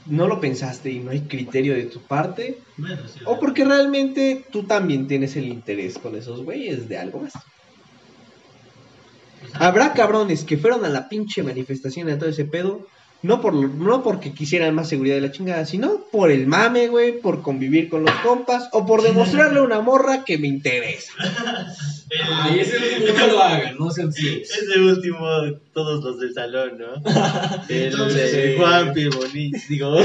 no 0.05 0.28
lo 0.28 0.39
pensaste 0.39 0.91
y 0.91 0.99
no 0.99 1.11
hay 1.11 1.21
criterio 1.21 1.74
de 1.74 1.86
tu 1.86 2.01
parte. 2.01 2.59
Bueno, 2.78 3.01
sí, 3.07 3.19
O 3.26 3.39
porque 3.39 3.65
realmente 3.65 4.45
tú 4.51 4.63
también 4.63 5.07
tienes 5.07 5.36
el 5.36 5.47
interés 5.47 5.97
con 5.97 6.15
esos 6.15 6.43
güeyes 6.43 6.88
de 6.88 6.97
algo 6.97 7.19
más. 7.19 7.34
Habrá 9.53 9.93
cabrones 9.93 10.43
que 10.43 10.57
fueron 10.57 10.84
a 10.86 10.89
la 10.89 11.09
pinche 11.09 11.43
manifestación 11.43 12.07
de 12.07 12.15
todo 12.15 12.30
ese 12.30 12.45
pedo. 12.45 12.88
No, 13.24 13.39
por, 13.39 13.53
no 13.53 14.03
porque 14.03 14.34
quisieran 14.34 14.76
más 14.76 14.89
seguridad 14.89 15.15
de 15.15 15.21
la 15.21 15.32
chingada, 15.32 15.65
sino 15.65 16.01
por 16.11 16.30
el 16.30 16.45
mame, 16.45 16.89
güey, 16.89 17.21
por 17.21 17.41
convivir 17.41 17.88
con 17.88 18.03
los 18.03 18.13
compas 18.15 18.67
o 18.74 18.86
por 18.86 19.01
demostrarle 19.01 19.59
a 19.59 19.63
una 19.63 19.80
morra 19.80 20.26
que 20.26 20.38
me 20.38 20.49
interesa. 20.49 21.13
Ay, 22.32 22.59
ese 22.59 22.78
último 22.78 23.17
no 23.17 23.28
lo 23.28 23.41
hagan, 23.41 23.78
no 23.78 23.89
sean 23.91 24.11
ciegos. 24.11 24.49
Ese 24.49 24.78
último, 24.78 25.26
todos 25.74 26.03
los 26.03 26.19
del 26.19 26.34
salón, 26.34 26.78
¿no? 26.78 26.95
El 27.69 27.84
Entonces, 27.84 28.34
de 28.34 28.57
Juanpi, 28.57 29.07
Bonito, 29.07 29.57
digo. 29.69 29.97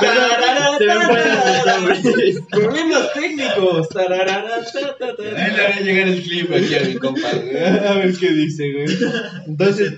Perdón, 0.00 0.78
se 0.78 0.86
me 0.86 1.06
fueron 1.06 1.38
los 1.38 1.66
nombres. 1.66 2.40
Problemas 2.50 3.12
técnicos. 3.14 3.88
Ahí 3.96 4.08
le 4.08 5.62
haré 5.64 5.84
llegar 5.84 6.08
el 6.08 6.22
clip 6.22 6.52
aquí 6.52 6.74
a 6.74 6.80
mi 6.82 6.94
compa, 6.96 7.32
güey. 7.32 7.56
A 7.88 7.94
ver 7.94 8.14
qué 8.18 8.30
dice, 8.30 8.70
güey. 8.72 8.98
Entonces, 9.46 9.94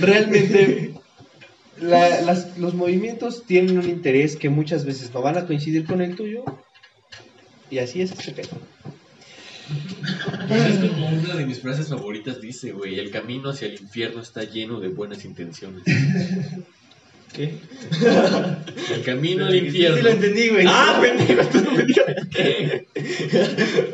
realmente 0.00 0.92
la- 1.80 2.20
las- 2.22 2.58
los 2.58 2.74
movimientos 2.74 3.44
tienen 3.46 3.78
un 3.78 3.88
interés 3.88 4.36
que 4.36 4.48
muchas 4.48 4.84
veces 4.84 5.12
no 5.14 5.22
van 5.22 5.38
a 5.38 5.46
coincidir 5.46 5.84
con 5.86 6.00
el 6.00 6.16
tuyo. 6.16 6.44
Y 7.70 7.78
así 7.78 8.02
es 8.02 8.12
este 8.12 8.32
pedo. 8.32 8.58
Pues 10.48 10.64
es 10.66 10.78
como 10.90 11.08
una 11.08 11.34
de 11.34 11.44
mis 11.46 11.60
frases 11.60 11.88
favoritas 11.88 12.40
dice, 12.40 12.70
güey, 12.72 12.98
el 13.00 13.10
camino 13.10 13.50
hacia 13.50 13.66
el 13.66 13.74
infierno 13.80 14.22
está 14.22 14.44
lleno 14.44 14.78
de 14.78 14.88
buenas 14.88 15.24
intenciones. 15.24 15.82
¿Qué? 17.34 17.54
El 18.94 19.02
camino 19.02 19.46
al 19.46 19.56
infierno. 19.56 19.96
Sí, 19.96 20.02
lo 20.04 20.10
entendí, 20.10 20.48
güey. 20.48 20.64
Ah, 20.68 20.98
pendejo, 21.02 21.48
tú 21.50 21.60
no 21.62 21.72
me 21.72 21.82
digas 21.84 22.06
qué. 22.30 22.86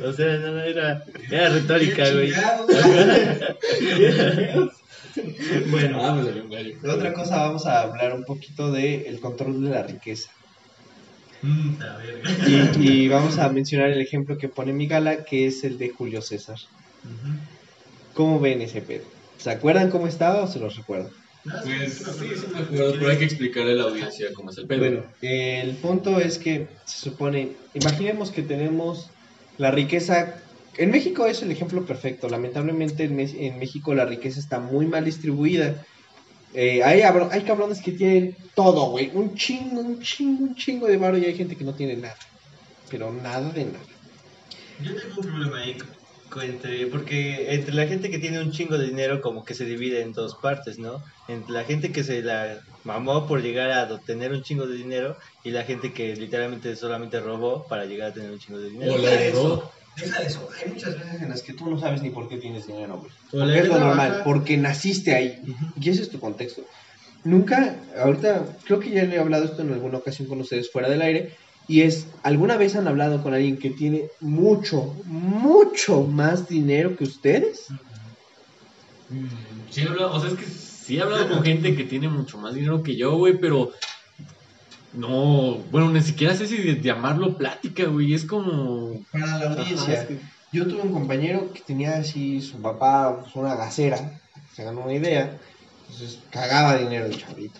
O 0.04 0.12
sea, 0.12 0.36
no, 0.36 0.52
no, 0.52 0.60
era, 0.62 1.02
era 1.30 1.48
retórica, 1.48 2.10
güey. 2.12 2.32
Bueno, 5.70 5.98
Ah, 6.00 6.14
un 6.14 6.48
gallo. 6.50 6.74
de 6.82 6.90
otra 6.90 7.12
cosa 7.12 7.36
vamos 7.38 7.66
a 7.66 7.82
hablar 7.82 8.14
un 8.14 8.24
poquito 8.24 8.70
del 8.72 9.06
el 9.06 9.20
control 9.20 9.62
de 9.62 9.70
la 9.70 9.82
riqueza. 9.82 10.30
Mm. 11.42 11.74
Y, 12.46 13.04
y 13.04 13.08
vamos 13.08 13.38
a 13.38 13.48
mencionar 13.50 13.90
el 13.90 14.00
ejemplo 14.00 14.36
que 14.38 14.48
pone 14.48 14.72
mi 14.72 14.86
gala, 14.86 15.24
que 15.24 15.46
es 15.46 15.64
el 15.64 15.76
de 15.78 15.90
Julio 15.90 16.22
César. 16.22 16.56
Ujú. 17.04 17.62
¿Cómo 18.14 18.40
ven 18.40 18.62
ese 18.62 18.82
pedo? 18.82 19.06
¿Se 19.38 19.50
acuerdan 19.50 19.90
cómo 19.90 20.06
estaba 20.06 20.42
o 20.42 20.46
se 20.46 20.60
los 20.60 20.76
recuerdo? 20.76 21.10
Pues 21.42 21.94
sí, 21.98 22.36
sí 22.36 22.46
me 22.52 22.60
acuerdo, 22.60 22.92
pero 22.98 23.08
hay 23.10 23.18
que 23.18 23.24
explicarle 23.24 23.72
a 23.72 23.74
la 23.74 23.82
audiencia 23.84 24.28
cómo 24.34 24.50
es 24.50 24.58
el 24.58 24.68
pedo. 24.68 24.78
Bueno, 24.78 25.04
el 25.20 25.76
punto 25.78 26.20
es 26.20 26.38
que 26.38 26.78
se 26.84 27.10
supone, 27.10 27.58
imaginemos 27.74 28.30
que 28.30 28.42
tenemos 28.42 29.12
la 29.56 29.70
riqueza, 29.72 30.42
en 30.74 30.90
México 30.90 31.26
es 31.26 31.42
el 31.42 31.50
ejemplo 31.50 31.84
perfecto, 31.84 32.28
lamentablemente 32.28 33.04
en, 33.04 33.18
en 33.20 33.58
México 33.58 33.94
la 33.94 34.06
riqueza 34.06 34.40
está 34.40 34.60
muy 34.60 34.86
mal 34.86 35.04
distribuida. 35.04 35.82
Eh, 36.52 36.82
hay, 36.84 37.02
abro- 37.02 37.30
hay 37.32 37.44
cabrones 37.44 37.82
que 37.82 37.92
tienen 37.92 38.36
todo, 38.54 38.90
güey, 38.90 39.10
un 39.14 39.34
chingo, 39.34 39.80
un 39.80 40.00
chingo, 40.00 40.44
un 40.44 40.54
chingo 40.54 40.86
de 40.88 40.98
varo 40.98 41.18
y 41.18 41.24
hay 41.26 41.36
gente 41.36 41.56
que 41.56 41.64
no 41.64 41.74
tiene 41.74 41.96
nada, 41.96 42.16
pero 42.88 43.12
nada 43.12 43.52
de 43.52 43.66
nada. 43.66 43.86
Yo 44.76 44.94
tengo 44.96 45.20
un 45.20 45.26
problema 45.28 45.58
ahí 45.60 45.76
entre, 46.42 46.86
porque 46.86 47.52
entre 47.54 47.74
la 47.74 47.86
gente 47.86 48.10
que 48.10 48.18
tiene 48.18 48.40
un 48.40 48.50
chingo 48.52 48.78
de 48.78 48.86
dinero 48.86 49.20
como 49.20 49.44
que 49.44 49.54
se 49.54 49.66
divide 49.66 50.00
en 50.02 50.12
dos 50.12 50.38
partes, 50.40 50.78
¿no? 50.78 51.02
Entre 51.26 51.52
la 51.52 51.64
gente 51.64 51.92
que 51.92 52.04
se 52.04 52.22
la 52.22 52.58
mamó 52.82 53.26
por 53.26 53.42
llegar 53.42 53.70
a 53.70 53.98
tener 54.00 54.32
un 54.32 54.42
chingo 54.42 54.66
de 54.66 54.76
dinero 54.76 55.16
y 55.42 55.50
la 55.50 55.64
gente 55.64 55.92
que 55.92 56.16
literalmente 56.16 56.74
solamente 56.76 57.20
robó 57.20 57.66
para 57.68 57.84
llegar 57.84 58.10
a 58.10 58.12
tener 58.14 58.30
un 58.30 58.38
chingo 58.38 58.60
de 58.60 58.70
dinero. 58.70 58.94
O 58.94 58.98
la 58.98 59.12
heredó. 59.12 59.70
Deja 59.96 60.20
de 60.20 60.26
eso, 60.26 60.48
hay 60.60 60.70
muchas 60.70 60.98
veces 60.98 61.22
en 61.22 61.28
las 61.28 61.42
que 61.42 61.52
tú 61.52 61.68
no 61.68 61.78
sabes 61.78 62.02
ni 62.02 62.10
por 62.10 62.28
qué 62.28 62.38
tienes 62.38 62.66
dinero, 62.66 62.98
güey. 62.98 63.10
Porque 63.30 63.58
es 63.58 63.68
lo 63.68 63.78
normal, 63.78 64.22
porque 64.24 64.56
naciste 64.56 65.14
ahí. 65.14 65.42
Y 65.80 65.90
ese 65.90 66.02
es 66.02 66.10
tu 66.10 66.18
contexto. 66.18 66.62
Nunca, 67.24 67.76
ahorita, 67.98 68.56
creo 68.64 68.80
que 68.80 68.90
ya 68.90 69.04
le 69.04 69.16
he 69.16 69.18
hablado 69.18 69.44
esto 69.44 69.62
en 69.62 69.72
alguna 69.72 69.98
ocasión 69.98 70.28
con 70.28 70.40
ustedes 70.40 70.70
fuera 70.70 70.88
del 70.88 71.02
aire, 71.02 71.36
y 71.68 71.82
es, 71.82 72.06
¿alguna 72.22 72.56
vez 72.56 72.74
han 72.74 72.88
hablado 72.88 73.22
con 73.22 73.34
alguien 73.34 73.58
que 73.58 73.70
tiene 73.70 74.08
mucho, 74.20 74.96
mucho 75.04 76.02
más 76.02 76.48
dinero 76.48 76.96
que 76.96 77.04
ustedes? 77.04 77.66
Mm, 79.08 79.26
Sí, 79.72 79.80
he 79.80 79.88
hablado, 79.88 80.12
o 80.12 80.20
sea, 80.20 80.28
es 80.28 80.36
que 80.36 80.44
sí 80.44 80.98
he 80.98 81.00
hablado 81.00 81.30
con 81.30 81.42
gente 81.42 81.74
que 81.74 81.84
tiene 81.84 82.06
mucho 82.06 82.36
más 82.36 82.54
dinero 82.54 82.82
que 82.82 82.94
yo, 82.94 83.16
güey, 83.16 83.38
pero 83.38 83.72
no, 84.94 85.56
bueno, 85.70 85.90
ni 85.90 86.02
siquiera 86.02 86.34
sé 86.34 86.46
si 86.46 86.80
llamarlo 86.80 87.36
plática, 87.36 87.84
güey, 87.86 88.14
es 88.14 88.24
como... 88.24 89.00
Para 89.10 89.38
la 89.38 89.50
audiencia, 89.50 89.94
Ajá, 89.94 90.02
es 90.02 90.08
que- 90.08 90.20
yo 90.52 90.66
tuve 90.66 90.82
un 90.82 90.92
compañero 90.92 91.50
que 91.52 91.60
tenía 91.60 91.96
así, 91.96 92.42
su 92.42 92.60
papá, 92.60 93.20
pues, 93.20 93.34
una 93.36 93.54
gasera, 93.54 94.20
se 94.54 94.64
ganó 94.64 94.82
una 94.82 94.92
idea, 94.92 95.38
entonces 95.80 96.20
cagaba 96.30 96.76
dinero 96.76 97.06
el 97.06 97.16
chavito. 97.16 97.58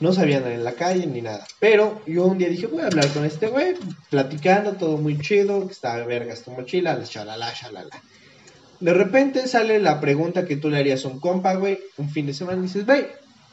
No 0.00 0.12
sabía 0.12 0.38
andar 0.38 0.52
en 0.52 0.64
la 0.64 0.72
calle 0.72 1.06
ni 1.06 1.22
nada. 1.22 1.46
Pero 1.60 2.02
yo 2.06 2.24
un 2.26 2.38
día 2.38 2.48
dije, 2.48 2.66
voy 2.66 2.82
a 2.82 2.86
hablar 2.86 3.08
con 3.12 3.24
este 3.24 3.48
güey, 3.48 3.74
platicando, 4.10 4.72
todo 4.72 4.98
muy 4.98 5.18
chido, 5.18 5.66
que 5.66 5.72
estaba 5.72 6.04
vergas 6.04 6.42
tu 6.42 6.50
mochila, 6.50 6.94
la 6.94 7.04
shalala, 7.04 7.52
shalala. 7.54 8.02
De 8.80 8.94
repente 8.94 9.46
sale 9.46 9.78
la 9.78 10.00
pregunta 10.00 10.46
que 10.46 10.56
tú 10.56 10.70
le 10.70 10.78
harías 10.78 11.04
a 11.04 11.08
un 11.08 11.20
compa, 11.20 11.54
güey, 11.54 11.78
un 11.98 12.08
fin 12.10 12.26
de 12.26 12.34
semana, 12.34 12.58
y 12.58 12.62
dices, 12.62 12.86
güey, 12.86 13.06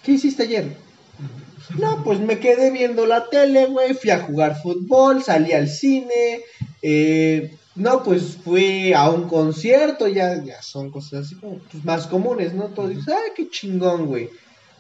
¿qué 0.04 0.14
hiciste 0.14 0.44
ayer? 0.44 0.78
No, 1.78 2.04
pues 2.04 2.20
me 2.20 2.40
quedé 2.40 2.72
viendo 2.72 3.06
la 3.06 3.30
tele, 3.30 3.66
güey, 3.66 3.94
fui 3.94 4.10
a 4.10 4.22
jugar 4.22 4.62
fútbol, 4.62 5.24
salí 5.24 5.52
al 5.52 5.68
cine, 5.68 6.42
eh, 6.82 7.58
no, 7.76 8.04
pues 8.04 8.38
fui 8.44 8.94
a 8.94 9.10
un 9.10 9.28
concierto, 9.28 10.08
ya, 10.08 10.44
ya 10.44 10.62
son 10.62 10.90
cosas 10.92 11.26
así 11.26 11.36
como 11.36 11.60
pues, 11.60 11.84
más 11.84 12.08
comunes, 12.08 12.54
¿no? 12.54 12.66
Todos 12.66 12.90
dicen, 12.90 13.14
ay, 13.14 13.32
qué 13.36 13.50
chingón, 13.50 14.06
güey. 14.06 14.30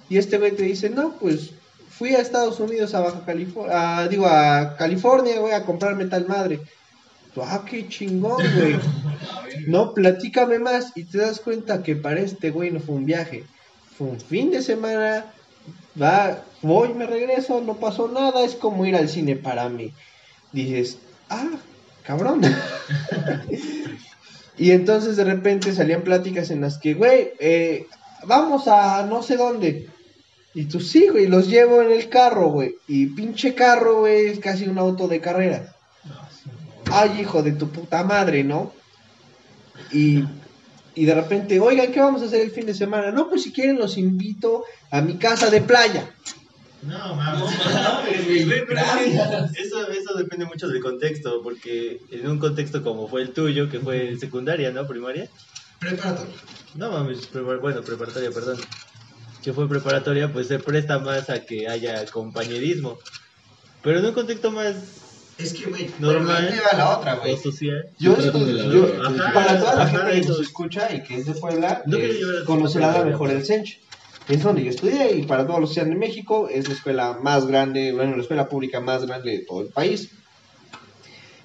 Y 0.09 0.17
este 0.17 0.37
güey 0.37 0.53
te 0.53 0.63
dice, 0.63 0.89
no, 0.89 1.13
pues 1.19 1.51
fui 1.89 2.15
a 2.15 2.19
Estados 2.19 2.59
Unidos, 2.59 2.95
a 2.95 3.01
Baja 3.01 3.25
California, 3.25 4.07
digo, 4.07 4.25
a 4.27 4.75
California, 4.77 5.39
güey, 5.39 5.53
a 5.53 5.65
comprarme 5.65 6.05
tal 6.05 6.27
madre. 6.27 6.61
Ah, 7.39 7.63
qué 7.69 7.87
chingón, 7.87 8.43
güey. 8.57 8.79
No, 9.67 9.93
platícame 9.93 10.59
más 10.59 10.91
y 10.95 11.03
te 11.03 11.19
das 11.19 11.39
cuenta 11.39 11.83
que 11.83 11.95
para 11.95 12.19
este 12.19 12.49
güey 12.51 12.71
no 12.71 12.79
fue 12.79 12.95
un 12.95 13.05
viaje, 13.05 13.43
fue 13.97 14.07
un 14.07 14.19
fin 14.19 14.51
de 14.51 14.61
semana, 14.61 15.25
va, 16.01 16.43
voy, 16.61 16.93
me 16.93 17.05
regreso, 17.05 17.61
no 17.61 17.75
pasó 17.75 18.07
nada, 18.07 18.43
es 18.43 18.55
como 18.55 18.85
ir 18.85 18.95
al 18.95 19.09
cine 19.09 19.35
para 19.35 19.69
mí. 19.69 19.93
Dices, 20.51 20.97
ah, 21.29 21.49
cabrón. 22.03 22.41
y 24.57 24.71
entonces 24.71 25.17
de 25.17 25.23
repente 25.23 25.73
salían 25.73 26.01
pláticas 26.01 26.51
en 26.51 26.61
las 26.61 26.77
que, 26.77 26.93
güey, 26.93 27.31
eh, 27.39 27.87
vamos 28.25 28.67
a 28.67 29.05
no 29.05 29.23
sé 29.23 29.37
dónde. 29.37 29.89
Y 30.53 30.65
tú 30.65 30.79
sí, 30.79 31.07
güey, 31.09 31.27
los 31.27 31.47
llevo 31.47 31.81
en 31.81 31.91
el 31.91 32.09
carro, 32.09 32.49
güey. 32.49 32.75
Y 32.87 33.07
pinche 33.07 33.53
carro, 33.53 33.99
güey, 33.99 34.27
es 34.27 34.39
casi 34.39 34.67
un 34.67 34.79
auto 34.79 35.07
de 35.07 35.21
carrera. 35.21 35.75
Ay, 36.91 37.21
hijo 37.21 37.43
de 37.43 37.51
tu 37.51 37.69
puta 37.69 38.03
madre, 38.03 38.43
¿no? 38.43 38.73
Y, 39.91 40.23
y 40.97 41.05
de 41.05 41.13
repente, 41.15 41.59
oigan, 41.59 41.91
¿qué 41.91 41.99
vamos 41.99 42.21
a 42.21 42.25
hacer 42.25 42.41
el 42.41 42.51
fin 42.51 42.65
de 42.65 42.73
semana? 42.73 43.11
No, 43.11 43.29
pues 43.29 43.43
si 43.43 43.51
quieren 43.53 43.77
los 43.77 43.97
invito 43.97 44.63
a 44.91 45.01
mi 45.01 45.17
casa 45.17 45.49
de 45.49 45.61
playa. 45.61 46.09
No, 46.83 47.15
mames. 47.15 47.53
Eso, 49.57 49.87
eso 49.89 50.13
depende 50.15 50.45
mucho 50.45 50.67
del 50.67 50.81
contexto, 50.81 51.41
porque 51.43 51.99
en 52.11 52.27
un 52.29 52.39
contexto 52.39 52.83
como 52.83 53.07
fue 53.07 53.21
el 53.21 53.31
tuyo, 53.31 53.69
que 53.69 53.79
fue 53.79 54.17
secundaria, 54.19 54.71
¿no? 54.71 54.87
Primaria. 54.87 55.29
Preparatorio. 55.79 56.33
No 56.75 56.91
mames, 56.91 57.31
prepar- 57.31 57.59
bueno, 57.61 57.81
preparatoria, 57.81 58.31
perdón. 58.31 58.57
Que 59.43 59.53
fue 59.53 59.67
preparatoria, 59.69 60.31
pues 60.31 60.47
se 60.47 60.59
presta 60.59 60.99
más 60.99 61.29
a 61.29 61.45
que 61.45 61.67
haya 61.67 62.05
compañerismo. 62.05 62.97
Pero 63.83 63.99
en 63.99 64.05
un 64.05 64.13
contexto 64.13 64.51
más 64.51 64.75
Es 65.37 65.53
que, 65.53 65.69
güey, 65.69 65.89
Normal. 65.99 66.47
ahí 66.47 66.53
te 66.55 66.61
va 66.61 66.73
la 66.77 66.97
otra, 66.97 67.15
güey. 67.15 67.37
Yo, 67.99 68.17
la 68.17 68.73
yo-. 68.73 68.93
Ajá, 69.05 69.33
para 69.33 69.59
toda 69.59 69.75
la 69.75 69.83
ajá, 69.83 69.97
gente 69.99 70.21
que 70.21 70.27
nos 70.27 70.39
escucha 70.39 70.93
y 70.93 71.03
que 71.03 71.17
es 71.17 71.25
de 71.27 71.33
Puebla, 71.33 71.83
No 71.85 71.97
eh, 71.97 72.19
conocerá 72.45 73.03
mejor 73.03 73.29
el 73.29 73.37
pues. 73.37 73.47
Sench. 73.47 73.79
Es 74.27 74.43
donde 74.43 74.63
yo 74.63 74.71
estudié 74.71 75.15
y 75.15 75.23
para 75.23 75.47
todos 75.47 75.61
los 75.61 75.69
que 75.69 75.75
sean 75.75 75.89
de 75.89 75.95
México 75.95 76.49
es 76.49 76.67
la 76.67 76.73
escuela 76.73 77.17
más 77.21 77.47
grande, 77.47 77.93
bueno, 77.93 78.15
la 78.15 78.21
escuela 78.21 78.49
pública 78.49 78.81
más 78.81 79.05
grande 79.05 79.31
de 79.31 79.39
todo 79.39 79.61
el 79.61 79.69
país. 79.69 80.09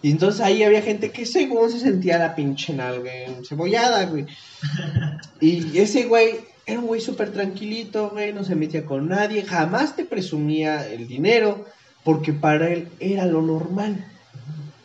Y 0.01 0.11
entonces 0.11 0.41
ahí 0.41 0.65
había 0.65 0.83
gente 0.83 1.13
que 1.13 1.25
según 1.25 1.71
se 1.71 1.79
sentía 1.79 2.19
la 2.19 2.35
pinche 2.35 2.73
nalga 2.73 3.13
cebollada, 3.49 4.07
güey. 4.07 4.27
Y 5.41 5.79
ese 5.79 6.05
güey 6.05 6.37
era 6.67 6.79
un 6.79 6.87
güey 6.87 7.01
súper 7.01 7.33
tranquilito, 7.33 8.11
güey, 8.11 8.33
no 8.33 8.45
se 8.45 8.55
metía 8.55 8.85
con 8.85 9.09
nadie, 9.09 9.45
jamás 9.45 9.97
te 9.97 10.05
presumía 10.05 10.89
el 10.89 11.09
dinero, 11.09 11.67
porque 12.05 12.33
para 12.33 12.71
él 12.71 12.89
era 13.01 13.27
lo 13.27 13.43
normal. 13.43 14.07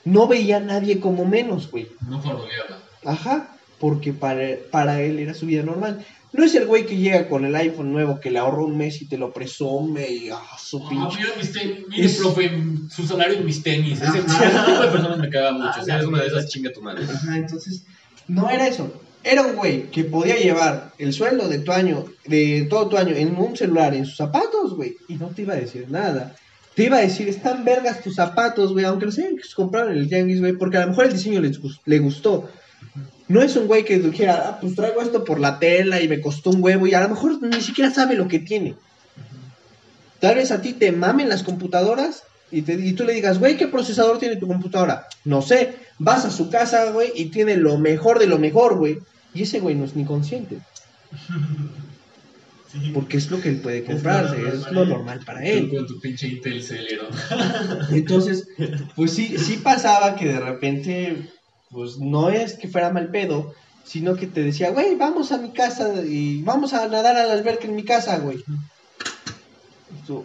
No 0.06 0.28
veía 0.28 0.58
a 0.58 0.62
nadie 0.62 1.00
como 1.00 1.26
menos, 1.26 1.70
güey. 1.70 1.88
No 2.08 2.22
fardoleaba. 2.22 2.80
Ajá, 3.06 3.56
porque 3.80 4.14
para, 4.14 4.44
para 4.72 5.02
él 5.02 5.20
era 5.20 5.34
su 5.34 5.46
vida 5.46 5.64
normal. 5.64 6.06
No 6.34 6.44
es 6.44 6.56
el 6.56 6.66
güey 6.66 6.86
que 6.86 6.98
llega 6.98 7.28
con 7.30 7.46
el 7.46 7.56
iPhone 7.56 7.92
nuevo 7.94 8.20
que 8.20 8.30
le 8.32 8.40
ahorró 8.40 8.66
un 8.66 8.78
mes 8.78 9.02
y 9.02 9.06
te 9.08 9.18
lo 9.18 9.32
presume 9.34 10.10
y 10.10 10.30
ah, 10.30 10.40
su 10.60 10.78
Ah, 10.86 10.90
pinche. 10.90 11.18
mira 11.20 11.30
mis 11.38 12.06
Es- 12.14 12.18
profe, 12.18 12.52
su 12.90 13.08
salario 13.08 13.38
en 13.38 13.46
mis 13.46 13.64
tenis. 13.64 14.02
Ese, 14.02 14.20
ese 14.20 14.26
tipo 14.66 14.82
de 14.82 14.88
personas 14.90 15.18
me 15.18 15.30
caga 15.30 15.52
mucho. 15.54 15.70
Ah, 15.74 15.82
si 15.84 15.90
eres 15.90 16.04
la 16.04 16.10
una 16.10 16.22
de 16.22 16.28
esas, 16.28 16.48
chinga 16.48 16.72
tu 16.72 16.82
madre. 16.82 17.06
Ajá, 17.06 17.38
entonces, 17.38 17.84
no 18.28 18.50
era 18.50 18.68
eso. 18.68 18.92
Era 19.24 19.42
un 19.42 19.56
güey 19.56 19.90
que 19.90 20.04
podía 20.06 20.38
llevar 20.38 20.94
el 20.98 21.12
sueldo 21.12 21.50
de 21.50 21.60
tu 21.60 21.72
año, 21.72 22.06
de 22.26 22.68
todo 22.70 22.88
tu 22.88 22.98
año, 22.98 23.16
en 23.16 23.36
un 23.38 23.58
celular, 23.58 23.94
en 23.94 24.06
sus 24.06 24.16
zapatos, 24.18 24.74
güey, 24.76 24.96
y 25.10 25.16
no 25.16 25.28
te 25.28 25.42
iba 25.42 25.54
a 25.54 25.58
decir 25.58 25.88
nada. 25.90 26.36
Te 26.78 26.84
iba 26.84 26.98
a 26.98 27.02
decir, 27.02 27.28
están 27.28 27.66
vergas 27.66 28.04
tus 28.04 28.14
zapatos, 28.14 28.72
güey, 28.72 28.86
aunque 28.86 29.08
los 29.08 29.18
hayan 29.18 29.36
comprado 29.56 29.90
en 29.90 29.98
el 29.98 30.08
tianguis, 30.08 30.40
güey, 30.40 30.54
porque 30.54 30.78
a 30.78 30.82
lo 30.82 30.90
mejor 30.90 31.06
el 31.06 31.14
diseño 31.14 31.42
les 31.42 31.60
le 31.86 31.98
gustó. 31.98 32.52
No 33.28 33.42
es 33.42 33.56
un 33.56 33.66
güey 33.66 33.84
que 33.84 33.98
dijera, 33.98 34.44
ah, 34.46 34.58
pues 34.62 34.76
traigo 34.76 35.02
esto 35.02 35.24
por 35.24 35.40
la 35.40 35.58
tela 35.58 36.00
y 36.04 36.08
me 36.08 36.22
costó 36.22 36.52
un 36.52 36.62
huevo 36.62 36.86
y 36.86 36.94
a 36.94 37.02
lo 37.02 37.10
mejor 37.10 37.42
ni 37.42 37.62
siquiera 37.62 37.90
sabe 37.90 38.14
lo 38.14 38.28
que 38.28 38.38
tiene. 38.38 38.76
Tal 40.20 40.36
vez 40.36 40.52
a 40.52 40.62
ti 40.62 40.74
te 40.74 40.92
mamen 40.92 41.30
las 41.30 41.42
computadoras 41.42 42.22
y, 42.52 42.62
te, 42.62 42.74
y 42.74 42.94
tú 42.94 43.06
le 43.06 43.14
digas, 43.14 43.40
güey, 43.40 43.58
¿qué 43.58 43.68
procesador 43.68 44.20
tiene 44.20 44.36
tu 44.36 44.46
computadora? 44.46 45.08
No 45.26 45.42
sé. 45.42 45.74
Vas 45.98 46.26
a 46.26 46.32
su 46.32 46.52
casa, 46.52 46.92
güey, 46.92 47.12
y 47.16 47.30
tiene 47.30 47.58
lo 47.58 47.80
mejor 47.80 48.20
de 48.20 48.28
lo 48.28 48.38
mejor, 48.38 48.78
güey. 48.78 49.00
Y 49.34 49.42
ese 49.42 49.62
güey 49.62 49.74
no 49.74 49.86
es 49.86 49.96
ni 49.96 50.06
consciente. 50.06 50.60
Porque 52.94 53.18
es 53.18 53.30
lo 53.32 53.40
que 53.42 53.50
él 53.50 53.60
puede 53.62 53.84
comprarse, 53.84 54.36
es 54.48 54.72
lo 54.72 54.86
normal 54.86 55.20
para 55.26 55.44
él. 55.44 55.70
con 55.70 55.86
tu 55.88 56.00
pinche 56.00 56.28
Intel 56.28 56.62
Celeron. 56.64 57.08
Entonces, 57.92 58.48
pues 58.96 59.12
sí, 59.12 59.38
sí 59.38 59.58
pasaba 59.58 60.16
que 60.16 60.26
de 60.28 60.40
repente, 60.40 61.30
pues 61.70 61.98
no 61.98 62.30
es 62.30 62.54
que 62.54 62.68
fuera 62.68 62.92
mal 62.92 63.10
pedo, 63.10 63.54
sino 63.84 64.16
que 64.16 64.28
te 64.28 64.44
decía, 64.44 64.72
güey, 64.72 64.96
vamos 64.96 65.32
a 65.32 65.38
mi 65.38 65.52
casa 65.52 65.94
y 66.06 66.42
vamos 66.44 66.74
a 66.74 66.88
nadar 66.88 67.16
a 67.16 67.26
la 67.26 67.34
alberca 67.34 67.66
en 67.68 67.76
mi 67.76 67.84
casa, 67.84 68.18
güey. 68.20 68.44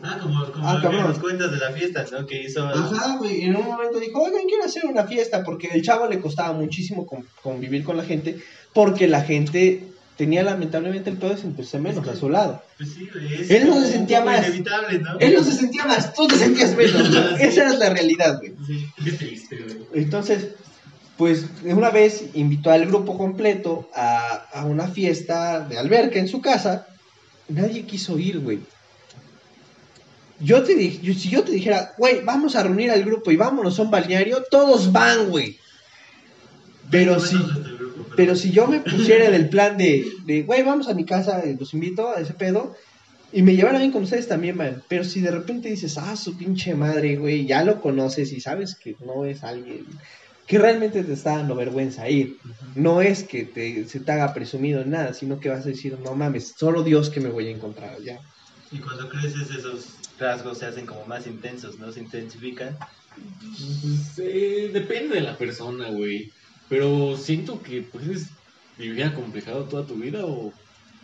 Ah, 0.02 0.18
como, 0.22 0.44
como 0.52 0.68
Ah, 0.68 0.80
nos 1.08 1.18
cuentas 1.18 1.50
de 1.50 1.58
la 1.58 1.72
fiesta, 1.72 2.04
¿no? 2.12 2.26
Que 2.26 2.42
hizo. 2.44 2.64
Ajá, 2.66 3.16
güey, 3.18 3.42
en 3.42 3.56
un 3.56 3.64
momento 3.64 3.98
dijo, 3.98 4.20
oigan, 4.22 4.42
quiero 4.48 4.64
hacer 4.64 4.84
una 4.86 5.04
fiesta, 5.04 5.42
porque 5.42 5.68
el 5.72 5.82
chavo 5.82 6.06
le 6.08 6.20
costaba 6.20 6.52
muchísimo 6.52 7.04
con- 7.06 7.26
convivir 7.42 7.82
con 7.84 7.96
la 7.96 8.04
gente, 8.04 8.38
porque 8.72 9.08
la 9.08 9.22
gente 9.22 9.84
tenía 10.16 10.42
lamentablemente 10.42 11.10
el 11.10 11.16
pedo 11.16 11.30
de 11.30 11.38
sentirse 11.40 11.78
menos 11.78 12.06
a 12.06 12.14
su 12.16 12.28
lado. 12.28 12.62
Pues 12.76 12.90
sí, 12.92 13.08
güey. 13.12 13.34
es 13.42 13.50
Él 13.50 13.66
no 13.68 13.80
se 13.80 13.92
sentía 13.92 14.24
más. 14.24 14.46
Inevitable, 14.46 14.98
¿no? 14.98 15.18
Él 15.18 15.34
no 15.34 15.42
se 15.42 15.52
sentía 15.52 15.84
más, 15.86 16.14
tú 16.14 16.26
te 16.28 16.36
sentías 16.36 16.76
menos. 16.76 17.08
Esa 17.40 17.62
era 17.62 17.72
la 17.74 17.90
realidad, 17.90 18.38
güey. 18.38 18.52
Sí. 18.66 18.86
Qué 19.04 19.12
triste, 19.12 19.56
güey. 19.56 19.78
Entonces, 20.04 20.48
pues 21.16 21.46
una 21.64 21.90
vez 21.90 22.24
invitó 22.34 22.70
al 22.70 22.86
grupo 22.86 23.16
completo 23.16 23.88
a, 23.94 24.46
a 24.52 24.64
una 24.64 24.88
fiesta 24.88 25.60
de 25.60 25.78
alberca 25.78 26.18
en 26.18 26.28
su 26.28 26.40
casa. 26.40 26.86
Nadie 27.48 27.82
quiso 27.84 28.18
ir, 28.18 28.38
güey. 28.40 28.60
Yo 30.40 30.62
te 30.64 30.74
dije, 30.74 30.98
yo- 31.02 31.14
si 31.14 31.28
yo 31.30 31.44
te 31.44 31.52
dijera, 31.52 31.92
güey, 31.98 32.22
vamos 32.24 32.56
a 32.56 32.62
reunir 32.62 32.90
al 32.90 33.04
grupo 33.04 33.30
y 33.30 33.36
vámonos 33.36 33.78
a 33.78 33.82
un 33.82 33.90
balneario, 33.90 34.42
todos 34.50 34.90
van, 34.90 35.28
güey. 35.28 35.58
Pero 36.90 37.20
si, 37.20 37.36
pero 38.16 38.36
si 38.36 38.50
yo 38.50 38.66
me 38.66 38.80
pusiera 38.80 39.26
en 39.26 39.34
el 39.34 39.48
plan 39.48 39.76
de, 39.76 40.06
de, 40.24 40.42
güey, 40.42 40.62
vamos 40.62 40.88
a 40.88 40.94
mi 40.94 41.04
casa, 41.04 41.40
eh, 41.40 41.56
los 41.58 41.74
invito 41.74 42.08
a 42.10 42.20
ese 42.20 42.34
pedo, 42.34 42.74
y 43.32 43.42
me 43.42 43.56
llevaran 43.56 43.80
bien 43.80 43.92
con 43.92 44.02
ustedes 44.02 44.28
también, 44.28 44.56
man. 44.56 44.82
Pero 44.88 45.04
si 45.04 45.20
de 45.20 45.30
repente 45.30 45.70
dices, 45.70 45.96
ah, 45.96 46.16
su 46.16 46.36
pinche 46.36 46.74
madre, 46.74 47.16
güey, 47.16 47.46
ya 47.46 47.64
lo 47.64 47.80
conoces 47.80 48.32
y 48.32 48.40
sabes 48.40 48.74
que 48.74 48.94
no 49.04 49.24
es 49.24 49.42
alguien 49.42 49.86
que 50.46 50.58
realmente 50.58 51.02
te 51.02 51.12
está 51.12 51.36
dando 51.36 51.54
vergüenza 51.54 52.08
ir. 52.10 52.36
No 52.74 53.00
es 53.00 53.24
que 53.24 53.44
te, 53.44 53.88
se 53.88 54.00
te 54.00 54.12
haga 54.12 54.34
presumido 54.34 54.82
en 54.82 54.90
nada, 54.90 55.14
sino 55.14 55.40
que 55.40 55.48
vas 55.48 55.64
a 55.64 55.68
decir, 55.68 55.98
no 56.04 56.14
mames, 56.14 56.54
solo 56.56 56.82
Dios 56.82 57.10
que 57.10 57.20
me 57.20 57.30
voy 57.30 57.46
a 57.46 57.50
encontrar 57.50 58.00
ya. 58.02 58.20
Y 58.70 58.78
cuando 58.78 59.08
creces, 59.08 59.50
esos 59.50 59.86
rasgos 60.18 60.58
se 60.58 60.66
hacen 60.66 60.86
como 60.86 61.06
más 61.06 61.26
intensos, 61.26 61.78
¿no? 61.78 61.92
Se 61.92 62.00
intensifican. 62.00 62.76
Pues, 63.14 64.18
eh, 64.18 64.70
depende 64.72 65.16
de 65.16 65.20
la 65.22 65.36
persona, 65.36 65.88
güey. 65.90 66.30
Pero 66.72 67.18
siento 67.18 67.62
que 67.62 67.82
puedes 67.82 68.28
vivir 68.78 69.04
acomplejado 69.04 69.64
toda 69.64 69.86
tu 69.86 69.96
vida 69.96 70.24
o 70.24 70.54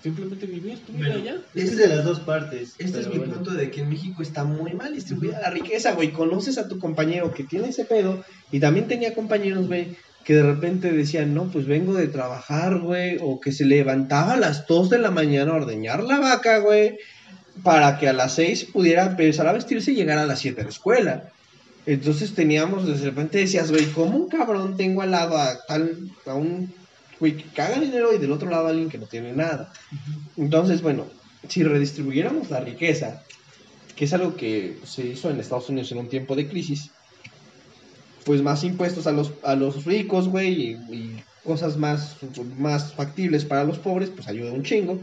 simplemente 0.03 0.47
vivir 0.47 0.79
tu 0.79 0.95
vida 0.95 1.11
Bueno, 1.11 1.23
ya. 1.23 1.37
Es 1.55 1.77
de 1.77 1.89
las 1.89 2.07
dos 2.07 2.21
partes. 2.21 2.75
Este 2.79 3.01
es 3.01 3.09
mi 3.09 3.19
bueno. 3.19 3.35
punto 3.35 3.51
de 3.51 3.71
que 3.71 3.83
en 3.83 3.91
México 3.91 4.23
está 4.23 4.45
muy 4.45 4.73
mal 4.73 4.95
distribuida 4.95 5.43
la 5.43 5.51
riqueza, 5.51 5.93
güey. 5.93 6.11
Conoces 6.11 6.57
a 6.57 6.69
tu 6.69 6.79
compañero 6.79 7.35
que 7.35 7.45
tiene 7.45 7.69
ese 7.69 7.85
pedo 7.85 8.25
y 8.51 8.61
también 8.61 8.89
tenía 8.89 9.15
compañeros, 9.15 9.67
güey, 9.67 9.95
que 10.25 10.37
de 10.37 10.43
repente 10.43 10.91
decían, 10.91 11.35
no, 11.35 11.51
pues 11.51 11.67
vengo 11.67 11.93
de 11.93 12.09
trabajar, 12.09 12.79
güey, 12.79 13.19
o 13.21 13.39
que 13.39 13.53
se 13.53 13.67
levantaba 13.67 14.33
a 14.33 14.39
las 14.39 14.67
2 14.67 14.89
de 14.89 14.99
la 15.01 15.11
mañana 15.11 15.53
a 15.53 15.57
ordeñar 15.57 16.03
la 16.03 16.19
vaca, 16.19 16.61
güey, 16.61 16.97
para 17.63 17.99
que 17.99 18.09
a 18.09 18.15
las 18.15 18.37
6 18.37 18.71
pudiera 18.73 19.05
empezar 19.05 19.47
a 19.47 19.53
vestirse 19.53 19.93
y 19.93 19.97
llegar 19.97 20.17
a 20.17 20.25
las 20.25 20.39
7 20.39 20.63
a 20.63 20.65
la 20.65 20.71
escuela. 20.71 21.33
Entonces 21.89 22.35
teníamos, 22.35 22.87
de 22.87 23.03
repente 23.03 23.39
decías, 23.39 23.71
güey, 23.71 23.87
¿cómo 23.87 24.19
un 24.19 24.29
cabrón 24.29 24.77
tengo 24.77 25.01
al 25.01 25.11
lado 25.11 25.39
a 25.39 25.59
tal, 25.67 26.11
a 26.27 26.35
un 26.35 26.71
güey 27.19 27.39
que 27.39 27.45
caga 27.45 27.81
dinero 27.81 28.13
y 28.13 28.19
del 28.19 28.31
otro 28.31 28.51
lado 28.51 28.67
a 28.67 28.71
alguien 28.71 28.91
que 28.91 28.99
no 28.99 29.07
tiene 29.07 29.33
nada? 29.33 29.73
Entonces, 30.37 30.83
bueno, 30.83 31.07
si 31.49 31.63
redistribuyéramos 31.63 32.51
la 32.51 32.61
riqueza, 32.61 33.23
que 33.97 34.05
es 34.05 34.13
algo 34.13 34.37
que 34.37 34.79
se 34.85 35.07
hizo 35.07 35.31
en 35.31 35.41
Estados 35.41 35.71
Unidos 35.71 35.91
en 35.91 35.97
un 35.97 36.11
tiempo 36.11 36.37
de 36.37 36.47
crisis, 36.47 36.91
pues 38.27 38.43
más 38.43 38.65
impuestos 38.65 39.07
a 39.07 39.13
los, 39.13 39.33
a 39.43 39.55
los 39.55 39.87
ricos, 39.87 40.29
güey, 40.29 40.53
y, 40.53 40.95
y 40.95 41.25
cosas 41.43 41.79
más, 41.79 42.17
más 42.59 42.93
factibles 42.93 43.47
para 43.47 43.65
los 43.65 43.79
pobres, 43.79 44.11
pues 44.11 44.29
ayuda 44.29 44.53
un 44.53 44.63
chingo. 44.63 45.01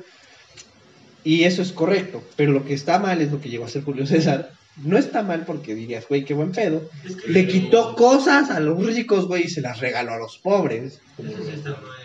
Y 1.24 1.46
eso 1.46 1.64
es 1.64 1.72
correcto, 1.72 2.24
pero 2.36 2.52
lo 2.52 2.64
que 2.64 2.76
está 2.76 3.00
mal 3.00 3.24
es 3.24 3.32
lo 3.32 3.42
que 3.42 3.50
llegó 3.50 3.64
a 3.64 3.68
hacer 3.70 3.84
Julio 3.84 4.06
César. 4.06 4.52
No 4.84 4.98
está 4.98 5.24
mal 5.24 5.46
porque 5.46 5.74
dirías, 5.74 6.06
güey, 6.08 6.26
qué 6.26 6.34
buen 6.34 6.52
pedo. 6.52 6.90
Es 7.06 7.16
que 7.16 7.32
Le 7.32 7.48
quitó 7.48 7.96
cosas 7.96 8.50
a 8.50 8.60
los 8.60 8.86
ricos, 8.86 9.26
güey, 9.26 9.44
y 9.44 9.50
se 9.50 9.62
las 9.62 9.80
regaló 9.80 10.14
a 10.14 10.18
los 10.18 10.38
pobres. 10.38 11.00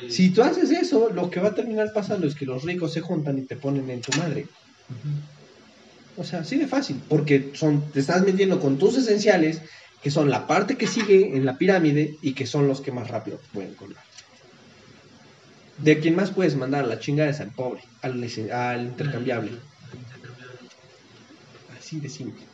Sí 0.03 0.09
Si 0.09 0.31
tú 0.31 0.43
haces 0.43 0.71
eso, 0.71 1.11
lo 1.11 1.31
que 1.31 1.41
va 1.41 1.49
a 1.49 1.55
terminar 1.55 1.93
pasando 1.93 2.29
es 2.29 2.35
que 2.37 2.47
los 2.47 2.63
ricos 2.63 2.93
se 2.93 3.01
juntan 3.01 3.39
y 3.39 3.43
te 3.43 3.57
ponen 3.57 3.91
en 3.91 4.01
tu 4.01 4.17
madre. 4.19 4.47
O 6.17 6.23
sea, 6.23 6.41
así 6.41 6.59
de 6.59 6.69
fácil, 6.69 7.01
porque 7.09 7.51
son, 7.55 7.91
te 7.91 8.01
estás 8.01 8.23
metiendo 8.23 8.61
con 8.61 8.79
tus 8.79 8.97
esenciales, 8.97 9.63
que 10.03 10.11
son 10.11 10.31
la 10.31 10.47
parte 10.47 10.77
que 10.77 10.87
sigue 10.87 11.37
en 11.37 11.45
la 11.45 11.59
pirámide 11.59 12.17
y 12.23 12.35
que 12.35 12.47
son 12.47 12.69
los 12.69 12.81
que 12.81 12.93
más 12.93 13.09
rápido 13.09 13.39
te 13.39 13.49
pueden 13.53 13.75
colgar. 13.75 14.05
De 15.79 15.99
quien 15.99 16.15
más 16.15 16.31
puedes 16.31 16.57
mandar 16.57 16.85
a 16.85 16.89
la 16.89 17.01
chingada 17.01 17.31
es 17.31 17.41
al 17.41 17.53
pobre, 17.53 17.83
al. 18.03 18.17
Intercambiable. 18.83 19.53
Así 21.79 22.01
de 22.01 22.09
simple. 22.09 22.50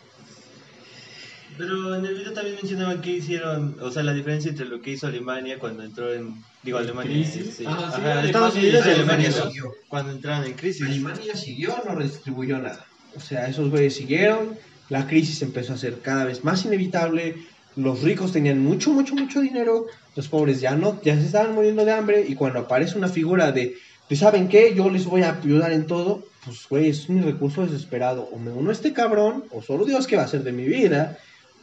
Pero 1.58 1.94
en 1.94 2.04
el 2.04 2.14
video 2.14 2.32
también 2.32 2.56
mencionaban 2.56 3.00
que 3.00 3.12
hicieron, 3.12 3.76
o 3.80 3.90
sea, 3.90 4.02
la 4.02 4.12
diferencia 4.12 4.50
entre 4.50 4.66
lo 4.66 4.80
que 4.80 4.92
hizo 4.92 5.06
Alemania 5.06 5.58
cuando 5.58 5.82
entró 5.82 6.12
en, 6.12 6.34
digo, 6.62 6.78
Alemania, 6.78 7.12
¿Crisis? 7.12 7.54
sí. 7.56 7.64
Ah, 7.66 7.92
sí, 7.94 8.00
Ajá, 8.00 8.20
Alemania 8.20 8.26
Estados 8.26 8.54
Unidos 8.56 8.86
y 8.86 8.90
Alemania 8.90 9.32
siguió. 9.32 9.74
cuando 9.88 10.12
entraron 10.12 10.46
en 10.46 10.52
crisis. 10.54 10.86
Alemania 10.86 11.36
siguió, 11.36 11.76
no 11.86 11.94
redistribuyó 11.94 12.58
nada. 12.58 12.84
O 13.16 13.20
sea, 13.20 13.48
esos 13.48 13.70
güeyes 13.70 13.94
siguieron, 13.94 14.56
la 14.88 15.06
crisis 15.06 15.40
empezó 15.42 15.72
a 15.72 15.78
ser 15.78 16.00
cada 16.00 16.24
vez 16.24 16.44
más 16.44 16.64
inevitable, 16.64 17.36
los 17.76 18.02
ricos 18.02 18.32
tenían 18.32 18.62
mucho, 18.62 18.90
mucho, 18.90 19.14
mucho 19.14 19.40
dinero, 19.40 19.86
los 20.14 20.28
pobres 20.28 20.60
ya 20.60 20.76
no, 20.76 21.00
ya 21.02 21.14
se 21.14 21.26
estaban 21.26 21.54
muriendo 21.54 21.84
de 21.84 21.92
hambre, 21.92 22.24
y 22.26 22.34
cuando 22.34 22.60
aparece 22.60 22.96
una 22.98 23.08
figura 23.08 23.52
de, 23.52 23.76
de 24.08 24.16
¿saben 24.16 24.48
qué? 24.48 24.74
Yo 24.74 24.90
les 24.90 25.04
voy 25.04 25.22
a 25.22 25.38
ayudar 25.38 25.72
en 25.72 25.86
todo, 25.86 26.24
pues 26.44 26.66
güey, 26.68 26.88
es 26.88 27.08
un 27.08 27.22
recurso 27.22 27.66
desesperado, 27.66 28.28
o 28.32 28.38
me 28.38 28.50
uno 28.50 28.70
a 28.70 28.72
este 28.72 28.92
cabrón, 28.92 29.44
o 29.50 29.62
solo 29.62 29.84
Dios 29.84 30.06
qué 30.06 30.16
va 30.16 30.22
a 30.22 30.26
hacer 30.26 30.42
de 30.42 30.52
mi 30.52 30.64
vida, 30.64 31.18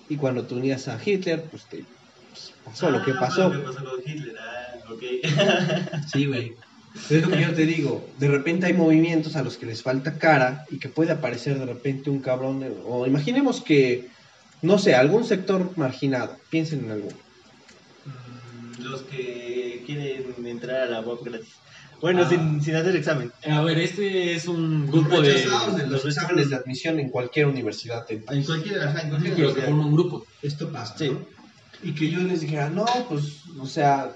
y 0.09 0.17
cuando 0.17 0.45
te 0.45 0.53
unías 0.55 0.87
a 0.87 0.99
Hitler, 1.03 1.43
pues 1.43 1.63
te 1.65 1.85
pues, 2.29 2.53
pasó 2.65 2.89
lo 2.91 3.03
que 3.03 3.11
Ah, 3.11 3.19
pasó. 3.19 3.49
Lo 3.49 3.59
que 3.59 3.65
pasó 3.67 3.83
con 3.89 3.99
Hitler, 4.05 4.35
ah. 4.39 6.01
Sí, 6.11 6.25
güey. 6.25 6.53
Es 7.09 7.21
lo 7.23 7.29
que 7.29 7.41
yo 7.41 7.53
te 7.53 7.65
digo. 7.65 8.07
De 8.19 8.27
repente 8.27 8.67
hay 8.67 8.73
movimientos 8.73 9.35
a 9.35 9.41
los 9.43 9.57
que 9.57 9.65
les 9.65 9.81
falta 9.81 10.17
cara 10.19 10.65
y 10.69 10.77
que 10.77 10.89
puede 10.89 11.11
aparecer 11.11 11.57
de 11.57 11.65
repente 11.65 12.09
un 12.11 12.19
cabrón. 12.19 12.59
de- 12.59 12.75
O 12.85 13.07
imaginemos 13.07 13.61
que, 13.61 14.09
no 14.61 14.77
sé, 14.77 14.93
algún 14.93 15.23
sector 15.23 15.71
marginado. 15.75 16.37
Piensen 16.51 16.85
en 16.85 16.91
alguno. 16.91 17.15
Mm, 18.05 18.83
Los 18.83 19.01
que 19.03 19.81
quieren 19.87 20.35
entrar 20.45 20.81
a 20.81 20.85
la 20.85 21.01
UAP 21.01 21.23
gratis. 21.23 21.55
Bueno, 22.03 22.23
Ah. 22.25 22.29
sin, 22.29 22.61
sin 22.61 22.75
hacer 22.75 22.97
examen. 22.97 23.31
A 23.49 23.61
ver, 23.61 23.79
este 23.79 24.33
es 24.35 24.45
un 24.49 24.87
grupo 24.87 25.21
de... 25.21 25.45
Los 25.87 26.03
exámenes 26.03 26.49
de 26.49 26.57
admisión 26.57 26.99
en 26.99 27.09
cualquier 27.09 27.45
universidad 27.45 28.05
país. 28.05 28.45
cualquier, 28.45 28.81
ajá, 28.83 29.03
en 29.03 29.23
Pero 29.23 29.53
que 29.55 29.61
forman 29.61 29.85
un 29.87 29.93
grupo. 29.93 30.25
Esto 30.41 30.69
pasa. 30.69 30.97
Sí. 30.97 31.11
¿no? 31.11 31.19
Y 31.81 31.93
que 31.93 32.09
yo 32.09 32.19
les 32.19 32.41
dijera, 32.41 32.69
no, 32.69 32.83
pues, 33.07 33.43
o 33.57 33.65
sea, 33.65 34.11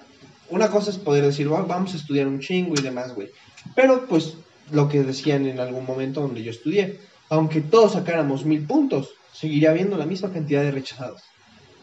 una 0.50 0.70
cosa 0.70 0.90
es 0.92 0.98
poder 0.98 1.24
decir, 1.24 1.50
"Va- 1.50 1.62
vamos 1.62 1.94
a 1.94 1.98
estudiar 1.98 2.28
un 2.28 2.42
chingo 2.42 2.74
y 2.78 2.82
demás, 2.82 3.16
güey. 3.16 3.30
Pero, 3.74 4.06
pues, 4.06 4.34
lo 4.72 4.90
que 4.90 5.04
decían 5.04 5.48
en 5.48 5.62
algún 5.62 5.86
momento 5.86 6.20
donde 6.20 6.44
yo 6.44 6.52
estudié, 6.52 7.00
aunque 7.30 7.62
todos 7.62 7.94
sacáramos 7.94 8.44
mil 8.44 8.66
puntos, 8.66 9.12
seguiría 9.32 9.70
habiendo 9.72 9.96
la 9.98 10.06
misma 10.06 10.30
cantidad 10.34 10.62
de 10.62 10.72
rechazados. 10.72 11.22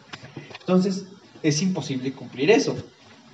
Entonces, 0.62 1.08
es 1.44 1.62
imposible 1.62 2.14
cumplir 2.14 2.52
eso. 2.52 2.78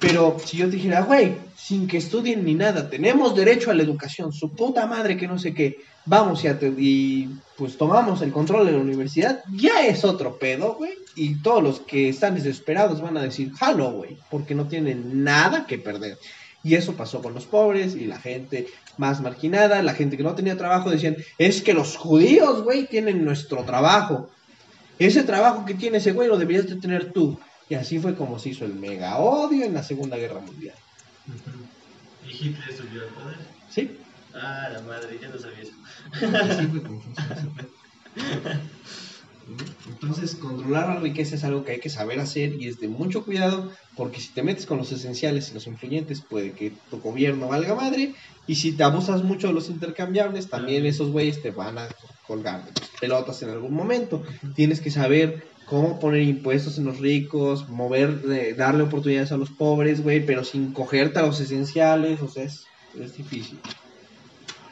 Pero 0.03 0.35
si 0.43 0.57
yo 0.57 0.67
dijera, 0.67 1.03
güey, 1.03 1.37
sin 1.55 1.87
que 1.87 1.95
estudien 1.95 2.43
ni 2.43 2.55
nada, 2.55 2.89
tenemos 2.89 3.34
derecho 3.34 3.71
a 3.71 3.73
la 3.73 3.84
educación, 3.84 4.34
su 4.34 4.49
puta 4.49 4.85
madre 4.85 5.15
que 5.15 5.30
no 5.30 5.39
sé 5.39 5.53
qué, 5.53 5.77
vamos 6.03 6.43
y, 6.43 6.47
y 6.77 7.30
pues 7.55 7.77
tomamos 7.77 8.21
el 8.21 8.34
control 8.34 8.65
de 8.65 8.73
la 8.73 8.80
universidad, 8.80 9.41
ya 9.55 9.88
es 9.88 10.03
otro 10.03 10.38
pedo, 10.38 10.73
güey. 10.73 10.91
Y 11.15 11.35
todos 11.35 11.63
los 11.63 11.80
que 11.80 12.09
están 12.09 12.35
desesperados 12.35 12.99
van 12.99 13.15
a 13.15 13.21
decir, 13.21 13.53
jalo, 13.53 13.91
güey, 13.93 14.17
porque 14.30 14.53
no 14.53 14.67
tienen 14.67 15.23
nada 15.23 15.65
que 15.65 15.77
perder. 15.77 16.17
Y 16.65 16.75
eso 16.75 16.97
pasó 16.97 17.21
con 17.21 17.34
los 17.34 17.45
pobres 17.45 17.95
y 17.95 18.05
la 18.05 18.19
gente 18.19 18.67
más 18.97 19.21
marginada, 19.21 19.81
la 19.84 19.93
gente 19.93 20.17
que 20.17 20.23
no 20.23 20.35
tenía 20.35 20.57
trabajo, 20.57 20.89
decían, 20.89 21.15
es 21.38 21.61
que 21.61 21.73
los 21.73 21.95
judíos, 21.95 22.61
güey, 22.63 22.88
tienen 22.88 23.23
nuestro 23.23 23.63
trabajo. 23.63 24.30
Ese 24.99 25.23
trabajo 25.23 25.63
que 25.63 25.75
tiene 25.75 25.99
ese 25.99 26.11
güey 26.11 26.27
lo 26.27 26.38
deberías 26.38 26.67
de 26.67 26.75
tener 26.75 27.13
tú. 27.13 27.39
Y 27.69 27.76
así 27.76 27.99
fue 27.99 28.15
como 28.15 28.40
se 28.40 28.49
hizo 28.49 28.65
el 28.65 28.76
mega 28.76 29.18
odio 29.18 29.65
en 29.65 29.73
la 29.73 29.84
Segunda 29.84 30.18
Guerra 30.18 30.40
Mundial. 30.40 30.77
Y 32.23 32.30
Hitler 32.30 32.76
subió 32.76 33.03
al 33.03 33.10
poder. 33.10 33.38
¿Sí? 33.69 33.99
Ah, 34.34 34.69
la 34.72 34.81
madre, 34.81 35.19
ya 35.22 35.30
no 35.30 35.38
sabía 35.38 35.64
eso. 35.64 35.73
Así 36.11 36.68
fue 36.68 36.84
como 36.84 37.02
pedo. 37.53 37.69
Entonces, 39.88 40.36
controlar 40.36 40.88
la 40.88 40.99
riqueza 40.99 41.36
es 41.36 41.44
algo 41.44 41.64
que 41.64 41.74
hay 41.74 41.80
que 41.80 41.90
saber 41.90 42.20
hacer 42.20 42.53
y 42.61 42.68
es 42.68 42.80
de 42.80 42.88
mucho 42.88 43.26
cuidado 43.26 43.72
porque 43.95 44.20
si 44.20 44.30
te 44.30 44.44
metes 44.44 44.65
con 44.65 44.78
los 44.78 44.91
esenciales 44.91 45.49
y 45.49 45.53
los 45.53 45.68
influyentes 45.68 46.22
puede 46.22 46.52
que 46.52 46.72
tu 46.90 46.99
gobierno 46.99 47.48
valga 47.48 47.76
madre 47.76 48.15
y 48.48 48.56
si 48.56 48.72
te 48.72 48.84
abusas 48.84 49.24
mucho 49.24 49.48
de 49.48 49.53
los 49.53 49.70
intercambiables 49.70 50.49
también 50.49 50.86
esos 50.86 51.10
güeyes 51.10 51.41
te 51.41 51.52
van 51.52 51.78
a 51.78 51.88
colgar 52.26 52.65
de 52.65 52.72
tus 52.72 52.88
pelotas 52.99 53.41
en 53.44 53.49
algún 53.49 53.74
momento. 53.74 54.24
Tienes 54.56 54.80
que 54.80 54.91
saber 54.91 55.45
cómo 55.65 55.99
poner 55.99 56.22
impuestos 56.22 56.78
en 56.78 56.86
los 56.86 56.99
ricos, 56.99 57.70
mover, 57.70 58.22
eh, 58.30 58.53
darle 58.57 58.84
oportunidades 58.84 59.32
a 59.32 59.38
los 59.38 59.49
pobres, 59.49 60.02
güey, 60.02 60.26
pero 60.26 60.44
sin 60.44 60.72
cogerte 60.74 61.20
a 61.20 61.24
los 61.24 61.40
esenciales, 61.40 62.22
o 62.22 62.28
sea, 62.28 62.44
es, 62.44 62.65
es 62.99 63.18
difícil. 63.18 63.60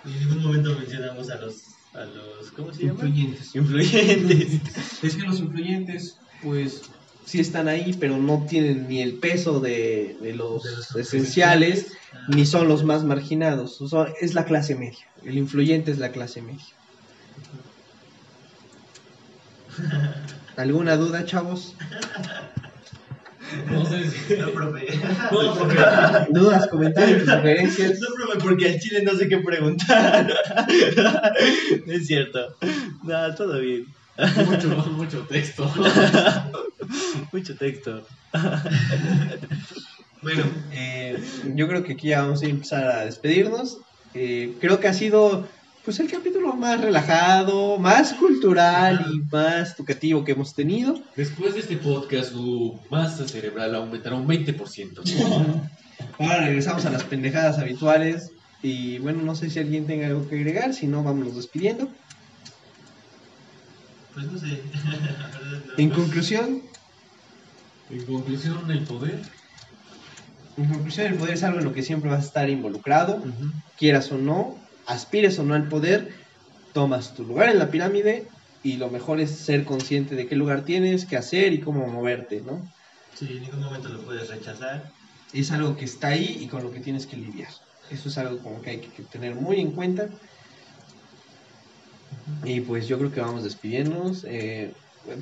en 0.06 0.20
ningún 0.20 0.44
momento 0.44 0.78
mencionamos 0.78 1.30
a 1.30 1.38
los, 1.38 1.71
a 1.94 2.06
los 2.06 2.52
¿cómo 2.52 2.74
se 2.74 2.86
llama? 2.86 3.04
Influyentes. 3.04 4.62
Es 5.04 5.16
que 5.16 5.24
los 5.24 5.40
influyentes, 5.40 6.18
pues, 6.42 6.84
sí 7.26 7.40
están 7.40 7.68
ahí, 7.68 7.96
pero 8.00 8.18
no 8.18 8.46
tienen 8.48 8.88
ni 8.88 9.02
el 9.02 9.16
peso 9.16 9.60
de, 9.60 10.18
de 10.22 10.34
los 10.34 10.64
De 10.64 10.72
los 10.72 10.96
esenciales, 10.96 11.88
Ah, 12.14 12.26
ni 12.28 12.46
son 12.46 12.68
los 12.68 12.84
más 12.84 13.04
marginados. 13.04 13.80
Es 14.20 14.34
la 14.34 14.46
clase 14.46 14.76
media. 14.76 15.06
El 15.24 15.38
influyente 15.38 15.92
es 15.92 15.98
la 15.98 16.12
clase 16.12 16.42
media. 16.42 16.66
¿Alguna 20.58 20.98
duda, 20.98 21.26
chavos? 21.26 21.76
No 23.70 23.86
sé 23.86 24.10
si... 24.10 24.38
No, 24.38 24.50
profe. 24.52 24.88
No, 25.32 25.56
porque... 25.58 25.78
¿Dudas, 26.30 26.68
comentarios, 26.68 27.24
sugerencias? 27.24 28.00
No, 28.00 28.08
profe, 28.16 28.40
porque 28.40 28.70
al 28.70 28.80
chile 28.80 29.04
no 29.04 29.14
sé 29.14 29.28
qué 29.28 29.38
preguntar. 29.38 30.34
es 31.88 32.08
cierto. 32.08 32.56
No, 33.04 33.36
todo 33.36 33.60
bien. 33.60 33.88
Mucho, 34.46 34.68
mucho 34.92 35.20
texto. 35.22 35.72
Mucho 37.32 37.56
texto. 37.56 38.06
Bueno, 40.22 40.44
eh, 40.72 41.18
yo 41.56 41.68
creo 41.68 41.84
que 41.84 41.94
aquí 41.94 42.10
ya 42.10 42.22
vamos 42.22 42.44
a 42.44 42.46
empezar 42.46 42.84
a 42.84 43.06
despedirnos. 43.06 43.80
Eh, 44.14 44.54
creo 44.60 44.80
que 44.80 44.88
ha 44.88 44.94
sido 44.94 45.48
pues 45.84 46.00
el 46.00 46.10
capítulo 46.12 46.54
más 46.54 46.80
relajado, 46.80 47.80
más 47.80 48.14
cultural 48.14 49.08
y 49.14 49.20
más 49.32 49.74
educativo 49.76 50.24
que 50.24 50.34
hemos 50.34 50.54
tenido. 50.54 51.02
Después 51.16 51.56
de 51.56 51.62
este 51.62 51.78
podcast, 51.78 52.32
tu 52.34 52.80
masa 52.90 53.28
cerebral 53.28 53.74
aumentará 53.76 54.16
un 54.16 54.28
20%. 54.28 55.02
Ahora 56.20 56.46
regresamos 56.46 56.86
a 56.86 56.92
las 56.92 57.04
pendejadas 57.04 57.58
habituales. 57.58 58.32
Y 58.64 59.00
bueno, 59.00 59.24
no 59.24 59.34
sé 59.34 59.50
si 59.50 59.58
alguien 59.60 59.88
tenga 59.88 60.06
algo 60.08 60.28
que 60.30 60.36
agregar, 60.36 60.76
si 60.76 60.86
no, 60.86 61.04
vámonos 61.04 61.36
despidiendo. 61.36 61.90
Pues 64.14 64.26
no 64.32 64.40
sé. 64.40 64.62
En 65.78 65.90
conclusión, 65.90 66.62
En 67.90 68.06
conclusión, 68.06 68.70
el 68.70 68.84
poder. 68.84 69.20
en 70.58 70.66
conclusión, 70.66 71.08
el 71.08 71.16
poder 71.16 71.34
es 71.36 71.44
algo 71.44 71.60
en 71.60 71.66
lo 71.66 71.74
que 71.74 71.82
siempre 71.82 72.10
vas 72.10 72.24
a 72.24 72.28
estar 72.28 72.50
involucrado, 72.50 73.24
quieras 73.78 74.12
o 74.12 74.18
no, 74.18 74.61
aspires 74.86 75.38
o 75.40 75.44
no 75.44 75.54
al 75.54 75.68
poder, 75.68 76.14
tomas 76.74 77.14
tu 77.14 77.24
lugar 77.24 77.50
en 77.50 77.60
la 77.60 77.70
pirámide 77.70 78.28
y 78.64 78.78
lo 78.78 78.90
mejor 78.90 79.20
es 79.20 79.32
ser 79.32 79.66
consciente 79.66 80.16
de 80.16 80.28
qué 80.28 80.36
lugar 80.36 80.64
tienes, 80.66 81.06
qué 81.06 81.18
hacer 81.18 81.54
y 81.54 81.60
cómo 81.60 81.88
moverte, 81.88 82.42
¿no? 82.42 82.62
Sí, 83.16 83.38
en 83.38 83.42
ningún 83.42 83.62
momento 83.62 83.90
lo 83.90 84.02
puedes 84.02 84.30
rechazar. 84.30 84.92
Es 85.34 85.52
algo 85.52 85.76
que 85.76 85.86
está 85.86 86.10
ahí 86.10 86.38
y 86.42 86.48
con 86.48 86.64
lo 86.64 86.72
que 86.72 86.80
tienes 86.80 87.06
que 87.06 87.18
lidiar. 87.18 87.52
Eso 87.90 88.10
es 88.10 88.18
algo 88.18 88.38
como 88.40 88.62
que 88.62 88.72
hay 88.72 88.78
que 88.78 89.04
tener 89.04 89.36
muy 89.36 89.60
en 89.60 89.72
cuenta. 89.72 90.10
Y 92.44 92.62
pues 92.62 92.88
yo 92.88 92.98
creo 92.98 93.12
que 93.12 93.22
vamos 93.22 93.44
despidiéndonos. 93.44 94.24
Eh, 94.26 94.74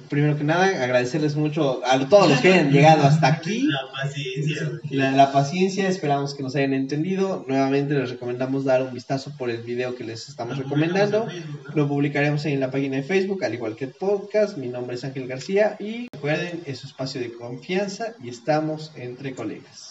primero 0.10 0.38
que 0.38 0.44
nada, 0.44 0.66
agradecerles 0.66 1.36
mucho 1.36 1.82
a 1.86 1.98
todos 2.08 2.30
los 2.30 2.40
que 2.40 2.54
hayan 2.54 2.72
llegado 2.72 3.04
hasta 3.04 3.28
aquí. 3.28 3.68
La 3.68 3.92
paciencia. 3.92 4.72
La, 4.90 5.12
la 5.12 5.32
paciencia, 5.32 5.88
esperamos 5.88 6.36
que 6.36 6.44
nos 6.44 6.56
hayan 6.56 6.74
entendido. 6.74 7.46
Nuevamente 7.48 7.94
les 7.94 8.10
recomendamos 8.10 8.66
dar 8.66 8.84
un 8.84 8.94
vistazo 8.94 9.32
por 9.38 9.50
el 9.50 9.62
video 9.64 9.96
que 9.96 10.04
les 10.04 10.30
estamos 10.30 10.58
Lo 10.58 10.64
recomendando. 10.64 11.28
Lo 11.74 11.88
publicaremos 11.88 12.46
en 12.46 12.60
la 12.60 12.72
página 12.72 12.98
de 12.98 13.04
Facebook, 13.04 13.44
al 13.44 13.54
igual 13.54 13.76
que 13.76 13.86
el 13.86 13.92
podcast. 13.92 14.58
Mi 14.58 14.68
nombre 14.68 14.96
es 14.96 15.04
Ángel 15.04 15.28
García 15.28 15.76
y 15.80 16.08
recuerden, 16.12 16.62
es 16.66 16.80
su 16.80 16.88
espacio 16.88 17.22
de 17.22 17.34
confianza 17.34 18.14
y 18.24 18.30
estamos 18.30 18.92
entre 18.96 19.34
colegas. 19.34 19.89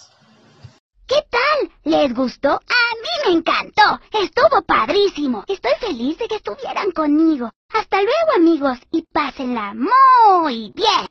¿Les 1.89 2.13
gustó? 2.13 2.51
A 2.51 2.85
mí 3.03 3.15
me 3.25 3.33
encantó. 3.39 3.99
Estuvo 4.13 4.61
padrísimo. 4.61 5.43
Estoy 5.49 5.73
feliz 5.81 6.19
de 6.19 6.29
que 6.29 6.35
estuvieran 6.35 6.91
conmigo. 6.91 7.51
Hasta 7.73 7.97
luego 8.03 8.33
amigos 8.37 8.79
y 8.93 9.07
pásenla 9.11 9.73
muy 9.73 10.71
bien. 10.75 11.07